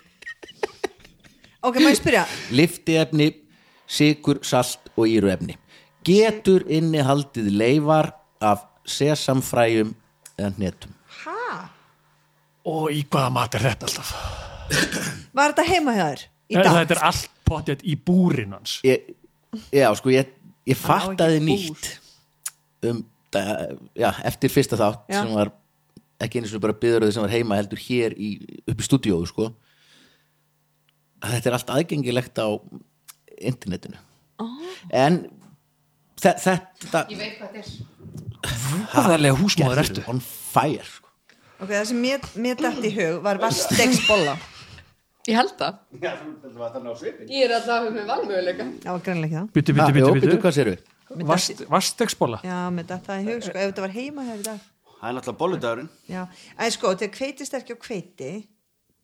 Ok, 1.60 1.76
maður 1.76 1.98
spyrja 1.98 2.26
liftiefni, 2.56 3.32
sigur, 3.90 4.40
salt 4.46 4.92
og 4.96 5.08
íruefni 5.10 5.58
getur 6.06 6.64
innihaldið 6.70 7.50
leifar 7.52 8.12
af 8.40 8.62
sesamfræjum 8.88 9.92
eða 10.38 10.54
hnetum 10.56 10.94
Hæ? 11.24 11.66
Og 12.70 12.94
í 12.94 13.02
hvaða 13.08 13.34
mat 13.34 13.58
er 13.58 13.68
þetta 13.70 13.90
alltaf? 13.90 14.14
Var 14.70 15.52
þetta 15.52 15.64
heima 15.68 15.94
hjá 15.96 16.04
þér? 16.10 16.24
Í 16.50 16.56
Þetta 16.58 16.74
dag? 16.74 16.90
er 16.96 17.02
allt 17.06 17.30
potið 17.50 17.82
í 17.86 17.94
búrin 18.06 18.52
hans 18.56 18.76
ég, 18.86 19.08
já 19.74 19.88
sko 19.98 20.12
ég, 20.14 20.28
ég 20.70 20.78
fattaði 20.78 21.40
nýtt 21.46 21.88
um, 22.86 23.00
það, 23.34 23.50
já, 23.98 24.08
eftir 24.30 24.52
fyrsta 24.54 24.78
þátt 24.78 25.10
Já. 25.10 25.20
sem 25.22 25.32
var 25.34 25.50
ekki 26.20 26.40
eins 26.42 26.54
og 26.54 26.62
bara 26.62 26.76
byðuröðu 26.76 27.14
sem 27.16 27.24
var 27.24 27.32
heima 27.34 27.58
heldur 27.58 27.80
hér 27.80 28.14
í, 28.18 28.30
upp 28.70 28.82
í 28.82 28.86
stúdíóðu 28.86 29.30
sko 29.30 29.48
að 31.20 31.34
þetta 31.36 31.50
er 31.50 31.56
allt 31.58 31.72
aðgengilegt 31.76 32.40
á 32.42 32.48
internetinu 33.40 33.98
oh. 34.42 34.70
en 34.94 35.22
þe- 36.20 36.36
þetta 36.46 37.04
Ég 37.12 37.20
veit 37.20 37.38
hvað 37.40 37.56
þetta 37.56 37.64
er 37.66 37.88
Hvaðarlega 38.94 39.36
húsmóður 39.36 39.82
ertu? 39.82 40.02
on 40.08 40.20
fire 40.24 40.86
sko. 40.86 41.10
Ok, 41.60 41.68
það 41.74 41.82
sem 41.90 41.98
mér, 42.00 42.22
mér 42.40 42.56
dætt 42.62 42.86
í 42.88 42.92
hug 42.94 43.18
var 43.26 43.40
vastegsbolla 43.42 44.38
Ég 45.28 45.36
held 45.36 45.52
það. 45.58 45.80
Ég 47.28 47.42
er 47.44 47.52
alltaf 47.58 47.88
með 47.92 48.06
valmöguleika. 48.08 48.66
Það 48.80 48.94
var 48.94 49.02
greinlega 49.04 49.26
ekki 49.26 49.36
það. 49.36 49.48
Byttu, 49.56 49.74
byttu, 49.76 49.94
byttu, 49.96 50.12
byttu 50.24 50.38
hvað 50.44 50.56
séru? 50.56 50.76
Vast, 51.26 51.64
Vastegsbóla 51.66 52.38
Já, 52.46 52.56
dætt 52.78 53.08
það 53.08 53.18
í 53.18 53.26
hug, 53.26 53.42
sko, 53.42 53.56
ef 53.58 53.72
þetta 53.72 53.82
var 53.82 53.94
heima 53.96 54.24
í 54.30 54.44
dag. 54.46 54.62
Það 55.00 55.08
er 55.08 55.16
náttúrulega 55.16 55.40
bolludagurinn. 55.40 55.90
Já, 56.08 56.22
en 56.54 56.74
sko, 56.76 56.94
þegar 57.00 57.18
hveitisterki 57.18 57.74
og 57.74 57.86
hveiti 57.88 58.30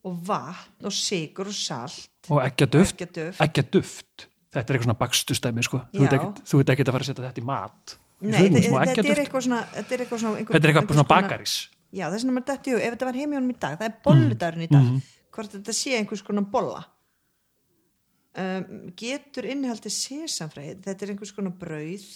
og 0.07 0.17
vatn 0.29 0.87
og 0.87 0.95
sigur 0.95 1.51
og 1.51 1.57
salt. 1.57 2.09
Og 2.31 2.41
eggjaduft 2.45 2.95
Eggjaduft. 2.95 3.41
Eggjaduft 3.43 4.27
Þetta 4.47 4.71
er 4.71 4.77
eitthvað 4.77 4.87
svona 4.87 4.97
bakstustæmi 5.01 5.63
sko. 5.67 5.81
Þú 5.91 5.99
Já. 5.99 6.03
veit 6.07 6.13
ekkert- 6.17 6.43
þú 6.47 6.59
veit 6.61 6.69
ekki 6.73 6.83
að 6.87 6.93
fara 6.95 7.03
að 7.03 7.09
setja 7.11 7.25
þetta 7.27 7.41
í 7.41 7.45
mat. 7.45 7.97
Nei, 8.17 8.31
þetta 8.31 8.85
þetta 8.87 9.11
er 9.11 9.19
eitthvað 9.21 9.43
svona 9.45 9.59
Þetta 9.73 9.93
er 9.93 10.01
eitthvað 10.01 10.21
svona 10.23 10.37
einhver, 10.37 10.53
Þetta 10.55 10.67
er 10.67 11.43
svona 11.43 11.67
Já, 11.93 12.09
maður 12.09 12.45
dætt 12.47 12.65
hug, 12.67 12.79
ef 12.81 12.93
þetta 12.95 13.05
var 13.05 13.13
heima 13.13 13.31
hjá 13.31 13.37
honum 13.37 13.51
í 13.51 13.59
dag 13.59 13.77
það 13.79 13.85
er 13.87 13.93
bolludagurinn 14.03 14.65
í 14.65 14.69
dag 14.71 14.87
hvort 15.37 15.53
þetta 15.53 15.75
sé 15.75 15.95
einhvers 15.97 16.25
konar 16.25 16.47
bolla. 16.51 16.83
Um, 18.37 18.89
getur 18.97 19.47
innihaldið 19.49 19.93
sesamfræði? 19.95 20.79
Þetta 20.85 21.05
er 21.05 21.13
einhvers 21.13 21.33
konar 21.33 21.55
brauð. 21.57 22.07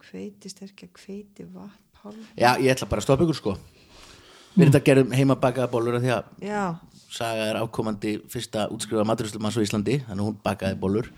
Hveitisterkja, 0.00 0.88
hveiti, 0.96 1.44
vatn 1.52 1.90
Já, 2.38 2.54
ég 2.56 2.72
ætla 2.72 2.88
bara 2.88 3.02
að 3.02 3.04
stoppa 3.04 3.26
ykkur 3.26 3.36
sko 3.36 3.52
Við 4.56 4.62
erum 4.64 4.72
þetta 4.74 4.84
gerðum 4.90 5.12
heimabakaða 5.14 5.70
bólur 5.70 5.96
af 5.98 6.02
því 6.04 6.10
að 6.16 6.24
Já, 6.50 6.62
Saga 7.10 7.46
er 7.50 7.56
ákomandi 7.62 8.16
fyrsta 8.30 8.68
útskrifa 8.70 9.04
maturislumanns 9.06 9.56
á 9.58 9.62
Íslandi 9.64 9.96
þannig 10.06 10.20
að 10.22 10.26
hún 10.28 10.36
bakaði 10.46 10.76
bólur 10.82 11.08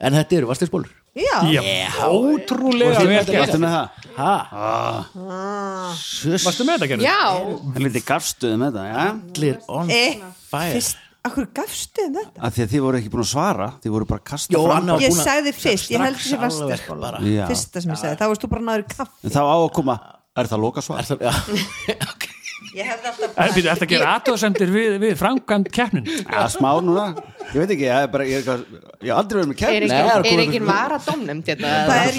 en 0.00 0.16
þetta 0.16 0.36
eru 0.40 0.48
vastinsbólur 0.50 0.90
já, 1.14 1.60
ótrúlega 2.06 3.02
vel 3.02 3.24
gert. 3.26 3.54
með 3.58 3.72
það? 3.74 4.08
ha, 4.16 4.34
sus, 5.98 6.44
Varstu 6.46 6.66
með 6.66 6.78
þetta 6.78 6.88
gerð? 6.92 7.04
Já, 7.04 7.20
Það 7.60 7.78
er 7.80 7.84
litið 7.86 8.04
gafstuð 8.08 8.56
með 8.62 8.76
það, 8.78 8.88
já. 8.90 9.04
Allir 9.10 9.58
on 9.68 9.90
Eh, 9.90 10.20
fire. 10.50 10.72
fyrst, 10.76 10.96
akkur 11.26 11.48
gafstu 11.60 12.06
um 12.06 12.14
þetta? 12.18 12.40
Af 12.48 12.54
því 12.56 12.64
að 12.66 12.72
þið 12.74 12.84
voru 12.86 13.00
ekki 13.00 13.12
búin 13.14 13.24
að 13.26 13.30
svara 13.34 13.68
Þið 13.84 13.94
voru 13.96 14.08
bara 14.12 14.20
að 14.22 14.28
kasta 14.32 14.54
Jó, 14.56 14.62
fram 14.66 14.76
Anna 14.80 14.92
var 14.96 15.00
Ég 15.04 15.10
búin 15.14 15.20
að- 15.20 15.28
sagði 15.30 15.54
fyrst, 15.58 15.90
ég 15.90 16.00
held 16.06 16.16
þessi 16.16 16.28
strax 16.34 16.42
alveg 16.42 16.70
vastegsbolla 16.70 17.10
bara. 17.10 17.18
Já. 17.26 17.46
fyrsta 17.50 17.82
sem 17.82 17.90
ég 17.92 17.98
sagði, 18.02 18.16
þá 18.22 18.26
varst 18.30 18.42
þú 18.46 18.50
bara 18.54 18.62
náður 18.70 18.84
í 18.84 18.88
kaff 18.96 19.10
En 19.24 19.30
þá 19.30 19.40
á 19.46 19.56
að 19.60 19.72
koma, 19.78 20.00
er 20.36 20.44
það 20.46 20.60
loka 20.64 20.80
svar? 20.82 20.98
Er 20.98 21.06
það, 21.10 21.18
já, 21.26 21.32
ok 22.14 22.28
ég 22.76 22.84
hefði 22.90 23.06
alltaf 23.10 23.30
Er 23.40 23.48
þetta 23.56 23.84
að 23.86 23.90
gera 23.92 24.08
aðtöðsendir 24.16 24.70
við, 24.74 24.90
við 25.02 25.12
framkvæmt 25.20 25.68
keppnin? 25.74 26.04
Já, 26.06 26.40
smá 26.54 26.70
núna 26.84 27.06
Ég 27.50 27.58
veit 27.58 27.70
ekki, 27.74 27.84
ég 27.88 27.94
hef 27.96 28.08
bara 28.14 28.24
Ég 28.30 28.40
ég 29.00 29.12
aldrei 29.16 29.36
verið 29.40 29.50
með 29.50 29.56
er 29.60 29.64
það 29.64 29.70
er 29.70 29.74
engin, 29.80 29.90
er 30.10 30.14
komið 30.28 30.44
engin 30.44 30.54
fyrir- 30.54 30.70
varadómnefnd 30.70 31.44
hérna? 31.50 31.68
það 31.88 31.96
er 32.06 32.14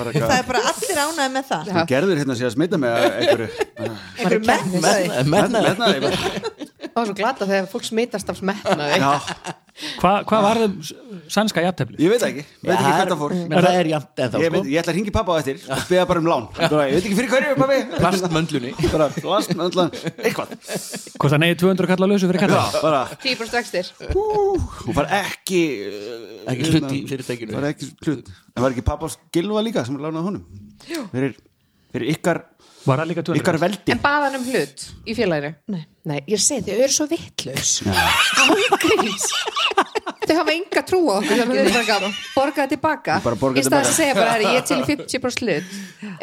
Bara 0.00 0.10
það 0.16 0.34
er 0.38 0.44
bara 0.50 0.60
allir 0.72 0.98
ánæði 1.04 1.30
með 1.36 1.44
það 1.52 1.62
Þú 1.70 1.80
gerður 1.94 2.18
hérna 2.24 2.34
sér 2.40 2.48
að 2.50 2.54
smita 2.56 2.76
að 2.90 2.94
einhverju 3.20 3.48
einhverju 4.18 4.42
menn 4.50 4.66
Það 7.00 7.06
var 7.06 7.10
svo 7.10 7.18
glata 7.22 7.46
þegar 7.48 7.68
fólk 7.72 7.86
smitast 7.88 8.30
af 8.32 8.38
smetnaði 8.40 9.00
Já, 9.00 9.10
Hvað 10.00 10.24
hva 10.28 10.38
var 10.44 10.58
þeim 10.60 10.72
sannska 11.30 11.62
jafntefli? 11.64 11.96
ég 12.02 12.10
veit 12.12 12.24
ekki, 12.26 12.42
veit 12.66 12.74
ekki 12.74 12.90
hvað 12.90 13.12
það 13.12 13.20
fór. 13.22 13.34
En 13.38 13.52
það 13.54 13.76
er 13.78 13.88
jafnt 13.88 14.20
en 14.20 14.32
þá 14.32 14.36
Ég, 14.42 14.50
sko. 14.50 14.60
ég 14.68 14.80
ætla 14.82 14.92
að 14.92 14.98
ringi 14.98 15.12
pappa 15.14 15.32
á 15.32 15.36
eftir 15.40 15.62
og 15.70 15.84
beða 15.88 16.06
bara 16.10 16.20
um 16.20 16.28
lán. 16.28 16.48
Ég 16.60 16.96
veit 16.96 17.06
ekki 17.06 17.16
fyrir 17.16 17.30
hverju 17.32 17.54
pappi 17.62 17.78
Plastmöndlunni. 17.96 18.72
Eitthvað. 20.26 20.52
Hvort 21.16 21.32
það 21.32 21.42
neyði 21.44 21.58
200 21.62 21.90
kall 21.92 22.04
að 22.04 22.12
lausu 22.12 22.30
fyrir 22.30 22.44
kalla? 22.44 23.00
10% 23.24 23.56
vextir. 23.56 23.90
Hún 24.12 24.98
far 24.98 25.08
ekki 25.22 25.62
uh, 25.86 26.52
Ekki 26.52 26.70
hlut 26.74 26.90
í 26.92 27.00
fyrirtækinu. 27.14 27.56
var 27.56 27.70
en 27.70 28.64
var 28.66 28.74
ekki 28.74 28.84
pappa 28.90 29.08
Gilva 29.32 29.64
líka 29.64 29.86
sem 29.88 29.96
lánaði 29.96 30.26
honum? 30.28 30.44
Fyrir, 31.14 31.38
fyrir 31.94 32.12
ykkar 32.18 32.42
Var 32.86 33.00
það 33.02 33.08
líka 33.10 33.22
200 33.28 33.40
ykkar 33.42 33.58
veldi. 33.60 33.92
En 33.92 34.00
baðan 34.00 34.36
um 34.38 34.44
hlut 34.48 34.84
í 35.04 35.14
félaginu? 35.18 35.50
Nei. 35.74 35.82
Nei, 36.10 36.18
ég 36.32 36.40
segi 36.40 36.64
þau 36.64 36.78
eru 36.86 36.94
svo 36.94 37.04
vittlaus 37.10 37.72
Ángríns 38.40 39.26
Þau 40.24 40.36
hafa 40.38 40.54
enga 40.54 40.82
trú 40.88 41.00
á 41.12 41.18
okkur 41.18 41.42
borga 42.36 42.62
það 42.62 42.70
tilbaka. 42.72 43.16
Í 43.20 43.64
stað 43.66 43.80
að 43.80 43.90
segja 43.96 44.14
bara, 44.16 44.36
ég 44.44 44.60
er 44.60 44.66
til 44.68 44.78
í 44.78 44.86
50% 44.92 45.44
hlut. 45.44 45.74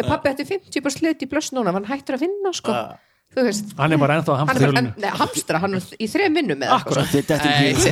Pappi 0.07 0.31
ætti 0.31 0.47
50% 0.47 1.03
hlut 1.03 1.25
í 1.25 1.29
blöss 1.29 1.51
núna 1.53 1.73
var 1.75 1.83
hann 1.83 1.91
hættur 1.91 2.17
að 2.17 2.23
vinna 2.25 2.53
sko. 2.55 2.73
veist 2.73 3.03
hann 3.35 3.93
er 3.93 3.99
bara 4.01 4.15
ennþá 4.17 4.33
að 4.33 4.39
hann 4.39 4.47
hamstra 4.49 4.67
hjólinu 4.67 4.91
nei, 4.97 5.09
hamstra, 5.19 5.59
hann 5.61 5.77
er 5.77 5.89
í 6.01 6.07
þrejum 6.09 6.37
vinnum 6.39 6.59
með 6.61 6.71
Akkúrat. 6.77 7.09
Þetta 7.11 7.35
er 7.35 7.41
ekki 7.77 7.91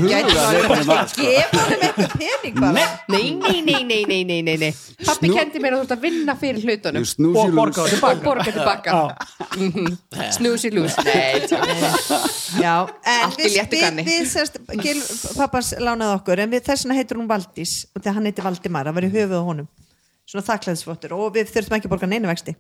gefa 1.19 1.65
hann 1.65 1.83
eitthvað 1.85 2.15
pening 2.15 2.55
bara. 2.59 2.85
Nei, 3.11 3.25
nei, 3.35 3.59
nei, 3.61 3.83
nei, 3.83 3.99
nei, 4.09 4.23
nei, 4.25 4.39
nei, 4.47 4.55
nei. 4.63 4.71
Pappi 5.05 5.29
kendi 5.33 5.61
mér 5.61 5.75
að 5.75 5.83
þú 5.83 5.85
ert 5.85 5.93
að 5.97 6.05
vinna 6.07 6.37
fyrir 6.39 6.65
hlutunum 6.65 7.05
og 7.35 7.55
borga 7.59 7.87
tilbaka. 7.91 8.49
Tilbaka. 8.49 8.97
Snúsi 10.39 10.73
lús. 10.73 10.97
Nei, 11.05 11.45
tjók. 11.45 11.63
Já, 12.61 12.75
en 13.05 13.25
Allt 13.27 13.39
í 13.39 13.45
við, 13.45 13.55
léttu 13.59 13.77
við, 13.77 13.85
ganni. 13.85 14.05
við 14.07 14.27
sérst, 14.31 14.59
Gil 14.81 14.99
pappans 15.37 15.73
lánaði 15.81 16.19
okkur 16.19 16.45
en 16.45 16.53
við 16.55 16.65
þess 16.71 16.85
vegna 16.85 16.99
heitir 17.01 17.19
hún 17.19 17.29
Valdís 17.29 17.81
og 17.93 18.01
þegar 18.01 18.17
hann 18.19 18.29
heitir 18.31 18.47
Valdimar, 18.47 18.87
það 18.89 18.97
var 18.97 19.07
í 19.07 19.15
höfuð 19.19 19.41
á 19.41 19.43
honum 19.51 19.67
svona 20.25 20.45
þakklæðisvottur 20.47 21.13
og 21.15 21.31
við 21.35 21.51
þurftum 21.53 21.77
ekki 21.77 21.89
að 21.89 21.93
borga 21.93 22.09
neina 22.09 22.29
vexti. 22.31 22.55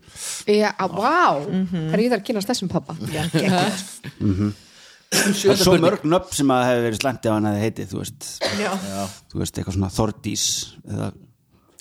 Já, 0.51 0.69
vá. 0.77 1.41
Það 1.41 1.95
er 1.97 2.03
ég 2.03 2.13
þar 2.13 2.21
að 2.21 2.25
kynast 2.29 2.51
þessum 2.51 2.71
pappa 2.71 2.97
Já, 3.15 3.23
geggjað. 3.33 3.83
Það 5.15 5.45
er 5.53 5.61
svo 5.61 5.75
mörg 5.79 6.03
nöfn 6.09 6.35
sem 6.39 6.51
að 6.51 6.65
hefur 6.69 6.83
verið 6.89 6.99
slæmt 7.01 7.27
ef 7.29 7.35
hann 7.35 7.47
hefði 7.49 7.63
heitið, 7.69 7.87
þú 7.93 8.01
veist. 8.01 8.27
Já. 8.59 8.71
þú 9.31 9.41
veist, 9.41 9.59
eitthvað 9.59 9.77
svona 9.77 9.91
Þordís 9.95 10.45
eða, 10.89 11.09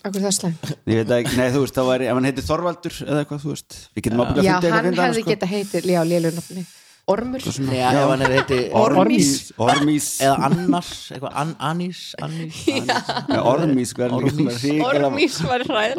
Akkur 0.05 0.21
það 0.21 0.29
er 0.29 0.37
slæm 0.37 0.57
ég 0.93 0.99
veit 1.01 1.13
ekki, 1.17 1.37
nei, 1.41 1.47
þú 1.55 1.63
veist, 1.65 1.77
þá 1.79 1.89
væri 1.89 2.09
ef 2.11 2.19
hann 2.19 2.29
heitið 2.29 2.49
Þorvaldur 2.51 2.99
eða 3.07 3.23
eitthvað, 3.25 3.43
þú 3.45 3.53
veist. 3.55 3.77
Við 3.97 4.07
getum 4.07 4.21
ábyggilega 4.23 4.45
já, 4.45 4.55
fundið 4.55 4.69
eitthvað 4.69 4.89
hann 4.91 5.01
hefði 5.01 5.23
sko. 5.23 5.33
geta 5.33 5.49
heitir 5.55 5.89
já, 5.89 6.01
lélunafni 6.11 6.67
Ormur? 7.05 7.43
Já, 7.45 7.91
ef 7.93 8.07
hann 8.09 8.23
hefði 8.25 8.37
heiti 8.39 8.59
Ormís. 8.81 9.31
Ormís. 9.61 10.07
Eða 10.25 10.47
annars, 10.47 10.93
eitthvað 11.13 11.35
an, 11.43 11.51
Anís 11.61 11.99
Anís, 12.25 12.63
Anís. 12.65 12.89
Já, 13.29 13.41
Ormís, 13.45 13.93
Ormís. 14.01 15.37
var 15.45 15.67
bara 15.69 15.93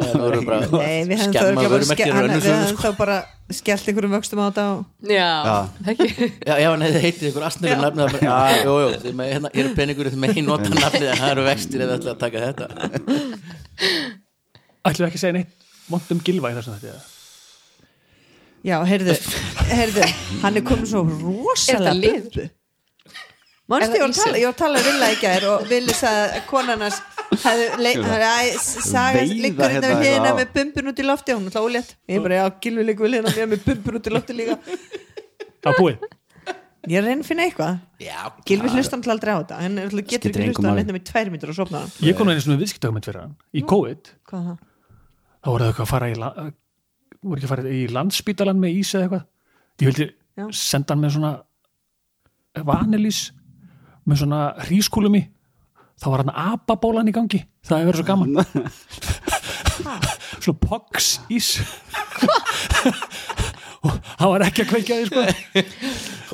Nei, 0.74 1.06
við 1.06 1.22
hefum 1.22 1.36
þá 1.36 1.70
bara 1.70 1.78
við 1.78 2.50
sko. 2.72 2.82
þá 2.82 2.98
bara 2.98 3.20
skellt 3.54 3.86
einhverjum 3.92 4.16
vöxtum 4.16 4.42
á 4.42 4.50
þetta 4.50 4.66
og 4.74 5.10
já, 5.14 5.30
ekki 5.94 6.08
Já, 6.42 6.54
ef 6.58 6.66
hann 6.72 6.86
hefði 6.88 7.02
heitið 7.06 7.38
það 7.38 7.40
bara, 8.02 8.22
já, 8.26 8.38
jú, 8.66 8.76
jú, 8.82 9.16
með, 9.20 9.34
hérna, 9.36 9.54
hér 9.54 9.70
er 9.70 9.74
peningur 9.78 10.10
þið 10.10 10.22
með 10.26 10.40
nota 10.48 10.74
nafnið 10.74 11.10
en 11.12 11.20
það 11.22 11.34
eru 11.36 11.44
vextir 11.52 11.84
ef 11.86 11.92
þið 11.92 11.98
ætla 12.00 12.16
að 12.16 12.22
taka 12.24 12.46
þetta. 12.48 12.66
Ætlum 14.90 15.04
við 15.06 15.12
ekki 15.12 15.20
að 15.20 15.28
segja 15.28 15.38
neitt 15.38 15.68
vont 15.86 16.16
um 16.16 16.24
gilva 16.26 16.50
í 16.50 16.58
þessum 16.58 16.80
þetta 16.80 16.98
Já, 18.66 18.76
heyrðu, 18.82 19.14
heyrðu 19.78 20.06
hann 20.42 20.58
er 20.58 20.64
komin 20.66 20.88
svo 20.90 21.04
Er 21.06 21.12
rosalega 21.22 22.48
Er 23.66 23.82
það 23.82 23.96
ég 23.96 24.02
var 24.02 24.10
að 24.10 24.18
tala, 24.18 24.38
ég 24.38 24.46
var 24.46 24.54
að 24.54 24.58
tala 24.60 24.78
um 24.78 24.84
Villa 24.86 25.06
í 25.10 25.16
gær 25.18 25.46
og 25.50 25.64
Vili 25.70 25.94
sagði 25.94 26.26
að 26.38 26.44
konarnas 26.50 26.98
saga 28.86 29.16
Veiða 29.16 29.38
liggur 29.42 29.66
hérna 29.66 29.88
hérna 29.90 30.02
við 30.02 30.18
á. 30.22 30.38
með 30.38 30.48
bumbun 30.54 30.90
út 30.92 31.00
í 31.02 31.06
lofti 31.06 31.34
og 31.34 31.40
hún 31.40 31.46
er 31.46 31.50
alltaf 31.50 31.66
ólétt. 31.66 31.90
Ég 32.06 32.22
bara, 32.22 32.34
já, 32.38 32.44
Gilvi 32.62 32.82
liggur 32.86 33.10
við 33.10 33.26
mér 33.26 33.48
með 33.50 33.60
bumbun 33.66 33.98
út 33.98 34.06
í 34.06 34.12
lofti 34.14 34.32
líka. 34.38 34.54
Það 35.58 35.70
er 35.72 35.78
búið 35.80 35.96
ég 36.86 36.94
er 36.94 37.02
að 37.02 37.08
reyna 37.10 37.22
að 37.24 37.26
finna 37.26 37.42
eitthvað. 37.48 37.74
Já, 37.98 38.20
Gilvi 38.46 38.68
hlustar 38.70 38.96
alltaf 39.00 39.14
aldrei 39.16 39.32
á 39.34 39.38
þetta. 39.40 39.56
Hann 39.64 39.74
er 39.82 39.90
getur 39.90 40.30
ekki 40.30 40.46
hlustað 40.46 40.68
máli. 40.68 40.84
hann 40.84 40.94
með 40.94 41.06
tvær 41.10 41.28
mítur 41.34 41.50
og 41.50 41.58
sopna 41.58 41.82
hann 41.82 41.90
ég 42.06 42.14
kom 42.18 42.30
einu 42.30 42.40
svona 42.44 42.60
viðskiptökumend 42.62 43.04
fyrir 43.10 43.18
voru 47.26 47.40
ekki 47.40 47.48
að 47.48 47.52
fara 47.54 47.74
í 47.74 47.82
landspítalan 47.92 48.60
með 48.62 48.78
ís 48.80 48.92
eða 48.94 49.06
eitthvað? 49.06 49.24
Ég 49.76 49.90
vildi 49.90 50.06
Já. 50.36 50.46
senda 50.56 50.94
hann 50.94 51.02
með 51.04 51.14
svona 51.16 51.32
vanilís 52.66 53.20
með 54.06 54.22
svona 54.22 54.40
hrískúlum 54.66 55.18
í 55.18 55.22
þá 56.00 56.06
var 56.12 56.24
hann 56.24 56.36
apabólan 56.52 57.10
í 57.10 57.14
gangi. 57.16 57.42
Það 57.66 57.82
hefur 57.82 57.90
verið 57.90 58.00
svo 58.02 58.08
gaman. 58.10 58.30
Svona 60.36 60.60
pox 60.62 61.16
ís 61.32 61.48
hann 64.20 64.32
var 64.32 64.46
ekki 64.48 64.64
að 64.66 64.70
kveikja 64.74 65.00
því 65.00 65.06
sko. 65.10 65.20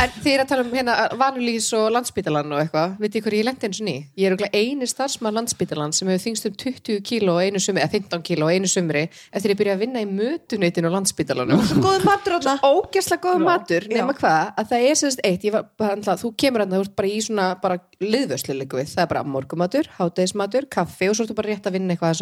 En 0.00 0.12
þið 0.22 0.32
er 0.32 0.40
að 0.40 0.48
tala 0.48 0.62
um 0.64 0.70
hérna 0.72 0.94
vanulís 1.20 1.66
og 1.76 1.90
landsbítalan 1.92 2.52
og 2.54 2.60
eitthvað, 2.62 2.94
veit 3.02 3.16
ég 3.18 3.24
hverju 3.24 3.40
ég 3.42 3.44
lendi 3.44 3.66
eins 3.68 3.80
og 3.82 3.86
ný? 3.86 3.94
Ég 4.16 4.24
er 4.28 4.34
okkur 4.36 4.48
eini 4.56 4.86
starfsmaður 4.88 5.36
landsbítalan 5.36 5.92
sem 5.92 6.08
hefur 6.08 6.22
þingst 6.24 6.46
um 6.48 6.54
20 6.62 7.02
kíló 7.04 7.32
á 7.36 7.44
einu 7.44 7.60
sumri, 7.60 7.82
eða 7.82 7.92
15 7.98 8.24
kíló 8.24 8.48
á 8.48 8.50
einu 8.54 8.68
sumri 8.70 9.02
eftir 9.10 9.52
ég 9.52 9.58
byrja 9.60 9.74
að 9.76 9.82
vinna 9.84 10.00
í 10.00 10.08
mötuneytinu 10.08 10.88
á 10.88 10.96
landsbítalanum. 10.96 11.60
góð 11.84 12.06
matur 12.08 12.32
alltaf 12.38 12.64
Ógæslega 12.64 13.20
góð 13.26 13.44
matur, 13.44 13.82
nema 13.92 14.16
hvað, 14.16 14.44
að 14.56 14.64
það 14.72 14.80
er 14.88 14.96
sérst 15.02 15.20
eitt, 15.26 15.44
ég 15.44 15.52
var, 15.58 15.64
handla, 15.84 16.16
þú 16.22 16.28
kemur 16.40 16.64
það, 16.64 16.72
þú 16.78 16.82
ert 16.86 16.96
bara 16.96 17.10
í 17.10 17.20
svona, 17.26 17.46
bara 17.60 17.76
liðvöslu 18.00 18.56
við, 18.64 18.88
það 18.94 19.04
er 19.04 19.12
bara 19.12 19.26
morgumatur, 19.28 19.92
hátegismatur, 19.98 20.64
kaffi 20.72 21.10
og 21.10 21.14
svo 21.18 21.26
ertu 21.26 21.36
bara 21.36 21.52
rétt 21.52 21.68
að 21.68 21.76
vinna 21.76 21.92
eitthvað 21.92 22.16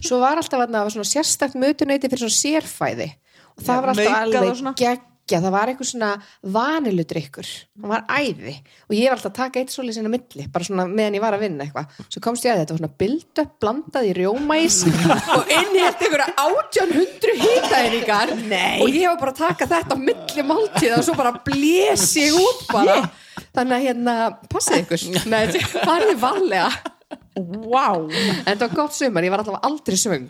Svo 0.00 0.20
var 0.22 0.40
alltaf 0.40 0.66
að 0.66 0.92
svona 0.94 1.08
sérstakt 1.08 1.58
mötuneyti 1.58 2.10
fyrir 2.12 2.24
svona 2.26 2.38
sérfæði. 2.38 3.10
Og 3.54 3.66
það 3.66 3.74
Já, 3.74 3.80
var 3.80 3.88
alltaf 3.92 4.14
alveg 4.20 5.10
geggja, 5.24 5.40
það 5.40 5.52
var 5.54 5.70
eitthvað 5.70 5.88
svona 5.88 6.08
vaniludrykkur, 6.54 7.50
það 7.80 7.92
var 7.94 8.02
æði. 8.12 8.54
Og 8.88 8.94
ég 8.96 9.06
var 9.08 9.16
alltaf 9.16 9.30
að 9.30 9.36
taka 9.38 9.60
eitt 9.62 9.72
svolítið 9.72 9.96
sinna 9.96 10.12
milli 10.12 10.46
bara 10.52 10.66
svona 10.68 10.84
meðan 10.90 11.16
ég 11.16 11.24
var 11.24 11.36
að 11.36 11.44
vinna 11.46 11.64
eitthvað. 11.64 11.86
Svo 12.12 12.22
komst 12.24 12.44
ég 12.44 12.52
að 12.52 12.60
þetta 12.60 12.74
var 12.74 12.82
svona 12.82 12.98
build-up 13.00 13.52
blandað 13.62 14.08
í 14.10 14.14
rjómæs 14.18 14.78
og 15.38 15.52
innhelt 15.54 16.04
einhverja 16.04 16.28
1800 16.44 17.36
hitaðinningar 17.44 18.34
og 18.84 18.88
ég 18.92 19.08
var 19.08 19.20
bara 19.22 19.32
að 19.32 19.42
taka 19.46 19.70
þetta 19.70 20.00
milli 20.02 20.46
máltíða 20.50 20.98
og 21.00 21.06
svo 21.08 21.16
bara 21.18 21.32
blés 21.46 22.10
ég 22.20 22.36
út 22.36 22.66
bara. 22.72 23.00
Þannig 23.54 23.76
að 23.78 23.86
hérna, 23.88 24.14
passið 24.50 24.82
ykkur. 24.82 25.06
Nei, 25.32 25.46
wow. 27.36 28.08
en 28.08 28.44
þetta 28.48 28.66
var 28.68 28.76
gott 28.78 28.96
sumar, 28.96 29.26
ég 29.26 29.32
var 29.34 29.44
alltaf 29.44 29.60
aldrei 29.66 29.96
svöng. 30.00 30.28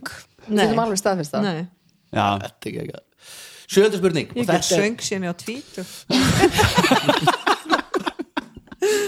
Nei. 0.48 0.60
þetta 0.60 0.72
er 0.72 0.84
alveg 0.84 1.00
staðfist 1.00 1.34
það. 1.34 1.42
Nei, 1.48 1.66
Já, 2.14 2.26
Þetta 2.44 2.46
er 2.46 2.70
ekki 2.70 2.80
ekki 2.84 3.02
Sjönda 3.74 3.98
spurning. 3.98 4.28
Ég 4.36 4.44
get 4.46 4.54
er- 4.54 4.66
söng 4.68 5.00
síðan 5.02 5.24
ég 5.24 5.32
á 5.32 5.36
tvít 5.40 5.74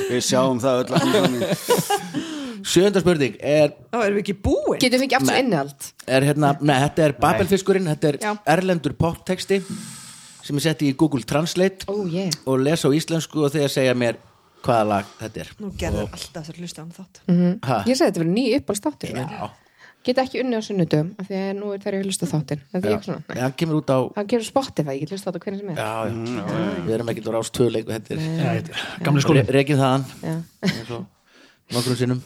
við 0.07 0.23
sjáum 0.25 0.59
það 0.63 0.81
öll 0.83 0.93
að 0.97 1.05
Sjönda 2.67 3.03
spurning 3.03 3.37
er, 3.39 3.75
þá 3.93 3.99
erum 4.01 4.17
við 4.17 4.23
ekki 4.25 4.37
búin? 4.43 4.81
Getum 4.83 4.99
við 4.99 5.07
ekki 5.07 5.19
aftur 5.21 5.39
innihald? 5.39 5.91
Er 6.11 6.25
hérna, 6.27 6.49
nei, 6.59 6.75
þetta 6.83 7.05
er 7.05 7.15
Babelfiskurinn 7.21 7.91
þetta 7.93 8.09
er 8.11 8.19
Já. 8.25 8.33
erlendur 8.57 8.97
poptexti 8.99 9.61
sem 10.47 10.59
ég 10.59 10.65
setti 10.65 10.89
í 10.91 10.97
Google 10.99 11.27
Translate 11.27 11.87
ó 11.87 11.95
ég 12.11 12.35
og 12.47 12.65
lesa 12.65 12.91
á 12.91 12.97
íslensku 12.97 13.45
og 13.47 13.55
þegar 13.55 13.71
segja 13.77 13.95
mér 13.99 14.19
hvaða 14.67 14.89
lag 14.91 15.13
þetta 15.21 15.45
er. 15.45 15.53
Nú 15.63 15.71
gerður 15.81 16.11
alltaf 16.17 16.51
þurr 16.51 16.61
hlusta 16.65 16.83
á 16.83 16.85
hann 16.85 16.97
þátt 16.97 17.23
ha, 17.71 17.79
Ég 17.87 17.97
segi 17.99 18.11
þetta 18.11 18.23
verið 18.25 18.35
ný 18.37 18.45
uppálstáttur 18.59 19.17
Já. 19.17 19.49
Get 20.07 20.21
ekki 20.23 20.39
unni 20.39 20.55
á 20.55 20.63
sunnudum 20.63 21.09
af 21.19 21.27
því 21.27 21.39
að 21.41 21.49
nú 21.59 21.73
er 21.75 21.81
þegar 21.83 21.97
ég 21.99 22.05
hlusta 22.07 22.29
þáttin 22.31 22.61
Það 22.71 22.85
Já. 22.87 22.93
ekki 22.95 23.09
svona 23.09 23.23
Nei. 23.27 23.41
hann 23.43 23.57
kemur 23.59 23.81
út 23.81 23.91
á 23.91 23.99
Það 24.15 24.29
gerur 24.33 24.47
Spotify, 24.47 24.95
ég 24.95 25.03
get 25.03 25.15
hlusta 25.17 25.27
á 25.27 25.31
þetta 25.33 25.43
hvernig 25.47 25.63
sem 25.63 25.73
er. 25.73 25.81
Já, 25.81 25.91
já, 26.07 26.77
við 26.87 26.95
erum 26.95 27.11
á 27.11 27.15
er 27.17 27.19
Ja, 28.23 28.55
þetta 28.55 28.77
er 28.77 29.03
gamli 29.09 29.25
skóli. 29.25 29.43
Re 29.43 29.57
rekin 29.57 29.81
þaðan. 29.81 30.07
Já. 30.23 30.37
eins 30.71 30.95
og 30.95 31.75
nokkrum 31.75 31.99
sinnum. 31.99 32.23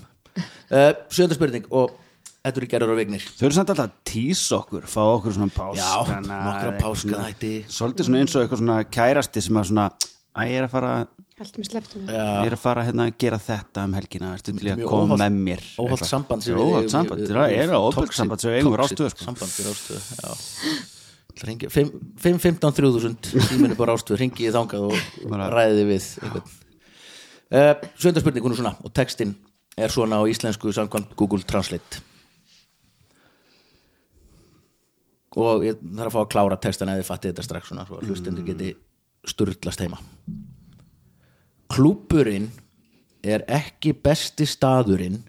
Uh, 0.71 0.93
sjönda 1.09 1.35
spurning 1.39 1.65
og 1.73 1.97
þetta 2.45 2.61
eru 2.61 2.69
gerður 2.75 2.95
á 2.95 2.97
vignir. 3.01 3.25
Þau 3.39 3.47
eru 3.49 3.57
samt 3.57 3.73
alltaf 3.73 3.89
að 3.89 3.97
tísa 4.13 4.61
okkur, 4.61 4.85
fá 4.89 5.01
okkur 5.17 5.37
svona 5.37 5.53
páska 5.55 5.81
Já, 5.81 6.21
nokkra 6.29 6.77
páskaþætti. 6.81 7.55
Svolítið 7.73 8.09
svona 8.11 8.23
eins 8.23 8.37
og 8.37 8.45
eitthvað 8.45 8.63
svona 8.63 8.79
kærasti 8.93 9.43
sem 9.45 9.61
að 9.61 9.71
svona 9.73 9.89
Æ, 10.31 10.43
ég 10.47 10.61
er 10.61 10.69
að 10.69 10.75
fara, 10.77 10.91
Held 11.41 11.57
mér 11.57 11.69
slepptum 11.71 12.09
ég 12.11 12.47
er 12.51 12.55
að 12.57 12.61
fara 12.61 12.83
hérna 12.85 13.07
að 13.09 13.15
gera 13.23 13.39
þetta 13.41 13.85
um 13.89 13.95
helgina 13.97 14.33
Ertu 14.37 14.53
til 14.59 14.73
að 14.75 14.83
koma 14.85 15.17
með 15.17 15.37
mér? 15.47 15.63
eitthvað? 15.73 16.03
samband 16.11 16.45
við- 16.45 16.89
samband, 16.93 17.23
það 17.31 17.55
er 17.57 17.73
toxic- 17.97 18.19
samband 18.19 18.45
eigum 18.51 18.75
toxic 18.77 18.99
rástöð 19.01 19.13
sko. 19.15 19.25
samband 19.31 19.55
við 19.57 19.71
rástöð 19.71 20.11
já. 20.21 20.35
Hringi- 21.41 21.71
fimm- 21.73 21.95
5-15 22.21 22.75
3000 22.77 23.31
síminu 23.49 23.77
bara 23.79 23.95
ástöð, 23.97 24.19
ringi 24.21 24.45
ég 24.45 24.53
þangað 24.53 24.91
og 24.91 25.55
ræði 25.57 25.87
við 25.89 26.11
uh, 26.29 27.75
Sjönda 27.97 28.21
spurning, 28.21 28.45
hún 28.45 28.53
er 28.53 28.61
svona 28.61 28.75
og 28.85 28.93
textin 28.93 29.33
er 29.81 29.89
svona 29.89 30.21
á 30.21 30.25
íslensku 30.29 30.69
samkvæmt 30.77 31.17
Google 31.17 31.41
Translate. 31.49 32.03
Og 35.41 35.63
ég 35.65 35.79
þarf 35.81 36.11
að 36.11 36.15
fá 36.17 36.21
að 36.25 36.31
klára 36.35 36.57
textan 36.61 36.91
eða 36.93 37.01
þið 37.01 37.09
fatti 37.09 37.31
þetta 37.31 37.45
strax 37.47 37.69
svona 37.71 37.87
svo 37.89 38.01
að 38.01 38.09
hlustendur 38.11 38.45
geti 38.45 38.73
sturlast 39.31 39.81
heima 39.81 39.97
Klúburinn 41.71 42.51
er 43.23 43.45
ekki 43.47 43.93
besti 43.95 44.47
staðurinn 44.49 45.21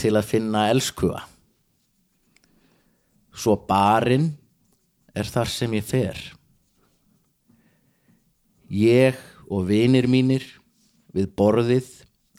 til 0.00 0.14
að 0.16 0.28
finna 0.30 0.68
elskuga 0.70 1.24
svo 3.40 3.56
barinn 3.68 4.30
er 5.16 5.28
þar 5.28 5.50
sem 5.50 5.74
ég 5.78 5.86
fer. 5.86 6.18
Ég 8.70 9.18
og 9.50 9.66
vinir 9.70 10.06
mínir 10.10 10.44
við 11.14 11.30
borðið 11.38 11.88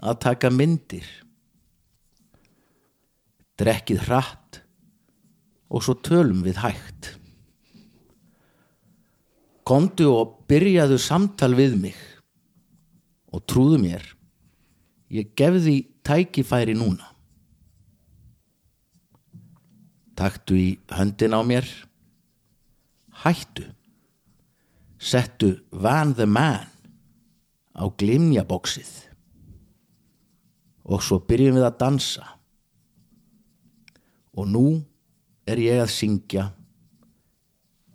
að 0.02 0.22
taka 0.28 0.52
myndir. 0.54 1.08
Drekkið 3.60 4.06
hratt 4.08 4.62
og 5.72 5.84
svo 5.86 5.98
tölum 6.00 6.42
við 6.46 6.62
hægt. 6.64 7.12
Komdu 9.68 10.08
og 10.16 10.40
byrjaðu 10.50 10.98
samtal 11.00 11.54
við 11.56 11.78
mig 11.80 12.00
og 13.32 13.46
trúðu 13.48 13.80
mér 13.82 14.04
ég 15.12 15.34
gefði 15.36 15.78
tækifæri 16.08 16.76
núna. 16.78 17.10
Taktu 20.16 20.56
í 20.56 20.70
höndin 20.92 21.36
á 21.36 21.42
mér. 21.44 21.68
Hættu. 23.24 23.68
Settu 25.02 25.58
Van 25.72 26.14
the 26.14 26.28
Man 26.30 26.70
á 27.74 27.84
glimjabóksið 27.98 28.92
og 30.92 31.02
svo 31.02 31.18
byrjum 31.26 31.58
við 31.58 31.66
að 31.66 31.78
dansa. 31.82 32.26
Og 34.38 34.48
nú 34.48 34.66
er 35.50 35.62
ég 35.62 35.82
að 35.82 35.94
syngja 35.94 36.46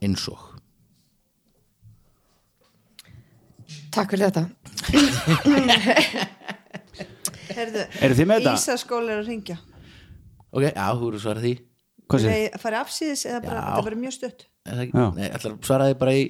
eins 0.03 0.27
og. 0.33 0.43
Takk 3.95 4.13
fyrir 4.13 4.29
þetta 4.29 4.45
Herðu, 7.57 7.83
Eruð 8.03 8.19
þið 8.21 8.27
með 8.31 8.41
þetta? 8.43 8.55
Ísaskóli 8.59 9.13
er 9.15 9.21
að 9.23 9.29
ringja 9.31 9.57
ok, 10.53 10.65
já, 10.67 10.87
þú 10.99 11.09
eru 11.13 11.21
svarað 11.23 11.47
því 11.47 11.55
Hvað 12.07 12.21
sé? 12.23 12.29
Nei, 12.31 12.43
fara 12.63 12.81
afsýðis 12.85 13.23
eða 13.27 13.41
bara, 13.43 13.57
Já. 13.59 13.65
þetta 13.67 13.87
verður 13.89 14.03
mjög 14.05 14.15
stutt 14.17 14.41
Er 14.47 14.49
það 14.73 14.83
Já. 14.83 14.85
ekki? 14.87 14.95
Nei, 15.17 15.29
ætlar 15.39 15.53
svaraði 15.67 15.95
bara 16.03 16.13
í 16.15 16.23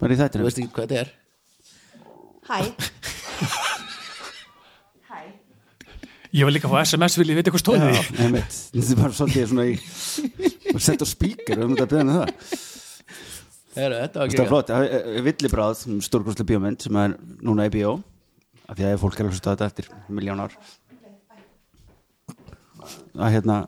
Bara 0.00 0.10
í 0.10 0.16
þú 0.16 0.22
þættinu? 0.24 0.46
veist 0.48 0.58
ekki 0.62 0.72
hvað 0.74 0.84
þetta 0.86 0.98
er 1.00 1.08
Hæ 2.50 2.58
Ég 6.30 6.46
vil 6.46 6.54
líka 6.54 6.68
fá 6.70 6.76
SMS, 6.86 7.16
vil 7.18 7.32
ég 7.32 7.38
vita 7.40 7.50
hvað 7.50 7.62
stóði 7.64 7.86
því 7.90 8.02
Einmitt. 8.22 8.52
Þetta 8.70 8.92
er 8.94 8.98
bara 9.00 9.14
svolítið 9.18 9.48
svona 9.50 9.64
í 9.66 9.72
og 10.76 10.82
sett 10.84 11.02
á 11.02 11.06
spíker 11.10 11.56
og 11.58 11.64
við 11.64 11.70
myndum 11.72 11.86
að 11.86 11.90
byrja 11.90 12.06
með 12.06 12.14
það 12.20 12.30
þetta 13.74 14.26
er 14.26 14.48
flott, 14.50 14.70
Það 14.70 14.86
er 14.90 15.26
villibráð 15.26 15.82
stórkostlega 16.06 16.48
bíómynd 16.50 16.86
sem 16.86 16.96
er 17.00 17.16
núna 17.46 17.68
í 17.68 17.74
bíó 17.74 17.96
af 18.70 18.78
því 18.78 18.86
að 18.88 19.00
fólk 19.02 19.18
er 19.18 19.26
að 19.28 19.34
hlusta 19.34 19.54
þetta 19.54 19.68
eftir 19.70 19.90
miljón 20.08 20.42
ár. 20.44 20.56
Að 23.20 23.34
hérna 23.36 23.60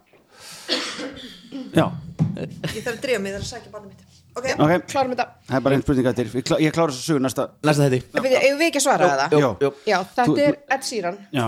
já, 1.75 1.87
Ég 2.33 2.81
þarf 2.83 2.97
að 2.97 3.03
drífa 3.03 3.21
mig, 3.21 3.33
ég 3.33 3.37
þarf 3.37 3.45
að 3.45 3.51
sækja 3.51 3.73
barnið 3.73 3.91
mitt. 3.93 4.21
Ok, 4.33 4.47
ok, 4.57 4.87
Klárum 4.89 5.13
þetta. 5.13 5.27
Það 5.49 5.57
er 5.59 5.65
bara 5.67 5.77
einn 5.77 5.83
spurning 5.85 6.07
eftir. 6.09 6.31
Ég, 6.33 6.45
klá, 6.49 6.57
ég 6.63 6.73
klára 6.73 6.95
þessu 6.95 7.05
sögur 7.11 7.25
næsta. 7.27 7.45
Næsta 7.69 7.89
þetta 7.93 8.23
Eigum 8.23 8.61
við 8.63 8.69
ekki 8.71 8.81
að 8.81 8.85
svara 8.87 9.11
það? 9.11 9.35
Jú. 9.37 9.51
Jú. 9.61 9.71
Já, 9.91 9.97
þetta 10.01 10.25
Þú- 10.31 10.39
er 10.47 10.57
Ed 10.77 10.87
Sheeran. 10.89 11.19
Já, 11.37 11.45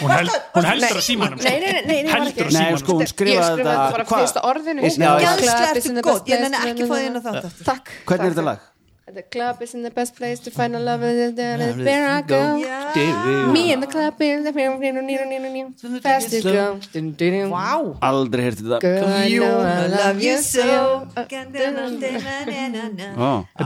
Hún, 0.00 0.10
hel, 0.10 0.28
hún 0.54 0.64
heldur 0.70 0.98
að 1.00 1.04
símanum 1.04 1.42
Nei, 1.44 1.56
nei, 1.60 1.72
nei, 1.72 1.82
nei, 1.84 2.02
nei, 2.02 2.12
var 2.12 2.20
Heldur 2.24 2.46
að 2.48 2.52
Nei, 2.52 2.60
símanum 2.60 2.78
sko, 2.84 2.92
hún 2.94 3.02
Ég 3.04 3.10
skrifaði 3.14 3.56
þetta- 3.58 3.64
þetta 3.64 3.90
bara 3.96 4.04
Hvað? 4.04 4.20
fyrsta 4.24 4.40
orðinu. 4.50 4.80
In 4.84 4.84
ég 4.84 5.26
place- 5.40 5.56
ekki 6.70 6.86
því 6.92 7.02
inn 7.08 7.18
á 7.18 7.22
þátt 7.26 7.44
hvernig 8.06 8.24
er 8.30 8.32
þetta 8.38 8.44
lag? 8.50 8.70
The 9.14 9.22
club 9.22 9.60
is 9.62 9.74
in 9.74 9.82
the 9.82 9.90
best 9.90 10.16
place 10.16 10.40
to 10.40 10.50
find 10.50 10.74
a 10.74 10.78
love 10.80 11.02
Where 11.02 12.08
I 12.08 12.22
go. 12.22 12.56
Me 13.52 13.70
and 13.72 13.82
the 13.82 13.86
club 13.86 14.14
is 14.20 14.44
the 14.44 14.52
fast 16.00 16.30
to 16.30 16.40
go 16.40 16.80
aldrei 18.00 18.42
heyrti 18.48 18.64
þetta. 18.64 18.80
Girl, 18.80 19.04
I 19.04 19.28
know 19.36 19.60
I 19.60 19.86
love 19.92 20.22
you 20.22 20.38
so. 20.38 21.06
Þetta 21.14 21.36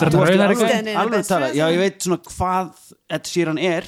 er 0.04 0.10
alveg- 0.98 1.26
tala, 1.28 1.52
já 1.54 1.64
ég 1.72 1.78
veit 1.78 1.98
svona 2.02 2.18
hvað 2.18 2.70
Ed 3.08 3.24
Sheeran 3.30 3.58
er 3.62 3.84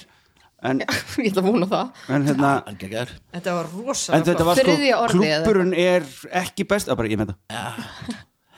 en, 0.68 0.82
Ég 1.20 1.30
ætla 1.30 1.42
að 1.42 1.48
vona 1.48 1.68
það. 1.70 1.90
en 2.16 2.28
hérna 2.28 2.52
geggjær 2.80 3.12
Þetta 3.34 3.56
var 3.56 3.68
en 3.68 3.74
rosalega 3.88 4.28
þetta 4.30 4.46
var 4.48 4.60
sko, 4.60 4.64
Þriðja 4.70 5.00
orðið 5.04 5.34
klúpurinn 5.34 5.74
er 5.84 6.08
ekki 6.42 6.66
best, 6.70 6.90
að 6.90 7.00
bara 7.00 7.12
ég 7.12 7.20
með 7.20 7.34
það 7.34 7.68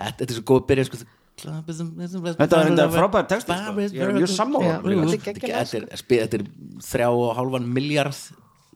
Þetta 0.02 0.26
er 0.26 0.36
svo 0.38 0.44
góð 0.48 0.62
byrja 0.70 0.86
sko. 0.88 1.02
Þetta 1.42 2.48
var 2.52 2.68
enda 2.70 2.86
frábær 2.92 3.26
texti, 3.30 3.54
sko. 3.54 3.74
Ég 3.82 4.02
er 4.02 4.14
mjög. 4.16 4.30
Já, 4.62 4.76
líka. 5.10 5.34
þetta 6.08 6.38
er 6.38 6.46
þrjá 6.86 7.08
og 7.10 7.36
hálfan 7.38 7.68
miljard 7.72 8.16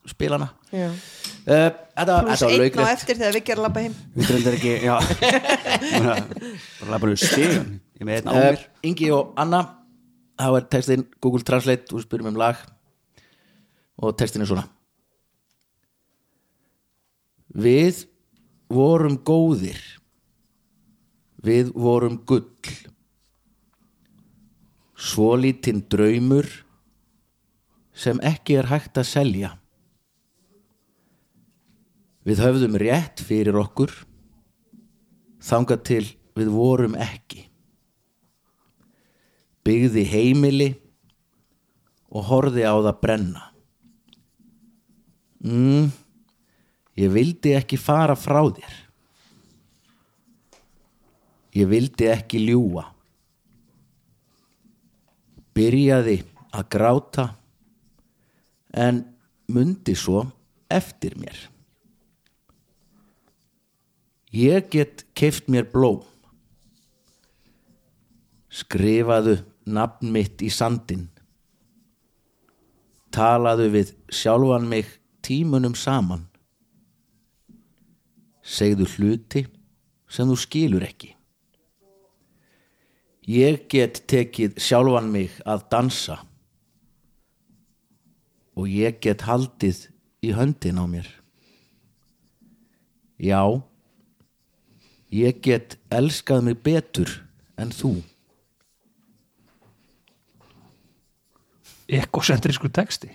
spilana. 0.06 0.48
Já. 0.70 0.86
uh, 0.90 1.70
Þetta 1.96 2.16
Plus 2.22 2.40
þetta 2.40 2.46
var 2.46 2.52
einn 2.52 2.62
laukrið 2.62 2.90
eftir 2.92 3.18
þegar 3.20 3.36
við 3.36 3.44
gerum 3.48 3.66
labba 3.66 3.82
heim. 3.82 3.96
Við 4.14 4.30
reyndar 4.34 4.56
ekki, 4.58 4.74
já. 4.86 4.96
Bara 5.96 6.14
bara 6.80 7.00
bara 7.02 7.18
stíðun 7.20 7.74
Ég 7.96 8.06
með 8.06 8.20
einn 8.20 8.30
á 8.30 8.32
uh, 8.34 8.38
mér. 8.44 8.62
Ingi 8.86 9.10
og 9.16 9.32
Anna 9.40 9.62
þá 10.36 10.48
er 10.60 10.66
textin 10.76 11.06
Google 11.24 11.46
Translate 11.48 11.96
og 11.96 12.04
spyrum 12.04 12.30
um 12.32 12.38
lag 12.40 12.60
og 13.96 14.16
textin 14.18 14.44
er 14.44 14.50
svona. 14.50 14.66
Við 17.56 18.04
vorum 18.68 19.16
góðir. 19.24 19.80
Við 21.46 21.72
vorum 21.76 22.18
gull. 22.28 22.44
Svolítinn 24.96 25.84
draumur 25.92 26.48
sem 27.96 28.20
ekki 28.24 28.58
er 28.60 28.68
hægt 28.68 28.98
að 29.00 29.08
selja. 29.08 29.54
Við 32.26 32.42
höfðum 32.42 32.78
rétt 32.82 33.22
fyrir 33.22 33.56
okkur 33.60 33.92
þangað 35.46 35.84
til 35.86 36.04
við 36.36 36.50
vorum 36.52 36.96
ekki. 36.98 37.46
Byggði 39.64 40.02
heimili 40.10 40.70
og 42.10 42.26
horfði 42.28 42.66
á 42.66 42.74
það 42.74 42.98
brenna 43.02 43.44
mm, 45.46 45.86
ég 46.98 47.12
vildi 47.14 47.54
ekki 47.56 47.78
fara 47.80 48.16
frá 48.18 48.42
þér. 48.50 48.76
Ég 51.56 51.68
vildi 51.70 52.10
ekki 52.12 52.42
ljúa 52.44 52.84
byrjaði 55.56 56.18
að 56.52 56.66
gráta 56.74 57.26
en 58.76 59.00
mundi 59.48 59.94
svo 59.96 60.26
eftir 60.68 61.16
mér. 61.16 61.38
Ég 64.36 64.68
get 64.68 65.06
keift 65.16 65.48
mér 65.48 65.64
blóm. 65.72 66.02
Skrifaðu 68.52 69.38
nafn 69.64 70.12
mitt 70.12 70.44
í 70.44 70.50
sandin 70.52 71.06
talaðu 73.16 73.70
við 73.72 73.92
sjálfan 74.12 74.68
mig 74.68 74.88
tímunum 75.26 75.74
saman. 75.74 76.24
Segðu 78.46 78.86
hluti 78.94 79.42
sem 80.06 80.28
þú 80.30 80.38
skilur 80.38 80.86
ekki. 80.86 81.12
Ég 83.26 83.64
get 83.66 84.04
tekið 84.06 84.60
sjálfan 84.62 85.10
mig 85.10 85.34
að 85.42 85.64
dansa 85.72 86.20
og 88.56 88.70
ég 88.70 89.00
get 89.02 89.26
haldið 89.26 89.88
í 90.22 90.30
höndin 90.36 90.78
á 90.78 90.86
mér. 90.86 91.08
Já 93.18 93.42
ég 95.10 95.42
get 95.42 95.74
elskað 95.90 96.46
mig 96.46 96.62
betur 96.62 97.10
en 97.58 97.74
þú. 97.74 97.98
Ekosentrísku 101.86 102.70
texti 102.70 103.10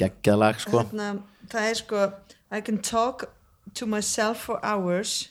geggjalag 0.00 0.60
sko. 0.62 0.82
Hérna, 0.82 1.08
það 1.52 1.68
er 1.70 1.80
sko 1.80 2.04
I 2.52 2.60
can 2.60 2.78
talk 2.84 3.26
to 3.78 3.88
myself 3.88 4.46
for 4.48 4.60
hours. 4.62 5.30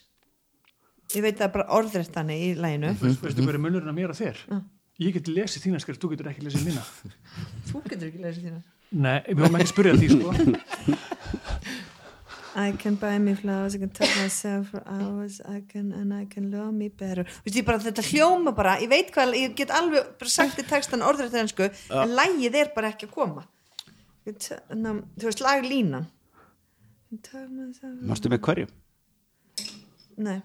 Ég 1.12 1.26
veit 1.26 1.40
það 1.40 1.54
bara 1.58 1.68
orðrætt 1.76 2.14
þannig 2.16 2.44
í 2.46 2.52
læginu 2.56 2.94
Veistu 3.02 3.44
hver 3.44 3.58
er 3.58 3.62
munurinn 3.62 3.92
að 3.92 3.98
mér 3.98 4.14
og 4.14 4.18
þér? 4.20 4.46
Ég 5.02 5.16
get 5.18 5.28
lesið 5.32 5.66
þína 5.66 5.82
skrift, 5.84 6.02
þú 6.02 6.14
getur 6.14 6.30
ekki 6.32 6.46
lesið 6.46 6.68
mína. 6.70 6.84
Þú 7.72 7.82
getur 7.90 8.08
ekki 8.08 8.22
lesið 8.22 8.48
þína. 8.48 8.62
Nei, 8.92 9.18
við 9.28 9.42
höfum 9.42 9.58
ekki 9.60 9.72
spyrjað 9.72 10.02
því 10.02 10.08
sko 10.12 10.32
I 12.56 12.72
can 12.78 12.96
buy 12.96 13.18
me 13.18 13.34
flowers, 13.34 13.76
I 13.76 13.80
can 13.80 13.90
talk 13.90 14.10
myself 14.20 14.72
for 14.72 14.84
hours 14.86 15.40
I 15.48 15.62
can, 15.68 15.94
and 15.94 16.14
I 16.14 16.26
can 16.26 16.52
love 16.52 16.74
me 16.74 16.90
better. 16.90 17.24
Veistu, 17.46 17.62
ég 17.62 17.68
bara, 17.68 17.80
þetta 17.80 18.04
hljóma 18.10 18.52
bara 18.56 18.78
ég 18.82 18.92
veit 18.92 19.12
hvað, 19.16 19.36
ég 19.40 19.56
get 19.56 19.72
alveg 19.72 20.16
bara 20.20 20.32
sagt 20.32 20.60
í 20.60 20.66
textan 20.68 21.06
orðrætt 21.06 21.38
ennsku, 21.40 21.70
en 21.90 22.16
lægið 22.18 22.58
er 22.60 22.74
bara 22.76 22.92
ekki 22.92 23.08
að 23.08 23.16
koma. 23.16 23.46
Þú 24.26 25.26
veist, 25.28 25.40
Talk 27.20 27.50
myself 27.52 27.98
Mástu 28.08 28.30
með 28.32 28.40
hverju? 28.46 28.68
Nei, 30.24 30.38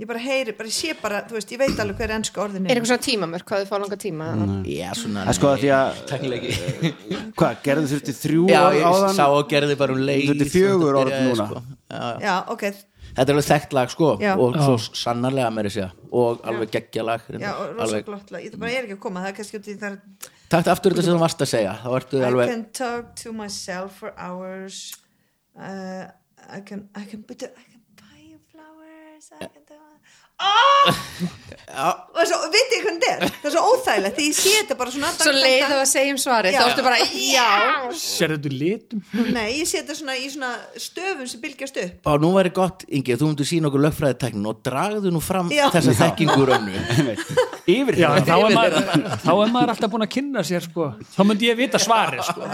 ég 0.00 0.08
bara 0.10 0.18
heyri, 0.24 0.52
bara 0.58 0.68
ég 0.70 0.74
sé 0.74 0.94
bara, 1.00 1.20
þú 1.28 1.36
veist, 1.38 1.52
ég 1.54 1.60
veit 1.60 1.78
alveg 1.84 2.00
hver 2.00 2.12
ennsku 2.16 2.40
orðin 2.42 2.64
Er 2.66 2.74
eitthvað 2.74 2.90
svona 2.90 3.04
tímamörk, 3.06 3.46
hvað 3.50 3.62
þið 3.62 3.68
fá 3.70 3.76
langa 3.82 3.98
tíma? 4.04 4.30
Já, 4.66 4.88
svona 4.98 5.26
er 5.30 5.36
sko 5.38 5.50
að 5.52 5.60
því 5.62 5.70
að 5.76 6.00
Teknileiki 6.10 6.56
Hvað, 7.38 7.60
gerðu 7.68 7.90
þurfti 7.92 8.16
þrjú 8.22 8.48
Já, 8.50 8.58
ár 8.64 8.78
ég 8.78 8.88
áðan? 8.90 9.14
sá 9.20 9.24
og 9.30 9.46
gerði 9.54 9.78
bara 9.84 9.94
um 9.94 10.02
leið 10.08 10.26
Þetta 10.32 10.48
er 10.48 10.52
fjögur 10.56 10.98
orð 11.02 11.12
byrjaði, 11.14 11.30
núna. 11.30 11.46
sko. 11.46 11.62
Já, 11.94 12.02
já. 12.02 12.26
Já, 12.26 12.34
ok, 12.56 12.66
Þetta 13.14 13.28
er 13.30 13.34
alveg 13.36 13.46
þekkt 13.46 13.74
lag 13.78 13.90
sko 13.94 14.08
Já. 14.18 14.32
og 14.42 14.56
svo 14.58 14.76
sannarlega 14.98 15.50
með 15.54 15.68
þessi 15.70 15.84
og 16.18 16.40
alveg 16.50 16.72
geggja 16.74 17.04
lag 17.06 17.22
já, 17.30 17.50
og 17.54 17.68
rosa 17.76 17.84
alveg. 17.86 18.06
glott 18.08 18.32
lag. 18.34 18.42
ég 18.42 18.50
það 18.56 18.64
bara 18.64 18.72
er 18.74 18.88
ekki 18.88 18.96
að 18.96 19.02
koma, 19.04 19.22
það 19.22 19.30
er 19.30 19.36
kannski 19.38 19.60
út 19.60 19.68
í 19.70 19.76
þar 19.84 19.98
Takk 20.54 20.68
aftur 20.74 20.92
þetta 20.94 21.04
sem 21.06 21.14
þú 21.14 21.20
varst 21.22 21.40
að 21.42 21.48
segja. 21.50 21.70
Þá 21.82 21.86
ertu 21.98 22.18
I 22.20 22.24
alveg 22.28 22.50
can 22.50 22.64
talk 22.76 23.14
to 23.22 23.32
myself 23.34 23.94
for 24.02 24.12
hours. 24.18 24.80
Uh, 25.56 26.04
I 26.50 26.60
can 26.66 26.88
I 26.94 27.04
can, 27.08 27.22
but 27.26 27.42
I 27.42 27.64
can 27.70 27.80
buy 27.98 28.18
you 28.22 28.38
flowers 28.52 29.30
I 29.34 29.46
can 29.46 29.63
do 30.40 30.94
og 31.74 32.26
svo, 32.28 32.38
veit 32.52 32.72
ég 32.74 32.84
hvernig 32.84 33.02
þetta 33.02 33.26
er? 33.26 33.32
Það 33.40 33.48
er 33.48 33.54
svo 33.54 33.62
óþægilegt, 33.72 34.16
því 34.18 34.26
ég 34.28 34.36
sé 34.38 34.52
þetta 34.60 34.76
bara 34.78 34.92
svona 34.94 35.10
Svo 35.14 35.32
leið 35.34 35.64
þú 35.70 35.78
að 35.78 35.86
segja 35.90 36.14
um 36.14 36.18
svarið, 36.22 36.54
Já. 36.54 36.58
þá 36.60 36.66
ertu 36.70 36.84
bara, 36.86 36.98
já. 37.18 37.46
Sér 37.98 38.34
þetta 38.36 38.52
litum? 38.52 39.02
nei, 39.36 39.46
ég 39.58 39.70
sé 39.70 39.80
þetta 39.80 39.96
svona 39.98 40.16
í 40.18 40.26
svona 40.32 40.50
stöfum 40.84 41.30
sem 41.30 41.42
bylgjast 41.42 41.80
upp. 41.84 42.10
Og 42.12 42.24
nú 42.24 42.32
væri 42.36 42.52
gott, 42.56 42.84
Ingi, 42.88 43.14
að 43.14 43.24
þú 43.24 43.30
myndir 43.30 43.50
sína 43.50 43.70
okkur 43.70 43.84
lögfræðiteknin 43.86 44.50
og 44.50 44.60
dragðu 44.66 45.14
nú 45.14 45.22
fram 45.24 45.50
Já. 45.54 45.64
þessa 45.74 45.96
þekkingur 46.02 46.54
önnu 46.58 46.84
yfir 47.78 48.00
Já, 48.02 48.10
þá 48.20 48.34
er, 48.36 48.58
maður, 48.58 48.78
þá 49.24 49.32
er 49.32 49.56
maður 49.56 49.74
alltaf 49.74 49.94
búin 49.94 50.06
að 50.06 50.12
kynna 50.18 50.44
sér 50.46 50.68
sko. 50.68 50.92
Þá 51.16 51.20
myndi 51.30 51.50
ég 51.50 51.58
vita 51.58 51.80
svarið 51.82 52.28
sko, 52.28 52.52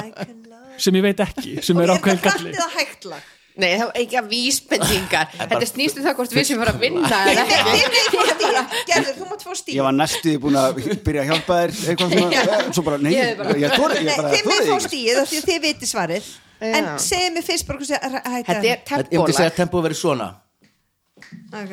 sem 0.81 0.97
ég 0.97 1.07
veit 1.11 1.27
ekki, 1.27 1.59
sem 1.65 1.77
og 1.77 1.85
er 1.85 1.97
ákveðin 1.99 2.25
það 2.25 3.21
Nei, 3.61 3.73
það 3.77 3.87
var 3.91 3.97
ekki 4.03 4.17
að 4.21 4.27
vísbendingar. 4.31 5.27
Þetta 5.41 5.67
snýstu 5.71 6.01
það 6.05 6.15
hvort 6.21 6.33
við 6.37 6.45
sem 6.49 6.59
fara 6.61 6.73
að 6.75 6.81
vinna 6.85 7.01
gerður, 8.89 9.15
þú 9.17 9.25
mátt 9.31 9.43
fá 9.45 9.53
stíð 9.61 9.75
ég 9.77 9.83
var 9.87 9.95
næstuði 9.97 10.39
búin 10.43 10.59
að 10.61 10.69
byrja 11.05 11.21
að 11.25 11.29
hjálpa 11.31 11.53
þér 11.61 11.71
eitthvað 11.93 12.11
svona, 12.17 12.31
svo 12.75 12.83
bara, 12.87 12.99
nei 13.05 13.15
þið 13.15 13.21
með 14.49 14.61
fá 14.69 14.75
af 14.77 14.83
því 14.91 15.01
þið 15.49 15.59
viti 15.67 15.87
svarið. 15.91 16.25
En 16.61 16.85
segið 17.01 17.31
mér 17.37 17.45
fyrst 17.47 17.67
bara 17.69 17.79
Þetta 17.81 17.97
er 18.53 18.59
ég 18.61 18.61
myndi 18.61 18.75
tempólag. 18.91 19.35
segja 19.39 19.51
að 19.51 19.59
tempóið 19.63 19.85
verið 19.89 19.99
svona. 20.01 20.27
Ok. 21.57 21.73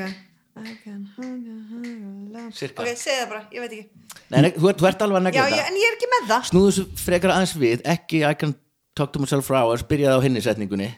Ok, 2.78 2.88
segið 2.98 3.20
það 3.20 3.30
bara, 3.30 3.42
ég 3.54 3.60
veit 3.66 3.74
ekki. 3.78 3.86
Nei, 4.32 4.40
þú, 4.56 4.66
ert, 4.72 4.80
þú 4.80 4.86
ert 4.90 5.02
alveg 5.06 5.18
að 5.20 5.26
negla 5.28 5.44
þetta. 5.52 5.66
en 5.68 5.76
ég 5.78 5.86
er 5.90 5.94
ekki 5.98 6.10
með 6.14 6.24
það. 6.32 6.42
Snúðu 6.52 6.68
þessu 6.72 6.84
frekar 7.04 7.32
aðeins 7.36 7.56
við. 7.62 7.78
Ekki 7.94 8.18
I 8.24 8.26
can 8.40 8.52
talk 8.98 9.10
to 9.14 9.20
myself 9.22 9.44
for 9.46 9.56
hours. 9.60 9.82
Byrjaði 9.88 10.16
á 10.18 10.20
hinni 10.24 10.42
setningunni 10.46 10.90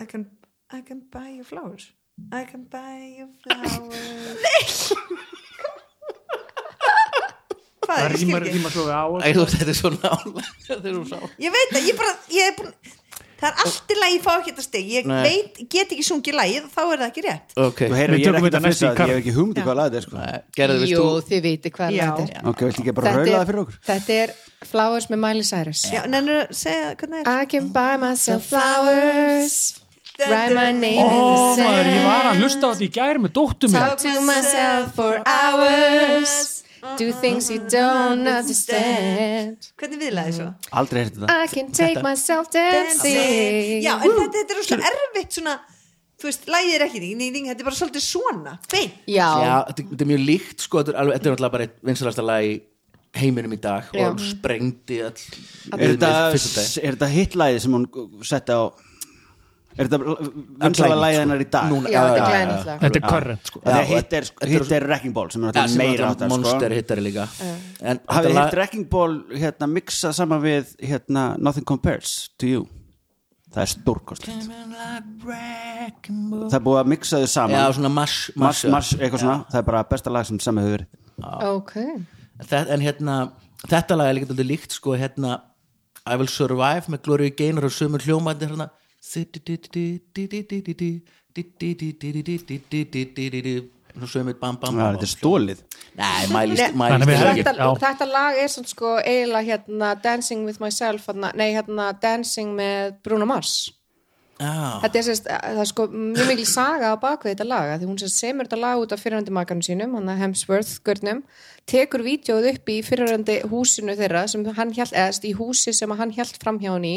I 0.00 0.04
can, 0.06 0.26
I 0.70 0.80
can 0.82 1.00
buy 1.10 1.28
you 1.36 1.44
flowers. 1.44 1.90
I 2.32 2.44
can 2.44 2.64
buy 2.70 3.14
you 3.18 3.28
flowers. 3.42 4.92
Hvað 7.88 7.96
Það 7.98 8.04
er, 8.04 8.14
ekki. 8.14 8.52
rýmar 8.52 8.72
svo 8.74 8.84
við 8.84 8.94
á 8.94 9.04
Æ, 9.24 9.28
þú 9.32 9.42
veist, 9.44 9.58
þetta 9.58 9.72
er 9.72 9.78
svona 9.78 10.08
sá 11.08 11.18
ég 11.40 11.54
veit 11.54 11.70
það, 11.72 11.86
ég 11.88 11.96
bara, 11.96 12.10
ég 12.34 12.50
er 12.50 12.56
búin 12.58 12.72
það 13.38 13.46
er 13.48 13.62
allt 13.62 13.92
í 13.94 13.96
lagi, 13.96 14.16
ég 14.18 14.22
fá 14.24 14.32
ekki 14.34 14.50
þetta 14.50 14.64
stig. 14.66 14.86
Ég 14.90 15.06
Nei. 15.06 15.18
veit, 15.22 15.58
get 15.70 15.92
ekki 15.94 16.04
sungið 16.08 16.34
lagið 16.40 16.64
þá 16.74 16.80
er 16.82 16.88
það 16.98 17.04
ekki 17.06 17.22
rétt. 17.28 17.52
Ok, 17.62 17.82
þú 17.86 17.98
heyrir, 18.00 18.18
ég 18.18 18.26
er 18.32 18.38
ekkert 18.40 18.56
að 18.58 18.64
fyrsta 18.66 18.88
ég 18.90 18.98
hef 18.98 19.20
ekki 19.22 19.34
hugmyndi 19.36 19.62
hvað 19.68 19.78
lag 19.78 19.86
þetta 19.92 20.00
er 20.00 20.06
sko. 20.08 20.16
Nei, 20.18 20.40
gerðu, 20.58 20.88
Jú, 20.90 20.98
þú? 21.04 21.20
þið 21.30 21.42
viti 21.46 21.72
hvað 21.76 21.94
þetta 22.00 22.24
er. 22.26 22.42
Ok, 22.50 22.64
viltu 22.66 22.82
ekki 22.82 22.94
bara 22.98 23.12
raula 23.14 23.36
það 23.38 23.46
fyrir 23.52 23.62
okkur? 23.62 23.78
Þetta 23.88 24.16
er 24.24 24.34
Flowers 24.72 25.06
með 25.14 25.22
Miley 25.22 25.46
Cyrus. 25.52 25.84
Já, 25.94 26.00
nennur 26.10 26.40
að 26.42 26.56
segja, 26.58 26.90
hvernig 26.98 27.22
er? 27.22 27.30
I 27.30 27.46
can 27.54 27.70
buy 27.78 27.94
myself 28.02 28.50
flowers 28.50 29.58
Write 30.18 30.54
my 30.54 30.72
name 30.74 30.98
Ó, 30.98 31.08
in 31.08 31.60
the 31.60 31.66
maður, 31.68 31.90
ég 31.92 32.06
var 32.06 32.26
að 32.26 32.32
sand 32.32 32.42
hlusta 32.42 32.66
á 32.66 32.70
þetta 32.72 32.86
í 32.86 32.90
gær 32.98 33.20
með 33.22 33.34
dóttum 33.38 33.74
minn 33.74 33.84
Talk 33.84 34.00
to 34.02 34.14
myself 34.26 34.94
for 34.98 35.20
hours. 35.22 36.32
Do 36.98 37.10
things 37.20 37.48
you 37.50 37.58
don't 37.70 38.26
understand. 38.26 39.70
Hvernig 39.78 40.02
viðlaði 40.02 40.36
svo? 40.36 40.46
Aldrei 40.78 41.04
heyrti 41.04 41.22
þetta. 41.22 41.38
I 41.42 41.50
can 41.50 41.72
take 41.74 42.02
myself 42.02 42.50
dancing. 42.54 43.82
Já, 43.82 43.96
en 43.98 44.14
þetta, 44.14 44.30
þetta 44.40 44.56
er 44.56 44.68
svona 44.68 44.92
erfitt 44.92 45.38
svona 45.38 45.56
þú 46.18 46.26
veist, 46.26 46.48
lagið 46.50 46.74
er 46.74 46.84
ekki 46.88 47.02
ding, 47.04 47.46
þetta 47.46 47.62
er 47.62 47.68
bara 47.68 47.78
svolítið 47.78 48.04
svona 48.04 48.56
bein, 48.72 48.90
Já, 49.06 49.28
Já, 49.38 49.54
þetta, 49.70 49.86
þetta 49.92 50.04
er 50.04 50.10
mjög 50.10 50.24
líkt 50.26 50.64
sko, 50.64 50.82
þetta 50.82 50.94
er, 50.94 50.98
alveg, 51.02 51.18
þetta 51.18 51.28
er 51.28 51.34
náttúrulega 51.34 51.54
bara 51.54 51.68
eitt 51.68 51.78
vinsalasta 51.90 52.24
lag 52.26 52.48
í 52.48 52.56
heiminum 53.18 53.54
í 53.54 53.60
dag 53.62 53.92
Já. 53.94 54.08
og 54.08 54.20
sprengdi 54.20 54.98
all 55.06 55.14
er 55.78 55.94
þetta, 55.94 56.10
fyrsta 56.34 56.64
dag. 56.64 56.72
er 56.82 56.96
þetta 56.98 57.10
hitlæði 57.14 57.62
sem 57.64 57.76
hún 57.78 57.86
setti 58.26 58.58
á 58.58 58.62
er 59.78 59.88
þetta 59.88 59.98
vinsala 60.64 60.96
læðið 60.98 61.18
hennar 61.22 61.42
í 61.44 61.46
dag? 61.54 61.68
Núna, 61.70 61.90
Já, 61.92 62.00
þetta 62.02 62.14
er 62.14 62.18
já, 62.18 62.24
já, 62.24 62.30
glænýtt 62.32 62.66
lag. 62.68 62.80
Þetta 62.84 62.98
er 63.00 63.04
current 63.12 63.50
sko. 63.52 63.60
Já, 63.64 63.76
þetta 63.92 64.18
er- 64.18 64.48
hitt 64.52 64.72
er 64.78 64.86
Wrecking 64.88 65.14
Ball 65.14 65.30
sem 65.30 65.44
er 65.44 65.46
Já, 65.46 65.52
náttúrulega 65.52 65.68
sem 65.68 65.78
meira 65.84 66.02
er 66.04 66.10
áttar 66.14 66.28
monster 66.32 66.68
sko. 66.68 66.74
hittari 66.80 67.02
líka 67.06 67.28
en 67.80 68.00
hafið 68.08 68.28
þetta 68.32 68.44
hitt 68.44 68.58
Wrecking 68.58 68.88
Ball 68.90 69.14
hérna, 69.44 69.66
mixa 69.78 70.12
saman 70.12 70.42
við 70.42 70.74
hérna, 70.82 71.24
Nothing 71.38 71.64
Compares 71.64 72.16
to 72.38 72.46
You? 72.46 72.66
Það 73.48 73.62
er 73.62 73.70
stórkostlegt. 73.72 74.48
Það 75.48 76.56
er 76.58 76.64
búið 76.64 76.80
að 76.82 76.90
mixa 76.92 77.20
þau 77.22 77.30
saman. 77.32 77.54
Já, 77.56 77.72
svona 77.78 77.90
mash, 77.94 78.94
eitthvað 78.98 79.22
svona, 79.22 79.38
það 79.48 79.60
er 79.62 79.66
bara 79.70 79.84
besta 79.88 80.12
lag 80.12 80.26
sem 80.28 80.40
saman 80.42 80.64
hefur 80.66 80.74
verið. 80.76 80.88
Ok. 81.48 81.74
En 82.74 82.84
hérna 82.84 83.14
þetta 83.66 83.96
lag 83.98 84.10
er 84.10 84.18
líka 84.18 84.28
alltaf 84.30 84.46
líkt 84.46 84.76
sko 84.76 84.94
hérna 85.00 85.40
I 86.08 86.16
Will 86.16 86.28
Survive 86.30 86.92
með 86.92 87.02
Gloria 87.08 87.34
Gaynor 87.36 87.66
og 87.68 87.74
sömur 87.74 88.04
hljómandi 88.04 88.46
hérna 88.48 88.68
sömur 94.06 94.34
bam 94.38 94.58
bam 94.60 94.76
Já, 94.78 94.82
bam 94.84 94.96
þetta 94.96 95.06
er 95.06 95.12
stólið 95.12 95.62
þetta 97.82 98.08
lag 98.10 98.38
er 98.38 98.52
svona 98.52 98.70
sko 98.70 98.94
eiginlega 99.02 99.46
hérna 99.52 99.94
Dancing 100.02 100.46
with 100.46 100.60
myself 100.62 101.08
nei 101.14 101.50
hérna 101.54 101.90
Dancing 102.02 102.54
með 102.58 102.98
Bruno 103.02 103.26
Mars 103.26 103.72
Já, 104.38 104.78
þetta 104.84 104.98
er, 105.00 105.04
sérst, 105.08 105.24
það 105.26 105.60
er 105.60 105.66
sko 105.66 105.84
mjög 105.90 106.28
mikil 106.30 106.44
saga 106.46 106.92
á 106.94 106.96
bakvið 107.02 107.32
þetta 107.32 107.46
lag 107.48 107.70
af 107.72 107.80
því 107.80 107.88
hún 107.88 107.96
sérst 107.98 108.20
semur 108.22 108.46
þetta 108.46 108.58
lag 108.62 108.82
út 108.84 108.92
af 108.94 109.00
fyrirhandi 109.02 109.32
makanum 109.34 109.64
sínum 109.66 109.96
hann 109.98 110.12
að 110.12 110.20
Hemsworth 110.22 110.76
görnum 110.86 111.24
tekur 111.66 112.04
vídeoð 112.06 112.46
upp 112.52 112.70
í 112.70 112.76
fyrirhandi 112.86 113.40
húsinu 113.50 113.96
þeirra 113.98 114.22
sem 114.30 114.46
hann 114.54 114.70
hjælt, 114.76 114.94
eðast 114.94 115.26
í 115.26 115.32
húsi 115.34 115.74
sem 115.74 115.90
hann 115.98 116.14
hjælt 116.14 116.38
fram 116.38 116.60
hjá 116.62 116.70
hann 116.70 116.86
í 116.86 116.94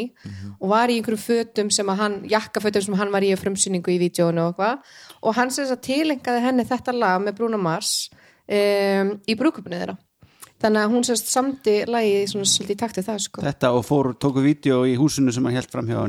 og 0.59 0.69
var 0.69 0.93
í 0.93 0.99
einhverjum 0.99 1.23
fötum 1.23 1.73
sem 1.73 1.89
hann 2.03 2.21
jakkafötum 2.29 2.85
sem 2.91 2.99
hann 3.01 3.15
var 3.15 3.25
í 3.25 3.33
að 3.33 3.41
frumsýningu 3.41 3.95
í 3.95 3.97
vídeoinu 4.05 4.45
og 4.45 4.53
eitthvað. 4.53 4.93
Og 5.25 5.37
hann 5.39 5.49
sérst 5.49 5.73
að 5.73 5.83
tilengaði 5.89 6.45
henni 6.45 6.69
þetta 6.69 6.93
lag 6.93 7.25
með 7.25 7.41
Bruno 7.41 7.57
Mars 7.57 8.11
um, 8.45 9.15
í 9.25 9.39
brúkupinu 9.39 9.81
þeirra 9.81 9.97
þannig 10.61 10.81
að 10.83 10.93
hún 10.95 11.05
sérst 11.07 11.31
samdi 11.31 11.75
lagið 11.89 12.25
svona 12.31 12.49
svolítið 12.51 12.75
í 12.75 12.79
takti 12.81 13.03
það 13.05 13.19
sko 13.25 13.43
þetta 13.45 13.71
og 13.77 13.85
fór, 13.87 14.11
tóku 14.21 14.43
vídeo 14.45 14.81
í 14.87 14.95
húsinu 14.99 15.33
sem 15.33 15.47
hann 15.47 15.57
held 15.57 15.71
fram 15.73 15.89
hjá. 15.89 15.99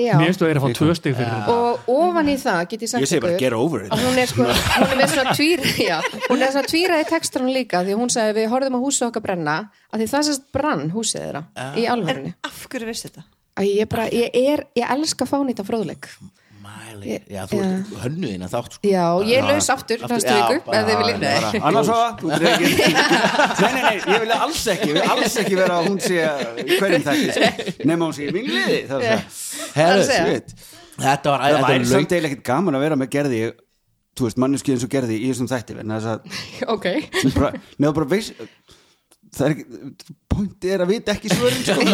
Já. 0.00 0.14
Mér 0.16 0.30
finnst 0.30 0.40
þú 0.40 0.46
að 0.46 0.52
er 0.52 0.60
að 0.60 0.64
fá 0.64 0.78
tvö 0.78 0.94
stig 0.96 1.16
fyrir 1.18 1.32
þetta 1.34 1.56
og 1.56 1.90
ofan 1.96 2.30
í 2.30 2.36
það 2.40 2.62
get 2.70 2.84
ég 2.86 2.92
sagt 2.92 3.04
ég 3.04 3.10
segi 3.10 3.24
bara 3.24 3.40
get 3.40 3.56
over 3.56 3.84
it 3.84 3.94
hún 3.94 4.20
er 4.22 4.30
sko, 4.30 4.46
hún 4.78 4.86
er 4.86 5.00
með 5.00 5.14
svona 5.14 5.34
tvír 5.36 5.64
já, 5.84 5.96
hún 6.28 6.44
er 6.46 6.54
svona 6.54 6.70
tvíra 6.70 7.00
í 7.02 7.06
textunum 7.10 7.52
líka 7.54 7.84
því 7.86 7.98
hún 8.00 8.12
sagði 8.12 8.38
við 8.40 8.50
horfðum 8.54 8.78
að 8.78 8.86
húsið 8.86 9.08
okkar 9.10 9.26
brenna 9.26 9.56
að 9.90 10.02
því 10.02 10.10
það 10.14 10.26
sést 10.30 10.48
brann 10.54 10.86
húsið 10.94 11.26
þeirra 11.26 11.44
í 11.76 11.86
alvörinu 11.90 12.34
af 12.48 12.64
hverju 12.70 12.90
vissi 12.90 13.10
þetta? 13.10 13.26
ég 13.66 13.88
bara, 13.90 14.06
ég 14.14 14.36
er, 14.40 14.64
ég 14.78 14.92
elska 14.96 15.28
fánýta 15.28 15.66
fróðleik 15.66 16.08
Já, 17.30 17.40
þú 17.50 17.60
ert 17.64 17.92
hönnuðina 18.04 18.48
þátt 18.50 18.76
sko. 18.76 18.90
já, 18.90 19.04
ég 19.28 19.38
er 19.38 19.46
laus 19.48 19.70
aftur 19.74 20.02
næstu 20.04 20.34
viku, 20.36 20.58
ef 20.60 20.88
þið 20.88 21.00
bara, 21.00 21.14
Nei. 21.20 21.62
annars 21.70 21.90
svo 21.90 22.00
þú 22.20 22.32
ekki 22.50 22.72
nei, 23.62 23.70
nei, 23.70 23.82
nei, 23.86 23.96
ég 24.00 24.24
vil 24.24 24.34
alls 24.36 24.66
ekki 24.74 24.90
ég 24.90 24.98
vil 24.98 25.06
alls 25.14 25.38
ekki 25.44 25.58
vera 25.60 25.78
að 25.80 25.88
hún 25.90 25.98
sé 26.04 26.20
í 26.20 26.78
hverjum 26.80 27.06
þætti 27.08 27.88
nema 27.90 28.08
hún 28.08 28.16
sé 28.18 28.28
í 28.28 28.34
mín 28.36 28.50
liði 28.50 28.82
það 28.90 29.08
það 29.08 29.40
Herru, 29.78 30.04
shit. 30.10 30.54
Þetta 31.00 31.32
var 31.32 31.44
er 31.48 31.84
samt 31.88 32.12
eiginlega 32.12 32.34
ekkert 32.34 32.46
gaman 32.50 32.76
að 32.76 32.86
vera 32.88 32.98
með 33.00 33.12
gerði 33.14 33.42
þú 34.18 34.26
veist, 34.26 34.40
manneski 34.42 34.74
eins 34.74 34.84
og 34.84 34.92
gerði 34.92 35.16
í 35.20 35.30
þessum 35.30 35.48
þætti 35.50 35.78
en 35.80 35.94
þess 35.94 36.10
að 36.12 36.18
ok, 36.74 36.86
bara, 37.36 37.52
neða 37.78 37.96
bara 38.00 38.10
veist 38.10 38.34
það 39.36 39.46
er 39.46 39.54
ekki, 39.54 40.06
pointi 40.30 40.72
er 40.74 40.84
að 40.84 40.90
vita 40.90 41.14
ekki 41.14 41.30
svörin 41.32 41.62
sko. 41.64 41.84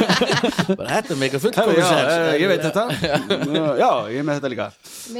bara, 0.78 0.88
Þetta 0.88 1.14
er 1.14 1.20
Herru, 1.20 1.42
fullkomis 1.42 1.82
já, 1.82 2.00
eh, 2.02 2.30
ég 2.42 2.50
veit 2.52 2.64
þetta. 2.66 2.84
Já, 3.82 3.90
ég 4.14 4.26
með 4.26 4.40
þetta 4.40 4.52
líka. 4.54 4.68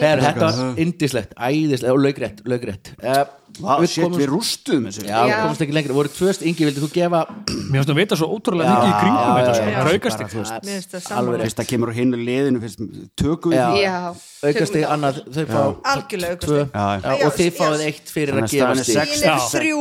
Herru, 0.02 0.26
þetta 0.26 0.48
var 0.48 0.82
indislegt, 0.86 1.36
æðislegt 1.38 1.94
og 1.94 2.02
laugrétt, 2.02 2.42
laugrétt 2.48 2.92
uh, 2.98 3.22
Shit, 3.52 4.04
komumst- 4.04 4.20
við 4.22 4.28
rústuðum 4.32 4.86
þessu 4.88 5.02
Já, 5.04 5.18
við 5.22 5.30
Já. 5.32 5.36
komumst 5.42 5.62
ekki 5.64 5.74
lengra, 5.76 5.92
voru 5.96 6.08
tvöst 6.08 6.42
Ingi, 6.46 6.64
vildi 6.64 6.80
þú 6.82 6.88
gefa 6.94 7.20
Mér 7.28 7.82
finnst 7.82 7.92
að 7.92 7.98
vita 8.00 8.16
svo 8.16 8.28
ótrúlega 8.32 8.72
mikið 8.72 8.88
í 8.88 8.96
kringum 9.02 9.34
þetta 9.38 9.54
sko. 9.58 9.66
aukast 9.92 10.22
finnst 10.32 10.96
það 10.96 11.16
alveg 11.18 11.54
það 11.60 11.68
kemur 11.72 11.92
á 11.92 11.94
hinu 11.98 12.16
liðinu 12.22 12.62
fyrst, 12.62 12.82
tökum 13.20 13.52
við 13.52 13.60
Já. 13.60 13.68
því 13.72 13.82
já 13.82 13.96
aukastig 14.42 14.86
annað, 14.88 15.20
þau 15.36 15.46
fá 15.52 15.62
Algjörlega 15.92 16.32
aukastig. 16.32 16.48
tvö. 16.48 16.60
Já, 16.72 16.86
já. 16.96 17.12
Já, 17.12 17.26
og 17.26 17.32
þið 17.38 17.50
fáið 17.60 17.84
eitt 17.86 18.12
fyrir 18.12 18.34
að 18.40 18.48
gefa 18.50 18.84
sex. 18.84 19.22
Er 19.22 19.28
Já. 19.28 19.36
þrjú, 19.52 19.78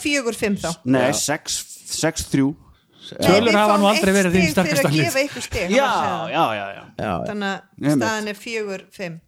fjögur, 0.00 0.34
fimm 0.34 0.56
þá 0.56 0.70
nei, 0.84 1.10
6-3 1.10 2.54
Tölur 3.10 3.40
Nei, 3.42 3.50
við 3.50 3.56
hafa 3.58 3.74
nú 3.74 3.82
fáum 3.82 3.90
aldrei 3.90 4.12
eitt 4.12 4.18
verið 4.20 4.34
gefa 4.94 5.22
ykkur 5.26 5.42
stig 5.42 5.70
já, 5.74 5.88
já, 6.30 6.44
já, 6.94 7.10
þannig 7.26 7.48
að 7.50 7.96
staðan 7.96 8.28
er 8.30 8.38
fjögur, 8.38 8.84
fimm. 8.94 9.20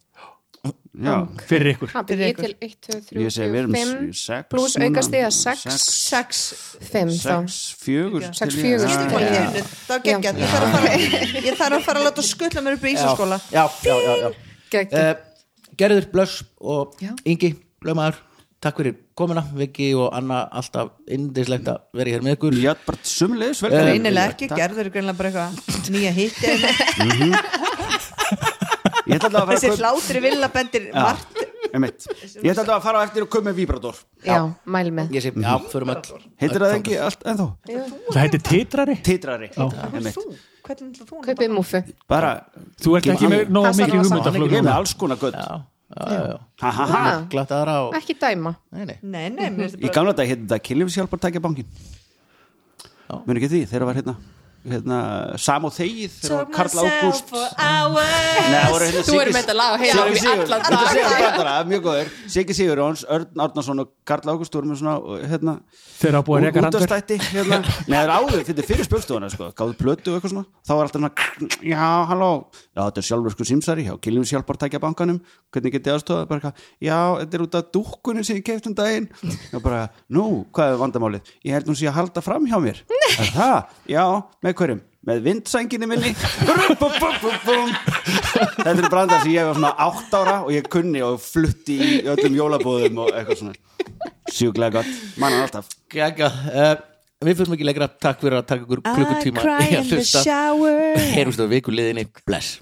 Fyrir 0.93 1.71
ykkur. 1.73 1.89
Ég 2.21 2.37
til 2.37 2.53
1, 2.61 2.73
2, 2.85 2.97
3, 3.09 3.23
Ég 3.25 3.31
segi, 3.33 3.49
við 3.49 3.59
erum 3.63 3.73
5 3.73 4.13
sex 4.13 4.49
pluss 4.53 4.75
núna. 4.77 4.91
aukastig 4.91 5.23
að 5.25 5.33
6 5.33 5.63
Sex. 5.65 5.87
6, 6.13 6.41
5 6.93 7.13
þá. 7.17 7.37
6-4 7.49 8.29
Sex, 8.37 8.55
fjögur 8.61 8.91
stig. 8.93 9.15
Ég- 9.17 9.71
þá 9.89 9.95
geggjað, 10.05 10.37
ég 10.43 10.49
þarf 10.53 10.67
að 10.67 10.73
fara 10.77 10.91
ég 11.49 11.57
þarf 11.63 11.89
að 11.95 12.03
láta 12.05 12.23
skutla 12.23 12.61
mér 12.67 12.77
upp 12.77 12.85
í 12.85 12.93
Ísaskóla 12.93 13.41
já, 13.49 13.65
já, 13.89 13.95
já, 14.05 14.13
já. 14.21 14.29
Geggjað. 14.75 15.01
Uh, 15.01 15.15
Gerður, 15.81 16.07
Blöss 16.13 16.43
og. 16.61 16.93
Ingi, 17.25 17.55
lögmaður 17.83 18.21
Takk 18.63 18.77
fyrir 18.79 18.95
komuna, 19.19 19.43
Viki 19.59 19.89
og 19.99 20.13
Anna 20.15 20.45
alltaf 20.55 20.93
indislegt 21.11 21.67
að 21.67 21.81
vera 21.99 22.11
hér 22.13 22.23
með 22.23 22.37
ykkur. 22.37 22.55
Já, 22.63 22.77
bara 22.87 22.99
sumleis 23.03 23.59
Greinilega 23.65 24.29
ekki, 24.37 24.47
gerður 24.53 24.93
greinlega 24.95 25.19
bara 25.19 25.33
eitthvað 25.33 25.91
nýja 25.91 26.13
hitti 26.15 26.47
Ég 26.53 26.61
ætla 26.63 27.49
allavega 27.73 27.91
að 27.91 28.07
fara 28.07 28.92
þessi 29.07 29.73
að 29.73 29.81
hlátri 29.83 30.23
villabendir 30.25 30.91
margt 30.95 31.43
Ég 31.73 32.53
ætla 32.53 32.77
að 32.77 32.83
fara 32.85 33.01
á 33.01 33.03
eftir 33.07 33.25
og 33.25 33.31
koma 33.33 33.49
með 33.49 33.63
víbrator 33.63 33.97
já, 34.27 34.37
mæl 34.69 34.91
með. 34.93 35.13
Ég 35.17 35.23
sé, 35.25 35.31
já, 35.33 35.53
förum 35.73 35.93
öll. 35.95 36.25
Heitir 36.43 36.61
það 36.61 36.75
ekki 36.77 36.97
allt 37.01 37.23
ennþá? 37.33 37.47
Það 38.13 38.19
heitir 38.21 38.43
titrari? 38.45 38.97
Titrari. 39.07 39.49
Einmitt. 39.57 40.19
Þú, 40.19 40.25
hvernig 40.67 40.91
ætlar 40.93 41.09
þú? 41.09 41.21
Kaupið 41.31 41.55
múfu 41.57 41.81
Bara 42.13 42.33
Þú 42.83 42.97
ert 42.99 43.09
ekki 43.15 43.31
með 43.33 43.55
nóg 43.57 43.71
mikið 43.79 43.95
rosa. 43.97 44.03
hugmyndaflug 44.11 44.53
Ég 44.53 44.61
er 44.61 44.67
með 44.69 44.75
alls 44.75 44.93
konar 45.01 45.21
gull 45.23 45.33
Já, 45.33 45.47
já, 45.97 46.05
já, 46.13 46.21
já. 46.29 46.37
Ha 46.67 46.75
ha 46.77 46.87
ha. 46.93 47.03
Glatt 47.33 47.57
aðra 47.57 47.79
og 47.87 47.97
ekki 48.03 48.19
dæma. 48.21 48.53
Nei, 48.77 48.85
nei. 48.91 48.97
Nei, 49.03 49.27
nei, 49.33 49.49
mér 49.49 49.73
finnst 49.73 49.77
Í 49.77 49.81
það 49.81 49.89
bara 49.89 49.97
gamla 49.97 50.15
dag 50.21 50.29
hérna 50.35 50.47
þetta 50.53 50.61
Kynlífshjálpar 50.69 51.25
tækja 51.25 51.43
bankin 51.49 51.73
Já. 53.09 53.17
Muni 53.27 53.41
ekki 53.41 53.51
því, 53.55 53.65
þegar 53.73 53.89
var 53.89 53.99
hérna 54.03 54.15
hérna, 54.69 54.99
Sam 55.43 55.65
og 55.67 55.73
Þegið 55.75 56.17
var 56.31 56.47
Karl 56.55 56.83
Ágúst. 56.83 57.33
hérna 57.33 58.61
Þú 59.03 59.17
erum 59.19 59.35
með 59.35 59.39
þetta 59.41 59.57
lag 59.59 59.75
á 59.75 59.77
heila 59.83 60.05
Sigur, 60.15 60.43
allan 60.43 60.63
þetta 60.63 61.45
dag. 61.47 61.71
mjög 61.73 61.83
góður. 61.87 62.13
Siggi 62.35 62.57
Sigurjóns, 62.57 63.05
Örn 63.09 63.43
Árnason 63.43 63.83
og 63.83 63.91
Karl 64.09 64.33
Ágúst 64.33 64.55
voru 64.55 64.71
með 64.71 64.83
svona, 64.83 64.95
og, 65.03 65.25
hérna 65.29 65.57
Þeir 66.03 66.17
hafa 66.19 66.27
búið 66.27 66.39
að 66.39 66.47
reka 66.47 66.63
randur. 66.65 66.81
útastætti, 66.83 67.19
hérna. 67.33 67.59
Nei, 67.91 67.97
það 67.97 68.03
er 68.03 68.13
áður, 68.17 68.41
fyrir 68.71 68.89
spjölstofuna, 68.89 69.31
sko. 69.33 69.51
Gáðu 69.59 69.77
plötu 69.79 70.13
og 70.13 70.19
eitthvað 70.19 70.35
svona, 70.35 70.47
þá 70.67 70.73
var 70.73 70.85
alltaf 70.87 71.01
svona 71.01 71.13
já, 71.73 71.85
halló, 72.11 72.31
já, 72.73 72.81
þetta 72.83 73.03
er 73.03 73.09
sjálfur 73.09 73.37
sko 73.37 73.49
símsari 73.53 73.87
já, 73.87 73.95
Kiljum 74.03 74.27
sjálfbar 74.27 74.59
tækja 74.63 74.83
bankanum. 74.83 75.21
Hvernig 75.53 75.75
getið 75.77 75.95
aðstofað, 75.99 76.27
bara 76.31 76.41
eitthvað, 76.41 76.67
já, 76.83 76.99
þetta 77.23 77.39
er 77.39 77.45
út 77.47 77.59
af 77.61 77.71
dúkkunni 77.77 78.25
sem 78.27 78.39
ég 78.41 78.47
keift 78.47 78.67
um 78.71 78.75
daginn. 78.79 79.07
Já, 79.53 79.59
bara, 79.63 79.83
nú, 80.11 80.25
hvað 80.55 80.73
er 80.73 80.81
vandamálið? 80.83 81.33
Ég 81.47 81.55
held 81.55 81.71
með 84.53 84.59
hverjum 84.61 84.83
með 85.03 85.23
vindsænginni 85.27 85.89
minni. 85.91 86.13
Þetta 88.63 88.77
er 88.77 88.89
brandar 88.91 89.23
sem 89.25 89.33
ég 89.35 89.49
var 89.49 89.59
svona 89.59 89.73
átt 89.83 90.15
ára 90.15 90.37
og 90.45 90.53
ég 90.55 90.69
kunni 90.71 91.03
og 91.05 91.19
flutti 91.23 91.79
í 91.83 91.91
öllum 92.13 92.39
jólabúðum 92.39 93.03
og 93.05 93.11
eitthvað 93.11 93.43
svona. 93.43 93.55
Sjúklega 94.33 94.79
gott, 94.79 94.91
mannan 95.21 95.45
alltaf. 95.49 95.71
Gæga, 95.93 96.31
uh, 96.31 96.75
við 97.27 97.41
fyrir 97.41 97.55
mikið 97.57 97.71
lengra. 97.73 97.91
Takk 97.91 98.23
fyrir 98.23 98.39
að 98.39 98.51
taka 98.53 98.67
ykkur 98.67 98.85
klukkutíma 98.87 99.43
I 99.43 99.47
cry 99.47 99.57
í 99.59 99.73
að 99.73 99.81
in 99.81 99.89
the 99.91 99.99
hlusta. 99.99 100.23
shower. 100.29 101.01
Heyrumst 101.17 101.43
á 101.43 101.47
viku 101.51 101.75
liðinni. 101.75 102.07
Bless 102.29 102.61